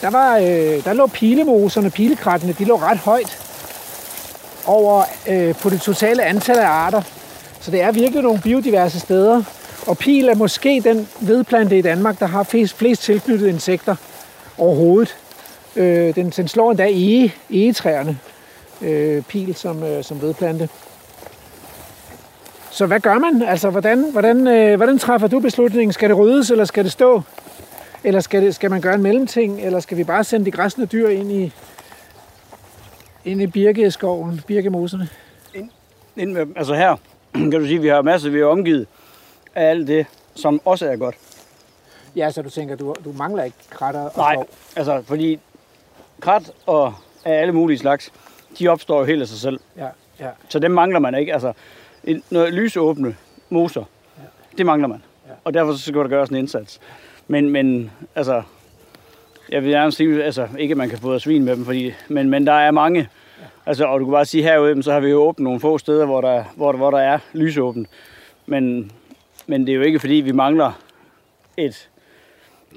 Der, 0.01 0.09
var, 0.09 0.37
øh, 0.37 0.83
der 0.83 0.93
lå 0.93 1.07
pilemoserne, 1.07 1.89
pilekrattene, 1.89 2.53
de 2.53 2.65
lå 2.65 2.75
ret 2.75 2.97
højt 2.97 3.39
over 4.65 5.03
øh, 5.27 5.55
på 5.55 5.69
det 5.69 5.81
totale 5.81 6.23
antal 6.23 6.57
af 6.57 6.67
arter. 6.67 7.01
Så 7.61 7.71
det 7.71 7.81
er 7.81 7.91
virkelig 7.91 8.23
nogle 8.23 8.41
biodiverse 8.41 8.99
steder. 8.99 9.43
Og 9.87 9.97
pil 9.97 10.29
er 10.29 10.35
måske 10.35 10.81
den 10.83 11.07
vedplante 11.19 11.77
i 11.77 11.81
Danmark, 11.81 12.19
der 12.19 12.25
har 12.25 12.43
flest, 12.43 12.77
flest 12.77 13.01
tilknyttede 13.01 13.49
insekter 13.49 13.95
overhovedet. 14.57 15.15
Øh, 15.75 16.15
den, 16.15 16.29
den 16.29 16.47
slår 16.47 16.71
endda 16.71 16.83
ege, 16.85 17.33
egetræerne, 17.51 18.19
øh, 18.81 19.23
pil 19.23 19.55
som, 19.55 19.83
øh, 19.83 20.03
som 20.03 20.21
vedplante. 20.21 20.69
Så 22.71 22.85
hvad 22.85 22.99
gør 22.99 23.17
man? 23.19 23.41
Altså, 23.41 23.69
hvordan, 23.69 24.11
hvordan, 24.11 24.47
øh, 24.47 24.75
hvordan 24.75 24.97
træffer 24.99 25.27
du 25.27 25.39
beslutningen? 25.39 25.93
Skal 25.93 26.09
det 26.09 26.17
ryddes, 26.17 26.51
eller 26.51 26.65
skal 26.65 26.83
det 26.83 26.91
stå? 26.91 27.21
Eller 28.03 28.19
skal, 28.19 28.41
det, 28.41 28.55
skal 28.55 28.69
man 28.69 28.81
gøre 28.81 28.95
en 28.95 29.01
mellemting? 29.01 29.61
Eller 29.61 29.79
skal 29.79 29.97
vi 29.97 30.03
bare 30.03 30.23
sende 30.23 30.45
de 30.45 30.51
græsne 30.51 30.85
dyr 30.85 31.09
ind 31.09 31.31
i, 31.31 31.53
ind 33.25 33.41
i 33.41 33.47
birkeskoven, 33.47 34.41
birkemoserne? 34.47 35.09
Inden 36.17 36.33
med, 36.33 36.47
altså 36.55 36.73
her, 36.73 36.95
kan 37.33 37.51
du 37.51 37.65
sige, 37.65 37.81
vi 37.81 37.87
har 37.87 38.01
masser, 38.01 38.29
vi 38.29 38.39
er 38.39 38.45
omgivet 38.45 38.87
af 39.55 39.69
alt 39.69 39.87
det, 39.87 40.05
som 40.35 40.61
også 40.65 40.89
er 40.89 40.95
godt. 40.95 41.15
Ja, 42.15 42.31
så 42.31 42.41
du 42.41 42.49
tænker, 42.49 42.75
du, 42.75 42.95
du 43.05 43.11
mangler 43.17 43.43
ikke 43.43 43.57
kratter 43.69 44.01
og 44.01 44.11
Nej, 44.17 44.33
skov? 44.33 44.47
altså 44.75 45.01
fordi 45.05 45.39
krat 46.19 46.51
og 46.65 46.93
af 47.25 47.33
alle 47.41 47.53
mulige 47.53 47.77
slags, 47.77 48.13
de 48.59 48.67
opstår 48.67 48.99
jo 48.99 49.05
helt 49.05 49.21
af 49.21 49.27
sig 49.27 49.37
selv. 49.39 49.59
Ja, 49.77 49.87
ja. 50.19 50.29
Så 50.49 50.59
dem 50.59 50.71
mangler 50.71 50.99
man 50.99 51.15
ikke. 51.15 51.33
Altså, 51.33 51.53
en- 52.03 52.23
noget 52.31 52.53
lysåbne 52.53 53.15
moser, 53.49 53.83
ja. 54.17 54.23
det 54.57 54.65
mangler 54.65 54.87
man. 54.87 55.03
Ja. 55.27 55.31
Og 55.43 55.53
derfor 55.53 55.73
så 55.73 55.79
skal 55.79 55.93
der 56.01 56.07
gøres 56.07 56.29
en 56.29 56.35
indsats. 56.35 56.79
Men, 57.27 57.49
men 57.49 57.91
altså, 58.15 58.41
jeg 59.49 59.63
vil 59.63 59.71
gerne 59.71 59.91
sige, 59.91 60.23
altså, 60.23 60.47
ikke 60.59 60.71
at 60.71 60.77
man 60.77 60.89
kan 60.89 60.97
fodre 60.97 61.19
svin 61.19 61.43
med 61.45 61.55
dem, 61.55 61.65
fordi, 61.65 61.91
men, 62.07 62.29
men 62.29 62.47
der 62.47 62.53
er 62.53 62.71
mange. 62.71 62.99
Ja. 62.99 63.45
Altså, 63.65 63.85
og 63.85 63.99
du 63.99 64.05
kan 64.05 64.11
bare 64.11 64.25
sige 64.25 64.43
herude, 64.43 64.83
så 64.83 64.91
har 64.91 64.99
vi 64.99 65.09
jo 65.09 65.21
åbnet 65.21 65.43
nogle 65.43 65.59
få 65.59 65.77
steder, 65.77 66.05
hvor 66.05 66.21
der, 66.21 66.43
hvor 66.55 66.71
der, 66.71 66.77
hvor 66.77 66.91
der 66.91 66.97
er 66.97 67.19
lysåbent. 67.33 67.89
Men, 68.45 68.91
men 69.47 69.61
det 69.61 69.69
er 69.71 69.75
jo 69.75 69.81
ikke, 69.81 69.99
fordi 69.99 70.13
vi 70.13 70.31
mangler 70.31 70.71
et 71.57 71.89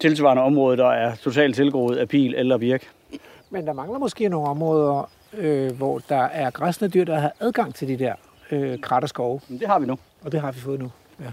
tilsvarende 0.01 0.43
område, 0.43 0.77
der 0.77 0.89
er 0.91 1.15
totalt 1.17 1.55
tilgroet 1.57 1.97
af 1.97 2.09
pil 2.09 2.35
eller 2.35 2.59
birk. 2.59 2.89
Men 3.51 3.67
der 3.67 3.73
mangler 3.73 3.99
måske 3.99 4.29
nogle 4.29 4.49
områder, 4.49 5.11
øh, 5.33 5.77
hvor 5.77 5.99
der 5.99 6.23
er 6.23 6.51
græsne 6.51 6.89
dyr, 6.89 7.05
der 7.05 7.19
har 7.19 7.33
adgang 7.41 7.75
til 7.75 7.89
de 7.89 7.97
der 7.97 8.15
øh, 8.51 8.81
kratterskove. 8.81 9.41
Men 9.49 9.61
det 9.61 9.69
har 9.69 9.79
vi 9.79 9.87
nu. 9.87 9.99
Og 10.25 10.33
det 10.33 10.41
har 10.41 10.53
vi 10.53 10.61
fået 10.61 10.81
nu. 10.81 10.91
Ja. 11.21 11.33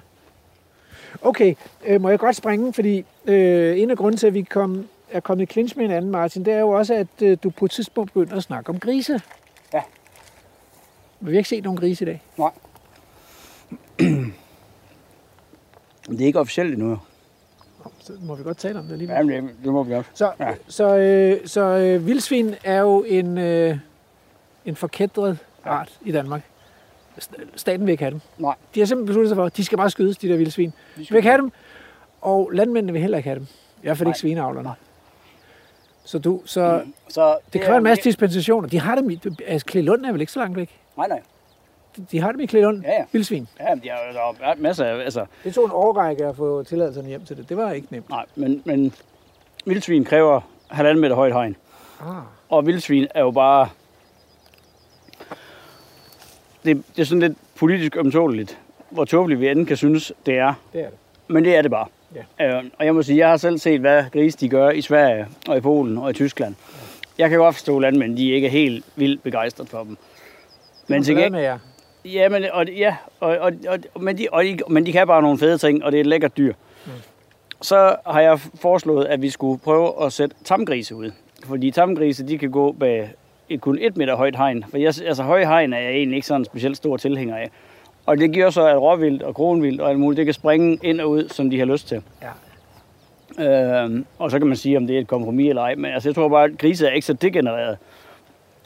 Okay, 1.21 1.55
øh, 1.85 2.01
må 2.01 2.09
jeg 2.09 2.19
godt 2.19 2.35
springe, 2.35 2.73
fordi 2.73 3.05
øh, 3.25 3.79
en 3.79 3.91
af 3.91 3.97
grunden 3.97 4.17
til, 4.17 4.27
at 4.27 4.33
vi 4.33 4.41
kom, 4.41 4.87
er 5.11 5.19
kommet 5.19 5.49
i 5.49 5.53
clinch 5.53 5.77
med 5.77 5.85
hinanden, 5.85 6.11
Martin, 6.11 6.45
det 6.45 6.53
er 6.53 6.59
jo 6.59 6.69
også, 6.69 6.93
at 6.93 7.07
øh, 7.21 7.37
du 7.43 7.49
på 7.49 7.65
et 7.65 7.71
tidspunkt 7.71 8.13
begynder 8.13 8.37
at 8.37 8.43
snakke 8.43 8.69
om 8.69 8.79
grise. 8.79 9.21
Ja. 9.73 9.81
Men 11.19 11.29
vi 11.29 11.35
har 11.35 11.39
ikke 11.39 11.49
set 11.49 11.63
nogen 11.63 11.79
grise 11.79 12.05
i 12.05 12.07
dag. 12.07 12.21
Nej. 12.37 12.51
det 16.09 16.21
er 16.21 16.25
ikke 16.25 16.39
officielt 16.39 16.73
endnu. 16.73 16.99
Så 17.99 18.13
må 18.21 18.35
vi 18.35 18.43
godt 18.43 18.57
tale 18.57 18.79
om 18.79 18.85
det 18.85 18.91
alligevel. 18.91 19.15
Jamen, 19.15 19.47
det, 19.47 19.55
det 19.63 19.73
må 19.73 19.83
vi 19.83 19.93
godt. 19.93 20.05
Så, 20.13 20.31
Ja. 20.39 20.47
ja. 20.49 20.55
så, 20.67 20.95
øh, 20.97 21.47
så 21.47 21.61
øh, 21.61 22.07
vildsvin 22.07 22.55
er 22.63 22.79
jo 22.79 23.03
en, 23.07 23.37
øh, 23.37 23.77
en 24.65 24.75
forkædret 24.75 25.37
art 25.65 25.91
i 26.01 26.11
Danmark. 26.11 26.41
St- 27.21 27.43
Staten 27.55 27.85
vil 27.85 27.91
ikke 27.91 28.03
have 28.03 28.11
dem. 28.11 28.21
Nej. 28.37 28.55
De 28.75 28.79
har 28.79 28.85
simpelthen 28.87 29.07
besluttet 29.07 29.29
sig 29.29 29.35
for, 29.35 29.45
at 29.45 29.57
de 29.57 29.65
skal 29.65 29.77
bare 29.77 29.89
skydes, 29.89 30.17
de 30.17 30.29
der 30.29 30.37
vildsvin. 30.37 30.69
De 30.97 31.05
vil 31.09 31.15
ikke 31.17 31.29
have 31.29 31.41
dem, 31.41 31.51
og 32.21 32.49
landmændene 32.53 32.91
vil 32.93 33.01
heller 33.01 33.17
ikke 33.17 33.29
have 33.29 33.39
dem. 33.39 33.47
I 33.77 33.81
hvert 33.85 33.97
fald 33.97 34.07
ikke 34.09 34.19
svineavlerne. 34.19 34.71
Så, 36.03 36.19
du, 36.19 36.41
så 36.45 36.81
Så 37.09 37.37
det 37.53 37.61
kræver 37.61 37.77
en 37.77 37.83
masse 37.83 38.03
dispensationer. 38.03 38.69
De 38.69 38.79
har 38.79 38.95
dem 38.95 39.09
i... 39.09 39.19
Altså, 39.47 39.65
Klelund 39.65 40.05
er 40.05 40.11
vel 40.11 40.21
ikke 40.21 40.33
så 40.33 40.39
langt 40.39 40.57
væk? 40.57 40.79
Nej, 40.97 41.07
nej. 41.07 41.21
De 42.11 42.21
har 42.21 42.31
dem 42.31 42.41
i 42.41 42.45
Klelund. 42.45 42.81
Ja, 42.83 42.91
ja. 42.91 43.05
Vildsvin. 43.11 43.47
Ja, 43.59 43.75
men 43.75 43.83
de 43.83 43.89
har 43.89 43.97
jo 44.07 44.35
der 44.39 44.45
er 44.45 44.55
masser 44.57 44.85
af... 44.85 44.99
Altså, 45.03 45.25
Det 45.43 45.53
tog 45.53 45.65
en 45.65 45.71
årrække 45.71 46.25
at 46.25 46.35
få 46.35 46.63
tilladelserne 46.63 47.07
hjem 47.07 47.25
til 47.25 47.37
det. 47.37 47.49
Det 47.49 47.57
var 47.57 47.71
ikke 47.71 47.87
nemt. 47.91 48.09
nej, 48.09 48.25
men, 48.35 48.61
men 48.65 48.93
vildsvin 49.65 50.05
kræver 50.05 50.41
halvanden 50.69 51.01
meter 51.01 51.15
højt 51.15 51.33
hegn. 51.33 51.55
Ah, 52.01 52.15
Og 52.49 52.65
vildsvin 52.65 53.07
er 53.15 53.21
jo 53.21 53.31
bare... 53.31 53.69
Det, 56.65 56.83
det 56.95 57.01
er 57.01 57.05
sådan 57.05 57.19
lidt 57.19 57.37
politisk 57.55 57.97
ømtåligt, 57.97 58.59
hvor 58.89 59.05
tåbeligt 59.05 59.39
vi 59.41 59.49
end 59.49 59.67
kan 59.67 59.77
synes, 59.77 60.13
det 60.25 60.37
er. 60.37 60.53
det 60.73 60.81
er 60.81 60.89
det. 60.89 60.97
Men 61.27 61.43
det 61.45 61.55
er 61.55 61.61
det 61.61 61.71
bare. 61.71 61.87
Ja. 62.39 62.57
Øh, 62.57 62.63
og 62.79 62.85
jeg 62.85 62.95
må 62.95 63.01
sige, 63.03 63.17
jeg 63.17 63.29
har 63.29 63.37
selv 63.37 63.57
set, 63.57 63.79
hvad 63.79 64.03
grise 64.13 64.37
de 64.37 64.49
gør 64.49 64.69
i 64.69 64.81
Sverige 64.81 65.27
og 65.47 65.57
i 65.57 65.59
Polen 65.61 65.97
og 65.97 66.09
i 66.09 66.13
Tyskland. 66.13 66.55
Jeg 67.17 67.29
kan 67.29 67.39
godt 67.39 67.55
forstå, 67.55 67.75
at 67.75 67.81
landmænd 67.81 68.17
de 68.17 68.31
ikke 68.31 68.47
er 68.47 68.51
helt 68.51 68.85
vildt 68.95 69.23
begejstret 69.23 69.69
for 69.69 69.83
dem. 69.83 69.97
Men 70.87 71.03
til 71.03 71.13
gengæld, 71.15 71.31
med 71.31 71.41
jer. 71.41 71.59
Ja, 72.05 72.29
men, 72.29 72.45
og, 72.53 72.65
ja, 72.69 72.95
og, 73.19 73.37
og, 73.37 73.51
og, 73.67 74.03
men, 74.03 74.17
de, 74.17 74.27
og 74.31 74.43
de, 74.43 74.57
men 74.69 74.85
de 74.85 74.91
kan 74.91 75.07
bare 75.07 75.21
nogle 75.21 75.37
fede 75.37 75.57
ting, 75.57 75.83
og 75.83 75.91
det 75.91 75.97
er 75.97 76.01
et 76.01 76.07
lækkert 76.07 76.37
dyr. 76.37 76.53
Mm. 76.85 76.91
Så 77.61 77.95
har 78.05 78.21
jeg 78.21 78.39
foreslået, 78.39 79.05
at 79.05 79.21
vi 79.21 79.29
skulle 79.29 79.59
prøve 79.59 80.05
at 80.05 80.13
sætte 80.13 80.35
tamgrise 80.43 80.95
ud. 80.95 81.11
Fordi 81.45 81.71
tamgrise, 81.71 82.27
de 82.27 82.37
kan 82.37 82.51
gå 82.51 82.71
bag 82.71 83.09
et 83.49 83.61
kun 83.61 83.77
et 83.81 83.97
meter 83.97 84.15
højt 84.15 84.35
hegn. 84.35 84.65
For 84.69 84.77
jeg, 84.77 84.93
altså, 85.05 85.23
høje 85.23 85.45
hegn 85.45 85.73
er 85.73 85.79
jeg 85.79 85.91
egentlig 85.91 86.15
ikke 86.15 86.27
sådan 86.27 86.41
en 86.41 86.45
specielt 86.45 86.77
stor 86.77 86.97
tilhænger 86.97 87.37
af. 87.37 87.49
Og 88.05 88.17
det 88.17 88.33
giver 88.33 88.49
så, 88.49 88.67
at 88.67 88.81
råvildt 88.81 89.23
og 89.23 89.35
kronvildt 89.35 89.81
og 89.81 89.89
alt 89.89 89.99
muligt, 89.99 90.17
det 90.17 90.25
kan 90.25 90.33
springe 90.33 90.79
ind 90.83 91.01
og 91.01 91.09
ud, 91.09 91.29
som 91.29 91.49
de 91.49 91.59
har 91.59 91.65
lyst 91.65 91.87
til. 91.87 92.01
Ja. 92.21 92.29
Øhm, 93.83 94.05
og 94.19 94.31
så 94.31 94.39
kan 94.39 94.47
man 94.47 94.57
sige, 94.57 94.77
om 94.77 94.87
det 94.87 94.95
er 94.95 94.99
et 94.99 95.07
kompromis 95.07 95.49
eller 95.49 95.61
ej. 95.61 95.75
Men 95.75 95.91
altså, 95.91 96.09
jeg 96.09 96.15
tror 96.15 96.27
bare, 96.27 96.43
at 96.43 96.57
grise 96.57 96.87
er 96.87 96.91
ikke 96.91 97.07
så 97.07 97.13
degenereret, 97.13 97.77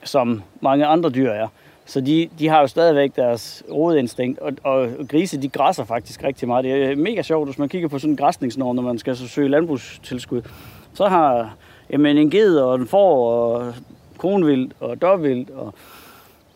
som 0.04 0.44
mange 0.62 0.86
andre 0.86 1.10
dyr 1.10 1.32
er. 1.32 1.48
Så 1.90 2.02
de, 2.02 2.30
de 2.40 2.48
har 2.48 2.62
jo 2.62 2.68
stadigvæk 2.68 3.16
deres 3.16 3.64
rodeinstinkt, 3.72 4.40
og, 4.40 4.54
og 4.64 4.90
grise, 5.08 5.42
de 5.42 5.50
græsser 5.50 5.84
faktisk 5.84 6.24
rigtig 6.24 6.48
meget. 6.48 6.64
Det 6.64 6.84
er 6.84 6.96
mega 6.96 7.22
sjovt, 7.22 7.48
hvis 7.48 7.58
man 7.58 7.70
kigger 7.70 7.88
på 7.88 8.00
sådan 8.00 8.14
en 8.14 8.18
græsningsnorm, 8.18 8.76
når 8.76 8.84
man 8.84 9.00
skal 9.00 9.16
så 9.16 9.28
søge 9.28 9.50
landbrugstilskud. 9.50 10.42
Så 10.94 11.08
har 11.08 11.56
jamen, 11.90 12.18
en 12.18 12.30
ged 12.30 12.58
og 12.58 12.76
en 12.76 12.88
får 12.88 13.32
og 13.32 13.74
kronvildt 14.18 14.74
og 14.80 15.02
dårvildt 15.02 15.50
og 15.50 15.74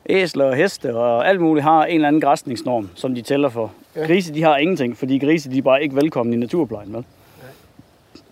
æsler 0.09 0.45
og 0.45 0.55
heste 0.55 0.95
og 0.95 1.27
alt 1.27 1.41
muligt 1.41 1.63
har 1.63 1.85
en 1.85 1.95
eller 1.95 2.07
anden 2.07 2.21
græsningsnorm, 2.21 2.89
som 2.95 3.15
de 3.15 3.21
tæller 3.21 3.49
for. 3.49 3.71
Ja. 3.95 4.01
Ja. 4.01 4.07
Grise, 4.07 4.33
de 4.33 4.43
har 4.43 4.57
ingenting, 4.57 4.97
fordi 4.97 5.17
grise, 5.17 5.51
de 5.51 5.57
er 5.57 5.61
bare 5.61 5.83
ikke 5.83 5.95
velkomne 5.95 6.35
i 6.35 6.39
naturplejen. 6.39 6.93
Vel? 6.93 7.05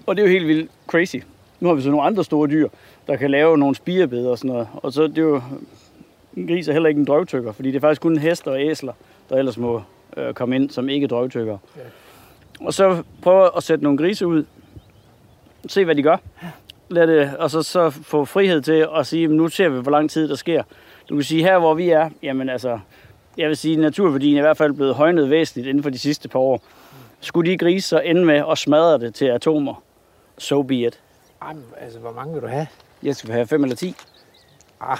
Og 0.05 0.15
det 0.15 0.21
er 0.21 0.27
jo 0.27 0.31
helt 0.31 0.47
vildt 0.47 0.71
crazy. 0.87 1.17
Nu 1.59 1.67
har 1.67 1.75
vi 1.75 1.81
så 1.81 1.89
nogle 1.89 2.05
andre 2.05 2.23
store 2.23 2.49
dyr, 2.49 2.67
der 3.07 3.15
kan 3.15 3.31
lave 3.31 3.57
nogle 3.57 3.75
spirebeder 3.75 4.29
og 4.29 4.37
sådan 4.37 4.51
noget. 4.51 4.67
Og 4.73 4.93
så 4.93 5.03
er 5.03 5.07
det 5.07 5.17
jo, 5.17 5.41
en 6.37 6.47
gris 6.47 6.67
er 6.67 6.73
heller 6.73 6.89
ikke 6.89 6.99
en 6.99 7.05
drøvtykker, 7.05 7.51
fordi 7.51 7.69
det 7.69 7.75
er 7.75 7.79
faktisk 7.79 8.01
kun 8.01 8.17
heste 8.17 8.47
og 8.47 8.61
æsler, 8.61 8.93
der 9.29 9.37
ellers 9.37 9.57
må 9.57 9.81
øh, 10.17 10.33
komme 10.33 10.55
ind 10.55 10.69
som 10.69 10.89
ikke 10.89 11.07
drøvtykker. 11.07 11.57
Ja. 11.77 11.81
Og 12.65 12.73
så 12.73 13.03
prøve 13.21 13.49
at 13.57 13.63
sætte 13.63 13.83
nogle 13.83 13.97
grise 13.97 14.27
ud, 14.27 14.43
se 15.67 15.85
hvad 15.85 15.95
de 15.95 16.03
gør, 16.03 16.17
Lad 16.89 17.07
det, 17.07 17.37
og 17.37 17.51
så, 17.51 17.63
så 17.63 17.89
få 17.89 18.25
frihed 18.25 18.61
til 18.61 18.87
at 18.95 19.07
sige, 19.07 19.27
"Men 19.27 19.37
nu 19.37 19.47
ser 19.47 19.69
vi, 19.69 19.79
hvor 19.79 19.91
lang 19.91 20.09
tid 20.09 20.29
der 20.29 20.35
sker. 20.35 20.63
Du 21.09 21.15
kan 21.15 21.23
sige, 21.23 21.43
her 21.43 21.59
hvor 21.59 21.73
vi 21.73 21.89
er, 21.89 22.09
jamen 22.23 22.49
altså, 22.49 22.79
jeg 23.37 23.47
vil 23.47 23.57
sige, 23.57 23.75
naturværdien 23.75 24.35
er 24.35 24.39
i 24.39 24.41
hvert 24.41 24.57
fald 24.57 24.73
blevet 24.73 24.95
højnet 24.95 25.29
væsentligt 25.29 25.67
inden 25.67 25.83
for 25.83 25.89
de 25.89 25.99
sidste 25.99 26.29
par 26.29 26.39
år. 26.39 26.63
Skulle 27.19 27.51
de 27.51 27.57
grise 27.57 27.87
så 27.87 27.99
ende 27.99 28.25
med 28.25 28.43
at 28.51 28.57
smadre 28.57 28.99
det 28.99 29.15
til 29.15 29.25
atomer, 29.25 29.83
so 30.37 30.61
be 30.61 30.75
it. 30.75 30.99
Ej, 31.41 31.53
men, 31.53 31.63
altså, 31.81 31.99
hvor 31.99 32.11
mange 32.11 32.33
vil 32.33 32.41
du 32.41 32.47
have? 32.47 32.67
Jeg 33.03 33.15
skal 33.15 33.31
have 33.31 33.47
5 33.47 33.63
eller 33.63 33.75
10. 33.75 33.95
Ah, 34.81 34.97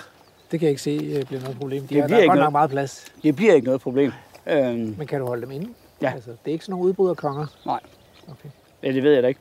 det 0.52 0.60
kan 0.60 0.62
jeg 0.62 0.70
ikke 0.70 0.82
se 0.82 0.89
øh, 0.89 1.26
bliver 1.26 1.41
noget 1.41 1.58
problem. 1.58 1.82
De 1.82 1.88
Det 1.88 1.95
har, 1.95 2.02
der 2.02 2.08
bliver 2.08 2.18
er 2.20 2.24
ikke 2.24 2.32
godt 2.32 2.39
nok 2.39 2.52
meget 2.52 2.70
plads. 2.70 3.06
Det 3.24 3.36
bliver 3.36 3.54
ikke 3.54 3.66
noget 3.66 3.82
problem. 3.82 4.12
Øhm, 4.47 4.95
Men 4.97 5.08
kan 5.08 5.20
du 5.20 5.26
holde 5.26 5.41
dem 5.41 5.52
inde? 5.52 5.70
Ja. 6.02 6.12
Altså, 6.16 6.30
det 6.30 6.38
er 6.45 6.52
ikke 6.52 6.66
sådan 6.66 6.72
nogle 6.74 6.86
udbryderkonger? 6.88 7.45
Nej. 7.66 7.80
Okay. 8.28 8.49
ja, 8.84 8.91
det 8.91 9.04
ved 9.04 9.14
jeg 9.14 9.24
da 9.24 9.28
ikke. 9.28 9.39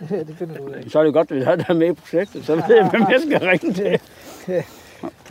det 0.28 0.36
finder 0.38 0.56
du 0.56 0.62
ud 0.64 0.70
af. 0.70 0.84
Så 0.90 0.98
er 0.98 1.04
det 1.04 1.12
godt, 1.14 1.30
at 1.30 1.36
vi 1.36 1.42
har 1.42 1.56
der 1.56 1.74
med 1.74 1.88
i 1.88 1.92
projektet, 1.92 2.44
så 2.44 2.54
ved 2.54 2.76
jeg, 2.76 2.90
hvem 2.90 3.02
jeg 3.10 3.20
skal 3.26 3.48
ringe 3.48 3.72
til. 3.72 4.00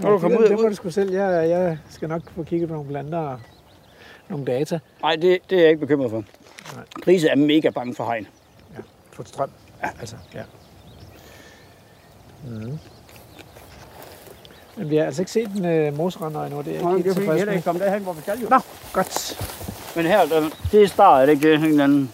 Må 0.03 0.09
du 0.09 0.19
komme 0.19 0.39
ud? 0.39 0.43
Det 0.49 0.59
må 0.59 0.67
du 0.67 0.75
sgu 0.75 0.89
selv. 0.89 1.11
Jeg, 1.11 1.49
jeg 1.49 1.77
skal 1.89 2.09
nok 2.09 2.31
få 2.35 2.43
kigget 2.43 2.69
på 2.69 2.75
nogle 2.75 2.89
planter 2.89 3.17
og 3.17 3.39
nogle 4.29 4.45
data. 4.45 4.79
Nej, 5.01 5.15
det, 5.15 5.39
det 5.49 5.57
er 5.57 5.61
jeg 5.61 5.69
ikke 5.69 5.79
bekymret 5.79 6.09
for. 6.11 6.23
Nej. 6.75 6.83
Grise 7.01 7.27
er 7.27 7.35
mega 7.35 7.69
bange 7.69 7.95
for 7.95 8.05
hegn. 8.05 8.27
Få 9.11 9.23
strøm. 9.23 9.49
Ja. 9.83 9.89
Altså, 9.99 10.15
ja. 10.35 10.43
Mm. 12.47 12.79
Men 14.75 14.89
vi 14.89 14.97
har 14.97 15.05
altså 15.05 15.21
ikke 15.21 15.31
set 15.31 15.47
en 15.47 15.87
uh, 15.87 15.97
moserender 15.97 16.43
endnu. 16.43 16.61
Det 16.61 16.67
er 16.67 16.71
jeg 16.89 16.97
ikke 16.97 17.03
helt 17.09 17.17
tilfreds 17.17 17.45
med. 17.45 17.61
komme 17.61 17.81
derhen, 17.81 18.01
hvor 18.03 18.13
vi 18.13 18.21
skal 18.21 18.39
jo. 18.39 18.47
Nå, 18.49 18.59
godt. 18.93 19.39
Men 19.95 20.05
her, 20.05 20.25
der, 20.25 20.49
det 20.71 20.83
er 20.83 20.87
start, 20.87 21.21
er 21.21 21.25
det 21.25 21.33
ikke 21.33 21.51
det? 21.51 21.59
En 21.59 21.65
eller 21.65 21.83
anden... 21.83 22.11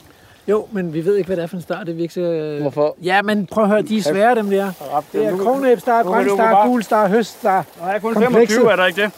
Jo, 0.47 0.67
men 0.71 0.93
vi 0.93 1.05
ved 1.05 1.15
ikke, 1.15 1.27
hvad 1.27 1.37
det 1.37 1.43
er 1.43 1.47
for 1.47 1.55
en 1.55 1.61
start. 1.61 1.85
Det 1.87 1.91
er 1.93 1.95
vi 1.95 2.01
ikke 2.01 2.13
så... 2.13 2.21
øh, 2.21 2.61
Hvorfor? 2.61 2.95
Ja, 3.03 3.21
men 3.21 3.45
prøv 3.45 3.63
at 3.63 3.69
høre, 3.69 3.81
de 3.81 3.97
er 3.97 4.01
svære, 4.01 4.35
dem 4.35 4.49
der. 4.49 4.71
Det 5.13 5.25
er 5.25 5.31
Nu- 5.31 5.43
kronæbstar, 5.43 5.97
nu 6.03 6.11
kan 6.11 6.11
grøn 6.13 6.27
du 6.27 6.35
star, 6.35 6.51
bare- 6.53 6.67
gul 6.67 6.83
star, 6.83 7.07
høst 7.07 7.39
star. 7.39 7.65
Nej, 7.79 7.87
jeg 7.87 7.95
er 7.95 7.99
kun 7.99 8.13
Komplekset. 8.13 8.55
25, 8.55 8.71
er 8.71 8.75
der 8.75 8.85
ikke 8.85 9.01
det? 9.01 9.11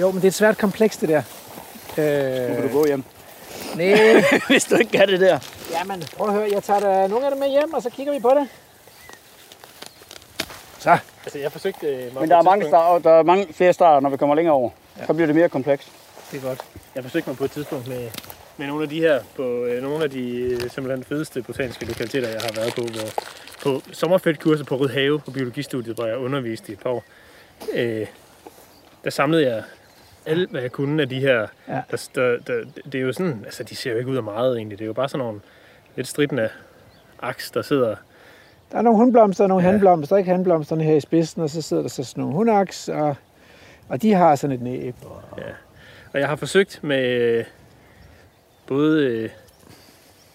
Jo, 0.00 0.06
men 0.10 0.16
det 0.16 0.24
er 0.24 0.28
et 0.28 0.34
svært 0.34 0.58
kompleks, 0.58 0.96
det 0.96 1.08
der. 1.08 1.22
Nu 1.86 1.94
kan 1.94 2.56
Øh, 2.56 2.62
du 2.72 2.78
gå 2.78 2.86
hjem. 2.86 3.04
nej, 3.76 4.24
Hvis 4.48 4.64
du 4.64 4.74
ikke 4.76 4.92
kan 4.98 5.08
det 5.08 5.20
der. 5.20 5.38
jamen, 5.80 6.02
prøv 6.16 6.26
at 6.28 6.34
høre, 6.34 6.48
jeg 6.52 6.62
tager 6.62 6.80
da 6.80 7.06
nogle 7.06 7.24
af 7.26 7.30
dem 7.30 7.40
med 7.40 7.48
hjem, 7.48 7.74
og 7.74 7.82
så 7.82 7.90
kigger 7.90 8.12
vi 8.12 8.18
på 8.20 8.30
det. 8.40 8.48
Så. 10.78 10.98
Altså, 11.24 11.38
jeg 11.38 11.52
forsøgte... 11.52 11.86
Øh, 11.86 12.20
Men 12.20 12.30
der 12.30 12.36
er 12.36 12.42
mange, 12.42 12.66
star, 12.66 12.98
der 12.98 13.10
er 13.10 13.22
mange 13.22 13.52
flere 13.52 13.72
starter, 13.72 14.00
når 14.00 14.10
vi 14.10 14.16
kommer 14.16 14.34
længere 14.34 14.54
over. 14.54 14.70
Så 15.06 15.14
bliver 15.14 15.26
det 15.26 15.36
mere 15.36 15.48
komplekst. 15.48 15.92
Det 16.32 16.42
er 16.42 16.48
godt. 16.48 16.60
Jeg 16.94 17.02
forsøgte 17.02 17.30
mig 17.30 17.36
på 17.36 17.44
et 17.44 17.50
tidspunkt 17.50 17.88
med, 17.88 18.10
med 18.56 18.66
nogle 18.66 18.82
af 18.82 18.88
de 18.88 19.00
her, 19.00 19.20
på 19.36 19.64
øh, 19.64 19.82
nogle 19.82 20.04
af 20.04 20.10
de 20.10 20.38
øh, 20.38 20.70
simpelthen 20.70 21.04
fedeste 21.04 21.42
botaniske 21.42 21.84
lokaliteter, 21.84 22.28
jeg 22.28 22.40
har 22.40 22.52
været 22.56 22.74
på, 22.74 22.82
hvor, 22.82 23.24
på 23.62 23.82
sommerfeltkurser 23.92 24.64
på 24.64 24.76
Rødhave 24.76 25.18
på 25.20 25.30
biologistudiet, 25.30 25.94
hvor 25.94 26.06
jeg 26.06 26.18
underviste 26.18 26.70
i 26.70 26.72
et 26.72 26.80
par 26.80 26.90
år. 26.90 27.04
Øh, 27.72 28.06
der 29.04 29.10
samlede 29.10 29.46
jeg 29.46 29.62
alt, 30.26 30.50
hvad 30.50 30.60
jeg 30.60 30.72
kunne 30.72 31.02
af 31.02 31.08
de 31.08 31.20
her. 31.20 31.46
Ja. 31.68 31.80
Der, 31.90 32.08
der, 32.14 32.36
der, 32.46 32.64
det 32.92 32.94
er 32.94 33.02
jo 33.02 33.12
sådan, 33.12 33.42
altså 33.44 33.62
de 33.62 33.76
ser 33.76 33.92
jo 33.92 33.98
ikke 33.98 34.10
ud 34.10 34.16
af 34.16 34.22
meget 34.22 34.56
egentlig. 34.56 34.78
Det 34.78 34.84
er 34.84 34.86
jo 34.86 34.92
bare 34.92 35.08
sådan 35.08 35.26
nogle 35.26 35.40
lidt 35.96 36.08
stridende 36.08 36.48
aks, 37.22 37.50
der 37.50 37.62
sidder 37.62 37.96
Der 38.72 38.78
er 38.78 38.82
nogle 38.82 38.98
hundblomster 38.98 39.44
og 39.44 39.48
nogle 39.48 39.64
ja. 39.64 39.70
handblomster, 39.70 40.16
ikke 40.16 40.30
handblomsterne 40.30 40.84
her 40.84 40.94
i 40.94 41.00
spidsen, 41.00 41.42
og 41.42 41.50
så 41.50 41.62
sidder 41.62 41.82
der 41.82 41.88
så 41.88 42.04
sådan 42.04 42.20
nogle 42.20 42.36
hundaks, 42.36 42.88
og, 42.88 43.16
og 43.88 44.02
de 44.02 44.12
har 44.12 44.36
sådan 44.36 44.56
et 44.56 44.62
næb. 44.62 44.94
Og, 45.04 45.22
Og 46.12 46.20
jeg 46.20 46.28
har 46.28 46.36
forsøgt 46.36 46.80
med 46.82 47.08
øh, 47.10 47.44
både 48.66 49.06
øh, 49.06 49.30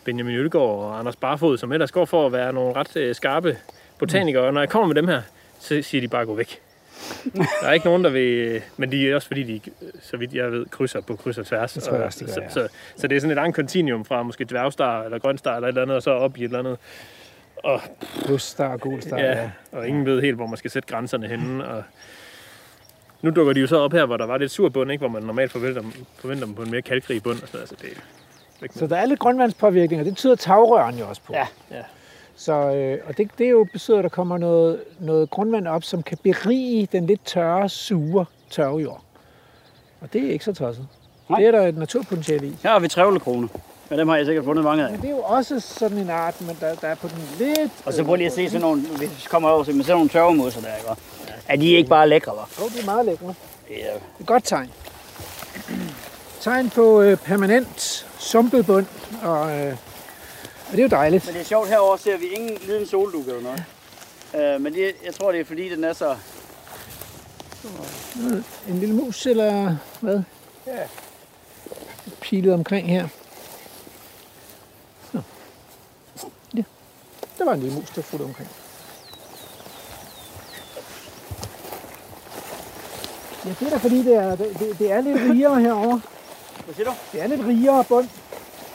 Benjamin 0.06 0.36
Ølgaard 0.36 0.70
og 0.70 1.00
Anders 1.00 1.16
Barfod, 1.16 1.58
som 1.58 1.72
ellers 1.72 1.92
går 1.92 2.06
for 2.06 2.26
at 2.26 2.32
være 2.32 2.54
nogle 2.54 2.76
ret 2.76 2.96
øh, 2.96 3.16
skarpe 3.16 3.58
botanikere. 4.00 4.44
Og 4.44 4.54
når 4.54 4.62
jeg 4.62 4.70
kommer 4.70 4.88
med 4.88 4.96
dem 4.96 5.08
her, 5.08 5.22
så 5.60 5.82
siger 5.82 6.02
de 6.02 6.08
bare, 6.08 6.26
gå 6.26 6.36
væk. 6.36 6.62
Der 7.62 7.68
er 7.68 7.72
ikke 7.72 7.86
nogen, 7.86 8.04
der 8.04 8.10
vil... 8.10 8.62
Men 8.78 8.92
de 8.92 9.10
er 9.10 9.16
også 9.16 9.28
fordi, 9.28 9.44
de, 9.44 9.72
så 10.02 10.18
vidt 10.18 10.34
jeg 10.34 10.52
ved, 10.52 10.66
krydser 10.66 11.02
på 11.02 11.16
kryds 11.16 11.38
og 11.38 11.46
tværs. 11.46 11.74
Det 11.74 11.84
tror 11.84 11.94
jeg 11.94 12.02
Og 12.02 12.06
også, 12.06 12.20
de 12.20 12.26
gør, 12.26 12.34
så, 12.34 12.42
ja. 12.42 12.50
så, 12.50 12.68
så, 12.96 13.08
det 13.08 13.16
er 13.16 13.20
sådan 13.20 13.38
et 13.38 13.42
andet 13.42 13.56
kontinuum 13.56 14.06
fra 14.06 14.24
måske 14.24 14.46
dværgstar 14.46 15.04
eller 15.04 15.20
grønstar 15.20 15.56
eller 15.56 15.68
et 15.68 15.72
eller 15.72 15.82
andet, 15.82 15.96
og 15.96 16.04
så 16.04 16.12
op 16.12 16.38
i 16.38 16.40
et 16.40 16.46
eller 16.46 16.60
andet. 16.60 16.78
Og, 17.64 17.82
plus 18.26 18.44
star 18.44 18.74
og 18.74 18.80
gul 18.80 19.02
star. 19.02 19.18
ja, 19.18 19.52
og 19.72 19.88
ingen 19.88 20.06
ved 20.06 20.22
helt, 20.22 20.36
hvor 20.36 20.48
man 20.48 20.58
skal 20.58 20.72
sætte 20.72 20.90
grænserne 20.90 21.28
henne. 21.28 21.68
Og, 21.68 21.84
nu 23.22 23.32
dukker 23.32 23.54
de 23.54 23.60
jo 23.60 23.68
så 23.68 23.78
op 23.78 23.92
her, 23.92 24.06
hvor 24.06 24.18
der 24.18 24.26
var 24.26 24.38
lidt 24.38 24.52
sur 24.52 24.70
bund, 24.70 24.92
ikke? 24.92 25.02
hvor 25.02 25.10
man 25.10 25.24
normalt 25.24 25.52
forventer, 25.52 25.84
forventer 26.16 26.46
dem 26.46 26.56
på 26.56 26.62
en 26.62 26.72
mere 26.72 26.82
kalkrig 26.82 27.24
bund. 27.24 27.42
Og 27.42 27.48
sådan, 27.48 27.58
noget. 27.58 27.72
altså, 27.72 28.68
det, 28.70 28.78
Så 28.80 28.88
der 28.88 28.98
er 28.98 29.06
lidt 29.06 29.20
grundvandspåvirkning, 29.20 30.00
og 30.02 30.06
det 30.06 30.18
tyder 30.18 30.36
tagrøren 30.36 30.98
jo 30.98 31.08
også 31.08 31.22
på. 31.22 31.34
Ja. 31.34 31.48
ja. 31.72 31.84
Så, 32.36 32.54
øh, 32.54 33.00
og 33.08 33.18
det, 33.18 33.30
det 33.38 33.46
er 33.46 33.50
jo 33.50 33.68
betyder, 33.74 33.98
at 33.98 34.04
der 34.04 34.10
kommer 34.10 34.38
noget, 34.38 34.80
noget 35.00 35.30
grundvand 35.30 35.68
op, 35.68 35.84
som 35.84 36.04
kan 36.04 36.18
berige 36.24 36.88
den 36.92 37.06
lidt 37.06 37.26
tørre, 37.26 37.70
sure 37.70 38.26
tørvejord. 38.50 39.02
Og 40.02 40.14
det 40.14 40.26
er 40.26 40.32
ikke 40.32 40.46
så 40.46 40.54
tosset. 40.54 40.88
Nej. 41.30 41.40
Det 41.40 41.48
er 41.48 41.52
der 41.52 41.68
et 41.68 41.78
naturpotentiale 41.78 42.48
i. 42.48 42.56
Her 42.64 42.72
har 42.72 42.80
vi 42.80 42.88
trævlekrone. 42.88 43.50
Men 43.90 44.00
dem 44.00 44.08
har 44.08 44.16
jeg 44.16 44.26
sikkert 44.26 44.46
fundet 44.46 44.64
mange 44.64 44.84
af. 44.84 44.92
Men 44.92 45.02
det 45.02 45.08
er 45.08 45.12
jo 45.12 45.22
også 45.22 45.60
sådan 45.60 45.98
en 45.98 46.10
art, 46.10 46.42
men 46.42 46.58
der, 46.60 46.76
der 46.76 46.88
er 46.88 46.96
på 46.96 47.08
den 47.08 47.30
lidt... 47.40 47.72
Og 47.86 47.94
så 47.94 48.04
prøv 48.04 48.16
lige 48.16 48.28
at 48.28 48.34
se 48.34 48.48
sådan 48.48 48.62
nogle, 48.62 48.82
hvis 48.82 49.10
vi 49.10 49.28
kommer 49.30 49.50
over 49.50 49.64
til 49.64 49.76
med 49.76 49.84
sådan 49.84 49.96
nogle 49.96 50.10
tørvemusser 50.10 50.62
der, 50.62 50.76
ikke? 50.76 51.02
Er 51.48 51.56
de 51.56 51.72
ikke 51.72 51.90
bare 51.90 52.10
lækre, 52.10 52.32
hva'? 52.32 52.62
Jo, 52.62 52.70
det 52.70 52.82
er 52.82 52.86
meget 52.86 53.06
lækre. 53.06 53.34
Det 53.68 53.90
er 53.90 53.96
et 54.20 54.26
godt 54.26 54.44
tegn. 54.44 54.72
Tegn 56.42 56.70
på 56.70 57.02
øh, 57.02 57.18
permanent 57.18 58.08
sumpet 58.20 58.66
bund, 58.66 58.86
og, 59.24 59.60
øh, 59.60 59.78
og 60.68 60.72
det 60.72 60.80
er 60.80 60.84
jo 60.84 60.88
dejligt. 60.90 61.26
Men 61.26 61.34
det 61.34 61.42
er 61.42 61.46
sjovt, 61.46 61.70
herover 61.70 61.98
ser 61.98 62.18
vi 62.18 62.26
ingen 62.26 62.58
liden 62.68 62.88
soldukke 62.88 63.32
eller 63.32 63.44
noget. 63.44 63.64
Uh, 64.56 64.62
men 64.62 64.74
det, 64.74 64.96
jeg 65.06 65.14
tror, 65.14 65.32
det 65.32 65.42
er 65.42 65.46
fordi, 65.46 65.70
den 65.70 65.84
er 65.84 65.94
så... 65.94 66.16
En 68.70 68.80
lille 68.80 68.96
mus, 68.96 69.26
eller 69.26 69.76
hvad? 70.02 70.22
Ja. 70.68 70.74
Pilet 72.22 72.54
omkring 72.54 72.90
her. 72.90 73.08
Nå. 75.14 75.22
Ja, 76.56 76.64
der 77.38 77.46
var 77.46 77.54
en 77.54 77.60
lille 77.60 77.76
mus, 77.76 77.90
der 77.90 78.02
fulgte 78.02 78.24
omkring. 78.24 78.50
Ja, 83.46 83.50
det 83.60 83.66
er 83.68 83.70
da 83.70 83.78
fordi, 83.78 84.04
det 84.04 84.16
er, 84.16 84.36
det, 84.36 84.76
det 84.80 84.92
er 84.92 85.02
lidt 85.02 85.18
rigere 85.32 85.62
herovre. 85.62 86.02
Hvad 86.66 86.76
siger 86.76 86.86
du? 86.90 86.96
Det 87.12 87.22
er 87.22 87.28
lidt 87.28 87.42
rigere 87.48 87.84
bund. 87.84 88.10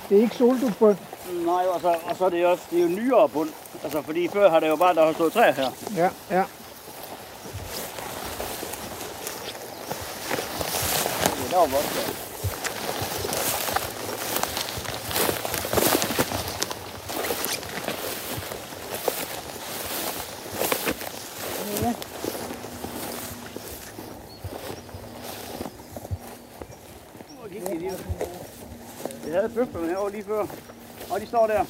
Det 0.09 0.19
er 0.19 0.23
ikke 0.23 0.37
soldukbund. 0.37 0.97
Nej, 1.47 1.65
og 1.75 1.81
så, 1.81 1.97
og 2.05 2.17
så 2.17 2.25
er 2.25 2.29
det 2.29 2.43
jo 2.43 2.51
også 2.51 2.65
det 2.71 2.79
er 2.79 2.83
jo 2.83 2.89
nyere 2.89 3.29
bund. 3.29 3.51
Altså, 3.85 4.03
fordi 4.03 4.29
før 4.29 4.51
har 4.51 4.61
det 4.61 4.69
jo 4.69 4.77
bare, 4.77 4.95
der 4.95 5.07
har 5.07 5.13
stået 5.13 5.33
træer 5.33 5.53
her. 5.53 5.71
Ja, 5.97 6.11
ja. 6.31 6.45
Det 11.37 11.47
er 11.47 11.51
der 11.51 11.59
godt 11.61 11.73
der. 11.73 12.21
Hvor 27.39 27.49
gik 27.49 27.67
de 27.67 27.79
lige? 27.79 27.93
Jeg 29.27 29.35
havde 29.35 29.50
bøflerne 29.61 29.89
herovre 29.89 30.13
lige 30.13 30.25
før. 30.25 30.41
Og 31.15 31.21
de 31.21 31.27
står 31.27 31.47
der. 31.47 31.65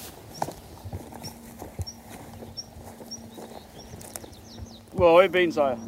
Du 4.92 5.02
har 5.02 5.10
høje 5.10 5.28
ben, 5.28 5.52
så 5.52 5.66
jeg. 5.66 5.78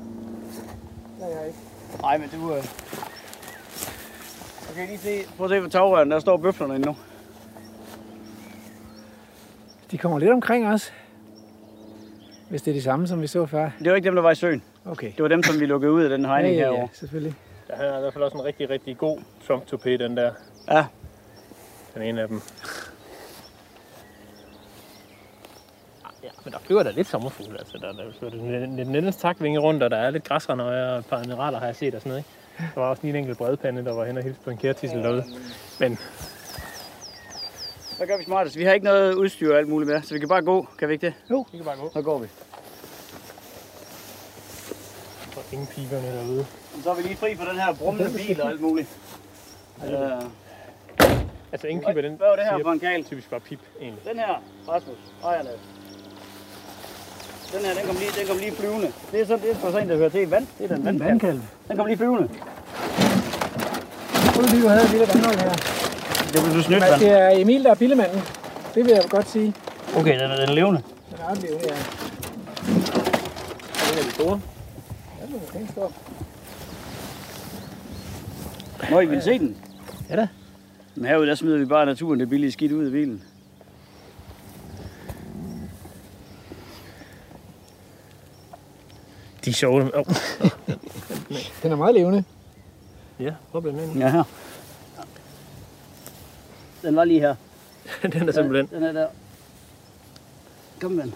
Der 1.21 1.27
er 1.27 1.39
jeg 1.39 1.47
ikke. 1.47 1.59
Nej, 2.01 2.19
men 2.19 2.29
du... 2.29 2.55
Øh... 2.55 2.65
Okay, 4.71 4.87
lige 4.87 4.99
se. 4.99 5.19
Prøv 5.37 5.45
at 5.47 5.51
se 5.51 5.61
på 5.61 5.69
tagrøren. 5.69 6.11
Der 6.11 6.21
står 6.21 6.37
bøflerne 6.37 6.75
endnu. 6.75 6.97
De 9.91 9.99
kommer 9.99 10.19
lidt 10.19 10.31
omkring 10.31 10.69
os. 10.69 10.93
Hvis 12.49 12.63
det 12.63 12.71
er 12.71 12.75
de 12.75 12.83
samme, 12.83 13.09
som 13.09 13.23
vi 13.23 13.27
så 13.27 13.47
før. 13.47 13.71
Det 13.79 13.91
var 13.91 13.97
ikke 13.97 14.07
dem, 14.07 14.15
der 14.15 14.23
var 14.23 14.31
i 14.31 14.35
søen. 14.35 14.63
Okay. 14.85 15.13
Det 15.17 15.23
var 15.23 15.29
dem, 15.29 15.43
som 15.43 15.61
vi 15.61 15.67
lukkede 15.67 15.93
ud 15.93 16.03
af 16.03 16.11
den 16.11 16.25
hegning 16.25 16.55
ja, 16.55 16.61
ja, 16.61 16.67
herovre. 16.67 16.89
selvfølgelig. 16.93 17.35
Ja, 17.71 17.75
han 17.75 17.87
er 17.87 17.97
i 17.99 18.01
hvert 18.01 18.13
fald 18.13 18.25
også 18.25 18.39
en 18.39 18.45
rigtig, 18.45 18.71
rigtig 18.71 18.99
god 18.99 19.19
trunk 19.47 19.67
to 19.67 19.77
pay, 19.77 19.99
den 19.99 20.17
der. 20.17 20.33
Ja. 20.71 20.87
Den 21.95 22.03
ene 22.03 22.23
af 22.23 22.29
dem. 22.29 22.43
Ja, 26.23 26.29
men 26.45 26.53
der 26.53 26.59
flyver 26.59 26.83
der 26.83 26.93
lidt 26.93 27.09
sommerfugle, 27.09 27.59
altså. 27.59 27.79
Der, 27.79 27.93
der 27.93 28.13
flyver 28.19 28.61
lidt, 28.61 28.77
lidt 28.77 28.89
Niels 28.89 29.17
takvinge 29.17 29.59
rundt, 29.59 29.83
og 29.83 29.91
der 29.91 29.97
er 29.97 30.11
lidt 30.11 30.25
græsrandøjer 30.25 30.93
og 30.93 30.99
et 30.99 31.07
par 31.07 31.19
mineraler, 31.19 31.59
har 31.59 31.67
jeg 31.67 31.77
set 31.77 31.95
og 31.95 32.01
sådan 32.01 32.11
noget. 32.11 32.25
Ikke? 32.59 32.73
Der 32.75 32.81
var 32.81 32.89
også 32.89 33.03
lige 33.03 33.11
en 33.11 33.17
enkelt 33.17 33.39
bredpande, 33.39 33.85
der 33.85 33.93
var 33.93 34.05
hen 34.05 34.17
og 34.17 34.23
hilse 34.23 34.41
på 34.45 34.51
en 34.51 34.57
kærtissel 34.57 35.03
derude. 35.03 35.25
Men 35.81 35.99
Så 37.99 38.07
gør 38.07 38.19
vi 38.19 38.25
smartest. 38.25 38.57
Vi 38.57 38.65
har 38.65 38.73
ikke 38.73 38.85
noget 38.85 39.15
udstyr 39.15 39.53
og 39.53 39.59
alt 39.59 39.69
muligt 39.69 39.91
med, 39.91 40.03
så 40.03 40.15
vi 40.15 40.21
kan 40.21 40.29
bare 40.29 40.43
gå. 40.43 40.67
Kan 40.79 40.89
vi 40.89 40.95
ikke 40.95 41.07
det? 41.07 41.15
vi 41.53 41.57
kan 41.57 41.65
bare 41.65 41.77
gå. 41.77 41.91
Så 41.93 42.03
går 42.03 42.19
vi. 42.19 42.29
Og 45.37 45.43
ingen 45.53 45.67
piberne 45.67 46.07
derude. 46.07 46.47
Så 46.83 46.91
er 46.91 46.95
vi 46.95 47.03
lige 47.03 47.17
fri 47.17 47.37
for 47.37 47.45
den 47.45 47.57
her 47.57 47.75
brummende 47.75 48.11
bil 48.17 48.43
og 48.43 48.49
alt 48.51 48.61
muligt. 48.61 48.89
Øh, 49.85 49.91
Altså 51.53 51.67
ingen 51.67 51.85
piber, 51.87 52.03
den 52.03 52.15
hvad 52.17 52.29
var 52.29 52.37
det 52.37 52.45
her 52.45 52.57
siger 52.57 52.65
for 52.65 52.73
en 52.73 52.81
kagel? 52.81 53.05
typisk 53.05 53.31
bare 53.31 53.41
pip, 53.41 53.61
egentlig. 53.81 54.05
Den 54.11 54.19
her, 54.19 54.43
Rasmus. 54.69 54.97
Ejerne. 55.25 55.49
Den 57.53 57.61
her, 57.65 57.75
den 57.75 57.87
kom 57.87 57.97
lige, 57.97 58.11
den 58.21 58.27
kom 58.29 58.39
lige 58.39 58.53
flyvende. 58.53 58.93
Det 59.13 59.21
er 59.21 59.27
sådan, 59.27 59.43
det 59.45 59.51
er 59.51 59.55
for 59.55 59.79
en, 59.79 59.89
der 59.89 59.97
hører 59.97 60.09
til 60.09 60.31
vand. 60.31 60.47
Det 60.59 60.71
er 60.71 60.75
den 60.75 60.85
vandkalv. 60.85 61.09
Vandkalv. 61.11 61.41
Den 61.69 61.77
kom 61.77 61.87
lige 61.87 61.97
flyvende. 61.97 62.29
Jeg 64.25 64.33
troede 64.35 64.51
lige, 64.51 64.63
du 64.63 64.69
havde 64.69 64.85
et 64.85 64.91
lille 64.91 65.07
vandhold 65.09 65.39
her. 65.39 65.53
Det 66.33 66.43
blev 66.43 66.55
du 66.57 66.63
snydt, 66.63 66.81
Men 66.81 67.01
det 67.01 67.11
er 67.21 67.29
Emil, 67.29 67.65
der 67.65 67.71
er 67.71 67.75
billemanden. 67.75 68.21
Det 68.75 68.85
vil 68.85 68.93
jeg 68.93 69.05
godt 69.11 69.29
sige. 69.29 69.55
Okay, 69.97 70.13
den 70.13 70.31
er, 70.31 70.37
den 70.37 70.49
er 70.49 70.53
levende. 70.53 70.83
Den 71.11 71.19
er 71.21 71.31
ret 71.31 71.39
levende, 71.43 71.65
ja. 71.69 71.75
Den 73.89 73.99
er 73.99 74.03
de 74.03 74.11
store. 74.11 74.41
Ja, 75.21 75.27
den 75.27 75.35
er 75.35 75.53
pænt 75.53 75.71
stor. 75.71 75.93
Må 78.91 79.01
I 79.01 79.07
vil 79.07 79.23
se 79.23 79.39
den? 79.39 79.57
Ja 80.11 80.17
da. 80.17 80.29
Men 80.95 81.05
herude, 81.05 81.27
der 81.27 81.35
smider 81.35 81.59
vi 81.59 81.65
bare 81.65 81.87
naturen 81.87 82.21
det 82.21 82.29
billige 82.29 82.53
skidt 82.53 82.73
ud 82.73 82.85
af 82.85 82.93
bilen. 82.93 83.23
De 89.45 89.51
er 89.51 89.55
sjove. 89.55 89.97
Oh. 89.97 90.05
Den 91.63 91.73
er 91.73 91.77
meget 91.77 91.95
levende. 91.95 92.25
Ja, 93.21 93.35
blev 93.53 93.73
den 93.73 93.81
ind? 93.81 93.99
Ja, 93.99 94.11
her. 94.11 94.25
Den 96.83 96.97
var 96.97 97.05
lige 97.05 97.21
her. 97.21 97.35
den 98.13 98.29
er 98.29 98.33
simpelthen. 98.33 98.81
Den 98.81 98.83
er 98.83 98.93
der. 98.93 99.07
Kom 100.81 100.91
med 100.91 101.05
den. 101.05 101.15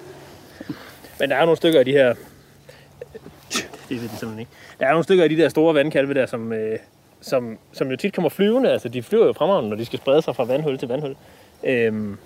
Men 1.20 1.30
der 1.30 1.36
er 1.36 1.40
nogle 1.40 1.56
stykker 1.56 1.78
af 1.78 1.84
de 1.84 1.92
her... 1.92 2.14
Det 3.88 4.02
ved 4.02 4.08
de 4.08 4.08
simpelthen 4.08 4.38
ikke. 4.38 4.50
Der 4.80 4.86
er 4.86 4.90
nogle 4.90 5.04
stykker 5.04 5.24
af 5.24 5.30
de 5.30 5.36
der 5.36 5.48
store 5.48 5.74
vandkalve 5.74 6.14
der, 6.14 6.26
som, 6.26 6.52
øh, 6.52 6.78
som, 7.20 7.58
som 7.72 7.90
jo 7.90 7.96
tit 7.96 8.14
kommer 8.14 8.28
flyvende. 8.28 8.72
Altså, 8.72 8.88
de 8.88 9.02
flyver 9.02 9.26
jo 9.26 9.32
fremragende, 9.32 9.70
når 9.70 9.76
de 9.76 9.84
skal 9.84 9.98
sprede 9.98 10.22
sig 10.22 10.36
fra 10.36 10.44
vandhul 10.44 10.78
til 10.78 10.88
vandhul. 10.88 11.16
Øhm, 11.64 12.18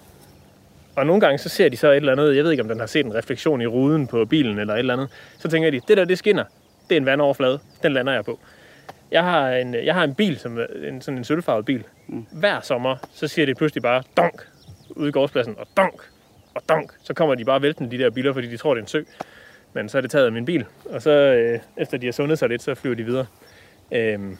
og 0.97 1.06
nogle 1.06 1.20
gange 1.20 1.39
så 1.39 1.48
ser 1.48 1.69
de 1.69 1.77
så 1.77 1.90
et 1.90 1.97
eller 1.97 2.12
andet, 2.12 2.36
jeg 2.36 2.44
ved 2.44 2.51
ikke 2.51 2.62
om 2.62 2.69
den 2.69 2.81
har 2.81 2.86
set 2.86 3.06
en 3.06 3.14
refleksion 3.14 3.60
i 3.60 3.66
ruden 3.66 4.06
på 4.06 4.24
bilen 4.24 4.59
eller 4.59 4.74
et 4.74 4.78
eller 4.78 4.94
andet. 4.94 5.09
Så 5.39 5.48
tænker 5.48 5.70
de, 5.70 5.81
det 5.89 5.97
der 5.97 6.05
det 6.05 6.19
skinner, 6.19 6.44
det 6.89 6.97
er 6.97 7.01
en 7.01 7.06
vandoverflade, 7.06 7.59
den 7.82 7.93
lander 7.93 8.12
jeg 8.12 8.24
på. 8.24 8.39
Jeg 9.10 9.24
har 9.24 9.51
en, 9.51 9.74
jeg 9.74 9.94
har 9.94 10.05
en 10.05 10.14
bil, 10.14 10.39
som 10.39 10.59
en, 10.89 11.01
sådan 11.02 11.19
en 11.19 11.24
sølvfarvet 11.24 11.64
bil. 11.64 11.85
Mm. 12.06 12.27
Hver 12.32 12.60
sommer, 12.60 12.97
så 13.12 13.28
siger 13.28 13.47
de 13.47 13.55
pludselig 13.55 13.82
bare 13.82 14.02
donk 14.16 14.47
ude 14.90 15.09
i 15.09 15.12
gårdspladsen, 15.12 15.55
og 15.59 15.66
donk 15.77 16.01
og 16.55 16.62
donk. 16.69 16.93
Så 17.02 17.14
kommer 17.14 17.35
de 17.35 17.44
bare 17.44 17.62
væltende, 17.62 17.90
de 17.90 18.02
der 18.02 18.10
biler, 18.10 18.32
fordi 18.32 18.51
de 18.51 18.56
tror, 18.56 18.74
det 18.74 18.81
er 18.81 18.85
en 18.85 18.89
sø. 18.89 19.02
Men 19.73 19.89
så 19.89 19.98
er 19.98 20.02
det 20.02 20.10
taget 20.10 20.27
af 20.27 20.32
min 20.32 20.44
bil, 20.44 20.64
og 20.85 21.02
så 21.02 21.10
øh, 21.10 21.60
efter 21.77 21.98
de 21.98 22.06
har 22.06 22.12
sundet 22.12 22.39
sig 22.39 22.48
lidt, 22.48 22.62
så 22.62 22.74
flyver 22.74 22.97
de 22.97 23.05
videre. 23.05 23.27
Øhm, 23.93 24.39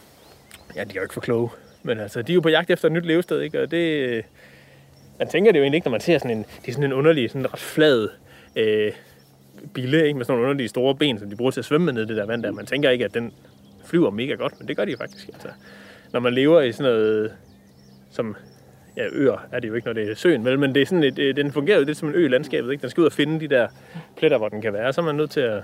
ja, 0.77 0.85
de 0.85 0.91
er 0.91 0.95
jo 0.97 1.03
ikke 1.03 1.15
for 1.15 1.21
kloge, 1.21 1.49
men 1.83 2.01
altså, 2.01 2.23
de 2.23 2.33
er 2.33 2.35
jo 2.35 2.41
på 2.41 2.49
jagt 2.49 2.71
efter 2.71 2.89
et 2.89 2.93
nyt 2.93 3.07
levested, 3.07 3.41
ikke? 3.41 3.63
Og 3.63 3.71
det, 3.71 4.25
man 5.19 5.29
tænker 5.29 5.53
det 5.53 5.59
jo 5.59 5.63
egentlig 5.63 5.77
ikke, 5.77 5.87
når 5.87 5.91
man 5.91 6.01
ser 6.01 6.19
sådan 6.19 6.37
en, 6.37 6.47
det 6.63 6.69
er 6.69 6.73
sådan 6.73 6.85
en 6.85 6.93
underlig, 6.93 7.31
sådan 7.31 7.41
en 7.41 7.53
ret 7.53 7.61
flad 7.61 8.09
øh, 8.57 8.93
bille, 9.75 10.07
ikke? 10.07 10.17
Med 10.17 10.25
sådan 10.25 10.33
nogle 10.33 10.45
underlige 10.45 10.69
store 10.69 10.95
ben, 10.95 11.19
som 11.19 11.31
de 11.31 11.37
bruger 11.37 11.51
til 11.51 11.61
at 11.61 11.65
svømme 11.65 11.93
ned 11.93 12.03
i 12.03 12.07
det 12.07 12.17
der 12.17 12.27
vand 12.27 12.43
der. 12.43 12.51
Man 12.51 12.67
tænker 12.67 12.91
ikke, 12.91 13.05
at 13.05 13.15
den 13.15 13.33
flyver 13.85 14.11
mega 14.11 14.35
godt, 14.35 14.55
men 14.59 14.69
det 14.69 14.77
gør 14.77 14.85
de 14.85 14.91
jo 14.91 14.97
faktisk. 14.97 15.29
Altså, 15.29 15.49
når 16.13 16.21
man 16.21 16.35
lever 16.35 16.61
i 16.61 16.73
sådan 16.73 16.93
noget, 16.93 17.33
som 18.11 18.37
ja, 18.97 19.07
øer 19.13 19.47
er 19.53 19.61
det 19.61 19.69
jo 19.69 19.75
ikke, 19.75 19.87
når 19.87 19.93
det 19.93 20.11
er 20.11 20.15
søen, 20.15 20.45
vel, 20.45 20.59
men 20.59 20.75
det 20.75 20.83
er 20.83 20.87
sådan 20.87 21.05
et, 21.05 21.19
øh, 21.19 21.37
den 21.37 21.53
fungerer 21.53 21.79
jo 21.79 21.85
lidt 21.85 21.99
som 21.99 22.09
en 22.09 22.15
ø 22.15 22.25
i 22.25 22.29
landskabet. 22.29 22.73
Ikke? 22.73 22.83
Den 22.83 22.91
skal 22.91 23.01
ud 23.01 23.07
og 23.07 23.13
finde 23.13 23.41
de 23.41 23.49
der 23.49 23.69
pletter, 24.17 24.39
hvor 24.39 24.49
den 24.49 24.63
kan 24.63 24.73
være. 24.73 24.93
Så 24.93 25.01
er 25.01 25.05
man 25.05 25.15
nødt 25.15 25.31
til 25.31 25.41
at, 25.41 25.63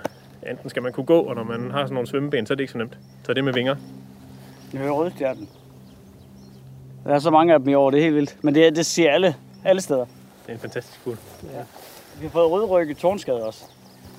enten 0.50 0.70
skal 0.70 0.82
man 0.82 0.92
kunne 0.92 1.06
gå, 1.06 1.20
og 1.20 1.34
når 1.34 1.44
man 1.44 1.70
har 1.70 1.84
sådan 1.84 1.94
nogle 1.94 2.08
svømmeben, 2.08 2.46
så 2.46 2.54
er 2.54 2.56
det 2.56 2.62
ikke 2.62 2.72
så 2.72 2.78
nemt. 2.78 2.98
Så 3.24 3.34
det 3.34 3.44
med 3.44 3.52
vinger. 3.52 3.76
Det 4.72 4.80
er 4.80 4.90
rødstjernen. 4.90 5.48
Der 7.04 7.14
er 7.14 7.18
så 7.18 7.30
mange 7.30 7.52
af 7.54 7.58
dem 7.60 7.68
i 7.68 7.74
år, 7.74 7.90
det 7.90 7.98
er 7.98 8.02
helt 8.02 8.14
vildt. 8.14 8.36
Men 8.42 8.54
det, 8.54 8.76
det 8.76 8.86
siger 8.86 9.10
alle, 9.12 9.34
alle 9.64 9.80
steder. 9.80 10.04
Det 10.04 10.48
er 10.48 10.52
en 10.52 10.58
fantastisk 10.58 11.00
fugl. 11.00 11.16
Vi 12.20 12.22
har 12.22 12.28
fået 12.30 12.50
rødrykket 12.50 12.96
tårnskade 12.96 13.46
også. 13.46 13.64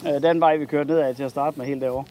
Øh, 0.07 0.21
Den 0.21 0.39
vej, 0.39 0.57
vi 0.57 0.65
kørte 0.65 0.89
nedad 0.89 1.15
til 1.15 1.23
at 1.23 1.31
starte 1.31 1.59
med 1.59 1.65
helt 1.65 1.81
derovre. 1.81 2.03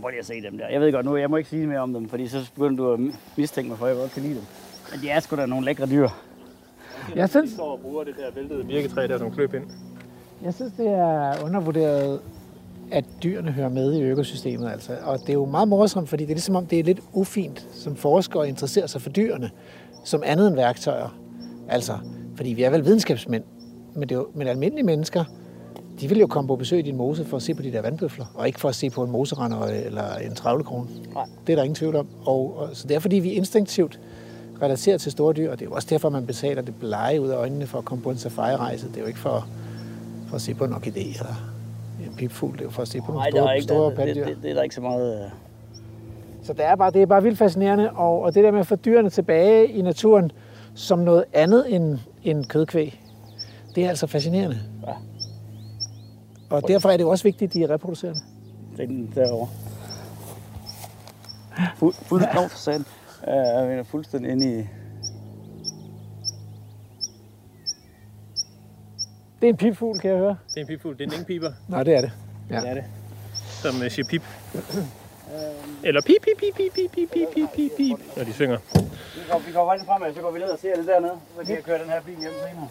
Prøv 0.00 0.08
lige 0.08 0.18
at 0.20 0.26
se 0.26 0.42
dem 0.42 0.58
der. 0.58 0.68
Jeg 0.68 0.80
ved 0.80 0.92
godt 0.92 1.06
nu, 1.06 1.16
jeg 1.16 1.30
må 1.30 1.36
ikke 1.36 1.50
sige 1.50 1.66
mere 1.66 1.78
om 1.78 1.92
dem, 1.92 2.08
fordi 2.08 2.28
så 2.28 2.50
begynder 2.54 2.76
du 2.84 2.92
at 2.92 3.00
mistænke 3.36 3.68
mig 3.68 3.78
for, 3.78 3.86
at 3.86 3.90
jeg 3.90 4.00
godt 4.00 4.12
kan 4.12 4.22
lide 4.22 4.34
dem. 4.34 4.42
Men 4.92 5.00
de 5.00 5.08
er 5.10 5.20
sgu 5.20 5.36
da 5.36 5.46
nogle 5.46 5.64
lækre 5.64 5.86
dyr. 5.86 6.08
Jeg 7.16 7.28
synes, 7.28 7.50
De 7.50 7.54
står 7.56 7.72
og 7.72 7.80
bruger 7.80 8.04
det 8.04 8.14
der 8.16 8.30
væltede 8.34 8.64
birketræ 8.64 9.06
der 9.06 9.18
som 9.18 9.30
kløb 9.32 9.54
ind. 9.54 9.64
jeg 10.42 10.54
synes, 10.54 10.72
det 10.76 10.86
er 10.86 11.44
undervurderet 11.44 12.20
at 12.92 13.04
dyrene 13.22 13.52
hører 13.52 13.68
med 13.68 13.94
i 13.94 14.02
økosystemet. 14.02 14.70
Altså. 14.70 14.92
Og 15.04 15.20
det 15.20 15.28
er 15.28 15.32
jo 15.32 15.44
meget 15.44 15.68
morsomt, 15.68 16.08
fordi 16.08 16.24
det 16.24 16.30
er 16.30 16.34
ligesom 16.34 16.56
om, 16.56 16.66
det 16.66 16.78
er 16.78 16.84
lidt 16.84 17.00
ufint 17.12 17.66
som 17.72 17.96
forsker 17.96 18.40
at 18.40 18.48
interessere 18.48 18.88
sig 18.88 19.02
for 19.02 19.10
dyrene 19.10 19.50
som 20.04 20.22
andet 20.26 20.48
end 20.48 20.56
værktøjer. 20.56 21.18
Altså, 21.68 21.98
fordi 22.36 22.52
vi 22.52 22.62
er 22.62 22.70
vel 22.70 22.84
videnskabsmænd, 22.84 23.44
men, 23.94 24.02
det 24.02 24.12
er 24.12 24.18
jo, 24.18 24.26
men 24.34 24.46
almindelige 24.46 24.86
mennesker, 24.86 25.24
de 26.00 26.08
vil 26.08 26.18
jo 26.18 26.26
komme 26.26 26.48
på 26.48 26.56
besøg 26.56 26.78
i 26.78 26.82
din 26.82 26.96
mose 26.96 27.24
for 27.24 27.36
at 27.36 27.42
se 27.42 27.54
på 27.54 27.62
de 27.62 27.72
der 27.72 27.82
vandbøfler, 27.82 28.26
og 28.34 28.46
ikke 28.46 28.60
for 28.60 28.68
at 28.68 28.74
se 28.74 28.90
på 28.90 29.04
en 29.04 29.10
moserender 29.10 29.64
eller 29.64 30.16
en 30.16 30.34
travlekrone. 30.34 30.86
Nej. 31.14 31.24
Det 31.46 31.52
er 31.52 31.56
der 31.56 31.62
ingen 31.62 31.74
tvivl 31.74 31.96
om. 31.96 32.08
Og, 32.24 32.56
og, 32.58 32.68
så 32.72 32.88
det 32.88 32.94
er 32.94 33.00
fordi, 33.00 33.16
vi 33.16 33.32
instinktivt 33.32 34.00
relaterer 34.62 34.98
til 34.98 35.12
store 35.12 35.32
dyr, 35.32 35.50
og 35.50 35.58
det 35.58 35.64
er 35.64 35.70
jo 35.70 35.74
også 35.74 35.88
derfor, 35.90 36.08
man 36.08 36.26
betaler 36.26 36.62
det 36.62 36.74
blege 36.74 37.20
ud 37.20 37.28
af 37.28 37.36
øjnene 37.36 37.66
for 37.66 37.78
at 37.78 37.84
komme 37.84 38.04
på 38.04 38.10
en 38.10 38.18
safari-rejse. 38.18 38.88
Det 38.88 38.96
er 38.96 39.00
jo 39.00 39.06
ikke 39.06 39.18
for, 39.18 39.46
for 40.28 40.36
at 40.36 40.42
se 40.42 40.54
på 40.54 40.64
en 40.64 40.72
orkidé 40.72 41.18
eller 41.18 41.51
pipfugl, 42.16 42.52
det 42.52 42.60
er 42.60 42.64
jo 42.64 42.70
for 42.70 42.82
at 42.82 42.88
se 42.88 43.00
på 43.00 43.12
nogle 43.12 43.18
Nej, 43.18 43.30
store, 43.30 43.54
ikke, 43.56 43.64
store 43.64 43.90
det, 43.90 43.96
pattedyr. 43.96 44.24
det, 44.24 44.38
det, 44.42 44.50
er 44.50 44.54
der 44.54 44.62
ikke 44.62 44.74
så 44.74 44.80
meget... 44.80 45.24
øh, 45.24 45.30
Så 46.42 46.52
det 46.52 46.64
er, 46.64 46.76
bare, 46.76 46.90
det 46.90 47.02
er 47.02 47.06
bare 47.06 47.22
vildt 47.22 47.38
fascinerende, 47.38 47.90
og, 47.90 48.22
og 48.22 48.34
det 48.34 48.44
der 48.44 48.50
med 48.50 48.60
at 48.60 48.66
få 48.66 48.76
dyrene 48.76 49.10
tilbage 49.10 49.66
i 49.68 49.82
naturen 49.82 50.32
som 50.74 50.98
noget 50.98 51.24
andet 51.32 51.74
end, 51.74 51.98
end 52.24 52.44
kødkvæg, 52.44 53.00
det 53.74 53.84
er 53.84 53.88
altså 53.88 54.06
fascinerende. 54.06 54.58
Ja. 54.86 54.92
Og 56.50 56.68
derfor 56.68 56.88
er 56.88 56.96
det 56.96 57.04
jo 57.04 57.10
også 57.10 57.24
vigtigt, 57.24 57.48
at 57.48 57.54
de 57.54 57.62
er 57.62 57.70
reproducerende. 57.70 58.20
Er 58.78 58.86
den 58.86 59.12
derovre. 59.14 59.48
Fuld, 61.76 61.94
fuld, 61.94 62.22
ja. 62.22 62.34
for. 62.34 62.70
Uh, 63.22 63.32
jeg 63.32 63.78
er 63.78 63.82
fuldstændig 63.82 64.30
inde 64.32 64.60
i... 64.60 64.64
Det 69.42 69.48
er 69.48 69.52
en 69.52 69.56
pipfugl, 69.56 69.98
kan 69.98 70.10
jeg 70.10 70.18
høre. 70.18 70.36
Det 70.48 70.56
er 70.56 70.60
en 70.60 70.66
pipfugl. 70.66 70.98
Det 70.98 71.04
er 71.04 71.10
en 71.10 71.18
engpiber. 71.18 71.52
Nå, 71.68 71.82
det 71.82 71.94
er 71.96 72.00
det. 72.00 72.12
Ja. 72.50 72.60
Det 72.60 72.68
er 72.68 72.74
det. 72.74 72.84
Som 73.62 73.74
uh, 73.76 73.90
siger 73.90 74.06
pip. 74.08 74.22
Eller 75.82 76.00
pip, 76.00 76.22
pip, 76.22 76.38
pip, 76.38 76.54
pip, 76.54 76.72
pip, 76.74 76.90
pip, 76.92 77.10
pip, 77.10 77.28
pip, 77.34 77.50
pip, 77.56 77.72
pip, 77.76 78.16
når 78.16 78.24
de 78.24 78.32
synger. 78.32 78.58
Vi 79.14 79.20
går, 79.30 79.38
vi 79.46 79.52
går 79.52 79.68
faktisk 79.70 79.86
fremad, 79.86 80.14
så 80.14 80.20
går 80.20 80.30
vi 80.30 80.38
ned 80.38 80.48
og 80.48 80.58
ser 80.58 80.76
det 80.76 80.86
dernede. 80.86 81.16
Så 81.36 81.46
kan 81.46 81.54
jeg 81.54 81.64
køre 81.64 81.78
den 81.78 81.90
her 81.90 82.00
bil 82.00 82.14
hjem 82.20 82.32
senere. 82.32 82.68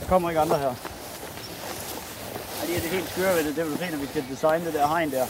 Der 0.00 0.06
kommer 0.08 0.30
ikke 0.30 0.40
andre 0.40 0.58
her. 0.58 0.68
Ej, 0.68 2.66
det 2.66 2.76
er 2.76 2.80
det 2.80 2.90
helt 2.90 3.08
skøre 3.08 3.34
ved 3.36 3.44
det, 3.44 3.56
det 3.56 3.64
vil 3.64 3.72
du 3.72 3.78
se, 3.78 3.90
når 3.90 3.98
vi 3.98 4.06
skal 4.06 4.24
designe 4.30 4.64
det 4.66 4.74
der 4.74 4.86
hegn 4.86 5.10
der. 5.10 5.26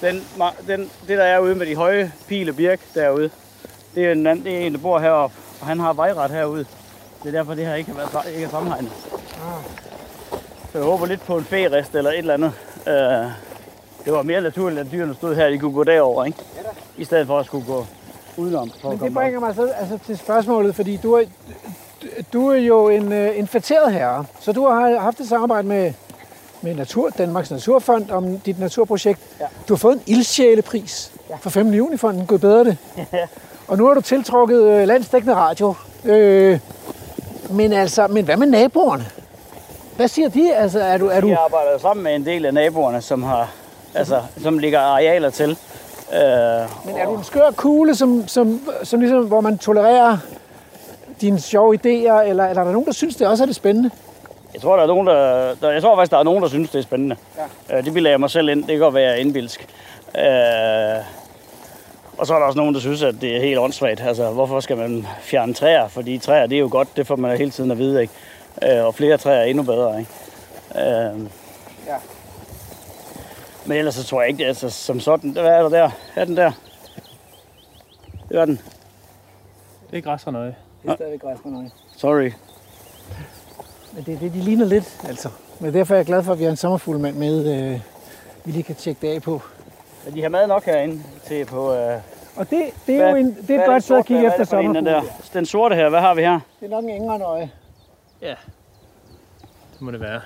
Den, 0.00 0.24
den, 0.66 0.90
det 1.08 1.18
der 1.18 1.24
er 1.24 1.38
ude 1.38 1.54
med 1.54 1.66
de 1.66 1.76
høje 1.76 2.12
pil 2.28 2.48
og 2.48 2.56
birk 2.56 2.80
derude, 2.94 3.30
det 3.94 4.06
er 4.06 4.12
en, 4.12 4.26
anden, 4.26 4.44
det 4.44 4.56
er 4.56 4.66
en, 4.66 4.72
der 4.72 4.78
bor 4.78 4.98
heroppe, 4.98 5.36
og 5.60 5.66
han 5.66 5.80
har 5.80 5.92
vejret 5.92 6.30
herude. 6.30 6.66
Det 7.22 7.28
er 7.28 7.32
derfor, 7.38 7.54
det 7.54 7.66
her 7.66 7.74
ikke 7.74 7.90
har 7.92 7.96
været 7.96 8.34
ikke 8.34 8.44
er 8.44 8.50
sammenhegnet. 8.50 8.92
Så 10.72 10.78
jeg 10.78 10.82
håber 10.82 11.06
lidt 11.06 11.20
på 11.20 11.36
en 11.36 11.44
færist 11.44 11.94
eller 11.94 12.10
et 12.10 12.18
eller 12.18 12.34
andet. 12.34 12.52
Øh, 12.86 13.30
det 14.04 14.12
var 14.12 14.22
mere 14.22 14.40
naturligt, 14.40 14.80
at 14.80 14.86
dyrene 14.92 15.14
stod 15.14 15.34
her, 15.34 15.48
de 15.48 15.58
kunne 15.58 15.72
gå 15.72 15.84
derover, 15.84 16.24
ikke? 16.24 16.38
I 16.96 17.04
stedet 17.04 17.26
for 17.26 17.38
at 17.38 17.46
skulle 17.46 17.66
gå 17.66 17.86
udenom. 18.36 18.70
For 18.70 18.76
at 18.78 18.84
Men 18.84 18.92
det 18.92 18.98
komme 18.98 19.14
bringer 19.14 19.40
mig 19.40 19.54
så 19.54 19.66
altså, 19.66 19.98
til 20.06 20.18
spørgsmålet, 20.18 20.74
fordi 20.74 20.96
du 20.96 21.12
er, 21.12 21.24
du 22.32 22.48
er 22.48 22.56
jo 22.56 22.88
en, 22.88 23.12
øh, 23.12 23.38
en 23.38 23.46
fætteret 23.46 23.92
herre, 23.92 24.24
så 24.40 24.52
du 24.52 24.66
har 24.66 24.98
haft 24.98 25.20
et 25.20 25.28
samarbejde 25.28 25.68
med, 25.68 25.92
med 26.62 26.74
Natur, 26.74 27.10
Danmarks 27.10 27.50
Naturfond 27.50 28.10
om 28.10 28.38
dit 28.38 28.58
naturprojekt. 28.58 29.20
Ja. 29.40 29.46
Du 29.68 29.74
har 29.74 29.78
fået 29.78 29.94
en 29.94 30.02
ildsjælepris 30.06 31.12
ja. 31.30 31.36
for 31.36 31.50
5 31.50 31.66
millioner 31.66 31.94
i 31.94 31.96
fonden, 31.96 32.26
Gud 32.26 32.38
bedre 32.38 32.64
det. 32.64 32.76
Og 33.68 33.78
nu 33.78 33.86
har 33.86 33.94
du 33.94 34.00
tiltrukket 34.00 34.62
øh, 34.62 34.88
landsdækkende 34.88 35.34
radio. 35.34 35.74
Øh, 36.04 36.58
men 37.50 37.72
altså, 37.72 38.06
men 38.06 38.24
hvad 38.24 38.36
med 38.36 38.46
naboerne? 38.46 39.06
Hvad 39.96 40.08
siger 40.08 40.28
de? 40.28 40.54
Altså, 40.54 40.80
er 40.80 40.98
du, 40.98 41.06
er 41.06 41.20
du, 41.20 41.26
Vi 41.26 41.32
arbejder 41.32 41.78
sammen 41.78 42.04
med 42.04 42.14
en 42.14 42.26
del 42.26 42.46
af 42.46 42.54
naboerne, 42.54 43.00
som 43.00 43.22
har, 43.22 43.50
altså, 43.94 44.22
som 44.42 44.58
ligger 44.58 44.80
arealer 44.80 45.30
til. 45.30 45.50
Øh, 46.12 46.18
men 46.84 46.96
er 46.96 47.04
du 47.06 47.16
en 47.16 47.24
skør 47.24 47.50
kugle, 47.56 47.94
som, 47.94 48.28
som, 48.28 48.60
som 48.82 49.00
ligesom, 49.00 49.24
hvor 49.24 49.40
man 49.40 49.58
tolererer 49.58 50.18
dine 51.20 51.40
sjove 51.40 51.74
idéer, 51.74 51.88
eller, 51.88 52.22
eller 52.22 52.44
er 52.44 52.54
der 52.54 52.72
nogen, 52.72 52.86
der 52.86 52.92
synes, 52.92 53.16
det 53.16 53.26
også 53.26 53.44
er 53.44 53.46
det 53.46 53.56
spændende? 53.56 53.90
jeg 54.54 54.62
tror, 54.62 54.76
der 54.76 54.82
er 54.82 54.86
nogen, 54.86 55.06
der, 55.06 55.54
der, 55.54 55.70
jeg 55.70 55.82
tror 55.82 55.96
faktisk, 55.96 56.10
der 56.10 56.18
er 56.18 56.22
nogen, 56.22 56.42
der 56.42 56.48
synes, 56.48 56.70
det 56.70 56.78
er 56.78 56.82
spændende. 56.82 57.16
Ja. 57.68 57.78
Øh, 57.78 57.84
det 57.84 57.94
vil 57.94 58.04
jeg 58.04 58.20
mig 58.20 58.30
selv 58.30 58.48
ind. 58.48 58.60
Det 58.60 58.68
kan 58.68 58.78
godt 58.78 58.94
være 58.94 59.20
indbilsk. 59.20 59.66
Øh, 60.18 60.24
og 62.20 62.26
så 62.26 62.34
er 62.34 62.38
der 62.38 62.46
også 62.46 62.56
nogen, 62.58 62.74
der 62.74 62.80
synes, 62.80 63.02
at 63.02 63.14
det 63.20 63.36
er 63.36 63.40
helt 63.40 63.58
åndssvagt. 63.58 64.00
Altså, 64.00 64.30
hvorfor 64.30 64.60
skal 64.60 64.76
man 64.76 65.06
fjerne 65.20 65.54
træer? 65.54 65.88
Fordi 65.88 66.18
træer, 66.18 66.46
det 66.46 66.56
er 66.56 66.60
jo 66.60 66.68
godt. 66.70 66.96
Det 66.96 67.06
får 67.06 67.16
man 67.16 67.36
hele 67.38 67.50
tiden 67.50 67.70
at 67.70 67.78
vide, 67.78 68.02
ikke? 68.02 68.14
Øh, 68.78 68.84
og 68.86 68.94
flere 68.94 69.16
træer 69.18 69.36
er 69.40 69.44
endnu 69.44 69.62
bedre, 69.62 70.00
ikke? 70.00 70.10
Øh, 70.76 71.20
Ja. 71.86 71.96
Men 73.66 73.76
ellers 73.78 73.94
så 73.94 74.04
tror 74.04 74.20
jeg 74.20 74.30
ikke, 74.30 74.46
altså, 74.46 74.70
som 74.70 75.00
sådan. 75.00 75.30
Hvad 75.30 75.44
er 75.44 75.62
der 75.62 75.68
der? 75.68 75.90
Er 76.16 76.24
den 76.24 76.36
der? 76.36 76.52
Det 78.28 78.38
er 78.40 78.44
den. 78.44 78.60
Det 79.90 79.98
er 79.98 80.02
græsrenøje. 80.02 80.54
Det 80.82 80.90
er 80.90 80.94
stadigvæk 80.94 81.20
græsrenøje. 81.20 81.70
Sorry. 81.96 82.32
Men 83.92 84.04
det 84.04 84.14
er 84.14 84.18
det, 84.18 84.32
de 84.32 84.38
ligner 84.38 84.64
lidt, 84.66 85.00
altså. 85.08 85.28
Men 85.60 85.74
derfor 85.74 85.94
er 85.94 85.98
jeg 85.98 86.06
glad 86.06 86.22
for, 86.22 86.32
at 86.32 86.38
vi 86.38 86.44
har 86.44 86.50
en 86.50 86.56
sommerfuglmand 86.56 87.16
med, 87.16 87.54
øh, 87.72 87.80
vi 88.44 88.52
lige 88.52 88.62
kan 88.62 88.74
tjekke 88.74 89.06
det 89.06 89.14
af 89.14 89.22
på. 89.22 89.42
Ja, 90.06 90.10
de 90.10 90.22
har 90.22 90.28
mad 90.28 90.46
nok 90.46 90.64
herinde 90.64 91.02
til 91.26 91.44
på... 91.44 91.74
Øh, 91.74 91.96
Og 92.36 92.50
det, 92.50 92.62
det 92.86 93.00
er 93.00 93.10
jo 93.10 93.16
en, 93.16 93.36
det 93.46 93.56
er 93.56 93.60
et 93.60 93.66
godt 93.66 93.82
sted 93.84 93.96
at 93.96 94.06
kigge 94.06 94.26
efter 94.26 94.38
Den, 94.38 94.46
sommerfugle. 94.46 94.90
der? 94.90 95.02
den 95.32 95.46
sorte 95.46 95.74
her, 95.74 95.88
hvad 95.88 96.00
har 96.00 96.14
vi 96.14 96.20
her? 96.22 96.40
Det 96.60 96.66
er 96.66 96.70
nok 96.70 96.84
en 96.84 96.90
engrenøje. 96.90 97.50
Ja. 98.22 98.34
Det 99.72 99.80
må 99.80 99.90
det 99.90 100.00
være. 100.00 100.20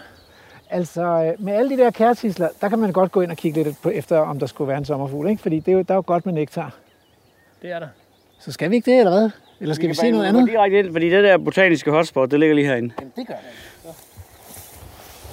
Altså, 0.71 1.03
øh, 1.03 1.45
med 1.45 1.53
alle 1.55 1.71
de 1.77 1.83
der 1.83 1.91
kærtisler, 1.91 2.49
der 2.61 2.69
kan 2.69 2.79
man 2.79 2.93
godt 2.93 3.13
gå 3.13 3.21
ind 3.21 3.31
og 3.31 3.37
kigge 3.37 3.63
lidt 3.63 3.77
på, 3.83 3.89
efter, 3.91 4.19
om 4.19 4.39
der 4.39 4.47
skulle 4.47 4.69
være 4.69 4.79
en 4.79 4.85
sommerfugl, 4.85 5.29
ikke? 5.29 5.43
Fordi 5.43 5.61
det 5.61 5.69
er 5.73 5.77
jo, 5.77 5.83
der 5.83 5.95
er 5.95 5.97
jo 5.97 6.03
godt 6.07 6.27
med 6.27 6.35
nektar. 6.35 6.75
Det 7.63 7.71
er 7.73 7.79
der. 7.79 7.89
Så 8.41 8.53
skal 8.53 8.71
vi 8.71 8.75
ikke 8.77 8.91
det, 8.91 8.99
eller 8.99 9.11
hvad? 9.13 9.31
Eller 9.61 9.75
skal 9.75 9.83
vi, 9.83 9.89
vi 9.89 9.95
se 9.95 10.11
noget 10.11 10.27
andet? 10.27 10.49
direkte 10.49 10.79
ind, 10.79 10.93
fordi 10.93 11.11
det 11.11 11.25
der 11.25 11.39
botaniske 11.39 11.91
hotspot, 11.91 12.31
det 12.31 12.41
ligger 12.41 12.55
lige 12.55 12.67
herinde. 12.67 12.95
Jamen, 12.99 13.13
det 13.17 13.27
gør 13.27 13.35
det. 13.35 13.95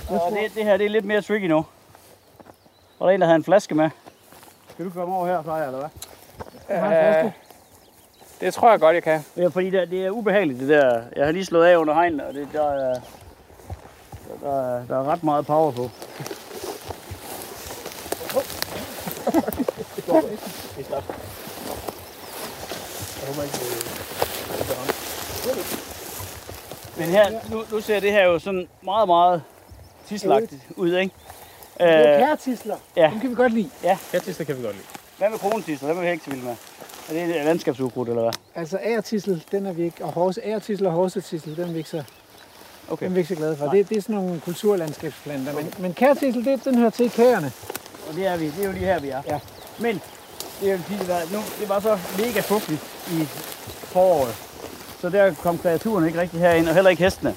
Og 0.09 0.31
det, 0.31 0.55
det 0.55 0.63
her, 0.63 0.77
det 0.77 0.85
er 0.85 0.89
lidt 0.89 1.05
mere 1.05 1.21
tricky 1.21 1.45
nu. 1.45 1.57
Og 2.99 3.05
der 3.05 3.07
er 3.07 3.09
en, 3.09 3.21
der 3.21 3.27
havde 3.27 3.35
en 3.35 3.43
flaske 3.43 3.75
med. 3.75 3.89
Skal 4.81 4.89
du 4.89 4.93
komme 4.93 5.15
over 5.15 5.27
her, 5.27 5.43
Freja, 5.43 5.65
eller 5.65 5.89
hvad? 6.67 7.25
Øh, 7.25 7.31
det 8.41 8.53
tror 8.53 8.69
jeg 8.71 8.79
godt, 8.79 8.93
jeg 8.93 9.03
kan. 9.03 9.25
Ja, 9.37 9.47
fordi 9.47 9.69
det, 9.69 9.91
det 9.91 10.05
er 10.05 10.09
ubehageligt, 10.09 10.59
det 10.59 10.69
der. 10.69 11.01
Jeg 11.15 11.25
har 11.25 11.31
lige 11.31 11.45
slået 11.45 11.65
af 11.65 11.77
under 11.77 11.93
hegnet, 11.93 12.21
og 12.21 12.33
det, 12.33 12.47
der, 12.53 12.71
er, 12.71 12.99
der, 14.43 14.75
er, 14.75 14.85
der 14.85 14.99
er 14.99 15.03
ret 15.03 15.23
meget 15.23 15.45
power 15.45 15.71
på. 15.71 15.89
Men 26.97 27.09
her, 27.09 27.31
nu, 27.49 27.63
nu 27.71 27.81
ser 27.81 27.99
det 27.99 28.11
her 28.11 28.23
jo 28.23 28.39
sådan 28.39 28.67
meget, 28.81 29.07
meget 29.07 29.43
tislagtigt 30.07 30.61
ud, 30.75 30.95
ikke? 30.97 31.15
Det 31.81 31.89
er 32.07 32.13
Øh, 32.13 32.19
kærtisler. 32.27 32.75
ja. 32.95 33.09
Dem 33.13 33.19
kan 33.19 33.29
vi 33.29 33.35
godt 33.35 33.53
lide. 33.53 33.69
Kærtister 34.11 34.43
kan 34.43 34.57
vi 34.57 34.63
godt 34.63 34.75
lide. 34.75 34.85
hvad 35.17 35.29
med 35.29 35.37
krontisler? 35.39 35.85
Hvad 35.93 36.03
med 36.03 36.09
hæksevild 36.11 36.41
med? 36.41 36.55
Er 37.09 37.13
det 37.13 37.37
et 37.39 37.45
landskabsukrudt, 37.45 38.09
eller 38.09 38.21
hvad? 38.21 38.33
Altså 38.55 38.79
ærtissel, 38.83 39.43
den 39.51 39.65
er 39.65 39.71
vi 39.73 39.83
ikke, 39.83 40.05
og 40.05 40.11
horse, 40.11 40.41
ærtissel 40.45 40.85
og 40.87 40.91
horsetissel, 40.93 41.55
den 41.57 41.63
er 41.69 41.71
vi 41.71 41.77
ikke 41.77 41.89
så, 41.89 42.03
Okay. 42.89 43.05
den 43.05 43.11
er 43.11 43.13
vi 43.13 43.19
ikke 43.19 43.27
så 43.33 43.35
glade 43.35 43.57
for. 43.57 43.65
Det, 43.67 43.89
det 43.89 43.97
er 43.97 44.01
sådan 44.01 44.15
nogle 44.15 44.39
kulturlandskabsplanter. 44.39 45.53
Men, 45.53 45.73
men 45.79 45.93
kærtissel, 45.93 46.45
det, 46.45 46.65
den 46.65 46.77
hører 46.77 46.89
til 46.89 47.05
i 47.05 47.09
kæerne. 47.09 47.51
Og 48.09 48.15
det 48.15 48.27
er 48.27 48.37
vi. 48.37 48.45
Det 48.45 48.59
er 48.61 48.65
jo 48.65 48.71
lige 48.71 48.85
her, 48.85 48.99
vi 48.99 49.09
er. 49.09 49.21
Ja. 49.27 49.39
Men 49.79 50.01
det, 50.61 50.71
er 50.71 50.77
det, 50.89 51.07
var, 51.07 51.21
nu, 51.33 51.39
det 51.59 51.69
var 51.69 51.79
så 51.79 51.99
mega 52.17 52.39
fugtigt 52.39 52.79
i 53.11 53.23
foråret. 53.85 54.35
Så 55.01 55.09
der 55.09 55.33
kom 55.33 55.57
kreaturen 55.57 56.05
ikke 56.07 56.21
rigtig 56.21 56.39
herind, 56.39 56.67
og 56.67 56.73
heller 56.73 56.89
ikke 56.89 57.03
hestene. 57.03 57.35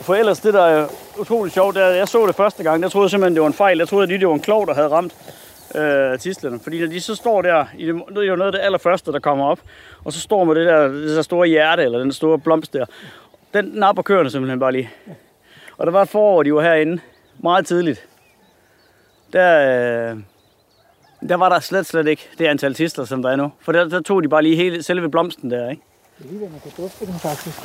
For 0.00 0.14
ellers, 0.14 0.40
det 0.40 0.54
der 0.54 0.62
er 0.62 0.88
utroligt 1.18 1.54
sjovt, 1.54 1.74
det 1.74 1.82
er, 1.82 1.86
jeg 1.86 2.08
så 2.08 2.26
det 2.26 2.34
første 2.34 2.62
gang, 2.62 2.82
der 2.82 2.88
troede 2.88 3.04
jeg 3.04 3.10
simpelthen, 3.10 3.34
det 3.34 3.40
var 3.40 3.46
en 3.48 3.54
fejl. 3.54 3.78
Jeg 3.78 3.88
troede 3.88 4.06
lige, 4.06 4.18
det 4.18 4.28
var 4.28 4.34
en 4.34 4.40
klog, 4.40 4.66
der 4.66 4.74
havde 4.74 4.88
ramt 4.88 5.14
øh, 5.74 6.18
tislerne. 6.18 6.60
Fordi 6.60 6.80
når 6.80 6.86
de 6.86 7.00
så 7.00 7.14
står 7.14 7.42
der, 7.42 7.64
i 7.78 7.86
det, 7.86 8.02
det 8.08 8.18
er 8.18 8.22
jo 8.22 8.36
noget 8.36 8.48
af 8.48 8.52
det 8.52 8.64
allerførste, 8.66 9.12
der 9.12 9.18
kommer 9.18 9.46
op, 9.46 9.60
og 10.04 10.12
så 10.12 10.20
står 10.20 10.44
med 10.44 10.54
det 10.54 10.66
der, 10.66 10.88
det 10.88 11.16
der 11.16 11.22
store 11.22 11.48
hjerte, 11.48 11.82
eller 11.82 11.98
den 11.98 12.12
store 12.12 12.38
blomst 12.38 12.72
der, 12.72 12.86
den 13.54 13.64
napper 13.64 14.02
køerne 14.02 14.30
simpelthen 14.30 14.60
bare 14.60 14.72
lige. 14.72 14.90
Og 15.78 15.86
der 15.86 15.92
var 15.92 16.02
et 16.02 16.08
forår, 16.08 16.42
de 16.42 16.54
var 16.54 16.62
herinde, 16.62 17.00
meget 17.38 17.66
tidligt. 17.66 18.06
Der, 19.32 19.58
øh, 20.10 20.16
der 21.28 21.34
var 21.36 21.48
der 21.48 21.60
slet, 21.60 21.86
slet 21.86 22.06
ikke 22.06 22.28
det 22.38 22.46
antal 22.46 22.74
tisler, 22.74 23.04
som 23.04 23.22
der 23.22 23.30
er 23.30 23.36
nu. 23.36 23.52
For 23.60 23.72
der, 23.72 23.88
der 23.88 24.00
tog 24.00 24.22
de 24.22 24.28
bare 24.28 24.42
lige 24.42 24.56
hele, 24.56 24.82
selve 24.82 25.10
blomsten 25.10 25.50
der, 25.50 25.70
ikke? 25.70 25.82
Det 26.18 26.24
er 26.24 26.28
lige 26.28 26.40
ved, 26.40 26.48
man 26.48 26.60
kan 26.60 26.72
dufte 26.76 27.06
den 27.06 27.18
faktisk. 27.18 27.58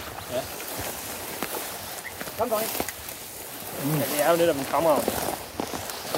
Kom 2.41 2.49
dog 2.49 2.61
ind. 2.61 2.71
Ja, 3.99 4.05
det 4.11 4.23
er 4.25 4.31
jo 4.31 4.37
netop 4.37 4.55
en 4.55 4.65
kammer. 4.71 4.95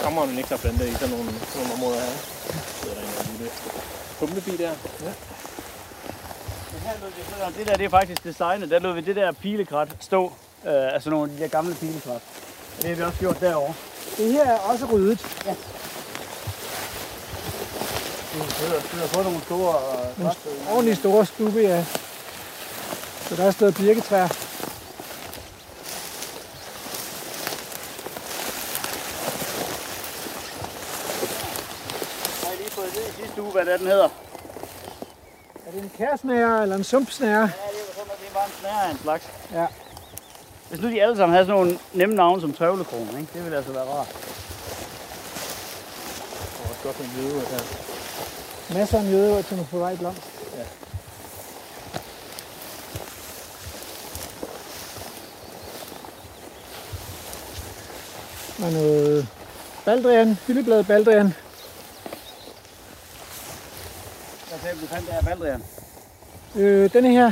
Kammer 0.03 0.23
en 0.23 0.39
ekstra 0.39 0.57
plante 0.57 0.87
i 0.89 0.93
sådan 0.93 1.09
nogle, 1.09 1.25
sådan 1.53 1.67
nogle 1.67 1.73
områder 1.73 1.99
her. 2.01 2.11
Så 2.81 2.89
er 2.89 2.93
der 2.93 3.01
en 3.01 3.37
lille 3.37 3.51
humlebi 4.19 4.51
der. 4.63 4.71
Men 6.71 6.81
her 6.81 6.93
lod 7.01 7.09
vi 7.09 7.21
så- 7.29 7.59
Det 7.59 7.67
der, 7.67 7.75
det 7.77 7.85
er 7.85 7.89
faktisk 7.89 8.23
designet. 8.23 8.69
Der 8.69 8.79
lod 8.79 8.93
vi 8.93 9.01
det 9.01 9.15
der 9.15 9.31
pilekrat 9.31 9.87
stå. 9.99 10.31
Øh, 10.65 10.93
altså 10.93 11.09
nogle 11.09 11.31
af 11.31 11.37
de 11.37 11.43
der 11.43 11.49
gamle 11.49 11.75
pilekrat. 11.75 12.21
Og 12.77 12.81
det 12.81 12.89
har 12.89 12.95
vi 12.95 13.03
også 13.03 13.19
gjort 13.19 13.41
derovre. 13.41 13.73
Det 14.17 14.31
her 14.31 14.45
er 14.45 14.57
også 14.59 14.85
ryddet. 14.85 15.19
Vi 18.93 18.99
har 18.99 19.07
fået 19.07 19.25
nogle 19.25 19.41
store 19.41 19.75
øh, 19.75 20.19
Nogle 20.19 20.35
ordentligt 20.69 20.99
store 20.99 21.25
stube, 21.25 21.59
ja. 21.59 21.85
Så 23.29 23.35
der 23.35 23.43
er 23.45 23.51
stået 23.51 23.75
birketræer. 23.75 24.29
Jeg 32.41 32.49
har 32.49 32.55
lige 32.57 33.22
uge, 33.41 33.51
hvad 33.51 33.65
det 33.65 33.73
er, 33.73 33.77
den 33.77 33.87
hedder. 33.87 34.09
Er 35.67 35.71
det 35.71 35.83
en 35.83 35.91
kærsnære 35.97 36.61
eller 36.63 36.75
en 36.75 36.83
sumpsnære? 36.83 37.41
Ja, 37.41 37.45
det 37.45 37.51
var 37.87 37.93
sådan, 37.93 38.11
at 38.11 38.19
det 38.19 38.35
var 38.35 38.45
en 38.45 38.51
snære 38.59 38.85
af 38.87 38.91
en 38.91 38.97
slags. 38.97 39.29
Ja. 39.53 39.67
Hvis 40.69 40.81
nu 40.81 40.89
de 40.89 41.03
alle 41.03 41.15
sammen 41.17 41.33
havde 41.33 41.45
sådan 41.45 41.59
nogle 41.59 41.79
nemme 41.93 42.15
navne 42.15 42.41
som 42.41 42.53
trævlekrone, 42.53 43.19
ikke? 43.19 43.33
det 43.33 43.43
ville 43.43 43.57
altså 43.57 43.71
være 43.71 43.83
rart. 43.83 44.07
Og 46.63 46.69
også 46.69 46.81
godt 46.83 46.99
med 46.99 47.07
hvide 47.07 47.39
her. 47.39 47.59
Masser 48.79 48.99
af 48.99 49.11
jødeurt, 49.11 49.45
som 49.45 49.59
er 49.59 49.63
på 49.71 49.77
vej 49.77 49.95
blomst. 49.95 50.21
Ja. 50.57 50.63
Og 58.65 58.71
noget 58.71 59.27
baldrian, 59.85 60.37
hyldebladet 60.47 60.87
baldrian. 60.87 61.33
Hvad 64.53 64.61
sagde 64.61 64.81
du, 64.81 64.87
fandt 64.87 65.07
der 65.09 65.21
baldrian? 65.29 65.63
Øh, 66.55 66.93
denne 66.93 67.09
her, 67.11 67.31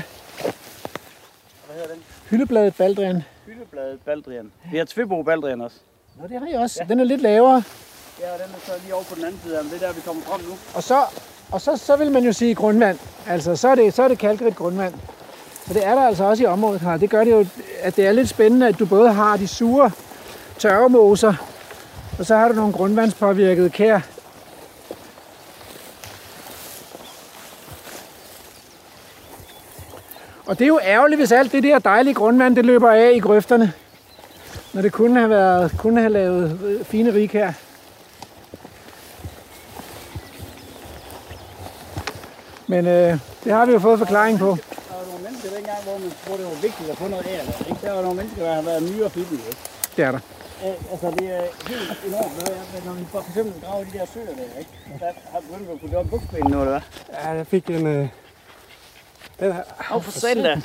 Hvad 1.65 1.75
hedder 1.75 1.93
den? 1.93 2.03
hyldebladet 2.29 2.75
baldrian. 2.75 3.23
Hyldebladet 3.45 3.99
baldrian. 4.05 4.51
Vi 4.71 4.77
har 4.77 4.85
Tvibo 4.85 5.23
baldrian 5.23 5.61
også. 5.61 5.77
Nå, 6.21 6.27
det 6.27 6.39
har 6.39 6.47
I 6.47 6.53
også. 6.53 6.83
Den 6.89 6.99
er 6.99 7.03
lidt 7.03 7.21
lavere. 7.21 7.63
Ja, 8.21 8.31
og 8.33 8.39
den 8.39 8.47
er 8.55 8.59
så 8.65 8.71
lige 8.83 8.93
over 8.95 9.03
på 9.03 9.15
den 9.15 9.25
anden 9.25 9.39
side 9.43 9.57
af, 9.57 9.63
men 9.63 9.73
det 9.73 9.83
er 9.83 9.87
der, 9.87 9.93
vi 9.93 10.01
kommer 10.01 10.21
frem 10.21 10.41
nu. 10.41 10.53
Og 10.73 10.83
så, 10.83 11.01
og 11.51 11.61
så, 11.61 11.77
så 11.77 11.95
vil 11.95 12.11
man 12.11 12.23
jo 12.23 12.33
sige 12.33 12.55
grundvand. 12.55 12.99
Altså, 13.27 13.55
så 13.55 13.67
er 13.69 13.75
det, 13.75 13.93
så 13.93 14.03
er 14.03 14.07
det 14.07 14.19
kalkrigt 14.19 14.55
grundvand. 14.55 14.93
Så 15.67 15.73
det 15.73 15.85
er 15.85 15.95
der 15.95 16.01
altså 16.01 16.23
også 16.23 16.43
i 16.43 16.45
området 16.45 16.81
her. 16.81 16.97
Det 16.97 17.09
gør 17.09 17.23
det 17.23 17.31
jo, 17.31 17.45
at 17.81 17.95
det 17.95 18.07
er 18.07 18.11
lidt 18.11 18.29
spændende, 18.29 18.67
at 18.67 18.79
du 18.79 18.85
både 18.85 19.13
har 19.13 19.37
de 19.37 19.47
sure 19.47 19.91
tørremoser, 20.59 21.33
og 22.19 22.25
så 22.25 22.35
har 22.35 22.47
du 22.47 22.53
nogle 22.53 22.73
grundvandspåvirkede 22.73 23.69
kær. 23.69 23.99
Og 30.51 30.59
det 30.59 30.65
er 30.65 30.67
jo 30.67 30.79
ærgerligt, 30.83 31.19
hvis 31.19 31.31
alt 31.31 31.51
det 31.51 31.63
der 31.63 31.79
dejlige 31.79 32.13
grundvand, 32.13 32.55
det 32.55 32.65
løber 32.65 32.91
af 32.91 33.11
i 33.15 33.19
grøfterne. 33.19 33.73
Når 34.73 34.81
det 34.81 34.91
kunne 34.91 35.19
have, 35.19 35.29
været, 35.29 35.71
kunne 35.77 35.99
have 36.01 36.13
lavet 36.13 36.59
øh, 36.65 36.85
fine 36.85 37.13
rigkær. 37.13 37.51
Men 42.67 42.87
øh, 42.87 43.19
det 43.43 43.51
har 43.51 43.65
vi 43.65 43.71
jo 43.71 43.79
fået 43.79 43.99
forklaring 43.99 44.39
på. 44.39 44.45
Der 44.45 44.95
var 44.97 45.05
nogle 45.11 45.23
mennesker 45.23 45.49
dengang, 45.55 45.83
hvor 45.83 45.97
man 45.97 46.11
troede, 46.25 46.41
det 46.41 46.47
var 46.53 46.61
vigtigt 46.61 46.89
at 46.89 46.97
få 46.97 47.07
noget 47.07 47.25
af 47.25 47.41
det. 47.45 47.67
Ikke? 47.69 47.79
Der 47.85 47.93
var 47.93 48.01
nogle 48.01 48.17
mennesker, 48.17 48.43
der 48.43 48.53
har 48.53 48.61
været 48.61 48.81
myre 48.83 49.05
og 49.05 49.11
fibbel. 49.11 49.39
Det 49.95 50.03
er 50.05 50.11
der. 50.11 50.19
Altså, 50.91 51.07
det 51.19 51.27
er 51.37 51.43
helt 51.71 51.99
enormt. 52.07 52.33
Når, 52.37 52.45
jeg, 52.53 52.81
når 52.85 52.93
vi 52.93 53.05
for 53.11 53.23
eksempel 53.29 53.61
graver 53.63 53.83
de 53.83 53.97
der 53.97 54.05
søer 54.13 54.25
der, 54.25 54.59
ikke? 54.59 54.71
Der 54.99 55.11
har 55.31 55.39
begyndt 55.39 55.69
at 55.73 55.79
kunne 55.79 55.91
gøre 55.91 56.05
bukspænden 56.05 56.51
nu, 56.51 56.59
eller 56.59 56.71
hvad? 56.71 56.81
Ja, 57.23 57.29
jeg 57.29 57.47
fik 57.47 57.69
en... 57.69 57.87
Øh, 57.87 58.07
den 59.41 59.53
her. 59.53 59.63
Åh, 59.91 59.95
oh, 59.95 60.03
for 60.03 60.27
da. 60.35 60.61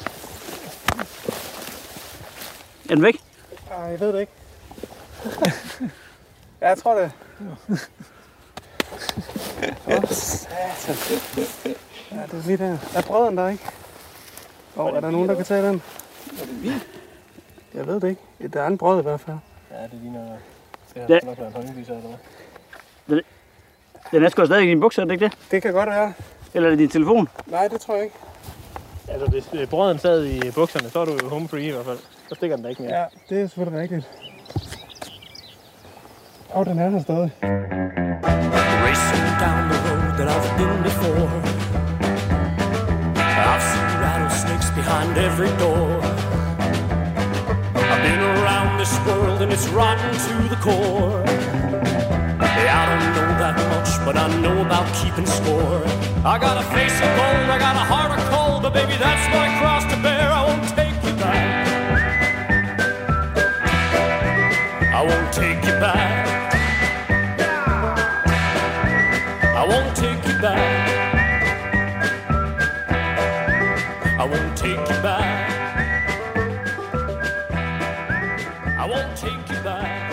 Er 2.90 2.94
den 2.94 3.02
væk? 3.02 3.22
Ej, 3.70 3.76
jeg 3.78 4.00
ved 4.00 4.12
det 4.12 4.20
ikke. 4.20 4.32
ja, 6.60 6.68
jeg 6.68 6.78
tror 6.78 6.94
det. 6.98 7.12
Åh, 9.86 10.08
satan. 10.10 10.96
Ja, 12.12 12.22
det 12.22 12.32
er 12.32 12.46
lige 12.46 12.56
der. 12.56 12.78
Er 12.94 13.02
brøden 13.02 13.36
der, 13.36 13.48
ikke? 13.48 13.64
Åh, 14.76 14.84
oh, 14.84 14.96
er 14.96 15.00
der 15.00 15.10
nogen, 15.10 15.28
der 15.28 15.34
kan 15.34 15.44
tage 15.44 15.68
den? 15.68 15.82
Jeg 17.74 17.86
ved 17.86 18.00
det 18.00 18.08
ikke. 18.08 18.20
Ja, 18.40 18.46
Der 18.46 18.62
er 18.62 18.66
en 18.66 18.78
brød 18.78 19.00
i 19.00 19.02
hvert 19.02 19.20
fald. 19.20 19.36
Ja, 19.70 19.82
det 19.82 19.90
ligner... 20.02 20.36
Det 20.94 21.08
Ja. 21.08 21.14
har 21.14 21.26
nok 21.26 21.38
været 21.38 21.48
en 21.48 21.54
håndviser 21.54 21.94
eller 21.96 22.08
hvad. 23.06 23.20
Den 24.10 24.24
er 24.24 24.28
sgu 24.28 24.46
stadig 24.46 24.64
i 24.64 24.68
din 24.68 24.80
bukser, 24.80 25.02
er 25.02 25.06
det 25.06 25.12
ikke 25.14 25.24
det? 25.24 25.38
Det 25.50 25.62
kan 25.62 25.72
godt 25.72 25.88
være. 25.88 26.12
Eller 26.54 26.66
er 26.68 26.70
det 26.70 26.78
din 26.78 26.88
telefon? 26.88 27.28
Nej, 27.46 27.68
det 27.68 27.80
tror 27.80 27.94
jeg 27.94 28.04
ikke. 28.04 28.16
Altså, 29.08 29.26
hvis 29.26 29.48
øh, 29.52 29.68
brøden 29.68 29.98
sad 29.98 30.24
i 30.24 30.50
bukserne, 30.50 30.90
så 30.90 30.98
er 31.00 31.04
du 31.04 31.18
jo 31.22 31.28
home 31.28 31.48
free 31.48 31.66
i 31.66 31.70
hvert 31.70 31.84
fald. 31.84 31.98
Så 32.28 32.34
stikker 32.34 32.56
den 32.56 32.64
da 32.64 32.68
ikke 32.70 32.82
mere. 32.82 32.98
Ja, 32.98 33.04
det 33.28 33.42
er 33.42 33.46
selvfølgelig 33.46 33.80
rigtigt. 33.82 34.08
Åh, 36.54 36.60
oh, 36.60 36.66
den 36.66 36.78
er 36.78 36.90
der 36.90 37.02
stadig. 37.02 37.30
Racing 38.86 39.26
down 39.44 39.62
the 39.72 39.78
road 39.86 40.10
that 40.18 40.28
I've 40.34 40.50
been 40.58 40.82
before. 40.90 41.28
I've 43.52 43.64
seen 43.70 43.90
rattlesnakes 44.06 44.68
behind 44.80 45.10
every 45.28 45.52
door. 45.62 45.88
I've 47.92 48.02
been 48.08 48.22
around 48.34 48.70
this 48.82 48.94
world 49.06 49.38
and 49.42 49.50
it's 49.56 49.68
rotten 49.80 50.12
to 50.26 50.34
the 50.52 50.58
core. 50.66 51.22
Hey, 52.56 52.68
I 52.80 52.82
don't 52.90 53.06
know 53.16 53.30
that 53.42 53.56
much, 53.72 53.90
but 54.06 54.14
I 54.24 54.26
know 54.42 54.56
about 54.66 54.86
keeping 55.00 55.26
score. 55.38 55.82
I 56.32 56.38
got 56.46 56.54
a 56.64 56.66
face 56.76 56.96
of 57.04 57.10
gold, 57.20 57.48
I 57.56 57.58
got 57.66 57.76
a 57.84 57.86
heart 57.92 58.12
of 58.16 58.22
cold, 58.32 58.45
but 58.66 58.74
baby, 58.74 58.96
that's 58.98 59.28
my 59.32 59.46
cross 59.60 59.84
to 59.84 59.96
bear. 60.02 60.28
I 60.28 60.42
won't 60.44 60.68
take 60.74 61.00
you 61.04 61.14
back. 61.22 61.68
I 64.92 65.02
won't 65.04 65.32
take 65.32 65.64
you 65.64 65.78
back. 65.78 66.26
I 69.54 69.64
won't 69.68 69.94
take 69.94 70.26
you 70.26 70.38
back. 70.42 70.88
I 74.18 74.24
won't 74.24 74.56
take 74.56 74.88
you 74.90 75.00
back. 75.00 75.50
I 78.80 78.86
won't 78.90 79.16
take 79.16 79.48
you 79.48 79.60
back. 79.62 80.12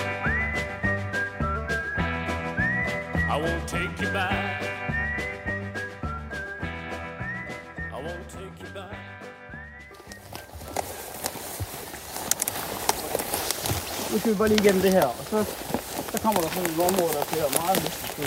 I 3.30 3.36
won't 3.36 3.68
take 3.68 4.00
you 4.00 4.10
back. 4.10 4.43
Nu 14.14 14.20
skal 14.20 14.32
vi 14.32 14.38
bare 14.38 14.48
lige 14.48 14.64
igennem 14.64 14.82
det 14.82 14.92
her, 14.92 15.06
og 15.06 15.26
så, 15.30 15.46
så 16.12 16.22
kommer 16.22 16.42
der 16.42 16.50
sådan 16.50 16.70
et 16.70 16.80
område, 16.80 17.14
der 17.14 17.24
ser 17.32 17.62
meget 17.62 17.84
mystisk 17.84 18.18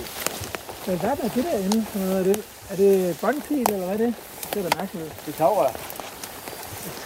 Men 0.87 0.99
hvad 0.99 1.11
er 1.11 1.15
det 1.15 1.45
derinde 1.45 1.87
for 1.91 1.99
noget? 1.99 2.19
Er 2.19 2.23
det, 2.23 2.45
er 2.71 2.77
det 2.77 3.19
båndpil, 3.21 3.73
eller 3.73 3.87
hvad 3.87 3.89
er 3.89 4.07
det? 4.07 4.15
Det 4.55 4.65
er 4.65 4.69
da 4.69 4.77
mærkeligt. 4.79 5.07
ud. 5.07 5.11
Det 5.27 5.35
tager 5.35 5.73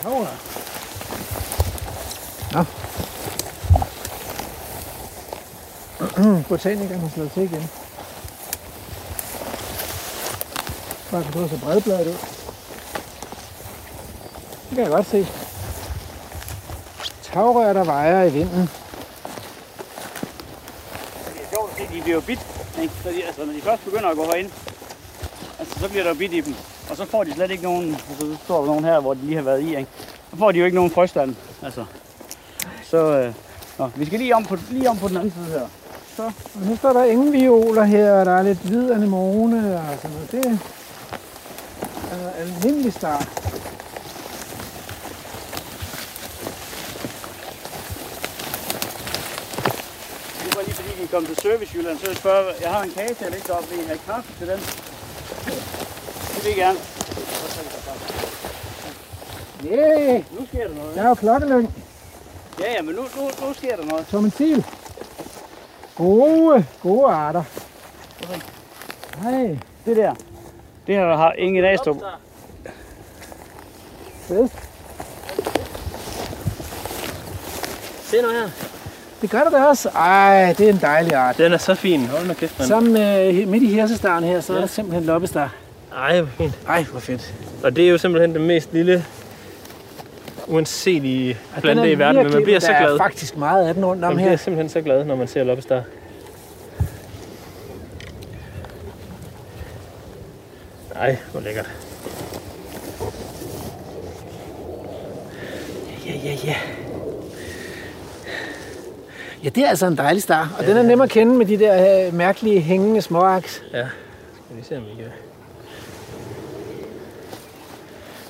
Tavler. 0.03 0.37
Nå. 2.53 2.65
Botanikeren 6.49 7.01
har 7.01 7.09
slået 7.09 7.33
til 7.33 7.43
igen. 7.43 7.71
Bare 11.11 11.23
kan 11.23 11.49
så 11.49 11.59
bredbladet 11.65 12.07
ud. 12.07 12.13
Det 14.69 14.77
kan 14.77 14.85
jeg 14.85 14.91
godt 14.91 15.07
se. 15.07 15.50
Tagrør, 17.33 17.73
der 17.73 17.85
vejer 17.85 18.25
i 18.25 18.31
vinden. 18.31 18.71
Det 21.27 21.43
er 21.43 21.49
sjovt 21.55 21.71
at 21.71 21.77
se, 21.77 21.97
de 21.97 22.03
bliver 22.03 22.17
jo. 22.17 22.23
Ikke? 22.29 22.93
Så 23.03 23.09
de, 23.09 23.25
altså, 23.27 23.45
når 23.45 23.53
de 23.53 23.61
først 23.61 23.85
begynder 23.85 24.09
at 24.09 24.17
gå 24.17 24.25
herind, 24.25 24.51
altså, 25.59 25.81
så 25.81 25.89
bliver 25.89 26.03
der 26.03 26.11
jo 26.11 26.17
bit 26.17 26.33
i 26.33 26.41
dem. 26.41 26.55
Og 26.91 26.97
så 26.97 27.05
får 27.05 27.25
de 27.25 27.35
slet 27.35 27.51
ikke 27.51 27.63
nogen, 27.63 27.91
altså, 28.09 28.27
så 28.27 28.37
står 28.45 28.59
der 28.61 28.67
nogen 28.67 28.85
her, 28.85 29.01
hvor 29.01 29.15
de 29.15 29.21
lige 29.21 29.37
har 29.37 29.43
været 29.43 29.63
i. 29.63 29.77
Ikke? 29.77 29.87
Så 30.31 30.37
får 30.37 30.53
de 30.53 30.59
jo 30.59 30.65
ikke 30.65 30.75
nogen 30.75 30.91
frøstand. 30.91 31.35
Altså. 31.63 31.85
Så 32.85 32.97
øh, 32.97 33.35
nå, 33.79 33.91
vi 33.97 34.07
skal 34.07 34.19
lige 34.19 34.37
om, 34.37 34.45
på, 34.45 34.57
lige 34.71 34.91
om 34.91 34.99
på 34.99 35.09
den 35.09 35.17
anden 35.17 35.33
side 35.33 35.59
her. 35.59 35.67
Så, 36.17 36.33
nu 36.55 36.77
står 36.77 36.93
der 36.93 37.05
ingen 37.05 37.33
violer 37.33 37.85
her, 37.85 38.13
og 38.13 38.27
der 38.27 38.33
er 38.33 38.43
lidt 38.43 38.59
hvid 38.59 38.91
anemone 38.91 39.77
og 39.77 39.97
sådan 39.97 40.11
noget. 40.11 40.33
Det 40.33 40.59
er 42.13 42.31
almindelig 42.39 42.93
start. 42.93 43.29
det 50.51 50.57
var 50.57 50.63
lige 50.63 50.75
fordi, 50.75 51.00
vi 51.00 51.00
kom 51.11 51.27
til 51.27 51.37
Service 51.37 51.79
Jylland, 51.79 51.99
så 51.99 52.07
jeg 52.07 52.17
spørger, 52.17 52.53
jeg 52.63 52.71
har 52.71 52.83
en 52.83 52.91
kage 52.91 53.15
til 53.15 53.25
at 53.25 53.33
lægge 53.33 53.53
op, 53.53 53.71
vil 53.71 53.79
I 53.81 53.87
have 53.87 53.99
kaffe 54.07 54.33
til 54.39 54.47
den? 54.49 54.59
Det 54.59 56.45
vil 56.45 56.49
jeg 56.49 56.57
gerne. 56.57 56.79
Yeah, 59.67 60.23
Nu 60.39 60.47
sker 60.47 60.69
der 60.69 60.75
noget. 60.75 60.95
der 60.95 61.03
er 61.03 61.09
jo 61.09 61.15
klokkelyng. 61.15 61.75
Ja, 62.61 62.73
ja, 62.73 62.83
men 62.83 62.95
nu, 62.95 63.03
nu, 63.03 63.31
nu 63.47 63.53
sker 63.55 63.77
der 63.77 63.85
noget. 63.85 64.07
Tomatil. 64.07 64.65
Gode, 65.97 66.67
gode 66.83 67.07
arter. 67.13 67.45
Nej, 69.23 69.59
Det 69.85 69.97
der, 69.97 70.15
det 70.87 70.95
her 70.95 71.17
har 71.17 71.33
ingen 71.33 71.65
Astrup. 71.65 71.97
fedt. 74.29 74.53
Se 78.05 78.23
nu 78.23 78.29
her. 78.29 78.70
Det 79.21 79.31
gør 79.31 79.41
det 79.45 79.53
da 79.53 79.65
også. 79.65 79.89
Ej, 79.89 80.55
det 80.59 80.69
er 80.69 80.73
en 80.73 80.79
dejlig 80.81 81.15
art. 81.15 81.39
Den 81.39 81.53
er 81.53 81.59
så 81.59 81.75
fin. 81.75 82.07
Hold 82.07 82.27
nu 82.27 82.35
kæft, 82.35 82.59
mand. 82.59 82.69
Sammen 82.69 82.93
med, 82.93 83.47
midt 83.47 83.63
i 83.63 83.67
hirsestaren 83.67 84.25
her, 84.25 84.41
så 84.41 84.55
er 84.55 84.59
der 84.61 84.67
simpelthen 84.67 85.05
loppestar. 85.05 85.55
Ej, 85.97 86.21
hvor 86.21 86.31
fint. 86.39 86.59
Ej, 86.69 86.83
hvor 86.83 87.01
fedt. 87.01 87.35
Og 87.65 87.77
det 87.77 87.85
er 87.85 87.89
jo 87.91 87.99
simpelthen 87.99 88.35
den 88.35 88.47
mest 88.47 88.73
lille, 88.73 89.05
uanselige 90.47 91.39
plante 91.61 91.93
i 91.93 91.99
verden, 91.99 92.23
men 92.23 92.33
man 92.33 92.45
bliver 92.45 92.59
så 92.61 92.67
Der 92.73 92.79
glad. 92.79 92.93
er 92.95 92.99
faktisk 92.99 93.37
meget 93.37 93.69
af 93.69 93.75
den 93.75 93.85
rundt 93.85 94.05
om 94.05 94.13
Man 94.13 94.19
her. 94.19 94.27
bliver 94.27 94.37
simpelthen 94.39 94.69
så 94.69 94.81
glad, 94.81 95.05
når 95.05 95.17
man 95.17 95.29
ser 95.29 95.45
loppestar. 95.45 95.83
Ej, 100.97 101.17
hvor 101.33 101.41
lækkert. 101.41 101.71
Ja, 106.07 106.13
ja, 106.25 106.35
ja. 106.45 106.57
Ja, 109.45 109.49
det 109.49 109.65
er 109.65 109.69
altså 109.69 109.87
en 109.87 109.97
dejlig 109.97 110.23
star. 110.23 110.57
Og 110.59 110.67
den 110.67 110.77
er 110.77 110.83
nem 110.83 111.01
at 111.01 111.11
kende 111.11 111.35
med 111.35 111.47
de 111.47 111.59
der 111.59 112.07
øh, 112.07 112.15
mærkelige 112.15 112.61
hængende 112.61 113.03
småaks. 113.03 113.63
Ja. 113.73 113.87
Skal 114.45 114.57
vi 114.57 114.63
se, 114.63 114.77
om 114.77 114.83
vi 114.83 114.95
kan... 114.97 115.13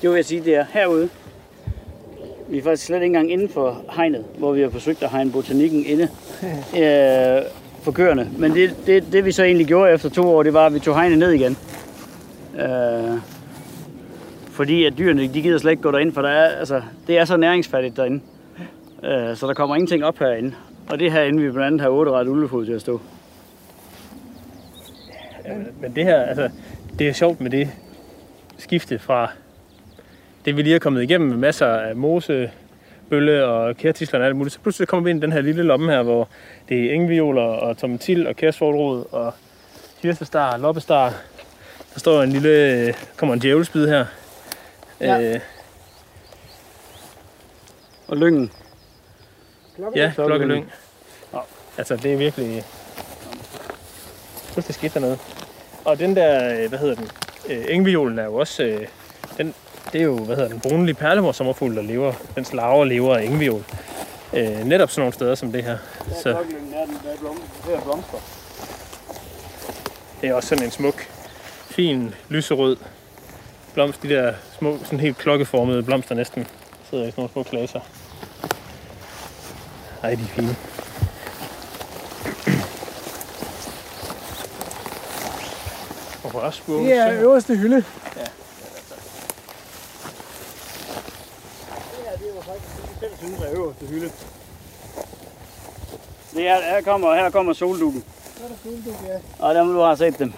Det 0.01 0.09
vil 0.09 0.15
jeg 0.15 0.25
sige, 0.25 0.41
det 0.43 0.55
er 0.55 0.65
herude. 0.69 1.09
Vi 2.49 2.57
er 2.57 2.63
faktisk 2.63 2.85
slet 2.85 2.95
ikke 2.95 3.05
engang 3.05 3.31
inden 3.31 3.49
for 3.49 3.81
hegnet, 3.91 4.25
hvor 4.37 4.53
vi 4.53 4.61
har 4.61 4.69
forsøgt 4.69 5.03
at 5.03 5.09
hegne 5.09 5.31
botanikken 5.31 5.85
inde 5.85 6.03
øh, 6.81 7.41
for 7.81 7.91
køerne. 7.91 8.31
Men 8.37 8.53
det, 8.53 8.75
det, 8.85 9.03
det, 9.11 9.25
vi 9.25 9.31
så 9.31 9.43
egentlig 9.43 9.67
gjorde 9.67 9.93
efter 9.93 10.09
to 10.09 10.35
år, 10.35 10.43
det 10.43 10.53
var, 10.53 10.65
at 10.65 10.73
vi 10.73 10.79
tog 10.79 10.95
hegnet 10.95 11.17
ned 11.17 11.31
igen. 11.31 11.57
Øh, 12.59 13.17
fordi 14.51 14.85
at 14.85 14.97
dyrene, 14.97 15.21
de 15.33 15.41
gider 15.41 15.57
slet 15.57 15.71
ikke 15.71 15.83
gå 15.83 15.91
derind, 15.91 16.13
for 16.13 16.21
der 16.21 16.29
er, 16.29 16.59
altså, 16.59 16.81
det 17.07 17.17
er 17.17 17.25
så 17.25 17.37
næringsfattigt 17.37 17.97
derinde. 17.97 18.21
Øh, 19.03 19.35
så 19.35 19.47
der 19.47 19.53
kommer 19.53 19.75
ingenting 19.75 20.05
op 20.05 20.19
herinde. 20.19 20.53
Og 20.91 20.99
det 20.99 21.07
er 21.07 21.11
herinde, 21.11 21.43
vi 21.43 21.51
blandt 21.51 21.67
andet 21.67 21.81
har 21.81 21.89
otte 21.89 22.11
ret 22.11 22.27
ulvefod 22.27 22.65
til 22.65 22.71
at 22.73 22.81
stå. 22.81 23.01
Ja, 25.45 25.53
men, 25.53 25.67
men 25.81 25.95
det 25.95 26.03
her, 26.03 26.21
altså, 26.21 26.49
det 26.99 27.09
er 27.09 27.13
sjovt 27.13 27.41
med 27.41 27.51
det 27.51 27.69
skifte 28.57 28.99
fra 28.99 29.31
det, 30.45 30.57
vi 30.57 30.61
lige 30.61 30.75
er 30.75 30.79
kommet 30.79 31.03
igennem 31.03 31.29
med 31.29 31.37
masser 31.37 31.67
af 31.67 31.95
mose, 31.95 32.51
bølle 33.09 33.45
og 33.45 33.77
kærtisler 33.77 34.19
og 34.19 34.25
alt 34.25 34.35
muligt. 34.35 34.53
Så 34.53 34.59
pludselig 34.59 34.87
kommer 34.87 35.03
vi 35.03 35.09
ind 35.09 35.19
i 35.19 35.21
den 35.21 35.31
her 35.31 35.41
lille 35.41 35.63
lomme 35.63 35.91
her, 35.91 36.03
hvor 36.03 36.27
det 36.69 36.85
er 36.85 36.93
engvioler 36.93 37.41
og 37.41 37.77
tomatil 37.77 38.27
og 38.27 38.35
kærsforrod 38.35 39.05
og 39.11 39.33
hirsestar 40.01 40.53
og 40.53 40.59
loppestar. 40.59 41.09
Der 41.93 41.99
står 41.99 42.21
en 42.23 42.29
lille, 42.31 42.93
kommer 43.17 43.33
en 43.33 43.39
djævelsbid 43.41 43.87
her. 43.87 44.05
Ja. 44.99 45.33
Øh, 45.33 45.39
Og 48.07 48.17
lyngen. 48.17 48.51
ja, 49.95 50.11
Klokkelyng. 50.15 50.71
Altså, 51.77 51.95
det 51.95 52.13
er 52.13 52.17
virkelig 52.17 52.63
pludselig 54.51 54.75
skidt 54.75 54.93
dernede. 54.93 55.17
Og 55.85 55.99
den 55.99 56.15
der, 56.15 56.53
øh, 56.53 56.69
hvad 56.69 56.79
hedder 56.79 56.95
den, 56.95 57.09
øh, 57.49 57.65
engviolen 57.69 58.19
er 58.19 58.23
jo 58.23 58.35
også, 58.35 58.63
øh, 58.63 58.87
den, 59.37 59.53
det 59.93 60.01
er 60.01 60.05
jo, 60.05 60.17
hvad 60.17 60.35
hedder 60.35 60.49
den, 60.49 60.59
brunlige 60.59 60.95
perlemor 60.95 61.31
sommerfugl, 61.31 61.75
der 61.75 61.81
lever, 61.81 62.13
den 62.35 62.45
slaver 62.45 62.85
lever 62.85 63.15
af 63.15 63.23
engviol. 63.23 63.63
Øh, 64.33 64.65
netop 64.65 64.89
sådan 64.89 65.01
nogle 65.01 65.13
steder 65.13 65.35
som 65.35 65.51
det 65.51 65.63
her. 65.63 65.77
Så 66.23 66.33
Klokkelyngen 66.33 66.73
er 66.73 66.85
den, 66.85 66.97
der 67.03 67.11
er 67.11 67.17
blom, 67.17 67.41
der 67.67 67.77
er 67.77 67.81
blomster. 67.81 68.17
det 70.21 70.29
er 70.29 70.33
også 70.33 70.49
sådan 70.49 70.65
en 70.65 70.71
smuk, 70.71 71.07
fin, 71.69 72.15
lyserød 72.29 72.77
blomst. 73.73 74.03
De 74.03 74.09
der 74.09 74.33
små, 74.59 74.77
sådan 74.83 74.99
helt 74.99 75.17
klokkeformede 75.17 75.83
blomster 75.83 76.15
næsten, 76.15 76.47
sidder 76.89 77.03
i 77.03 77.11
sådan 77.11 77.21
nogle 77.21 77.31
små 77.31 77.43
klaser. 77.43 77.79
Ej, 80.03 80.15
de 80.15 80.21
er 80.21 80.27
fine. 80.27 80.55
Og. 86.39 86.83
Det 86.83 86.93
er 86.93 87.21
øverste 87.21 87.55
hylde. 87.55 87.83
selv 93.01 93.17
synes 93.17 93.41
er 93.41 93.51
øverste 93.55 93.85
hylde. 93.85 94.11
Det 96.33 96.47
er, 96.47 96.55
her 96.61 96.81
kommer, 96.81 97.15
her 97.15 97.29
kommer 97.29 97.53
soldukken. 97.53 98.03
Så 98.37 98.43
er 98.43 98.47
der 98.47 98.55
fugledug, 98.63 98.95
ja. 99.07 99.45
Og 99.45 99.55
der 99.55 99.63
må 99.63 99.73
du 99.73 99.81
have 99.81 99.97
set 99.97 100.19
dem. 100.19 100.33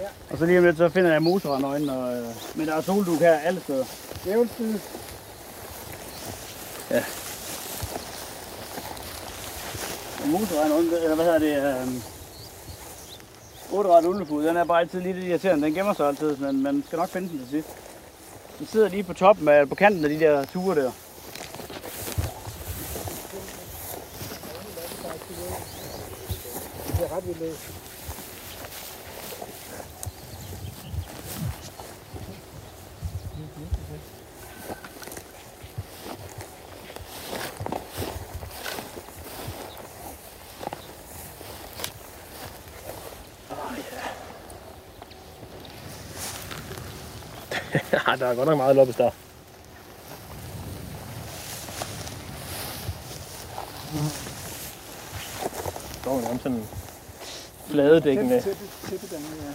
Ja. 0.00 0.06
Og 0.30 0.38
så 0.38 0.46
lige 0.46 0.58
om 0.58 0.64
lidt, 0.64 0.76
så 0.76 0.88
finder 0.88 1.12
jeg 1.12 1.22
motorrandøjne. 1.22 1.92
Og, 1.92 2.16
øh, 2.16 2.26
men 2.54 2.66
der 2.66 2.74
er 2.74 2.80
solduk 2.80 3.18
her 3.18 3.38
alle 3.38 3.60
steder. 3.60 3.84
Djævelsbid. 4.24 4.78
Og 10.22 10.28
motorrandøjne, 10.28 11.02
eller 11.02 11.14
hvad 11.14 11.24
hedder 11.24 11.38
det? 11.38 11.82
Øh, 11.82 12.17
Otteret 13.72 14.04
ulvefod, 14.04 14.44
den 14.44 14.56
er 14.56 14.64
bare 14.64 14.80
altid 14.80 15.00
lidt 15.00 15.16
irriterende. 15.16 15.66
Den 15.66 15.74
gemmer 15.74 15.92
sig 15.92 16.08
altid, 16.08 16.36
men 16.36 16.62
man 16.62 16.84
skal 16.86 16.98
nok 16.98 17.08
finde 17.08 17.28
den 17.28 17.38
til 17.38 17.48
sidst. 17.48 17.68
Den 18.58 18.66
sidder 18.66 18.88
lige 18.88 19.02
på 19.02 19.14
toppen 19.14 19.48
af, 19.48 19.68
på 19.68 19.74
kanten 19.74 20.04
af 20.04 20.10
de 20.10 20.20
der 20.20 20.44
ture 20.44 20.74
der. 20.74 20.92
Det 26.98 27.06
er 27.10 27.16
ret 27.16 27.26
vildt. 27.26 27.58
Der 48.18 48.26
er 48.26 48.34
godt 48.34 48.48
nok 48.48 48.56
meget 48.56 48.76
loppestar. 48.76 49.12
Der 55.92 56.00
står 56.00 56.20
nærmest 56.20 56.42
sådan 56.42 56.64
fladedækkende. 57.70 58.34
Tæppe, 58.40 58.50
tæppe, 58.50 59.06
tæppe 59.06 59.16
den, 59.16 59.24
ja. 59.24 59.52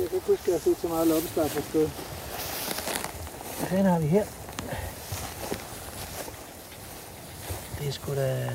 Jeg 0.00 0.08
kan 0.08 0.14
ikke 0.14 0.26
huske, 0.26 0.42
at 0.42 0.46
jeg 0.48 0.54
har 0.54 0.60
set 0.60 0.76
så 0.82 0.88
meget 0.88 1.06
loppestar 1.06 1.48
på 1.48 1.58
et 1.58 1.64
sted. 1.64 1.88
Hvad 3.58 3.68
fanden 3.68 3.86
har 3.86 3.98
vi 3.98 4.06
her? 4.06 4.24
Det 7.78 7.88
er 7.88 7.92
sgu 7.92 8.14
da... 8.14 8.50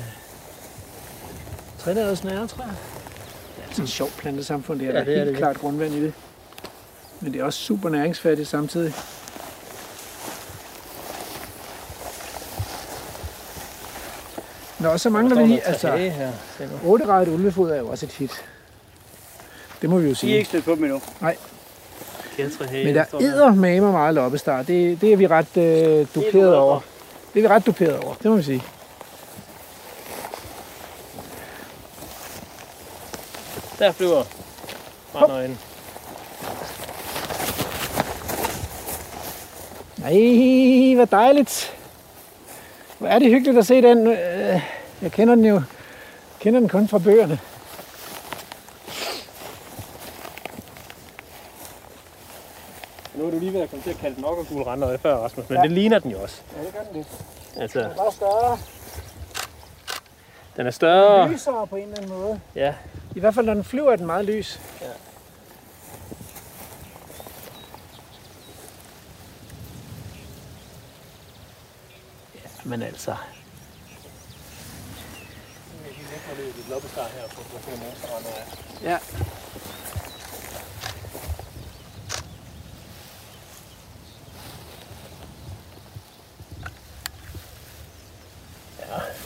Trinæret 1.78 2.18
snære, 2.18 2.46
tror 2.46 2.64
jeg. 2.64 2.74
Det 3.56 3.62
er 3.62 3.66
altså 3.66 3.82
et 3.82 3.88
sjovt 3.88 4.12
plantesamfund. 4.18 4.80
Det 4.80 4.88
er, 4.88 4.92
Ja, 4.92 4.98
ja, 4.98 5.04
det 5.04 5.12
er 5.14 5.18
helt 5.18 5.28
det 5.30 5.36
klart 5.38 5.56
grundvand 5.58 5.94
i 5.94 6.02
det. 6.02 6.12
Men 7.24 7.32
det 7.32 7.40
er 7.40 7.44
også 7.44 7.58
super 7.58 7.88
næringsfattigt 7.88 8.48
samtidig. 8.48 8.94
Nå, 14.78 14.98
så 14.98 15.10
mangler 15.10 15.36
vi 15.36 15.46
lige, 15.46 15.66
altså, 15.66 15.96
her. 15.96 16.32
Se 16.58 16.66
nu. 16.66 16.90
8 16.90 17.06
rejet 17.06 17.28
ulvefod 17.28 17.70
er 17.70 17.76
jo 17.76 17.88
også 17.88 18.06
et 18.06 18.12
hit. 18.12 18.44
Det 19.82 19.90
må 19.90 19.98
vi 19.98 20.04
jo 20.04 20.08
I 20.08 20.10
er 20.10 20.14
sige. 20.14 20.36
ikke 20.36 20.48
stødt 20.48 20.64
på 20.64 20.74
dem 20.74 20.84
endnu. 20.84 21.00
Kætrehage, 22.36 22.84
Men 22.84 22.94
der 22.94 23.04
æder 23.20 23.54
med 23.54 23.80
meget 23.80 24.14
loppestar. 24.14 24.62
Det, 24.62 25.00
det 25.00 25.12
er 25.12 25.16
vi 25.16 25.26
ret 25.26 25.56
øh, 25.56 26.06
duperet 26.14 26.56
over. 26.56 26.80
Det 27.34 27.44
er 27.44 27.48
vi 27.48 27.54
ret 27.54 27.66
duperet 27.66 27.98
over, 27.98 28.14
det 28.14 28.30
må 28.30 28.36
vi 28.36 28.42
sige. 28.42 28.62
Der 33.78 33.92
flyver 33.92 34.22
brandøjen. 35.12 35.58
Nej, 40.04 40.94
hvor 40.94 41.04
dejligt. 41.04 41.76
Hvor 42.98 43.08
er 43.08 43.18
det 43.18 43.28
hyggeligt 43.30 43.58
at 43.58 43.66
se 43.66 43.82
den. 43.82 44.06
Øh, 44.06 44.60
Jeg 45.02 45.12
kender 45.12 45.34
den 45.34 45.44
jo. 45.44 45.54
Jeg 45.54 45.62
kender 46.40 46.60
den 46.60 46.68
kun 46.68 46.88
fra 46.88 46.98
bøgerne. 46.98 47.38
Nu 53.14 53.26
er 53.26 53.30
du 53.30 53.38
lige 53.38 53.52
ved 53.52 53.60
at 53.60 53.70
komme 53.70 53.82
til 53.82 53.90
at 53.90 53.96
kalde 53.96 54.16
den 54.16 54.24
okkergul 54.24 54.62
randøje 54.62 54.98
før, 54.98 55.16
Rasmus, 55.16 55.48
men 55.48 55.56
Ja. 55.58 55.62
det 55.62 55.70
ligner 55.72 55.98
den 55.98 56.10
jo 56.10 56.22
også. 56.22 56.40
Ja, 56.58 56.64
det 56.66 56.74
gør 56.74 56.80
den 56.82 56.96
lidt. 56.96 57.08
Altså, 57.56 57.78
Den 57.80 57.90
er 57.90 57.94
bare 57.94 58.12
større. 58.12 58.58
den 60.56 60.66
er 60.66 60.70
større. 60.70 61.28
Lysere 61.28 61.66
på 61.66 61.76
en 61.76 61.82
eller 61.82 61.96
anden 61.96 62.10
måde. 62.18 62.40
Ja, 62.54 62.74
I 63.16 63.20
hvert 63.20 63.34
fald, 63.34 63.46
når 63.46 63.54
den 63.54 63.64
flyver, 63.64 63.92
er 63.92 63.96
den 63.96 64.06
meget 64.06 64.24
lys. 64.24 64.60
Ja. 64.80 64.86
Men 72.64 72.82
altså. 72.82 73.16
Ja. 78.82 78.98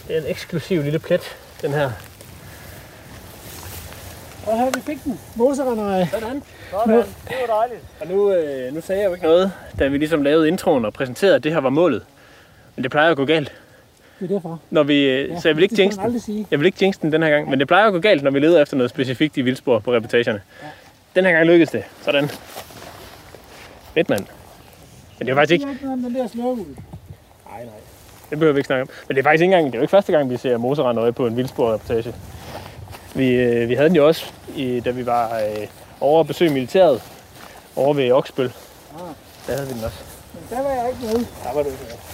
Det 0.09 0.17
er 0.17 0.21
en 0.21 0.27
eksklusiv 0.27 0.83
lille 0.83 0.99
plet, 0.99 1.37
den 1.63 1.73
her. 1.73 1.91
Og 4.47 4.59
her 4.59 4.71
vi 4.71 4.81
fik 4.81 5.05
den. 5.05 5.21
Moserendrej. 5.37 6.07
Sådan. 6.11 6.43
Nu- 6.87 6.97
Det 6.97 7.37
var 7.49 7.55
dejligt. 7.57 7.81
Og 8.01 8.07
nu, 8.07 8.33
øh, 8.33 8.75
nu 8.75 8.81
sagde 8.81 9.01
jeg 9.03 9.09
jo 9.09 9.15
ikke 9.15 9.27
noget, 9.27 9.53
da 9.79 9.87
vi 9.89 9.99
ligesom 9.99 10.23
lavede 10.23 10.49
introen 10.49 10.85
og 10.85 10.93
præsenterede, 10.93 11.37
at 11.37 11.45
det 11.45 11.53
her 11.53 11.61
var 11.61 11.71
målet. 11.71 12.05
Men 12.79 12.83
det 12.83 12.91
plejer 12.91 13.11
at 13.11 13.17
gå 13.17 13.25
galt. 13.25 13.53
Det 14.21 14.31
er 14.31 14.35
derfor. 14.35 14.61
Når 14.71 14.83
vi, 14.83 15.07
ja, 15.07 15.41
så 15.41 15.49
jeg 15.49 15.57
vil 15.57 15.63
ikke 15.63 15.77
det 15.77 15.83
jinx 15.83 15.95
den. 16.27 16.47
Jeg 16.51 16.59
vil 16.59 16.67
ikke 16.67 16.79
jinx 16.83 16.99
den 16.99 17.13
den 17.13 17.23
her 17.23 17.31
gang, 17.31 17.51
men 17.51 17.59
det 17.59 17.69
plejer 17.69 17.87
at 17.87 17.93
gå 17.93 17.99
galt, 17.99 18.23
når 18.23 18.31
vi 18.31 18.39
leder 18.39 18.63
efter 18.63 18.77
noget 18.77 18.91
specifikt 18.91 19.37
i 19.37 19.41
vildspor 19.41 19.79
på 19.79 19.95
reportagerne. 19.95 20.43
Den 21.17 21.25
her 21.25 21.33
gang 21.33 21.47
lykkedes 21.47 21.71
det. 21.71 21.85
Sådan. 22.03 22.29
Fedt, 23.95 24.09
mand. 24.09 24.27
Men 25.19 25.27
det 25.27 25.33
er 25.33 25.37
faktisk 25.37 25.53
ikke... 25.53 25.63
Det 25.63 25.69
er 25.69 25.73
ikke 25.73 25.85
noget 25.85 25.99
med 25.99 26.11
den 26.11 26.17
der 26.17 26.29
slørud. 26.29 26.57
Nej, 26.57 27.65
nej. 27.65 27.75
Det 28.31 28.39
behøver 28.39 28.53
vi 28.53 28.59
ikke 28.59 28.67
snakke 28.67 28.83
om. 28.83 28.89
Men 29.09 29.17
det 29.17 29.21
er 29.21 29.25
faktisk 29.25 29.43
ikke 29.43 29.55
engang... 29.55 29.67
Det 29.67 29.75
er 29.75 29.79
jo 29.79 29.83
ikke 29.83 29.91
første 29.91 30.13
gang, 30.13 30.31
vi 30.31 30.37
ser 30.37 30.57
moserrandøje 30.57 31.13
på 31.13 31.27
en 31.27 31.37
vildspor-reportage. 31.37 32.15
Vi, 33.15 33.31
øh, 33.31 33.69
vi 33.69 33.75
havde 33.75 33.89
den 33.89 33.97
jo 33.97 34.07
også, 34.07 34.33
i, 34.57 34.81
da 34.81 34.91
vi 34.91 35.07
var 35.07 35.37
øh, 35.37 35.67
over 36.01 36.21
at 36.21 36.27
besøge 36.27 36.51
militæret. 36.53 37.03
Over 37.77 37.95
ved 37.95 38.13
Oksbøl. 38.13 38.47
Ah. 38.47 38.53
Der 39.47 39.53
havde 39.53 39.69
vi 39.69 39.75
den 39.75 39.85
også. 39.85 39.99
Men 40.35 40.43
der 40.51 40.63
var 40.63 40.71
jeg 40.71 40.89
ikke 40.89 41.01
med. 41.01 41.27
Der 41.45 41.55
var 41.55 41.63
du 41.63 41.69
ikke 41.69 41.83
med. 41.89 42.08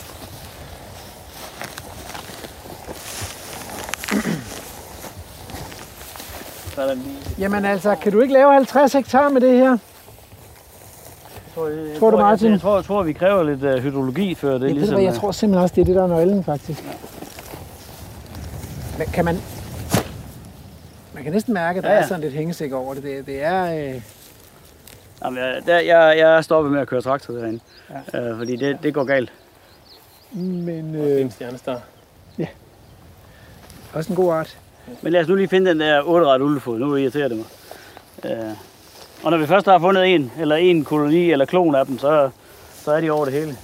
Så 6.75 6.83
er 6.83 6.87
der 6.87 6.95
lige... 6.95 7.17
Jamen 7.39 7.65
altså, 7.65 7.95
kan 7.95 8.13
du 8.13 8.21
ikke 8.21 8.35
lave 8.35 8.53
50 8.53 8.93
hektar 8.93 9.29
med 9.29 9.41
det 9.41 9.59
her? 9.59 9.79
Tror, 11.55 11.69
jeg, 11.69 11.99
Tror 11.99 12.11
du, 12.11 12.17
Martin? 12.17 12.47
Jeg, 12.47 12.53
jeg, 12.53 12.61
tror, 12.61 12.75
jeg 12.77 12.85
tror, 12.85 13.03
vi 13.03 13.13
kræver 13.13 13.43
lidt 13.43 13.63
uh, 13.65 13.71
hydrologi 13.83 14.35
før 14.35 14.53
det. 14.53 14.61
Det, 14.61 14.67
er 14.67 14.69
ja, 14.69 14.75
ligesom, 14.75 14.97
ligesom, 14.97 15.05
jeg 15.05 15.15
øh, 15.15 15.21
tror 15.21 15.33
simpelthen 15.33 15.63
også, 15.63 15.75
det 15.75 15.81
er 15.81 15.85
det, 15.85 15.95
der 15.95 16.03
er 16.03 16.07
nøglen, 16.07 16.45
faktisk. 16.45 16.85
Men 18.99 19.07
kan 19.07 19.25
man... 19.25 19.39
Man 21.15 21.23
kan 21.23 21.33
næsten 21.33 21.55
mærke, 21.55 21.79
at 21.79 21.85
der 21.85 21.89
Ja, 21.91 21.95
ja, 21.95 21.99
ja. 21.99 22.05
er 22.05 22.09
sådan 22.09 22.21
lidt 22.21 22.35
hængesæk 22.35 22.73
over 22.73 22.95
det. 22.95 23.03
Det, 23.03 23.27
det 23.27 23.45
er... 23.45 23.65
Øh, 23.95 24.03
Jamen, 25.25 25.39
jeg, 25.39 25.63
der, 25.67 25.79
jeg, 25.79 26.19
jeg 26.19 26.37
er 26.37 26.41
stoppet 26.41 26.73
med 26.73 26.81
at 26.81 26.89
køre 26.89 27.01
traktor 27.01 27.35
derinde. 27.35 27.61
Ja. 28.15 28.21
Øh, 28.21 28.39
fordi 28.39 28.57
det, 28.57 28.79
det 28.83 28.95
går 28.95 29.05
galt. 29.05 29.33
men 30.33 30.95
Øh. 30.95 31.15
øh, 31.17 31.21
En 31.21 31.31
stjernestar. 31.31 31.81
også 33.95 34.11
en 34.13 34.17
god 34.17 34.33
art. 34.35 34.59
Men 35.03 35.13
lad 35.13 35.21
os 35.21 35.29
nu 35.29 35.35
lige 35.35 35.49
finde 35.49 35.71
den 35.71 35.81
der 35.81 36.03
8 36.03 36.27
ret 36.27 36.43
ulvefod. 36.43 36.79
Nu 36.79 36.97
irriterer 36.97 37.29
det 37.29 37.37
mig. 37.37 37.47
Øh, 38.25 38.55
og 39.23 39.31
når 39.31 39.39
vi 39.39 39.47
først 39.47 39.67
har 39.67 39.79
fundet 39.79 40.15
en, 40.15 40.33
eller 40.39 40.57
en 40.57 40.85
koloni, 40.85 41.33
eller 41.33 41.45
klon 41.45 41.75
af 41.75 41.87
dem, 41.87 41.99
så, 41.99 42.31
så 42.85 42.93
er 42.93 43.01
de 43.01 43.11
over 43.11 43.25
det 43.25 43.35
hele. 43.35 43.57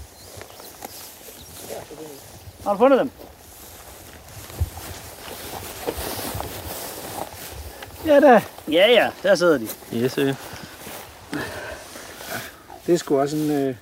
Har 2.64 2.72
du 2.72 2.78
fundet 2.78 3.00
dem? 3.00 3.10
Ja 8.06 8.20
da, 8.20 8.42
Ja, 8.70 8.90
ja, 8.90 9.10
der 9.22 9.34
sidder 9.34 9.58
de. 9.58 9.66
Yes, 9.94 10.18
øh. 10.18 10.34
det 12.86 12.94
er 12.94 12.96
sgu 12.96 13.20
også 13.20 13.36
en... 13.36 13.50
Øh, 13.50 13.74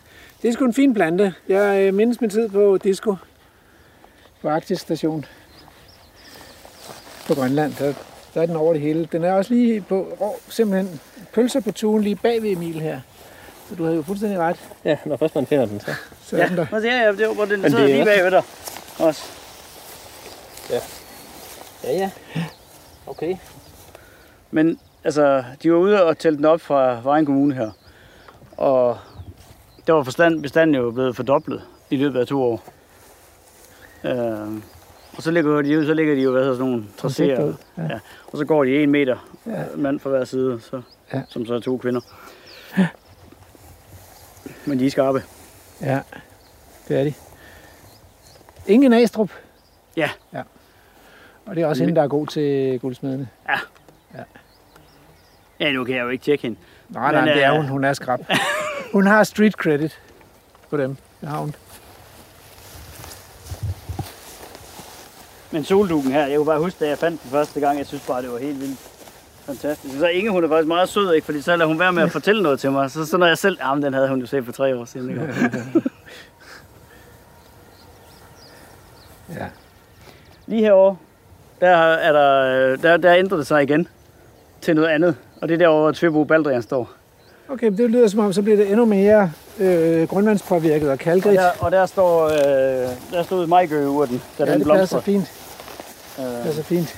det 0.43 0.49
er 0.49 0.53
sgu 0.53 0.65
en 0.65 0.75
fin 0.75 0.95
plante. 0.95 1.35
Jeg 1.49 1.83
øh, 1.83 1.95
mindes 1.95 2.21
min 2.21 2.31
tid 2.31 2.49
på 2.49 2.79
Disco. 2.83 3.17
På 4.43 4.49
Arktisk 4.49 4.83
Station. 4.83 5.25
På 7.29 7.35
Grønland. 7.35 7.75
Der, 7.79 7.95
der 8.35 8.43
er 8.43 8.47
den 8.47 8.57
over 8.57 8.73
det 8.73 8.83
hele. 8.83 9.09
Den 9.13 9.25
er 9.25 9.33
også 9.33 9.55
lige 9.55 9.81
på... 9.81 10.17
Rå, 10.21 10.37
simpelthen 10.49 11.01
pølser 11.33 11.61
på 11.61 11.73
tuen 11.73 12.03
lige 12.03 12.17
bag 12.17 12.43
ved 12.43 12.51
Emil 12.51 12.81
her. 12.81 13.01
Så 13.69 13.75
du 13.75 13.85
havde 13.85 13.97
jo 13.97 14.03
fuldstændig 14.03 14.39
ret. 14.39 14.57
Ja, 14.85 14.97
når 15.05 15.17
først 15.17 15.35
man 15.35 15.47
finder 15.47 15.67
den, 15.67 15.81
så. 15.81 15.95
Så 16.23 16.37
er 16.37 16.47
den 16.47 16.57
der. 16.57 16.67
Det 16.67 16.93
er, 16.93 17.13
det 17.13 17.21
er, 17.21 17.35
hvor 17.35 17.45
den 17.45 17.63
sidder 17.63 17.83
er 17.83 17.87
lige 17.87 18.05
bagved 18.05 18.31
dig. 18.31 18.43
Også. 18.99 19.25
Ja, 21.85 21.93
ja. 21.93 22.11
Okay. 23.07 23.37
Men 24.51 24.79
altså, 25.05 25.45
de 25.63 25.73
var 25.73 25.79
ude 25.79 26.05
og 26.05 26.19
tælle 26.19 26.37
den 26.37 26.45
op 26.45 26.61
fra 26.61 27.01
Vejen 27.03 27.27
Kommune 27.27 27.55
her. 27.55 27.71
Og 28.57 28.99
der 29.87 29.93
var 29.93 30.03
forstand, 30.03 30.43
bestanden 30.43 30.77
jo 30.77 30.91
blevet 30.91 31.17
fordoblet 31.17 31.63
i 31.91 31.97
løbet 31.97 32.21
af 32.21 32.27
to 32.27 32.43
år. 32.43 32.63
Øh, 34.05 34.63
og 35.19 35.25
så 35.25 35.31
ligger 35.31 35.63
de, 35.63 35.87
så 35.87 35.95
ligger 35.95 36.15
de 36.15 36.21
jo 36.23 36.31
hvad 36.31 36.41
hedder 36.43 36.57
sådan 36.57 36.71
nogle 36.71 36.85
tracéer. 36.99 37.55
ja. 37.79 37.83
Ja. 37.95 37.99
Og 38.27 38.39
så 38.39 38.45
går 38.45 38.65
de 38.65 38.83
en 38.83 38.91
meter 38.91 39.17
Ja. 39.47 39.51
ja. 39.61 39.65
mand 39.77 40.01
fra 40.01 40.11
hver 40.11 40.25
side, 40.25 40.61
så, 40.61 40.81
Ja. 41.13 41.19
ja. 41.19 41.23
som 41.29 41.47
så 41.47 41.55
er 41.55 41.61
to 41.61 41.77
kvinder. 41.77 42.01
Men 44.67 44.79
de 44.79 44.87
er 44.87 44.91
skarpe. 44.91 45.23
Ja, 45.81 46.01
det 46.89 47.01
er 47.01 47.05
de. 47.05 47.15
Ingen 48.67 48.93
Astrup. 48.93 49.31
Ja. 49.97 50.11
ja. 50.33 50.43
Og 51.47 51.57
det 51.57 51.63
er 51.63 51.67
også 51.67 51.83
hende, 51.83 51.97
der 51.97 52.03
er 52.03 52.09
god 52.09 52.27
til 52.27 52.79
guldsmedene. 52.81 53.29
Ja, 55.61 55.73
nu 55.73 55.85
kan 55.85 55.95
jeg 55.97 56.03
jo 56.03 56.09
ikke 56.09 56.25
tjekke 56.25 56.43
hende. 56.43 56.59
Nej, 56.89 57.13
nej, 57.13 57.25
Men, 57.25 57.35
det 57.35 57.45
er 57.45 57.51
øh, 57.53 57.57
hun. 57.57 57.69
Hun 57.69 57.85
er 57.85 57.93
skrab. 57.93 58.21
Hun 58.93 59.07
har 59.07 59.25
street 59.25 59.53
credit 59.53 60.01
på 60.71 60.77
dem. 60.77 60.97
Det 61.21 61.29
har 61.29 61.39
hun. 61.39 61.55
Men 65.51 65.65
solduken 65.65 66.13
her, 66.13 66.27
jeg 66.27 66.37
kunne 66.37 66.47
bare 66.47 66.61
huske, 66.61 66.85
da 66.85 66.89
jeg 66.89 66.99
fandt 66.99 67.23
den 67.23 67.31
første 67.31 67.61
gang, 67.61 67.79
jeg 67.79 67.87
synes 67.87 68.07
bare, 68.07 68.23
det 68.23 68.33
var 68.33 68.39
helt 68.39 68.61
vildt 68.61 68.79
fantastisk. 69.45 69.99
Så 69.99 70.07
Inge, 70.07 70.31
hun 70.31 70.45
er 70.45 70.49
faktisk 70.49 70.69
meget 70.69 70.89
sød, 70.89 71.15
ikke? 71.15 71.25
Fordi 71.25 71.41
så 71.41 71.57
lader 71.57 71.69
hun 71.69 71.79
være 71.79 71.93
med 71.93 72.03
at 72.03 72.11
fortælle 72.13 72.43
noget 72.43 72.61
til 72.61 72.73
mig. 72.73 72.91
Så, 72.91 73.07
så 73.07 73.17
når 73.17 73.27
jeg 73.27 73.39
selv, 73.39 73.59
jamen 73.61 73.83
den 73.83 73.95
havde 73.95 74.09
hun 74.09 74.21
jo 74.21 74.27
set 74.27 74.45
for 74.45 74.53
tre 74.53 74.77
år 74.77 74.85
siden. 74.85 75.11
Ikke? 75.11 75.35
Ja. 79.37 79.47
Lige 80.47 80.63
herovre, 80.63 80.97
der, 81.61 81.77
er 81.77 82.13
der, 82.13 82.77
der, 82.77 82.97
der 82.97 83.15
ændrer 83.17 83.37
det 83.37 83.47
sig 83.47 83.63
igen 83.63 83.89
til 84.61 84.75
noget 84.75 84.89
andet. 84.89 85.17
Og 85.41 85.49
det 85.49 85.55
er 85.55 85.59
derovre, 85.59 85.83
hvor 85.83 85.93
Tvebo 85.93 86.25
Baldrian 86.25 86.63
står. 86.63 86.91
Okay, 87.49 87.71
det 87.71 87.91
lyder 87.91 88.09
som 88.09 88.21
om, 88.21 88.33
så 88.33 88.43
bliver 88.43 88.57
det 88.57 88.71
endnu 88.71 88.85
mere 88.85 89.33
øh, 89.59 90.09
grundvandspåvirket 90.09 90.89
og 90.89 90.93
Og 90.93 90.99
kalkrigt. 90.99 91.41
der, 91.41 91.51
og 91.61 91.71
der 91.73 91.87
står, 91.87 92.25
øh, 92.25 92.91
der 93.13 93.23
stod 93.23 93.47
majgøgeurten, 93.47 94.23
da 94.39 94.45
ja, 94.45 94.53
den 94.53 94.61
det 94.61 94.69
passer 94.69 94.75
blomstrer. 94.75 95.01
fint. 95.01 95.33
Øh, 96.19 96.43
passer 96.45 96.63
fint. 96.63 96.97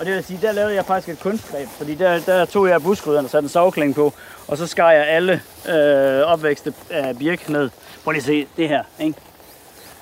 Og 0.00 0.06
det 0.06 0.14
vil 0.14 0.24
sige, 0.24 0.38
der 0.42 0.52
lavede 0.52 0.74
jeg 0.74 0.84
faktisk 0.86 1.08
et 1.08 1.20
kunstgreb, 1.22 1.68
fordi 1.68 1.94
der, 1.94 2.18
der 2.26 2.44
tog 2.44 2.68
jeg 2.68 2.82
buskrydderne 2.82 3.26
og 3.26 3.30
satte 3.30 3.44
en 3.46 3.48
savkling 3.48 3.94
på, 3.94 4.12
og 4.48 4.58
så 4.58 4.66
skar 4.66 4.90
jeg 4.92 5.06
alle 5.08 5.32
øh, 5.68 6.22
opvækste 6.26 6.74
af 6.90 7.18
birk 7.18 7.48
ned. 7.48 7.70
Prøv 8.04 8.10
lige 8.12 8.20
at 8.20 8.26
se 8.26 8.46
det 8.56 8.68
her, 8.68 8.82
ikke? 9.00 9.18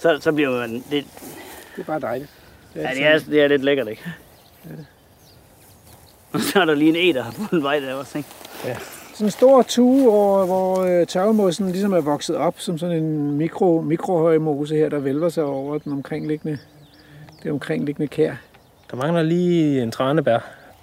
Så, 0.01 0.19
så 0.21 0.33
bliver 0.33 0.51
man... 0.51 0.75
Det, 0.75 0.85
Det 0.91 1.05
er 1.79 1.85
bare 1.85 2.01
dejligt. 2.01 2.31
Det 2.75 2.81
ja, 2.81 2.89
er 2.89 2.95
det 2.95 3.07
er, 3.07 3.19
det 3.31 3.43
er 3.43 3.49
lidt 3.49 3.65
lækkert, 3.65 3.89
ikke? 3.89 4.03
Og 6.33 6.41
så 6.41 6.61
er 6.61 6.65
der 6.65 6.75
lige 6.75 6.89
en 6.89 7.17
e, 7.17 7.19
der 7.19 7.23
har 7.25 7.31
fundet 7.33 7.63
vej 7.63 7.79
der 7.79 7.95
også, 7.95 8.19
ikke? 8.19 8.29
Sådan 9.23 9.29
en 9.29 9.31
stor 9.31 9.63
tue, 9.63 10.03
hvor, 10.03 10.47
hvor 10.47 10.83
øh, 10.83 11.07
tørvemosen 11.07 11.71
ligesom 11.71 11.93
er 11.93 12.01
vokset 12.01 12.37
op 12.37 12.61
som 12.61 12.79
sådan 12.79 12.97
en 12.97 13.31
mikro, 13.31 13.81
mikrohøj 13.81 14.39
mose 14.39 14.77
her, 14.77 14.89
der 14.89 14.99
vælver 14.99 15.29
sig 15.29 15.45
over 15.45 15.79
den 15.79 15.93
omkringliggende, 15.93 16.59
det 17.43 17.51
omkringliggende 17.53 18.09
kær. 18.09 18.35
Der 18.91 18.97
mangler 18.97 19.23
lige 19.23 19.83
en 19.83 19.91
tranebær, 19.91 20.39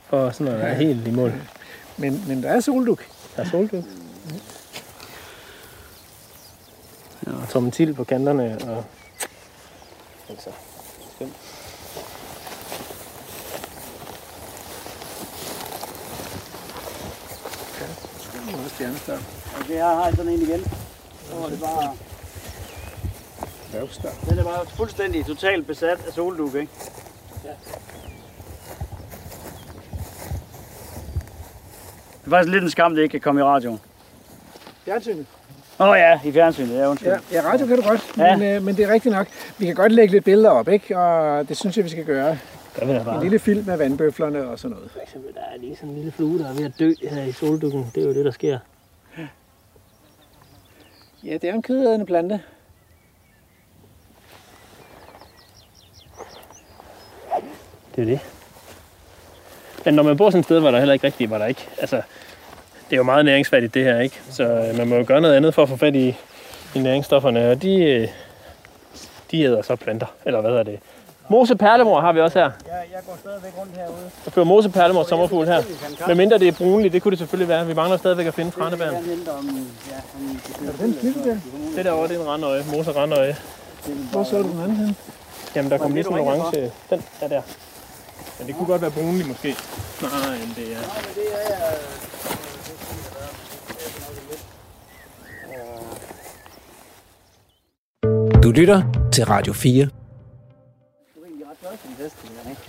for 0.10 0.30
sådan 0.30 0.54
at 0.54 0.60
være 0.60 0.76
helt 0.76 1.08
i 1.08 1.12
mål. 1.12 1.34
Men, 1.98 2.24
men 2.28 2.44
der 2.44 2.50
er 2.50 2.60
solduk. 2.60 3.06
Der 3.36 3.44
er 3.44 3.48
soldød. 3.48 3.84
Ja, 7.28 7.32
og 7.42 7.50
tomatil 7.50 7.94
på 7.94 8.04
kanterne, 8.04 8.58
og... 8.68 8.84
Altså, 10.30 10.50
skønt. 11.16 11.34
Og 19.60 19.68
det 19.68 19.76
her 19.76 19.86
har 19.86 20.06
jeg 20.06 20.14
sådan 20.16 20.32
en 20.32 20.42
igen. 20.42 20.64
Så 21.30 21.36
var 21.36 21.48
det 21.50 21.60
bare... 21.60 21.94
Den 24.30 24.40
er 24.40 24.44
bare 24.44 24.66
fuldstændig 24.66 25.26
totalt 25.26 25.68
besat 25.68 25.98
af 26.08 26.14
solduk, 26.14 26.56
ikke? 26.56 26.72
Det 32.24 32.26
er 32.26 32.30
faktisk 32.30 32.52
lidt 32.54 32.64
en 32.64 32.70
skam, 32.70 32.96
det 32.96 33.02
ikke 33.04 33.12
kan 33.12 33.22
komme 33.22 33.42
i 33.42 33.44
radioen. 33.44 33.80
Fjernsynet. 34.86 35.26
Åh 35.80 35.88
oh, 35.88 35.98
ja, 35.98 36.20
i 36.26 36.32
fjernsynet, 36.32 36.78
ja, 36.78 36.90
undskyld. 36.90 37.10
Ja, 37.10 37.18
ja, 37.32 37.42
radio 37.50 37.66
kan 37.68 37.76
du 37.78 37.82
godt, 37.88 38.14
Ja. 38.18 38.36
men, 38.38 38.56
øh, 38.56 38.64
men 38.64 38.78
det 38.78 38.86
er 38.86 38.94
rigtigt 38.94 39.16
nok. 39.16 39.28
Vi 39.58 39.66
kan 39.66 39.76
godt 39.76 39.92
lægge 39.92 40.12
lidt 40.14 40.26
billeder 40.26 40.50
op, 40.50 40.68
ikke? 40.68 40.98
Og 40.98 41.50
det 41.50 41.58
synes 41.58 41.78
jeg, 41.78 41.86
vi 41.86 41.90
skal 41.90 42.06
gøre. 42.06 42.38
Der 42.80 42.86
vil 42.86 42.94
jeg 42.94 43.02
En 43.02 43.06
bare... 43.06 43.24
lille 43.24 43.40
film 43.40 43.70
af 43.70 43.80
vandbøflerne 43.80 44.48
og 44.48 44.60
sådan 44.60 44.76
noget. 44.76 44.92
For 44.92 45.00
eksempel, 45.04 45.34
der 45.34 45.42
er 45.42 45.58
lige 45.58 45.76
sådan 45.76 45.90
en 45.90 45.96
lille 45.96 46.12
flue, 46.12 46.40
der 46.40 46.50
er 46.50 46.54
ved 46.54 46.66
at 46.66 46.74
dø 46.80 46.94
her 47.10 47.24
i 47.24 47.32
soldukken. 47.32 47.92
Det 47.96 48.04
er 48.04 48.08
jo 48.08 48.14
det, 48.14 48.26
der 48.26 48.32
sker. 48.32 48.60
Ja, 51.24 51.34
det 51.34 51.44
er 51.44 51.54
en 51.54 51.62
kødædende 51.62 52.06
plante. 52.06 52.42
Det 57.96 58.02
er 58.02 58.06
det. 58.06 58.20
Men 59.86 59.94
når 59.94 60.04
man 60.04 60.18
bor 60.18 60.30
sådan 60.30 60.40
et 60.40 60.46
sted, 60.46 60.60
hvor 60.60 60.72
der 60.72 60.78
heller 60.78 60.94
ikke 60.94 61.08
rigtig, 61.08 61.28
hvor 61.28 61.38
der 61.38 61.46
ikke, 61.46 61.68
altså, 61.80 61.96
det 62.90 62.94
er 62.94 62.98
jo 62.98 63.04
meget 63.04 63.26
næringsfattigt 63.26 63.74
det 63.74 63.84
her, 63.84 64.00
ikke? 64.00 64.22
Så 64.30 64.44
øh, 64.44 64.78
man 64.78 64.88
må 64.88 64.96
jo 64.96 65.04
gøre 65.08 65.22
noget 65.22 65.36
andet 65.36 65.54
for 65.54 65.64
at 65.64 65.70
få 65.70 65.76
fat 65.76 65.96
i, 65.96 66.16
i 66.76 66.80
næringsstofferne, 66.80 67.52
og 67.52 67.62
de, 67.62 67.84
øh, 67.84 68.08
De 69.32 69.42
æder 69.42 69.62
så 69.62 69.76
planter, 69.76 70.16
eller 70.26 70.42
hvad 70.42 70.52
er 70.52 70.64
det? 70.64 70.80
Mose 71.30 71.56
perlemor 71.56 72.02
har 72.02 72.14
vi 72.14 72.22
også 72.22 72.40
her. 72.40 72.52
Ja, 72.68 72.76
jeg 72.76 73.02
går 73.08 73.18
stadigvæk 73.20 73.52
rundt 73.60 73.76
herude. 73.76 74.10
Der 74.26 74.32
fører 74.32 74.46
mose 74.46 74.70
perlemor 74.70 75.04
sommerfugl 75.04 75.46
her. 75.46 75.64
Men 76.08 76.18
mindre 76.18 76.38
det 76.38 76.48
er 76.48 76.52
brunligt, 76.52 76.94
det 76.94 77.02
kunne 77.02 77.10
det 77.10 77.20
selvfølgelig 77.20 77.50
være. 77.50 77.68
Vi 77.68 77.74
mangler 77.74 77.98
stadigvæk 77.98 78.28
at 78.28 78.34
finde 78.34 78.52
ja, 78.58 78.64
om 78.66 78.74
Er 78.74 78.80
den 80.80 80.98
lille 81.02 81.24
der? 81.24 81.38
Det 81.76 81.86
derovre, 81.86 82.08
det 82.08 82.18
er 82.18 82.22
en 82.22 82.28
randøje. 82.28 82.64
Mose 82.72 82.92
randøje. 82.92 83.36
Hvor 84.12 84.24
så 84.24 84.38
du 84.38 84.44
den 84.44 84.62
anden 84.62 84.78
hen? 84.78 84.96
Jamen, 85.56 85.72
der 85.72 85.78
kom 85.78 85.88
det 85.88 85.96
lige 85.96 86.04
sådan 86.04 86.20
en 86.20 86.28
orange. 86.28 86.72
Den 86.90 87.04
er 87.22 87.28
der. 87.28 87.42
Men 88.40 88.48
det 88.48 88.56
kunne 88.56 88.68
godt 88.68 88.82
være 88.82 88.92
brunligt 88.92 89.28
måske. 89.28 89.56
Nej, 90.02 90.36
end 90.36 90.56
det 90.56 90.74
er. 90.74 90.80
Du 98.42 98.52
lytter 98.52 98.82
til 99.14 99.26
Radio 99.26 99.54
4. 99.54 99.99
Ikke? 102.50 102.62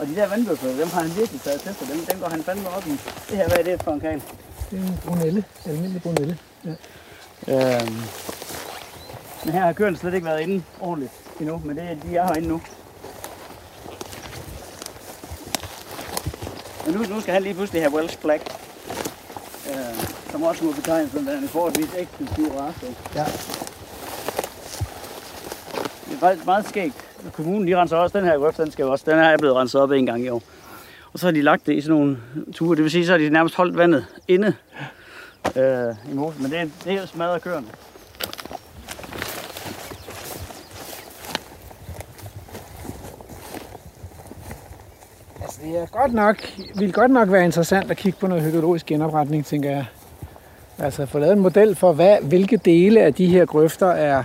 Og 0.00 0.06
de 0.06 0.14
der 0.16 0.28
vandbøffer, 0.28 0.68
dem 0.68 0.88
har 0.88 1.00
han 1.00 1.16
virkelig 1.16 1.40
taget 1.40 1.60
til 1.60 1.74
sig. 1.74 1.88
Dem, 1.88 2.06
dem 2.06 2.20
går 2.20 2.28
han 2.28 2.42
fandme 2.42 2.68
op 2.68 2.86
i. 2.86 2.90
Det 3.28 3.36
her, 3.36 3.48
hvad 3.48 3.58
er 3.58 3.62
det 3.62 3.82
for 3.82 3.92
en 3.92 4.00
kagel? 4.00 4.22
Det 4.70 4.78
er 4.78 4.82
en 4.82 5.00
brunelle. 5.06 5.44
Almindelig 5.66 6.02
brunelle. 6.02 6.38
Ja. 6.64 6.70
Øhm. 7.48 7.96
Men 9.44 9.54
her 9.54 9.60
har 9.60 9.72
køren 9.72 9.96
slet 9.96 10.14
ikke 10.14 10.26
været 10.26 10.40
inde 10.40 10.64
ordentligt 10.80 11.12
endnu, 11.40 11.62
men 11.64 11.76
det, 11.76 11.98
de 12.02 12.16
er 12.16 12.26
herinde 12.26 12.48
nu. 12.48 12.60
Men 16.86 16.94
nu, 16.94 17.14
nu 17.14 17.20
skal 17.20 17.34
han 17.34 17.42
lige 17.42 17.54
pludselig 17.54 17.82
have 17.82 17.94
Welsh 17.94 18.18
Black, 18.18 18.42
øh, 19.70 20.04
som 20.30 20.42
også 20.42 20.64
må 20.64 20.72
betegnes 20.72 21.12
som 21.12 21.26
værende 21.26 21.48
forholdsvis 21.48 21.90
eksklusiv 21.96 22.52
race. 22.52 22.96
Ja. 23.14 23.24
Det 26.06 26.14
er 26.14 26.18
faktisk 26.20 26.46
meget 26.46 26.68
skægt. 26.68 27.07
Kommunen 27.32 27.68
de 27.68 27.76
renser 27.76 27.96
også 27.96 28.18
den 28.18 28.26
her 28.26 28.38
grøft, 28.38 28.56
den 28.56 28.70
skal 28.70 28.84
også, 28.84 29.04
den 29.10 29.14
her 29.18 29.24
er 29.28 29.36
blevet 29.38 29.56
renset 29.56 29.80
op 29.80 29.90
en 29.90 30.06
gang 30.06 30.24
i 30.24 30.28
år. 30.28 30.42
Og 31.12 31.18
så 31.18 31.26
har 31.26 31.32
de 31.32 31.42
lagt 31.42 31.66
det 31.66 31.72
i 31.74 31.80
sådan 31.80 31.96
nogle 31.98 32.18
ture, 32.54 32.76
det 32.76 32.82
vil 32.82 32.90
sige, 32.90 33.06
så 33.06 33.12
har 33.12 33.18
de 33.18 33.30
nærmest 33.30 33.54
holdt 33.54 33.76
vandet 33.76 34.06
inde 34.28 34.54
øh, 35.56 35.94
i 36.10 36.14
mosen, 36.14 36.42
men 36.42 36.50
det, 36.50 36.58
er- 36.60 36.64
det 36.84 36.92
er 36.92 36.96
køerne. 36.96 37.06
smadret. 37.06 37.64
Altså, 45.42 45.60
det 45.64 45.78
er 45.78 45.86
godt 45.86 46.14
nok, 46.14 46.36
vil 46.74 46.92
godt 46.92 47.10
nok 47.10 47.32
være 47.32 47.44
interessant 47.44 47.90
at 47.90 47.96
kigge 47.96 48.18
på 48.18 48.26
noget 48.26 48.44
hydrologisk 48.44 48.86
genopretning, 48.86 49.46
tænker 49.46 49.70
jeg. 49.70 49.86
Altså 50.78 51.06
få 51.06 51.18
lavet 51.18 51.32
en 51.32 51.40
model 51.40 51.74
for, 51.76 51.92
hvad, 51.92 52.16
hvilke 52.22 52.56
dele 52.56 53.00
af 53.02 53.14
de 53.14 53.26
her 53.26 53.46
grøfter 53.46 53.86
er, 53.86 54.24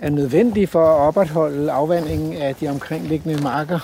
er 0.00 0.10
nødvendige 0.10 0.66
for 0.66 0.86
at 0.86 1.00
opretholde 1.08 1.72
afvandingen 1.72 2.36
af 2.42 2.54
de 2.54 2.68
omkringliggende 2.68 3.42
marker. 3.42 3.78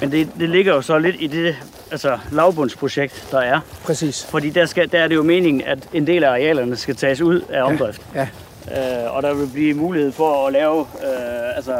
Men 0.00 0.12
det, 0.12 0.28
det 0.38 0.48
ligger 0.48 0.74
jo 0.74 0.82
så 0.82 0.98
lidt 0.98 1.16
i 1.18 1.26
det 1.26 1.56
altså, 1.90 2.18
lavbundsprojekt, 2.32 3.28
der 3.30 3.38
er. 3.40 3.60
Præcis. 3.84 4.24
Fordi 4.30 4.50
der, 4.50 4.66
skal, 4.66 4.92
der 4.92 4.98
er 4.98 5.08
det 5.08 5.14
jo 5.14 5.22
meningen, 5.22 5.62
at 5.66 5.78
en 5.92 6.06
del 6.06 6.24
af 6.24 6.28
arealerne 6.30 6.76
skal 6.76 6.96
tages 6.96 7.20
ud 7.20 7.40
af 7.40 7.62
omdrift. 7.62 8.02
Ja. 8.14 8.28
Øh, 8.70 9.16
og 9.16 9.22
der 9.22 9.34
vil 9.34 9.46
blive 9.52 9.74
mulighed 9.74 10.12
for 10.12 10.46
at 10.46 10.52
lave 10.52 10.80
øh, 10.80 11.56
altså, 11.56 11.72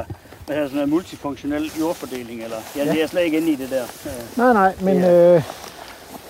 hvad 0.47 0.57
hedder 0.57 0.69
sådan 0.69 0.74
noget, 0.77 0.89
multifunktionel 0.89 1.70
jordfordeling. 1.81 2.43
Eller, 2.43 2.57
ja, 2.77 2.81
Ja. 2.85 2.90
det 2.90 2.97
er 2.97 3.01
jeg 3.01 3.09
slet 3.09 3.23
ikke 3.23 3.36
inde 3.36 3.51
i 3.51 3.57
det 3.57 3.70
der. 3.70 3.82
Øh, 4.07 4.39
Nej, 4.39 4.53
nej, 4.53 4.74
men, 4.81 4.99
Ja. 5.01 5.35
øh, 5.35 5.43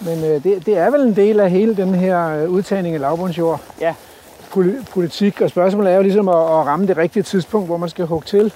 men 0.01 0.25
øh, 0.25 0.45
det, 0.45 0.67
det 0.67 0.79
er 0.79 0.91
vel 0.91 1.01
en 1.01 1.17
del 1.17 1.41
af 1.41 1.51
hele 1.51 1.77
den 1.77 1.95
her 1.95 2.43
øh, 2.43 2.51
udtagning 2.51 2.95
af 2.95 3.01
lavbundsjord. 3.01 3.61
Ja. 3.81 3.95
Poli- 4.57 4.85
politik, 4.93 5.41
og 5.41 5.51
spørgsmålet 5.51 5.93
er 5.93 5.97
jo 5.97 6.03
ligesom 6.03 6.29
at, 6.29 6.35
at 6.35 6.41
ramme 6.67 6.87
det 6.87 6.97
rigtige 6.97 7.23
tidspunkt, 7.23 7.67
hvor 7.69 7.77
man 7.77 7.89
skal 7.89 8.07
hugge 8.07 8.27
til, 8.27 8.53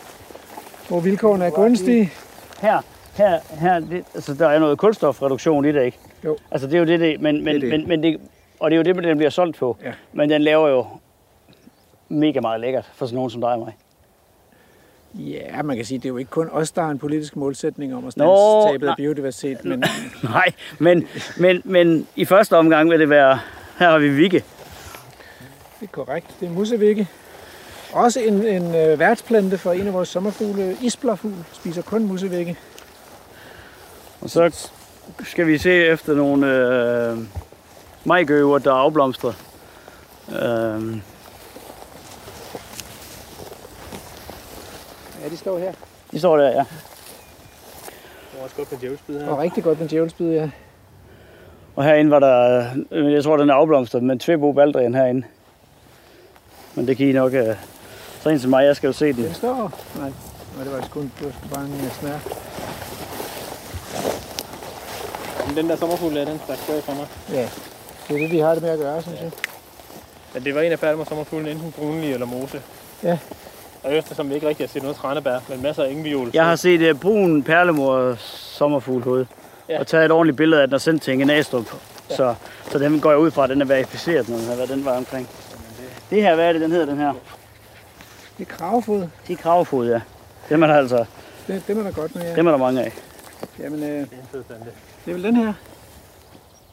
hvor 0.89 1.01
vilkårene 1.01 1.45
er 1.45 1.51
gunstige. 1.51 2.13
her, 2.61 2.81
her, 3.15 3.39
her 3.59 3.79
det, 3.81 4.05
altså, 4.15 4.35
der 4.35 4.49
er 4.49 4.59
noget 4.59 4.79
kulstofreduktion 4.79 5.65
i 5.65 5.73
det, 5.73 5.85
ikke? 5.85 5.99
Jo. 6.25 6.37
Altså 6.51 6.67
det 6.67 6.75
er 6.75 6.79
jo 6.79 6.85
det, 6.85 7.01
det 7.01 7.21
men, 7.21 7.45
men, 7.45 7.55
Det 7.55 7.63
det. 7.63 7.71
men, 7.71 7.89
men 7.89 8.03
det, 8.03 8.21
og 8.61 8.71
det 8.71 8.77
er 8.77 8.79
jo 8.79 8.95
det, 8.95 9.05
den 9.05 9.17
bliver 9.17 9.31
solgt 9.31 9.57
på. 9.59 9.77
Ja. 9.85 9.93
Men 10.13 10.31
den 10.31 10.43
laver 10.43 10.69
jo 10.69 10.87
mega 12.09 12.41
meget 12.41 12.61
lækkert 12.61 12.91
for 12.95 13.07
sådan 13.07 13.15
nogen 13.17 13.31
som 13.31 13.41
dig 13.41 13.51
og 13.51 13.59
mig. 13.59 13.77
Ja, 15.15 15.63
man 15.63 15.77
kan 15.77 15.85
sige, 15.85 15.99
det 15.99 16.05
er 16.05 16.09
jo 16.09 16.17
ikke 16.17 16.31
kun 16.31 16.49
os, 16.53 16.73
der 16.73 16.83
har 16.83 16.91
en 16.91 16.99
politisk 16.99 17.37
målsætning 17.37 17.95
om 17.95 17.99
at 18.07 18.17
Nå, 18.17 18.61
standse 18.61 18.73
tabet 18.73 18.89
af 18.89 18.95
biodiversitet, 18.97 19.65
men 19.71 19.85
Nej, 20.23 20.53
men, 20.79 21.07
men, 21.37 21.63
men 21.65 22.07
i 22.17 22.25
første 22.25 22.57
omgang 22.57 22.91
vil 22.91 23.01
det 23.01 23.11
være, 23.11 23.39
her 23.79 23.91
har 23.91 23.99
vi 23.99 24.09
Vikke. 24.09 24.45
Det 25.83 25.89
er 25.89 25.93
korrekt. 25.93 26.37
Det 26.41 26.47
er 26.49 26.53
musevikke. 26.53 27.09
Også 27.93 28.21
en, 28.21 28.47
en 28.47 28.75
øh, 28.75 28.99
værtsplante 28.99 29.59
for 29.59 29.73
en 29.73 29.87
af 29.87 29.93
vores 29.93 30.09
sommerfugle, 30.09 30.77
isblerfugl, 30.83 31.35
spiser 31.53 31.83
kun 31.83 32.07
musevikke. 32.07 32.57
Og 34.21 34.31
så 34.31 34.71
skal 35.25 35.47
vi 35.47 35.59
se 35.59 35.71
efter 35.73 36.15
nogle 36.15 36.47
øh, 36.47 37.19
majgøver, 38.05 38.59
der 38.59 38.71
er 38.71 38.75
afblomstret. 38.77 39.35
Øh, 40.29 40.97
Ja, 45.25 45.29
de 45.29 45.37
står 45.37 45.59
her. 45.59 45.73
de 46.13 46.19
står 46.19 46.37
der, 46.37 46.45
ja. 46.45 46.51
Det 48.33 48.39
er 48.39 48.43
også 48.43 48.57
godt 48.57 48.73
med 48.73 48.79
djævelsbid 48.81 49.21
her. 49.21 49.29
Og 49.29 49.39
rigtig 49.39 49.65
godt 49.65 49.81
med 49.81 49.89
djævelsbid, 49.89 50.33
ja. 50.33 50.51
Og 51.77 51.85
herinde 51.85 52.11
var 52.11 52.19
der, 52.19 52.65
øh, 52.91 53.13
jeg 53.13 53.25
tror 53.25 53.37
den 53.37 53.51
er 53.51 53.55
afblomstret, 53.55 54.03
men 54.03 54.19
Tvebo 54.19 54.53
Baldrian 54.53 54.95
herinde. 54.95 55.23
Men 56.75 56.87
det 56.87 56.97
kan 56.97 57.07
I 57.07 57.13
nok, 57.13 57.35
øh, 57.35 57.57
så 58.23 58.29
en 58.29 58.41
som 58.41 58.51
mig, 58.51 58.65
jeg 58.65 58.77
skal 58.77 58.87
jo 58.87 58.93
se 58.93 59.13
den. 59.13 59.25
Den 59.25 59.35
står... 59.35 59.73
Nej, 59.97 60.13
nej 60.57 60.65
det 60.65 60.73
var 60.73 60.87
sgu, 60.87 61.01
det 61.01 61.11
var 61.21 61.33
sgu 61.33 61.55
bare 61.55 61.65
en 61.65 61.73
øh, 61.73 61.93
snær. 62.01 62.19
Men 65.47 65.57
den 65.57 65.71
der 65.71 65.77
sommerfugl 65.77 66.17
er 66.17 66.25
den, 66.25 66.41
der 66.49 66.55
står 66.55 66.81
for 66.81 66.93
mig. 66.93 67.07
Ja, 67.33 67.49
det 68.09 68.17
er 68.17 68.19
det, 68.19 68.31
vi 68.31 68.39
har 68.39 68.55
det 68.55 68.63
med 68.63 68.71
at 68.71 68.79
gøre, 68.79 69.03
synes 69.03 69.21
jeg. 69.21 69.31
Men 70.35 70.45
det 70.45 70.55
var 70.55 70.61
en 70.61 70.73
af 70.73 70.81
Palmer 70.81 71.05
sommerfuglen, 71.05 71.49
enten 71.49 71.73
brunlig 71.73 72.13
eller 72.13 72.27
mose. 72.27 72.61
Ja. 73.03 73.19
Og 73.83 73.95
eftersom 73.95 74.29
vi 74.29 74.35
ikke 74.35 74.49
rigtig 74.49 74.67
har 74.67 74.69
set 74.69 74.83
noget 74.83 74.97
tranebær, 74.97 75.39
men 75.49 75.63
masser 75.63 75.83
af 75.83 75.91
engviol. 75.91 76.31
Jeg 76.35 76.45
har 76.45 76.57
set 76.57 76.91
uh, 76.93 77.01
brun 77.01 77.43
perlemor 77.43 78.15
sommerfuglhoved. 78.19 79.27
Ja. 79.69 79.75
Ja. 79.75 79.81
Og 79.81 79.87
taget 79.87 80.05
et 80.05 80.11
ordentligt 80.11 80.37
billede 80.37 80.63
af 80.63 80.69
den 80.69 80.75
og 80.75 80.81
sendt 80.81 81.03
til 81.03 81.23
en 81.23 81.31
Astrup. 81.31 81.67
Ja. 82.11 82.17
Så, 82.17 82.35
så 82.71 82.79
den 82.79 83.01
går 83.01 83.11
jeg 83.11 83.19
ud 83.19 83.31
fra, 83.31 83.45
at 83.45 83.51
den 83.51 83.61
er 83.61 83.65
verificeret, 83.65 84.29
når 84.29 84.37
den 84.37 84.47
har 84.47 84.57
været 84.57 84.69
den 84.69 84.85
var 84.85 84.97
omkring. 84.97 85.29
Det 86.13 86.23
her, 86.23 86.35
hvad 86.35 86.49
er 86.49 86.53
det, 86.53 86.61
den 86.61 86.71
hedder, 86.71 86.87
den 86.87 86.99
her? 86.99 87.13
Det 88.39 88.49
er 88.49 88.53
kravfod. 88.57 89.09
Det 89.29 89.33
er 89.33 89.37
kravfod, 89.37 89.89
ja. 89.91 90.01
Dem 90.49 90.63
er 90.63 90.67
der 90.67 90.75
altså, 90.75 91.05
Det, 91.47 91.63
dem 91.69 91.79
er 91.79 91.83
der 91.83 91.93
godt 91.93 92.15
med, 92.15 92.23
ja. 92.23 92.37
dem 92.37 92.47
er 92.47 92.51
der 92.51 92.59
mange 92.59 92.85
af. 92.85 92.93
Jamen, 93.59 93.83
øh, 93.83 93.89
Det 93.89 94.09
er 94.35 95.11
er 95.11 95.13
vel 95.13 95.23
den 95.23 95.37
her. 95.37 95.53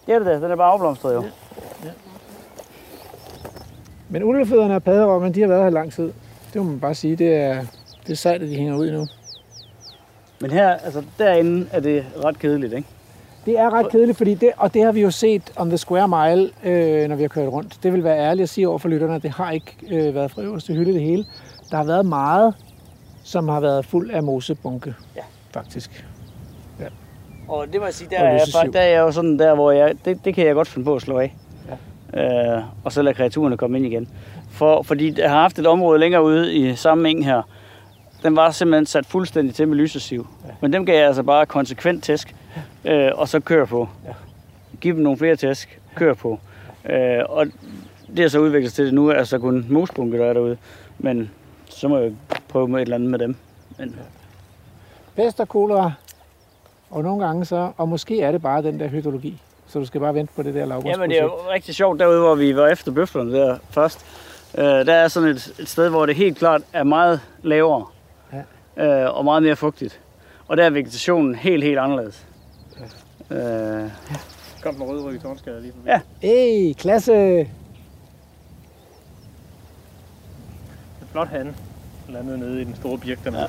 Det 0.05 0.13
er 0.15 0.19
det 0.19 0.27
der, 0.27 0.39
den 0.39 0.51
er 0.51 0.55
bare 0.55 0.71
afblomstret 0.71 1.13
jo. 1.13 1.23
Men 4.09 4.23
ulvefødderne 4.23 4.75
og 4.75 4.83
padderokken, 4.83 5.35
de 5.35 5.41
har 5.41 5.47
været 5.47 5.63
her 5.63 5.69
lang 5.69 5.93
tid. 5.93 6.13
Det 6.53 6.61
må 6.61 6.63
man 6.63 6.79
bare 6.79 6.95
sige. 6.95 7.15
Det 7.15 7.35
er, 7.35 7.65
det 8.03 8.11
er 8.11 8.15
sejt, 8.15 8.41
at 8.41 8.49
de 8.49 8.55
hænger 8.55 8.77
ud 8.77 8.91
nu. 8.91 9.07
Men 10.39 10.51
her, 10.51 10.69
altså 10.69 11.03
derinde 11.19 11.67
er 11.71 11.79
det 11.79 12.05
ret 12.23 12.39
kedeligt, 12.39 12.73
ikke? 12.73 12.87
Det 13.45 13.59
er 13.59 13.69
ret 13.73 13.89
kedeligt, 13.91 14.17
fordi 14.17 14.33
det, 14.33 14.51
og 14.57 14.73
det 14.73 14.83
har 14.83 14.91
vi 14.91 15.01
jo 15.01 15.11
set 15.11 15.51
on 15.57 15.67
the 15.69 15.77
square 15.77 16.07
mile, 16.07 16.49
øh, 16.63 17.07
når 17.09 17.15
vi 17.15 17.21
har 17.21 17.27
kørt 17.27 17.47
rundt. 17.47 17.77
Det 17.83 17.93
vil 17.93 18.03
være 18.03 18.17
ærligt 18.19 18.43
at 18.43 18.49
sige 18.49 18.67
over 18.69 18.77
for 18.77 18.89
lytterne, 18.89 19.15
at 19.15 19.23
det 19.23 19.31
har 19.31 19.51
ikke 19.51 19.75
øh, 19.91 20.15
været 20.15 20.31
fra 20.31 20.41
øverste 20.41 20.73
hylde 20.73 20.93
det 20.93 21.01
hele. 21.01 21.25
Der 21.71 21.77
har 21.77 21.83
været 21.83 22.05
meget, 22.05 22.53
som 23.23 23.47
har 23.47 23.59
været 23.59 23.85
fuld 23.85 24.11
af 24.11 24.23
mosebunke, 24.23 24.93
Ja. 25.15 25.21
faktisk. 25.53 26.05
Og 27.47 27.65
det 27.73 27.79
må 27.79 27.85
jeg 27.85 27.93
sige, 27.93 28.07
der 28.09 28.17
er, 28.19 28.31
jeg, 28.31 28.73
der 28.73 28.79
er 28.79 28.87
jeg 28.89 28.99
jo 28.99 29.11
sådan 29.11 29.39
der, 29.39 29.55
hvor 29.55 29.71
jeg, 29.71 29.93
det, 30.05 30.25
det 30.25 30.35
kan 30.35 30.45
jeg 30.47 30.55
godt 30.55 30.67
finde 30.67 30.85
på 30.85 30.95
at 30.95 31.01
slå 31.01 31.19
af. 31.19 31.35
Ja. 32.13 32.55
Øh, 32.57 32.63
og 32.83 32.91
så 32.91 33.01
lade 33.01 33.15
kreaturerne 33.15 33.57
komme 33.57 33.77
ind 33.77 33.85
igen. 33.85 34.07
For, 34.51 34.81
fordi 34.81 35.21
jeg 35.21 35.29
har 35.29 35.41
haft 35.41 35.59
et 35.59 35.67
område 35.67 35.99
længere 35.99 36.23
ude 36.23 36.53
i 36.55 36.75
samme 36.75 37.09
eng 37.09 37.25
her. 37.25 37.41
Den 38.23 38.35
var 38.35 38.51
simpelthen 38.51 38.85
sat 38.85 39.05
fuldstændig 39.05 39.55
til 39.55 39.67
med 39.67 39.77
lysesiv. 39.77 40.27
Ja. 40.45 40.51
Men 40.61 40.73
dem 40.73 40.85
gav 40.85 40.95
jeg 40.95 41.07
altså 41.07 41.23
bare 41.23 41.45
konsekvent 41.45 42.03
tæsk, 42.03 42.35
øh, 42.85 43.11
og 43.15 43.27
så 43.27 43.39
kør 43.39 43.65
på. 43.65 43.89
Ja. 44.05 44.13
Giv 44.81 44.93
dem 44.93 45.03
nogle 45.03 45.17
flere 45.17 45.35
tæsk, 45.35 45.79
kør 45.95 46.13
på. 46.13 46.39
Øh, 46.89 47.19
og 47.29 47.45
det 48.15 48.19
er 48.25 48.27
så 48.27 48.39
udviklet 48.39 48.73
til 48.73 48.85
det 48.85 48.93
nu, 48.93 49.07
er 49.07 49.23
så 49.23 49.39
kun 49.39 49.65
mosbunke, 49.69 50.17
der 50.17 50.25
er 50.25 50.33
derude. 50.33 50.57
Men 50.97 51.31
så 51.69 51.87
må 51.87 51.97
jeg 51.97 52.11
prøve 52.49 52.67
med 52.67 52.77
et 52.77 52.81
eller 52.81 52.95
andet 52.95 53.09
med 53.09 53.19
dem. 53.19 53.35
Men, 53.77 53.95
Pest 55.15 55.39
og 55.39 55.49
kolera, 55.49 55.91
og 56.89 57.03
nogle 57.03 57.25
gange 57.25 57.45
så, 57.45 57.71
og 57.77 57.89
måske 57.89 58.21
er 58.21 58.31
det 58.31 58.41
bare 58.41 58.63
den 58.63 58.79
der 58.79 58.87
hydrologi. 58.87 59.41
Så 59.67 59.79
du 59.79 59.85
skal 59.85 60.01
bare 60.01 60.13
vente 60.13 60.33
på 60.35 60.43
det 60.43 60.53
der 60.53 60.65
lavbundsprojekt. 60.65 60.97
Ja, 60.97 61.01
men 61.01 61.09
det 61.09 61.19
er 61.19 61.23
jo 61.23 61.51
rigtig 61.53 61.75
sjovt 61.75 61.99
derude, 61.99 62.19
hvor 62.19 62.35
vi 62.35 62.55
var 62.55 62.67
efter 62.67 62.91
bøflerne 62.91 63.33
der 63.33 63.57
først. 63.69 64.05
Øh, 64.57 64.63
der 64.63 64.93
er 64.93 65.07
sådan 65.07 65.29
et, 65.29 65.53
et 65.59 65.69
sted, 65.69 65.89
hvor 65.89 66.05
det 66.05 66.15
helt 66.15 66.37
klart 66.37 66.61
er 66.73 66.83
meget 66.83 67.21
lavere 67.43 67.79
ja. 67.79 67.98
Øh, 68.79 69.17
og 69.17 69.25
meget 69.25 69.43
mere 69.43 69.55
fugtigt. 69.55 69.99
Og 70.47 70.57
der 70.57 70.63
er 70.65 70.69
vegetationen 70.69 71.35
helt, 71.35 71.63
helt 71.63 71.79
anderledes. 71.79 72.25
Ja. 73.29 73.35
Øh, 73.83 73.89
Kom 74.63 74.75
den 74.75 74.83
røde 74.83 75.03
ryg 75.03 75.15
i 75.15 75.19
tårnskade 75.19 75.61
lige 75.61 75.73
forbi. 75.73 75.89
Ja. 75.89 76.01
Hey, 76.21 76.73
klasse! 76.73 77.39
En 77.39 77.47
flot 81.11 81.27
hande. 81.27 81.53
Landet 82.09 82.39
nede 82.39 82.61
i 82.61 82.63
den 82.65 82.75
store 82.75 82.97
birk 82.97 83.23
dernede. 83.23 83.41
Ja. 83.41 83.47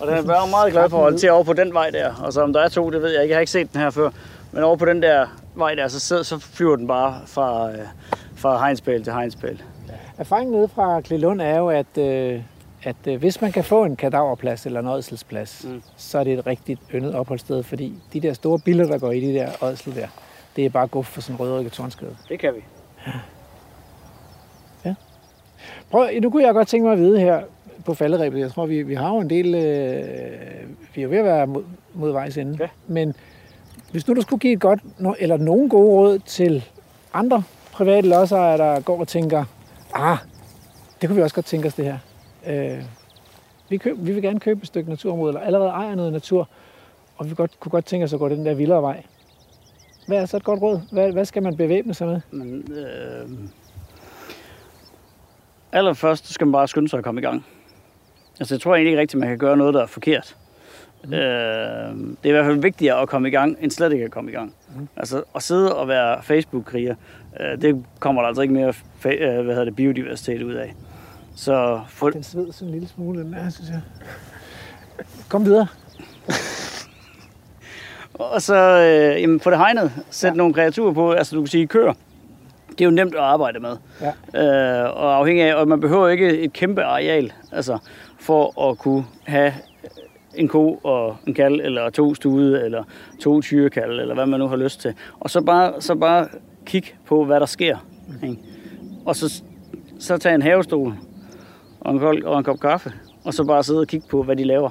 Og 0.00 0.06
den 0.06 0.16
er 0.16 0.22
bare 0.22 0.48
meget 0.50 0.72
glad 0.72 0.90
for 0.90 0.96
at 0.96 1.02
holde 1.02 1.18
til 1.18 1.30
over 1.30 1.44
på 1.44 1.52
den 1.52 1.74
vej 1.74 1.90
der. 1.90 2.14
Og 2.14 2.32
så 2.32 2.42
om 2.42 2.52
der 2.52 2.60
er 2.60 2.68
to, 2.68 2.90
det 2.90 3.02
ved 3.02 3.10
jeg 3.10 3.22
ikke. 3.22 3.32
Jeg 3.32 3.36
har 3.36 3.40
ikke 3.40 3.52
set 3.52 3.72
den 3.72 3.80
her 3.80 3.90
før. 3.90 4.10
Men 4.52 4.62
over 4.62 4.76
på 4.76 4.84
den 4.84 5.02
der 5.02 5.26
vej 5.54 5.74
der, 5.74 5.88
så, 5.88 6.00
sidder- 6.00 6.22
så 6.22 6.38
flyver 6.38 6.76
den 6.76 6.86
bare 6.86 7.20
fra, 7.26 7.70
øh, 7.72 7.78
fra 8.36 8.58
Hegnspæl 8.58 9.04
til 9.04 9.12
Hegnspæl. 9.12 9.62
Erfaringen 10.18 10.54
nede 10.56 10.68
fra 10.68 11.00
Klilund 11.00 11.40
er 11.40 11.56
jo, 11.58 11.68
at, 11.68 11.98
øh, 11.98 12.42
at 12.82 12.96
øh, 13.06 13.18
hvis 13.18 13.40
man 13.40 13.52
kan 13.52 13.64
få 13.64 13.84
en 13.84 13.96
kadaverplads 13.96 14.66
eller 14.66 14.80
en 14.80 14.86
ådselsplads, 14.86 15.64
mm. 15.68 15.82
Så 15.96 16.18
er 16.18 16.24
det 16.24 16.32
et 16.38 16.46
rigtigt 16.46 16.80
yndet 16.94 17.14
opholdssted, 17.14 17.62
fordi 17.62 17.94
de 18.12 18.20
der 18.20 18.32
store 18.32 18.58
biller, 18.58 18.86
der 18.86 18.98
går 18.98 19.10
i 19.12 19.20
de 19.20 19.34
der 19.34 19.48
ådsel 19.62 19.94
der, 19.94 20.06
det 20.56 20.64
er 20.66 20.70
bare 20.70 20.86
guf 20.86 21.06
for 21.06 21.20
sådan 21.20 21.34
en 21.34 21.40
rødrykket 21.40 21.72
tårnskade. 21.72 22.16
Det 22.28 22.38
kan 22.38 22.54
vi. 22.54 22.60
Prøv, 25.90 26.08
nu 26.22 26.30
kunne 26.30 26.46
jeg 26.46 26.54
godt 26.54 26.68
tænke 26.68 26.84
mig 26.84 26.92
at 26.92 26.98
vide 26.98 27.20
her 27.20 27.42
på 27.84 27.94
falderæbet, 27.94 28.40
jeg 28.40 28.50
tror, 28.52 28.66
vi, 28.66 28.82
vi 28.82 28.94
har 28.94 29.08
jo 29.08 29.18
en 29.20 29.30
del, 29.30 29.54
øh, 29.54 30.04
vi 30.94 31.00
er 31.00 31.02
jo 31.02 31.08
ved 31.10 31.18
at 31.18 31.24
være 31.24 31.46
mod, 31.46 31.62
mod 31.94 32.12
vejs 32.12 32.36
ende, 32.36 32.56
Ja. 32.60 32.68
men 32.86 33.14
hvis 33.90 34.08
nu 34.08 34.14
du 34.14 34.20
skulle 34.20 34.40
give 34.40 34.52
et 34.52 34.60
godt, 34.60 34.80
eller 35.18 35.36
nogle 35.36 35.68
gode 35.68 35.88
råd 35.90 36.18
til 36.18 36.64
andre 37.14 37.42
private 37.72 38.08
lodsejere, 38.08 38.58
der 38.58 38.80
går 38.80 39.00
og 39.00 39.08
tænker, 39.08 39.44
ah, 39.94 40.16
det 41.00 41.08
kunne 41.08 41.16
vi 41.16 41.22
også 41.22 41.34
godt 41.34 41.46
tænke 41.46 41.66
os 41.68 41.74
det 41.74 41.84
her. 41.84 41.98
Øh, 42.46 42.82
vi, 43.68 43.76
køb, 43.76 43.96
vi 43.98 44.12
vil 44.12 44.22
gerne 44.22 44.40
købe 44.40 44.60
et 44.60 44.66
stykke 44.66 44.90
naturområde, 44.90 45.30
eller 45.30 45.40
allerede 45.40 45.70
ejer 45.70 45.94
noget 45.94 46.12
natur, 46.12 46.48
og 47.16 47.30
vi 47.30 47.34
godt, 47.34 47.60
kunne 47.60 47.70
godt 47.70 47.84
tænke 47.84 48.04
os 48.04 48.12
at 48.12 48.18
gå 48.18 48.28
den 48.28 48.46
der 48.46 48.54
vildere 48.54 48.82
vej. 48.82 49.02
Hvad 50.06 50.18
er 50.18 50.26
så 50.26 50.36
et 50.36 50.44
godt 50.44 50.62
råd? 50.62 50.80
Hvad, 50.92 51.12
hvad 51.12 51.24
skal 51.24 51.42
man 51.42 51.56
bevæbne 51.56 51.94
sig 51.94 52.06
med? 52.06 52.20
Men, 52.30 52.72
øh, 52.72 53.30
allerførst 55.72 56.32
skal 56.32 56.46
man 56.46 56.52
bare 56.52 56.68
skynde 56.68 56.88
sig 56.88 56.98
at 56.98 57.04
komme 57.04 57.20
i 57.20 57.24
gang. 57.24 57.44
Altså, 58.40 58.54
jeg 58.54 58.60
tror 58.60 58.74
egentlig 58.74 58.90
ikke 58.90 59.00
rigtigt, 59.00 59.20
man 59.20 59.28
kan 59.28 59.38
gøre 59.38 59.56
noget, 59.56 59.74
der 59.74 59.82
er 59.82 59.86
forkert. 59.86 60.36
Mm. 61.04 61.12
Øh, 61.12 61.18
det 61.18 62.24
er 62.24 62.28
i 62.28 62.30
hvert 62.30 62.44
fald 62.44 62.62
vigtigere 62.62 63.00
at 63.00 63.08
komme 63.08 63.28
i 63.28 63.30
gang, 63.30 63.56
end 63.60 63.70
slet 63.70 63.92
ikke 63.92 64.04
at 64.04 64.10
komme 64.10 64.30
i 64.30 64.34
gang. 64.34 64.54
Mm. 64.76 64.88
Altså, 64.96 65.22
at 65.34 65.42
sidde 65.42 65.76
og 65.76 65.88
være 65.88 66.22
Facebook-kriger, 66.22 66.94
øh, 67.40 67.62
det 67.62 67.84
kommer 67.98 68.22
der 68.22 68.28
altså 68.28 68.42
ikke 68.42 68.54
mere 68.54 68.68
fa- 69.04 69.22
øh, 69.22 69.44
hvad 69.44 69.54
hedder 69.54 69.64
det, 69.64 69.76
biodiversitet 69.76 70.42
ud 70.42 70.54
af. 70.54 70.74
Så 71.40 71.80
få, 71.88 72.10
Den 72.10 72.22
sved 72.22 72.52
sådan 72.52 72.68
en 72.68 72.72
lille 72.72 72.88
smule, 72.88 73.24
den 73.24 73.34
er, 73.34 73.50
synes 73.50 73.70
jeg. 73.70 73.80
Kom 75.28 75.44
videre. 75.44 75.66
Og 78.34 78.42
så 78.42 78.54
øh, 78.56 79.22
jamen, 79.22 79.40
få 79.40 79.50
det 79.50 79.58
hegnet. 79.58 79.92
Sæt 80.10 80.30
ja. 80.30 80.36
nogle 80.36 80.54
kreaturer 80.54 80.92
på. 80.92 81.12
Altså 81.12 81.36
du 81.36 81.42
kan 81.42 81.48
sige 81.48 81.66
køer. 81.66 81.92
Det 82.70 82.80
er 82.80 82.84
jo 82.84 82.90
nemt 82.90 83.14
at 83.14 83.20
arbejde 83.20 83.60
med. 83.60 83.76
Ja. 84.34 84.84
Øh, 84.84 84.96
og 84.96 85.16
afhængig 85.16 85.44
af, 85.44 85.54
og 85.54 85.68
man 85.68 85.80
behøver 85.80 86.08
ikke 86.08 86.38
et 86.38 86.52
kæmpe 86.52 86.82
areal, 86.82 87.32
altså 87.52 87.78
for 88.18 88.70
at 88.70 88.78
kunne 88.78 89.04
have 89.24 89.52
en 90.34 90.48
ko 90.48 90.74
og 90.74 91.16
en 91.26 91.34
kald, 91.34 91.60
eller 91.60 91.90
to 91.90 92.14
stude, 92.14 92.64
eller 92.64 92.84
to 93.20 93.40
tyrekald, 93.40 94.00
eller 94.00 94.14
hvad 94.14 94.26
man 94.26 94.40
nu 94.40 94.48
har 94.48 94.56
lyst 94.56 94.80
til. 94.80 94.94
Og 95.20 95.30
så 95.30 95.40
bare, 95.40 95.80
så 95.80 95.94
bare 95.94 96.28
kig 96.66 96.84
på, 97.06 97.24
hvad 97.24 97.40
der 97.40 97.46
sker. 97.46 97.86
Ikke? 98.22 98.38
Og 99.06 99.16
så, 99.16 99.42
så 99.98 100.18
tage 100.18 100.34
en 100.34 100.42
havestol 100.42 100.96
og 101.80 101.92
en, 101.92 101.98
kold, 101.98 102.24
og 102.24 102.38
en 102.38 102.44
kop 102.44 102.60
kaffe, 102.60 102.92
og 103.24 103.34
så 103.34 103.44
bare 103.44 103.64
sidde 103.64 103.80
og 103.80 103.86
kigge 103.86 104.06
på, 104.10 104.22
hvad 104.22 104.36
de 104.36 104.44
laver. 104.44 104.70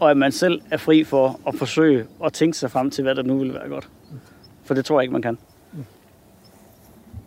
Og 0.00 0.10
at 0.10 0.16
man 0.16 0.32
selv 0.32 0.60
er 0.70 0.76
fri 0.76 1.04
for 1.04 1.40
at 1.46 1.54
forsøge 1.54 2.06
at 2.24 2.32
tænke 2.32 2.58
sig 2.58 2.70
frem 2.70 2.90
til, 2.90 3.02
hvad 3.02 3.14
der 3.14 3.22
nu 3.22 3.38
vil 3.38 3.54
være 3.54 3.68
godt. 3.68 3.88
For 4.64 4.74
det 4.74 4.84
tror 4.84 5.00
jeg 5.00 5.02
ikke, 5.02 5.12
man 5.12 5.22
kan. 5.22 5.38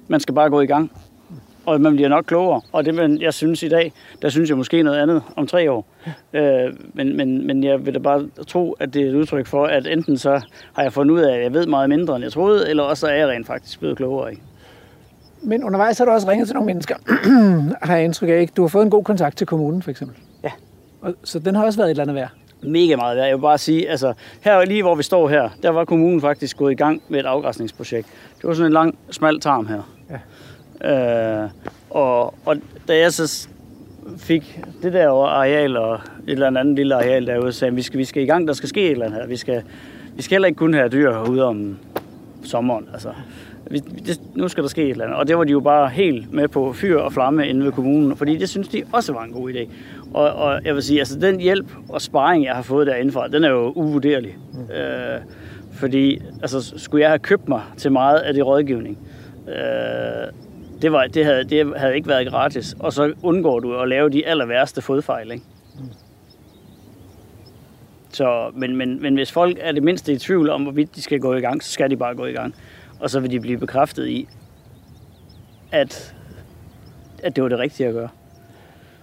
Man 0.08 0.20
skal 0.20 0.36
bare 0.36 0.50
gå 0.50 0.62
i 0.62 0.66
gang. 0.66 0.92
Og 1.66 1.82
man 1.82 1.96
bliver 1.96 2.10
nok 2.10 2.26
klogere. 2.26 2.62
Og 2.72 2.86
det, 2.86 2.96
man, 2.96 3.22
jeg 3.22 3.34
synes 3.34 3.64
i 3.64 3.70
dag, 3.70 3.94
der 4.22 4.30
synes 4.30 4.50
jeg 4.50 4.58
måske 4.58 4.84
noget 4.84 5.00
andet 5.00 5.24
om 5.36 5.48
tre 5.48 5.72
år. 5.72 5.86
Øh, 6.34 6.74
men, 6.94 7.18
men, 7.18 7.48
men 7.48 7.64
jeg 7.64 7.86
vil 7.86 7.94
da 7.94 8.00
bare 8.00 8.30
tro, 8.48 8.72
at 8.72 8.94
det 8.94 9.02
er 9.02 9.10
et 9.10 9.16
udtryk 9.16 9.48
for, 9.48 9.66
at 9.66 9.88
enten 9.88 10.18
så 10.18 10.42
har 10.74 10.84
jeg 10.84 10.94
fundet 10.94 11.16
ud 11.16 11.20
af, 11.20 11.36
at 11.36 11.44
jeg 11.44 11.54
ved 11.54 11.66
meget 11.66 11.90
mindre, 11.90 12.16
end 12.16 12.24
jeg 12.24 12.32
troede, 12.32 12.70
eller 12.70 12.84
også 12.84 13.08
er 13.08 13.14
jeg 13.16 13.28
rent 13.28 13.48
faktisk 13.48 13.80
blevet 13.80 13.98
klogere. 13.98 14.32
Ikke? 14.32 14.44
Men 15.46 15.64
undervejs 15.64 15.98
har 15.98 16.06
du 16.06 16.12
også 16.12 16.30
ringet 16.30 16.48
til 16.48 16.54
nogle 16.54 16.66
mennesker, 16.66 16.96
har 17.88 17.96
jeg 17.96 18.06
indtryk 18.06 18.30
af, 18.30 18.40
ikke? 18.42 18.54
Du 18.58 18.62
har 18.62 18.68
fået 18.68 18.84
en 18.84 18.90
god 18.90 19.04
kontakt 19.04 19.38
til 19.38 19.48
kommunen, 19.48 19.82
for 19.82 19.92
eksempel. 19.92 20.18
Ja. 20.44 20.52
Og, 21.02 21.14
så 21.24 21.40
den 21.40 21.56
har 21.56 21.66
også 21.66 21.80
været 21.80 21.88
et 21.88 21.92
eller 21.92 22.04
andet 22.04 22.16
værd. 22.16 22.30
Mega 22.62 22.96
meget 22.96 23.18
værd. 23.18 23.26
Jeg 23.26 23.36
vil 23.36 23.42
bare 23.42 23.58
sige, 23.58 23.90
altså 23.90 24.14
her 24.42 24.66
lige 24.66 24.84
hvor 24.84 24.96
vi 24.96 25.04
står 25.04 25.30
her, 25.30 25.50
der 25.64 25.70
var 25.70 25.86
kommunen 25.86 26.22
faktisk 26.22 26.58
gået 26.58 26.72
i 26.72 26.76
gang 26.76 27.02
med 27.10 27.20
et 27.20 27.26
afgræsningsprojekt. 27.26 28.08
Det 28.38 28.48
var 28.48 28.54
sådan 28.54 28.66
en 28.66 28.74
lang, 28.74 28.98
smal 29.12 29.40
tarm 29.40 29.68
her. 29.68 29.82
Ja. 30.10 31.44
Øh, 31.44 31.50
og, 31.90 32.34
og 32.46 32.56
da 32.88 32.98
jeg 32.98 33.14
så 33.14 33.48
fik 34.18 34.62
det 34.84 34.94
der 34.94 35.10
areal 35.10 35.78
og 35.78 35.94
et 35.94 36.02
eller 36.32 36.48
andet 36.48 36.76
lille 36.76 36.96
areal 36.96 37.28
derude, 37.28 37.54
sagde 37.54 37.70
jeg, 37.70 37.76
vi 37.76 37.82
skal, 37.82 37.98
vi 37.98 38.06
skal 38.06 38.24
i 38.24 38.26
gang, 38.26 38.48
der 38.48 38.54
skal 38.54 38.70
ske 38.70 38.86
et 38.86 38.92
eller 38.92 39.06
andet 39.06 39.20
her. 39.22 39.28
Vi 39.28 39.38
skal, 39.38 39.64
vi 40.16 40.22
skal 40.22 40.36
heller 40.36 40.48
ikke 40.48 40.58
kun 40.58 40.74
have 40.74 40.90
dyr 40.90 41.12
herude 41.12 41.44
om 41.44 41.78
sommeren. 42.44 42.90
Altså, 42.94 43.10
vi, 43.70 43.80
det, 43.80 44.22
nu 44.36 44.48
skal 44.48 44.64
der 44.64 44.70
ske 44.70 44.84
et 44.84 44.90
eller 44.90 45.06
andet. 45.06 45.20
Og 45.20 45.28
det 45.28 45.38
var 45.38 45.44
de 45.44 45.52
jo 45.52 45.60
bare 45.60 45.90
helt 45.90 46.34
med 46.34 46.48
på 46.48 46.74
fyr 46.74 47.00
og 47.00 47.14
flamme 47.14 47.48
inde 47.48 47.66
ved 47.66 47.72
kommunen, 47.72 48.18
fordi 48.18 48.38
det 48.38 48.50
synes 48.50 48.68
de 48.68 48.84
også 48.94 49.14
var 49.14 49.24
en 49.24 49.32
god 49.32 49.52
idé. 49.52 49.70
Og, 50.14 50.34
og 50.34 50.66
jeg 50.66 50.76
vil 50.76 50.84
sige, 50.84 51.00
altså 51.00 51.20
den 51.20 51.40
hjælp 51.40 51.72
og 51.90 52.02
sparring, 52.02 52.46
jeg 52.46 52.56
har 52.56 52.62
fået 52.62 52.88
derindefra, 52.88 53.28
den 53.28 53.44
er 53.44 53.50
jo 53.50 53.72
uvurderlig. 53.76 54.38
Mm. 54.54 54.76
Øh, 54.76 55.20
fordi, 55.74 56.22
altså, 56.42 56.74
skulle 56.78 57.02
jeg 57.02 57.10
have 57.10 57.20
købt 57.20 57.50
mig 57.50 57.62
til 57.78 57.92
meget 57.92 58.18
af 58.18 58.34
det 58.34 58.46
rådgivning, 58.46 58.98
øh, 59.48 60.32
det, 60.82 60.92
var, 60.92 61.08
det, 61.08 61.26
havde, 61.26 61.44
det 61.44 61.74
havde 61.78 61.96
ikke 61.96 62.08
været 62.08 62.28
gratis. 62.28 62.76
Og 62.80 62.94
så 62.94 63.14
undgår 63.24 63.60
du 63.60 63.76
at 63.76 63.88
lave 63.88 64.10
de 64.10 64.28
aller 64.28 64.46
værste 64.46 64.82
fodfejl, 64.82 65.32
ikke? 65.32 65.44
Så, 68.10 68.52
men, 68.54 68.76
men, 68.76 69.02
men 69.02 69.16
hvis 69.16 69.32
folk 69.32 69.58
er 69.62 69.72
det 69.72 69.84
mindste 69.84 70.14
i 70.14 70.18
tvivl 70.18 70.50
om, 70.50 70.64
hvorvidt 70.64 70.96
de 70.96 71.02
skal 71.02 71.20
gå 71.20 71.34
i 71.34 71.42
gang, 71.42 71.64
så 71.64 71.72
skal 71.72 71.90
de 71.90 71.98
bare 71.98 72.16
gå 72.16 72.26
i 72.26 72.32
gang. 72.32 72.56
Og 73.00 73.10
så 73.10 73.20
vil 73.20 73.32
de 73.32 73.40
blive 73.40 73.58
bekræftet 73.58 74.08
i, 74.08 74.28
at, 75.72 76.16
at 77.24 77.36
det 77.36 77.44
var 77.44 77.50
det 77.50 77.60
rigtige 77.60 77.88
at 77.88 77.94
gøre. 77.94 78.10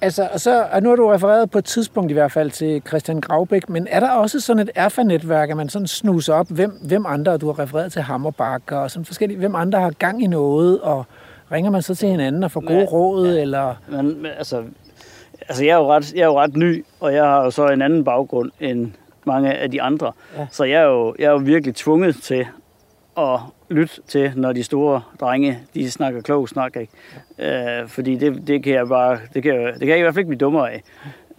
Altså, 0.00 0.28
og 0.32 0.40
så, 0.40 0.66
og 0.72 0.82
nu 0.82 0.88
har 0.88 0.96
du 0.96 1.08
refereret 1.08 1.50
på 1.50 1.58
et 1.58 1.64
tidspunkt 1.64 2.10
i 2.10 2.14
hvert 2.14 2.32
fald 2.32 2.50
til 2.50 2.82
Christian 2.88 3.20
Gravbæk, 3.20 3.68
men 3.68 3.86
er 3.90 4.00
der 4.00 4.10
også 4.10 4.40
sådan 4.40 4.62
et 4.62 4.70
erfa-netværk, 4.74 5.50
at 5.50 5.56
man 5.56 5.68
sådan 5.68 5.86
snuser 5.86 6.34
op, 6.34 6.46
hvem, 6.50 6.70
hvem 6.70 7.06
andre, 7.06 7.36
du 7.36 7.46
har 7.46 7.58
refereret 7.58 7.92
til 7.92 8.02
Hammerbakker 8.02 8.76
og 8.76 8.90
sådan 8.90 9.04
forskellige, 9.04 9.38
hvem 9.38 9.54
andre 9.54 9.80
har 9.80 9.90
gang 9.90 10.22
i 10.22 10.26
noget, 10.26 10.80
og 10.80 11.06
ringer 11.52 11.70
man 11.70 11.82
så 11.82 11.94
til 11.94 12.08
hinanden 12.08 12.44
og 12.44 12.50
får 12.50 12.60
gode 12.60 12.78
Ja, 12.78 12.84
råd, 12.84 13.28
eller... 13.28 13.74
Men, 13.88 14.22
men 14.22 14.30
altså, 14.38 14.62
altså 15.48 15.64
jeg, 15.64 15.72
er 15.72 15.76
jo 15.76 15.92
ret, 15.92 16.12
jeg 16.14 16.22
er 16.22 16.26
jo 16.26 16.40
ret 16.40 16.56
ny, 16.56 16.84
og 17.00 17.14
jeg 17.14 17.24
har 17.24 17.44
jo 17.44 17.50
så 17.50 17.66
en 17.68 17.82
anden 17.82 18.04
baggrund 18.04 18.50
end 18.60 18.92
mange 19.24 19.54
af 19.54 19.70
de 19.70 19.82
andre. 19.82 20.12
Ja. 20.34 20.40
Ja. 20.40 20.46
Så 20.50 20.64
jeg 20.64 20.82
er, 20.82 20.86
jo, 20.86 21.14
jeg 21.18 21.24
er 21.24 21.30
jo 21.30 21.36
virkelig 21.36 21.74
tvunget 21.74 22.16
til 22.22 22.46
at 23.18 23.40
lytte 23.68 24.02
til, 24.06 24.32
når 24.36 24.52
de 24.52 24.62
store 24.62 25.02
drenge, 25.20 25.58
de 25.74 25.90
snakker 25.90 26.20
klog 26.20 26.48
snak, 26.48 26.76
ikke? 26.76 26.92
Ja. 27.38 27.80
Øh, 27.82 27.88
fordi 27.88 28.16
det, 28.16 28.46
det 28.46 28.62
kan 28.62 28.74
jeg 28.74 28.88
bare, 28.88 29.18
det 29.34 29.42
kan, 29.42 29.54
jeg, 29.54 29.72
det 29.72 29.80
kan 29.80 29.88
jeg 29.88 29.98
i 29.98 30.02
hvert 30.02 30.14
fald 30.14 30.20
ikke 30.20 30.28
blive 30.28 30.38
dummere 30.38 30.70
af. 30.72 30.82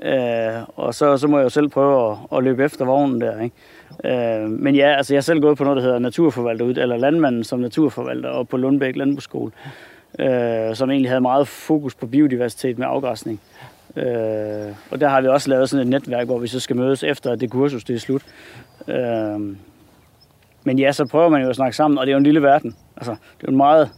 Øh, 0.02 0.64
og 0.76 0.94
så, 0.94 1.18
så 1.18 1.28
må 1.28 1.38
jeg 1.38 1.44
jo 1.44 1.50
selv 1.50 1.70
prøve 1.70 2.12
at, 2.12 2.18
at 2.38 2.44
løbe 2.44 2.64
efter 2.64 2.86
vognen 2.86 3.22
der, 3.22 3.42
ikke? 3.42 3.56
Øh, 4.04 4.50
men 4.50 4.76
ja, 4.76 4.96
altså 4.98 5.14
jeg 5.14 5.18
er 5.18 5.22
selv 5.22 5.42
gået 5.42 5.58
på 5.58 5.64
noget, 5.64 5.78
der 5.78 5.84
hedder 5.84 6.00
naturforvalter, 6.00 6.66
eller 6.66 6.98
landmanden 6.98 7.44
som 7.44 7.60
naturforvalter, 7.60 8.30
og 8.30 8.48
på 8.48 8.58
Lundbæk 8.58 8.96
Landbrugsskole, 8.96 9.52
øh, 10.20 10.76
som 10.76 10.90
egentlig 10.90 11.10
havde 11.10 11.22
meget 11.22 11.48
fokus 11.48 11.96
på 11.96 12.08
biodiversitet 12.08 12.78
med 12.78 12.88
afgræsning. 12.90 13.42
Øh, 13.96 14.74
og 14.92 15.02
der 15.02 15.08
har 15.08 15.22
vi 15.22 15.28
også 15.28 15.50
lavet 15.50 15.70
sådan 15.70 15.84
et 15.84 15.90
netværk, 15.90 16.26
hvor 16.26 16.40
vi 16.40 16.48
så 16.48 16.60
skal 16.60 16.76
mødes 16.76 17.04
efter, 17.04 17.32
at 17.32 17.42
det 17.42 17.52
kursus 17.52 17.84
det 17.84 17.96
er 17.96 18.00
slut. 18.00 18.22
Øh, 18.88 19.56
men 20.66 20.80
ja, 20.80 20.92
så 20.92 21.06
prøver 21.06 21.30
man 21.30 21.42
jo 21.42 21.50
at 21.50 21.56
snakke 21.56 21.76
sammen, 21.76 21.98
og 21.98 22.06
det 22.06 22.12
er 22.12 22.14
jo 22.14 22.18
en 22.18 22.24
lille 22.24 22.42
verden. 22.42 22.76
Altså, 22.98 23.12
det 23.12 23.44
er 23.44 23.48
jo 23.48 23.52
en 23.52 23.58
meget 23.58 23.90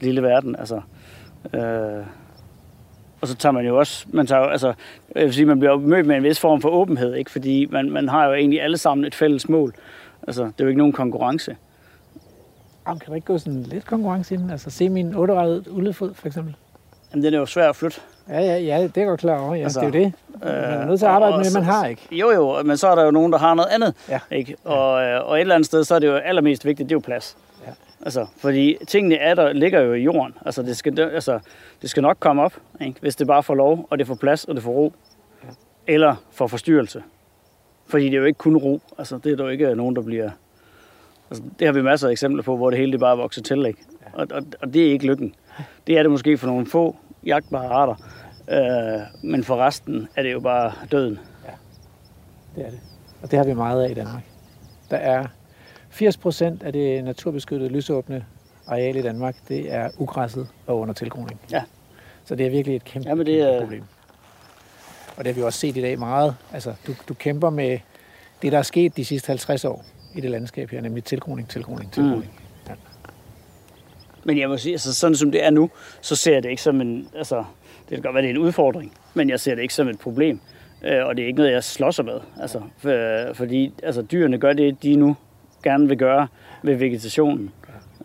lille 0.00 0.22
verden. 0.22 0.56
Altså, 0.56 0.80
øh, 1.54 2.06
og 3.20 3.28
så 3.28 3.36
tager 3.36 3.52
man 3.52 3.66
jo 3.66 3.78
også, 3.78 4.06
man 4.12 4.26
tager 4.26 4.42
jo, 4.42 4.48
altså, 4.48 4.72
jeg 5.14 5.24
vil 5.24 5.34
sige, 5.34 5.46
man 5.46 5.58
bliver 5.58 5.76
mødt 5.76 6.06
med 6.06 6.16
en 6.16 6.22
vis 6.22 6.40
form 6.40 6.60
for 6.60 6.68
åbenhed, 6.68 7.14
ikke? 7.14 7.30
fordi 7.30 7.66
man, 7.70 7.90
man 7.90 8.08
har 8.08 8.26
jo 8.26 8.34
egentlig 8.34 8.62
alle 8.62 8.78
sammen 8.78 9.04
et 9.04 9.14
fælles 9.14 9.48
mål. 9.48 9.74
Altså, 10.26 10.42
det 10.44 10.60
er 10.60 10.64
jo 10.64 10.68
ikke 10.68 10.78
nogen 10.78 10.92
konkurrence. 10.92 11.56
Jamen, 12.86 12.98
kan 12.98 13.08
der 13.08 13.14
ikke 13.14 13.26
gå 13.26 13.38
sådan 13.38 13.62
lidt 13.62 13.86
konkurrence 13.86 14.34
inden? 14.34 14.50
Altså, 14.50 14.70
se 14.70 14.88
min 14.88 15.14
8 15.14 15.70
ullefod, 15.70 16.14
for 16.14 16.26
eksempel. 16.26 16.56
Jamen, 17.12 17.24
den 17.24 17.34
er 17.34 17.38
jo 17.38 17.46
svær 17.46 17.68
at 17.68 17.76
flytte. 17.76 18.00
Ja, 18.28 18.40
ja, 18.40 18.58
ja, 18.58 18.82
det 18.82 18.96
er 18.96 19.00
jeg 19.00 19.06
godt 19.06 19.20
klar 19.20 19.38
over. 19.40 19.54
Ja, 19.54 19.62
Altså, 19.62 19.80
altså, 19.80 19.90
det 19.92 20.00
er 20.00 20.04
jo 20.04 20.04
det. 20.04 20.12
Man 20.44 20.80
er 20.80 20.86
nødt 20.86 20.98
til 21.00 21.06
at 21.06 21.10
og- 21.10 21.14
arbejde 21.14 21.32
og 21.34 21.38
med 21.38 21.44
det, 21.46 21.54
man 21.54 21.62
har, 21.62 21.86
ikke? 21.86 22.02
Jo, 22.10 22.30
jo, 22.30 22.62
men 22.62 22.76
så 22.76 22.88
er 22.88 22.94
der 22.94 23.04
jo 23.04 23.10
nogen, 23.10 23.32
der 23.32 23.38
har 23.38 23.54
noget 23.54 23.68
andet. 23.70 23.94
Ja. 24.08 24.20
Ikke? 24.30 24.56
Og, 24.64 25.02
øh, 25.04 25.28
og 25.28 25.36
et 25.36 25.40
eller 25.40 25.54
andet 25.54 25.66
sted, 25.66 25.84
så 25.84 25.94
er 25.94 25.98
det 25.98 26.06
jo 26.06 26.14
allermest 26.16 26.64
vigtigt, 26.64 26.88
det 26.88 26.94
er 26.94 26.96
jo 26.96 27.00
plads. 27.04 27.36
Ja. 27.66 27.72
Altså, 28.04 28.26
fordi 28.38 28.76
tingene 28.88 29.16
er 29.16 29.34
der, 29.34 29.52
ligger 29.52 29.80
jo 29.80 29.92
i 29.92 30.02
jorden. 30.02 30.34
Altså, 30.46 30.62
det 30.62 30.76
skal, 30.76 31.00
altså, 31.00 31.38
det 31.82 31.90
skal 31.90 32.02
nok 32.02 32.16
komme 32.20 32.42
op, 32.42 32.52
ikke? 32.80 33.00
hvis 33.00 33.16
det 33.16 33.26
bare 33.26 33.42
får 33.42 33.54
lov, 33.54 33.86
og 33.90 33.98
det 33.98 34.06
får 34.06 34.14
plads, 34.14 34.44
og 34.44 34.54
det 34.54 34.62
får 34.62 34.70
ro. 34.72 34.92
Ja. 35.44 35.48
Eller 35.94 36.14
får 36.32 36.46
forstyrrelse. 36.46 37.02
Fordi 37.86 38.04
det 38.04 38.14
er 38.14 38.18
jo 38.18 38.24
ikke 38.24 38.38
kun 38.38 38.56
ro. 38.56 38.80
Altså, 38.98 39.18
det 39.24 39.32
er 39.32 39.36
der 39.36 39.44
jo 39.44 39.50
ikke 39.50 39.74
nogen, 39.74 39.96
der 39.96 40.02
bliver... 40.02 40.30
Altså, 41.32 41.42
det 41.58 41.66
har 41.66 41.72
vi 41.72 41.82
masser 41.82 42.08
af 42.08 42.12
eksempler 42.12 42.42
på, 42.42 42.56
hvor 42.56 42.70
det 42.70 42.78
hele 42.78 42.92
det 42.92 43.00
bare 43.00 43.16
vokser 43.16 43.42
til. 43.42 43.66
Ikke? 43.66 43.78
Ja. 44.02 44.20
Og, 44.20 44.26
og, 44.30 44.42
og, 44.60 44.74
det 44.74 44.86
er 44.86 44.90
ikke 44.92 45.06
lykken. 45.06 45.34
Det 45.86 45.98
er 45.98 46.02
det 46.02 46.10
måske 46.10 46.38
for 46.38 46.46
nogle 46.46 46.66
få 46.66 46.96
jagtbare 47.26 47.66
arter. 47.68 47.94
Øh, 48.50 49.00
men 49.30 49.44
for 49.44 49.56
resten 49.56 50.08
er 50.16 50.22
det 50.22 50.32
jo 50.32 50.40
bare 50.40 50.72
døden. 50.92 51.18
Det 52.56 52.66
er 52.66 52.70
det. 52.70 52.80
Og 53.22 53.30
det 53.30 53.38
har 53.38 53.46
vi 53.46 53.54
meget 53.54 53.84
af 53.84 53.90
i 53.90 53.94
Danmark. 53.94 54.22
Der 54.90 54.96
er 54.96 55.26
80 55.90 56.16
procent 56.16 56.62
af 56.62 56.72
det 56.72 57.04
naturbeskyttede 57.04 57.70
lysåbne 57.70 58.24
areal 58.66 58.96
i 58.96 59.02
Danmark, 59.02 59.36
det 59.48 59.72
er 59.74 59.90
ugræsset 59.98 60.48
og 60.66 60.78
under 60.80 60.94
tilgroning. 60.94 61.40
Ja. 61.50 61.62
Så 62.24 62.34
det 62.34 62.46
er 62.46 62.50
virkelig 62.50 62.76
et 62.76 62.84
kæmpe, 62.84 63.08
Jamen, 63.08 63.26
det 63.26 63.34
kæmpe 63.34 63.50
er- 63.56 63.60
problem. 63.60 63.82
Og 65.16 65.24
det 65.24 65.26
har 65.26 65.32
vi 65.34 65.42
også 65.42 65.58
set 65.58 65.76
i 65.76 65.80
dag 65.80 65.98
meget. 65.98 66.36
Altså, 66.52 66.74
du, 66.86 66.92
du 67.08 67.14
kæmper 67.14 67.50
med 67.50 67.78
det, 68.42 68.52
der 68.52 68.58
er 68.58 68.62
sket 68.62 68.96
de 68.96 69.04
sidste 69.04 69.26
50 69.28 69.64
år 69.64 69.84
i 70.14 70.20
det 70.20 70.30
landskab 70.30 70.70
her, 70.70 70.80
nemlig 70.80 71.04
tilgroning, 71.04 71.48
tilgroning, 71.48 71.92
tilgroning. 71.92 72.24
Mm. 72.24 72.42
Men 74.24 74.38
jeg 74.38 74.48
må 74.48 74.56
sige, 74.56 74.72
altså 74.72 74.94
sådan 74.94 75.16
som 75.16 75.30
det 75.30 75.44
er 75.44 75.50
nu, 75.50 75.70
så 76.00 76.16
ser 76.16 76.32
jeg 76.32 76.42
det 76.42 76.50
ikke 76.50 76.62
som 76.62 76.80
en, 76.80 77.08
altså, 77.16 77.44
det 77.88 77.88
kan 77.88 78.02
godt 78.02 78.14
være, 78.14 78.22
det 78.22 78.30
er 78.30 78.34
en 78.34 78.38
udfordring, 78.38 78.92
men 79.14 79.30
jeg 79.30 79.40
ser 79.40 79.54
det 79.54 79.62
ikke 79.62 79.74
som 79.74 79.88
et 79.88 79.98
problem. 79.98 80.40
Øh, 80.84 81.06
og 81.06 81.16
det 81.16 81.22
er 81.22 81.26
ikke 81.26 81.36
noget, 81.36 81.52
jeg 81.52 81.64
slås 81.64 82.00
med. 82.04 82.20
Altså, 82.40 82.60
for, 82.78 83.34
fordi 83.34 83.72
altså, 83.82 84.02
dyrene 84.02 84.38
gør 84.38 84.52
det, 84.52 84.82
de 84.82 84.96
nu 84.96 85.16
gerne 85.62 85.88
vil 85.88 85.98
gøre 85.98 86.28
ved 86.62 86.74
vegetationen. 86.74 87.50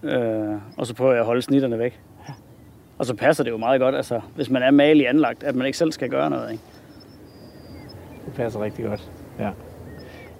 Øh, 0.03 0.55
og 0.77 0.87
så 0.87 0.93
prøver 0.93 1.11
jeg 1.11 1.19
at 1.19 1.25
holde 1.25 1.41
snitterne 1.41 1.79
væk. 1.79 1.99
Og 2.97 3.05
så 3.05 3.15
passer 3.15 3.43
det 3.43 3.51
jo 3.51 3.57
meget 3.57 3.79
godt, 3.81 3.95
altså, 3.95 4.21
hvis 4.35 4.49
man 4.49 4.63
er 4.63 4.71
malig 4.71 5.09
anlagt, 5.09 5.43
at 5.43 5.55
man 5.55 5.65
ikke 5.65 5.77
selv 5.77 5.91
skal 5.91 6.09
gøre 6.09 6.29
noget. 6.29 6.51
Ikke? 6.51 6.63
Det 8.25 8.33
passer 8.33 8.63
rigtig 8.63 8.85
godt. 8.85 9.11
Ja. 9.39 9.49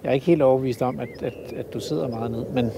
Jeg 0.04 0.10
er 0.10 0.14
ikke 0.14 0.26
helt 0.26 0.42
overbevist 0.42 0.82
om, 0.82 1.00
at, 1.00 1.08
at, 1.22 1.34
at 1.56 1.74
du 1.74 1.80
sidder 1.80 2.08
meget 2.08 2.30
ned, 2.30 2.44
men, 2.54 2.70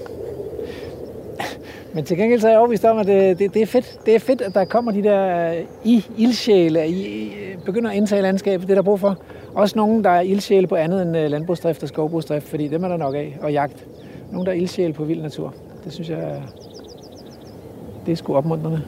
men 1.93 2.03
til 2.05 2.17
gengæld 2.17 2.39
så 2.41 2.47
er 2.47 2.51
jeg 2.51 2.59
overbevist 2.59 2.85
om, 2.85 2.97
at 2.97 3.05
det, 3.07 3.39
det, 3.39 3.53
det, 3.53 3.61
er 3.61 3.65
fedt. 3.65 3.99
Det 4.05 4.15
er 4.15 4.19
fedt, 4.19 4.41
at 4.41 4.53
der 4.53 4.65
kommer 4.65 4.91
de 4.91 5.03
der 5.03 5.51
øh, 5.51 5.57
i 5.83 6.05
ildsjæle, 6.17 6.87
I, 6.87 7.05
I 7.07 7.31
begynder 7.65 7.89
at 7.89 7.95
indtage 7.95 8.21
landskabet, 8.21 8.67
det 8.67 8.73
er 8.73 8.77
der 8.77 8.81
brug 8.81 8.99
for. 8.99 9.17
Også 9.53 9.77
nogen, 9.77 10.03
der 10.03 10.09
er 10.09 10.21
ildsjæle 10.21 10.67
på 10.67 10.75
andet 10.75 11.01
end 11.01 11.17
øh, 11.17 11.31
landbrugsdrift 11.31 11.83
og 11.83 11.89
skovbrugsdrift, 11.89 12.47
fordi 12.47 12.67
dem 12.67 12.83
er 12.83 12.87
der 12.87 12.97
nok 12.97 13.15
af, 13.15 13.37
og 13.41 13.51
jagt. 13.51 13.85
Nogen, 14.31 14.45
der 14.45 14.51
er 14.51 14.55
ildsjæle 14.55 14.93
på 14.93 15.03
vild 15.03 15.21
natur. 15.21 15.53
Det 15.85 15.93
synes 15.93 16.09
jeg, 16.09 16.41
det 18.05 18.11
er 18.11 18.15
sgu 18.15 18.35
opmuntrende 18.35 18.81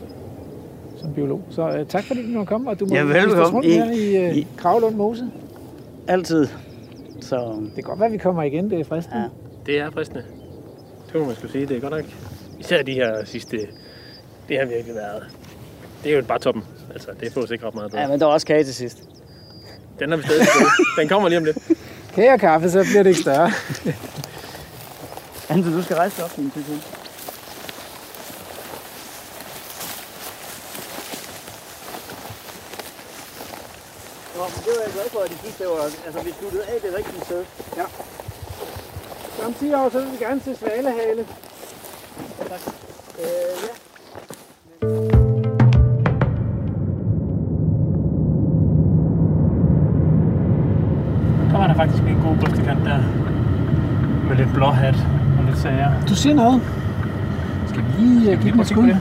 som 0.97 1.13
biolog. 1.13 1.41
Så 1.49 1.69
øh, 1.69 1.85
tak 1.85 2.03
fordi 2.03 2.21
du 2.21 2.27
måtte 2.27 2.49
komme, 2.49 2.69
og 2.69 2.79
du 2.79 2.85
må 2.85 2.95
Ja, 2.95 3.03
velbekomme. 3.03 3.57
rundt 3.57 3.67
her 3.67 3.91
i, 3.91 4.15
øh, 4.29 4.37
I- 4.37 4.47
Kravlund 4.57 4.95
Mose. 4.95 5.25
Altid. 6.07 6.47
Så 7.21 7.35
Det 7.65 7.73
kan 7.75 7.83
godt 7.83 7.99
være, 7.99 8.05
at 8.07 8.13
vi 8.13 8.17
kommer 8.17 8.43
igen, 8.43 8.69
det 8.69 8.79
er 8.79 8.83
fristende. 8.83 9.21
Ja. 9.21 9.27
Det 9.65 9.79
er 9.79 9.91
fristende. 9.91 10.23
Det 11.07 11.21
må 11.21 11.25
man 11.27 11.35
skulle 11.35 11.51
sige. 11.51 11.65
Det 11.65 11.77
er 11.77 11.81
godt 11.81 11.93
nok. 11.93 12.05
Især 12.59 12.83
de 12.83 12.93
her 12.93 13.25
sidste... 13.25 13.57
Det 14.49 14.59
har 14.59 14.65
virkelig 14.65 14.95
været... 14.95 15.23
Det 16.03 16.11
er 16.11 16.15
jo 16.15 16.23
bare 16.23 16.39
toppen. 16.39 16.63
Altså, 16.93 17.09
det 17.19 17.33
får 17.33 17.51
ikke 17.51 17.67
ret 17.67 17.75
meget 17.75 17.91
bedre. 17.91 18.01
ja, 18.01 18.07
men 18.07 18.19
der 18.19 18.25
er 18.25 18.29
også 18.29 18.47
kage 18.47 18.63
til 18.63 18.75
sidst. 18.75 19.03
Den 19.99 20.13
er 20.13 20.17
vi 20.17 20.23
stadig 20.23 20.41
til. 20.41 20.65
Den 20.99 21.07
kommer 21.09 21.29
lige 21.29 21.37
om 21.37 21.45
lidt. 21.45 21.57
Kage 22.13 22.33
og 22.33 22.39
kaffe, 22.39 22.69
så 22.69 22.83
bliver 22.83 23.03
det 23.03 23.09
ikke 23.09 23.21
større. 23.21 23.51
Ante, 25.49 25.73
du 25.77 25.81
skal 25.83 25.95
rejse 25.95 26.17
dig 26.17 26.25
op, 26.25 26.37
min 26.37 26.51
tid. 26.51 26.63
Nå, 34.35 34.43
men 34.53 34.59
det 34.65 34.71
var 34.75 34.83
jeg 34.85 34.93
glad 34.93 35.09
for, 35.13 35.19
at 35.19 35.29
de 35.31 35.37
synes, 35.37 35.55
det 35.55 35.67
var, 35.67 35.83
altså, 36.07 36.19
vi 36.27 36.31
sluttede 36.39 36.63
af 36.63 36.77
det 36.81 36.91
rigtige 36.97 37.21
sted. 37.25 37.45
Ja. 37.77 37.85
Så 39.35 39.45
om 39.47 39.53
10 39.53 39.73
år, 39.73 39.89
så 39.89 39.99
vil 39.99 40.11
vi 40.11 40.17
gerne 40.25 40.41
se 40.41 40.55
svalehale. 40.55 41.21
Øh, 43.19 43.55
ja. 43.65 43.73
Der 51.51 51.57
var 51.57 51.67
der 51.67 51.75
faktisk 51.75 52.03
en 52.03 52.21
god 52.25 52.35
bustekant 52.41 52.85
der. 52.85 52.99
Med 54.27 54.35
lidt 54.37 54.53
blåhat 54.53 54.95
og 55.37 55.43
lidt 55.45 55.57
sager. 55.57 55.91
Du 56.09 56.15
siger 56.15 56.35
noget. 56.35 56.61
Skal 57.69 57.83
vi 57.83 58.01
lige 58.01 58.33
uh, 58.33 58.41
give 58.41 58.51
den 58.51 58.59
et 58.59 58.67
skud? 58.67 58.95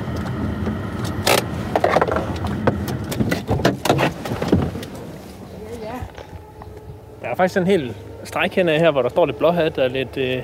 Der 7.22 7.22
er 7.33 7.37
faktisk 7.37 7.57
en 7.57 7.67
hel 7.67 7.97
stregkende 8.25 8.79
her, 8.79 8.91
hvor 8.91 9.03
der 9.03 9.09
står 9.09 9.27
lidt 9.27 9.39
blåhat 9.39 9.79
og 9.79 9.91
lidt, 9.91 10.17
øh, 10.17 10.43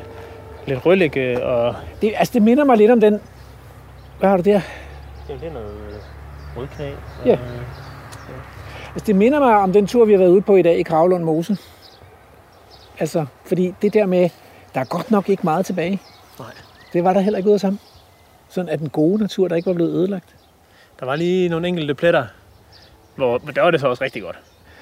lidt 0.66 0.86
rødlægge 0.86 1.44
og... 1.44 1.74
Det, 2.02 2.12
altså, 2.16 2.34
det 2.34 2.42
minder 2.42 2.64
mig 2.64 2.76
lidt 2.76 2.90
om 2.90 3.00
den... 3.00 3.20
Hvad 4.18 4.28
har 4.28 4.36
du 4.36 4.42
der? 4.42 4.60
Det 5.28 5.48
er 5.48 5.52
noget 5.52 6.00
rødknæ. 6.56 6.90
Ja. 7.26 7.38
Altså, 8.92 9.06
det 9.06 9.16
minder 9.16 9.38
mig 9.38 9.56
om 9.56 9.72
den 9.72 9.86
tur, 9.86 10.04
vi 10.04 10.12
har 10.12 10.18
været 10.18 10.30
ude 10.30 10.42
på 10.42 10.56
i 10.56 10.62
dag 10.62 10.78
i 10.78 10.82
Kravlund 10.82 11.24
Mose. 11.24 11.56
Altså, 12.98 13.26
fordi 13.44 13.74
det 13.82 13.94
der 13.94 14.06
med, 14.06 14.30
der 14.74 14.80
er 14.80 14.84
godt 14.84 15.10
nok 15.10 15.28
ikke 15.28 15.42
meget 15.44 15.66
tilbage. 15.66 16.00
Nej. 16.38 16.48
Det 16.92 17.04
var 17.04 17.12
der 17.12 17.20
heller 17.20 17.38
ikke 17.38 17.48
ud 17.48 17.54
af 17.54 17.60
sammen. 17.60 17.80
Sådan 18.48 18.68
at 18.68 18.78
den 18.78 18.88
gode 18.88 19.20
natur, 19.20 19.48
der 19.48 19.56
ikke 19.56 19.66
var 19.66 19.74
blevet 19.74 19.90
ødelagt. 19.90 20.36
Der 21.00 21.06
var 21.06 21.16
lige 21.16 21.48
nogle 21.48 21.68
enkelte 21.68 21.94
pletter, 21.94 22.26
hvor 23.16 23.40
men 23.44 23.54
der 23.54 23.62
var 23.62 23.70
det 23.70 23.80
så 23.80 23.88
også 23.88 24.04
rigtig 24.04 24.22
godt. 24.22 24.38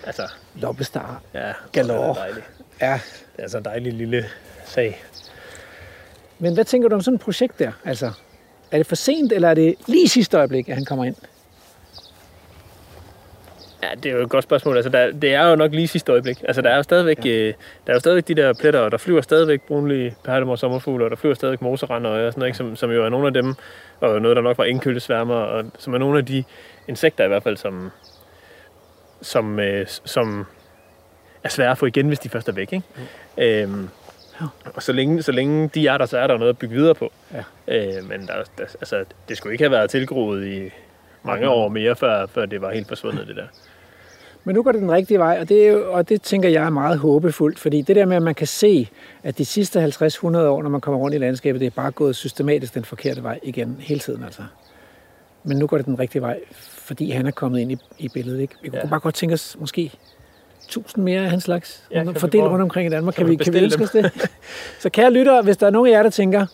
Altså, 0.06 0.22
Loppestar. 0.54 1.22
ja, 1.34 1.52
Galore. 1.72 2.28
det 2.34 2.42
er. 2.80 2.88
Ja. 2.90 3.00
Det 3.36 3.44
er 3.44 3.48
så 3.48 3.58
en 3.58 3.64
dejlig 3.64 3.92
lille 3.92 4.24
sag. 4.64 5.04
Men 6.38 6.54
hvad 6.54 6.64
tænker 6.64 6.88
du 6.88 6.94
om 6.94 7.00
sådan 7.00 7.14
et 7.14 7.20
projekt 7.20 7.58
der? 7.58 7.72
Altså, 7.84 8.12
er 8.70 8.76
det 8.76 8.86
for 8.86 8.96
sent, 8.96 9.32
eller 9.32 9.48
er 9.48 9.54
det 9.54 9.74
lige 9.86 10.08
sidste 10.08 10.36
øjeblik, 10.36 10.68
at 10.68 10.74
han 10.74 10.84
kommer 10.84 11.04
ind? 11.04 11.16
Ja, 13.82 13.88
det 13.94 14.06
er 14.06 14.16
jo 14.16 14.22
et 14.22 14.28
godt 14.28 14.44
spørgsmål. 14.44 14.76
Altså, 14.76 14.90
der, 14.90 15.12
det 15.12 15.34
er 15.34 15.48
jo 15.48 15.56
nok 15.56 15.72
lige 15.72 15.88
sidste 15.88 16.12
øjeblik. 16.12 16.42
Altså, 16.44 16.62
der 16.62 16.70
er 16.70 16.76
jo 16.76 16.82
stadigvæk, 16.82 17.24
ja. 17.24 17.30
øh, 17.30 17.54
der 17.86 17.92
er 17.92 17.94
jo 17.94 18.00
stadigvæk 18.00 18.28
de 18.28 18.34
der 18.34 18.52
pletter, 18.52 18.80
og 18.80 18.90
der 18.90 18.98
flyver 18.98 19.20
stadigvæk 19.20 19.62
brunlige 19.62 20.16
perlemor 20.24 20.56
sommerfugle, 20.56 21.04
og 21.04 21.10
der 21.10 21.16
flyver 21.16 21.34
stadigvæk 21.34 21.62
moserrender 21.62 22.10
og 22.10 22.32
sådan 22.32 22.38
noget, 22.40 22.48
ikke? 22.48 22.56
Som, 22.58 22.76
som 22.76 22.90
jo 22.90 23.04
er 23.04 23.08
nogle 23.08 23.26
af 23.26 23.32
dem, 23.34 23.54
og 24.00 24.22
noget, 24.22 24.36
der 24.36 24.42
nok 24.42 24.58
var 24.58 24.64
indkøldesværmer, 24.64 25.34
og 25.34 25.64
som 25.78 25.94
er 25.94 25.98
nogle 25.98 26.18
af 26.18 26.26
de 26.26 26.44
insekter 26.88 27.24
i 27.24 27.28
hvert 27.28 27.42
fald, 27.42 27.56
som, 27.56 27.90
som, 29.22 29.60
øh, 29.60 29.86
som 29.86 30.46
er 31.44 31.48
svære 31.48 31.70
at 31.70 31.78
få 31.78 31.86
igen, 31.86 32.06
hvis 32.06 32.18
de 32.18 32.28
først 32.28 32.48
er 32.48 32.52
væk. 32.52 32.72
Ikke? 32.72 32.86
Mm. 32.96 33.42
Øhm, 33.42 33.88
og 34.74 34.82
så 34.82 34.92
længe, 34.92 35.22
så 35.22 35.32
længe 35.32 35.68
de 35.68 35.86
er 35.86 35.98
der, 35.98 36.06
så 36.06 36.18
er 36.18 36.26
der 36.26 36.38
noget 36.38 36.50
at 36.50 36.58
bygge 36.58 36.74
videre 36.74 36.94
på. 36.94 37.12
Ja. 37.32 37.42
Øh, 37.68 38.08
men 38.08 38.26
der, 38.26 38.34
der, 38.58 38.64
altså, 38.64 39.04
det 39.28 39.36
skulle 39.36 39.52
ikke 39.52 39.64
have 39.64 39.72
været 39.72 39.90
tilgroet 39.90 40.46
i 40.46 40.70
mange 41.22 41.48
år 41.48 41.68
mere, 41.68 41.96
før, 41.96 42.26
før 42.26 42.46
det 42.46 42.60
var 42.60 42.72
helt 42.72 42.88
forsvundet, 42.88 43.28
det 43.28 43.36
der. 43.36 43.46
Men 44.44 44.54
nu 44.54 44.62
går 44.62 44.72
det 44.72 44.80
den 44.80 44.92
rigtige 44.92 45.18
vej, 45.18 45.38
og 45.40 45.48
det, 45.48 45.66
er 45.66 45.72
jo, 45.72 45.92
og 45.92 46.08
det 46.08 46.22
tænker 46.22 46.48
jeg 46.48 46.64
er 46.64 46.70
meget 46.70 46.98
håbefuldt, 46.98 47.58
fordi 47.58 47.82
det 47.82 47.96
der 47.96 48.04
med, 48.04 48.16
at 48.16 48.22
man 48.22 48.34
kan 48.34 48.46
se, 48.46 48.88
at 49.22 49.38
de 49.38 49.44
sidste 49.44 49.84
50-100 49.84 50.26
år, 50.36 50.62
når 50.62 50.70
man 50.70 50.80
kommer 50.80 51.00
rundt 51.00 51.14
i 51.14 51.18
landskabet, 51.18 51.60
det 51.60 51.66
er 51.66 51.70
bare 51.70 51.90
gået 51.90 52.16
systematisk 52.16 52.74
den 52.74 52.84
forkerte 52.84 53.22
vej 53.22 53.40
igen, 53.42 53.76
hele 53.80 54.00
tiden 54.00 54.24
altså. 54.24 54.42
Men 55.44 55.56
nu 55.56 55.66
går 55.66 55.76
det 55.76 55.86
den 55.86 55.98
rigtige 55.98 56.22
vej, 56.22 56.40
fordi 56.86 57.10
han 57.10 57.26
er 57.26 57.30
kommet 57.30 57.60
ind 57.60 57.72
i, 57.72 57.76
i 57.98 58.08
billedet. 58.08 58.40
Ikke? 58.40 58.54
Vi 58.62 58.68
kunne 58.68 58.80
Ja. 58.84 58.86
bare 58.86 59.00
godt 59.00 59.14
tænke 59.14 59.32
os 59.32 59.56
måske 59.60 59.92
1000 60.64 61.04
mere 61.04 61.20
af 61.24 61.30
hans 61.30 61.44
slags, 61.44 61.84
Ja, 61.90 62.02
ja, 62.02 62.10
fordelt 62.10 62.44
rundt 62.44 62.62
omkring 62.62 62.86
i 62.86 62.90
Danmark. 62.90 63.14
kan 63.14 63.24
Kan, 63.26 63.30
vi 63.38 63.44
kan 63.44 63.52
vi 63.54 63.58
ønske 63.58 63.82
os 63.84 63.90
det? 63.90 64.30
Så 64.82 64.90
kære 64.90 65.10
lyttere, 65.12 65.42
hvis 65.42 65.56
der 65.56 65.66
er 65.66 65.70
nogen 65.70 65.92
af 65.92 65.96
jer, 65.96 66.02
der 66.02 66.10
tænker, 66.10 66.46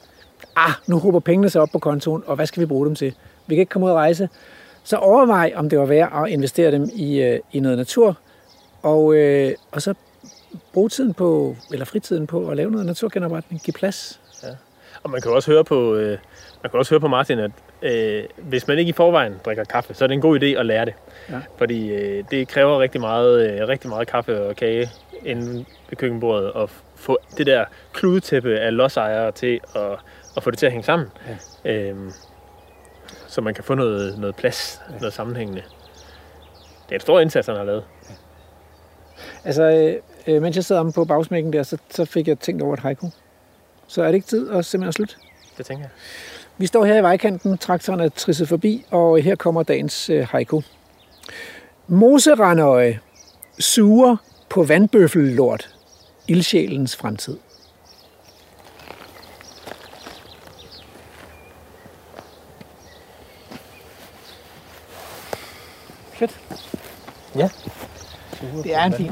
ah, 0.56 0.70
nu 0.86 0.98
håber 0.98 1.20
pengene 1.20 1.50
sig 1.50 1.60
op 1.62 1.68
på 1.72 1.78
kontoen, 1.78 2.22
og 2.26 2.36
hvad 2.36 2.46
skal 2.46 2.60
vi 2.60 2.66
bruge 2.66 2.86
dem 2.86 2.94
til? 2.94 3.14
Vi 3.46 3.54
kan 3.54 3.60
ikke 3.60 3.70
komme 3.70 3.86
ud 3.86 3.90
og 3.90 3.96
rejse. 3.96 4.28
Så 4.84 4.96
overvej, 4.96 5.52
om 5.56 5.68
det 5.68 5.78
var 5.78 5.86
værd 5.86 6.22
at 6.24 6.30
investere 6.30 6.70
dem 6.72 6.88
i, 6.94 7.22
øh, 7.22 7.40
i 7.52 7.60
noget 7.60 7.78
natur, 7.78 8.18
og, 8.82 9.14
øh, 9.14 9.52
og 9.70 9.82
så 9.82 9.94
bruge 10.72 10.88
tiden 10.88 11.14
på, 11.14 11.56
eller 11.72 11.84
fritiden 11.84 12.26
på 12.26 12.48
at 12.48 12.56
lave 12.56 12.70
noget 12.70 12.86
naturgenopretning. 12.86 13.62
Giv 13.62 13.72
plads. 13.74 14.20
Og 15.02 15.10
man 15.10 15.20
kan 15.20 15.30
også 15.30 15.50
høre 15.50 15.64
på, 15.64 15.94
øh, 15.94 16.18
man 16.62 16.70
kan 16.70 16.78
også 16.78 16.90
høre 16.90 17.00
på 17.00 17.08
Martin, 17.08 17.38
at 17.38 17.50
øh, 17.82 18.24
hvis 18.36 18.68
man 18.68 18.78
ikke 18.78 18.88
i 18.88 18.92
forvejen 18.92 19.34
drikker 19.44 19.64
kaffe, 19.64 19.94
så 19.94 20.04
er 20.04 20.06
det 20.06 20.14
en 20.14 20.20
god 20.20 20.42
idé 20.42 20.46
at 20.46 20.66
lære 20.66 20.84
det. 20.84 20.94
Ja. 21.30 21.40
Fordi 21.58 21.92
øh, 21.92 22.24
det 22.30 22.48
kræver 22.48 22.80
rigtig 22.80 23.00
meget, 23.00 23.50
øh, 23.50 23.68
rigtig 23.68 23.90
meget 23.90 24.08
kaffe 24.08 24.42
og 24.42 24.56
kage 24.56 24.90
inden 25.24 25.66
ved 25.90 25.96
køkkenbordet, 25.96 26.52
og 26.52 26.70
få 26.96 27.18
det 27.38 27.46
der 27.46 27.64
kludetæppe 27.92 28.58
af 28.58 28.76
lodsejere 28.76 29.32
til 29.32 29.60
at, 29.76 29.98
at 30.36 30.42
få 30.42 30.50
det 30.50 30.58
til 30.58 30.66
at 30.66 30.72
hænge 30.72 30.84
sammen. 30.84 31.08
Ja. 31.64 31.72
Øhm, 31.72 32.12
så 33.26 33.40
man 33.40 33.54
kan 33.54 33.64
få 33.64 33.74
noget, 33.74 34.18
noget 34.18 34.36
plads, 34.36 34.82
ja. 34.90 34.98
noget 34.98 35.12
sammenhængende. 35.12 35.62
Det 36.84 36.90
er 36.90 36.94
en 36.94 37.00
stor 37.00 37.20
indsats, 37.20 37.46
han 37.46 37.56
har 37.56 37.64
lavet. 37.64 37.84
Altså, 39.44 39.62
øh, 39.62 40.34
øh, 40.34 40.42
mens 40.42 40.56
jeg 40.56 40.64
sad 40.64 40.76
om 40.78 40.92
på 40.92 41.04
bagsmækken 41.04 41.52
der, 41.52 41.62
så, 41.62 41.78
så 41.90 42.04
fik 42.04 42.28
jeg 42.28 42.38
tænkt 42.38 42.62
over 42.62 42.74
et 42.74 42.80
haiku. 42.80 43.06
Så 43.86 44.02
er 44.02 44.06
det 44.06 44.14
ikke 44.14 44.26
tid 44.26 44.50
at 44.50 44.64
simpelthen 44.64 44.92
slutte? 44.92 45.14
Det 45.58 45.66
tænker 45.66 45.84
jeg. 45.84 45.90
Vi 46.58 46.66
står 46.66 46.84
her 46.84 46.98
i 46.98 47.02
vejkanten, 47.02 47.58
traktoren 47.58 48.00
er 48.00 48.08
trisset 48.08 48.48
forbi, 48.48 48.84
og 48.90 49.22
her 49.22 49.34
kommer 49.34 49.62
dagens 49.62 50.10
øh, 50.10 50.28
haiku. 50.28 50.60
Moserandøje 51.86 53.00
suger 53.58 54.16
på 54.48 54.62
vandbøffellort, 54.62 55.68
ildsjælens 56.28 56.96
fremtid. 56.96 57.38
Fedt. 66.12 66.40
Ja. 67.36 67.48
Det 68.62 68.74
er 68.74 68.84
en 68.84 68.92
fin. 68.92 69.10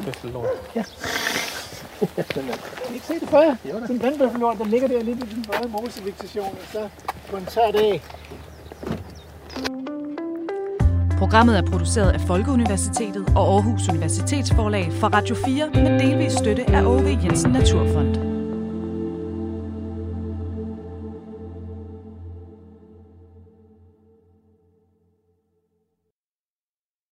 Kan 2.00 2.44
I 2.90 2.94
ikke 2.94 3.06
se 3.06 3.14
det 3.20 3.28
før? 3.28 3.54
Sådan 3.64 3.90
en 3.90 4.02
vandbøffelort, 4.02 4.58
der 4.58 4.64
ligger 4.64 4.88
der 4.88 5.02
lidt 5.02 5.18
i 5.18 5.34
den 5.34 5.44
brede 5.44 5.68
mosevegetation, 5.68 6.44
og 6.44 6.72
så 6.72 6.88
på 7.30 7.36
en 7.36 7.46
tør 7.46 7.70
dag. 7.70 8.02
Programmet 11.18 11.58
er 11.58 11.62
produceret 11.62 12.10
af 12.10 12.20
Folkeuniversitetet 12.20 13.32
og 13.36 13.54
Aarhus 13.54 13.88
Universitetsforlag 13.88 14.92
for 14.92 15.06
Radio 15.06 15.34
4 15.34 15.70
med 15.74 16.00
delvis 16.00 16.32
støtte 16.32 16.70
af 16.70 16.82
OV 16.84 17.06
Jensen 17.24 17.52
Naturfond. 17.52 18.29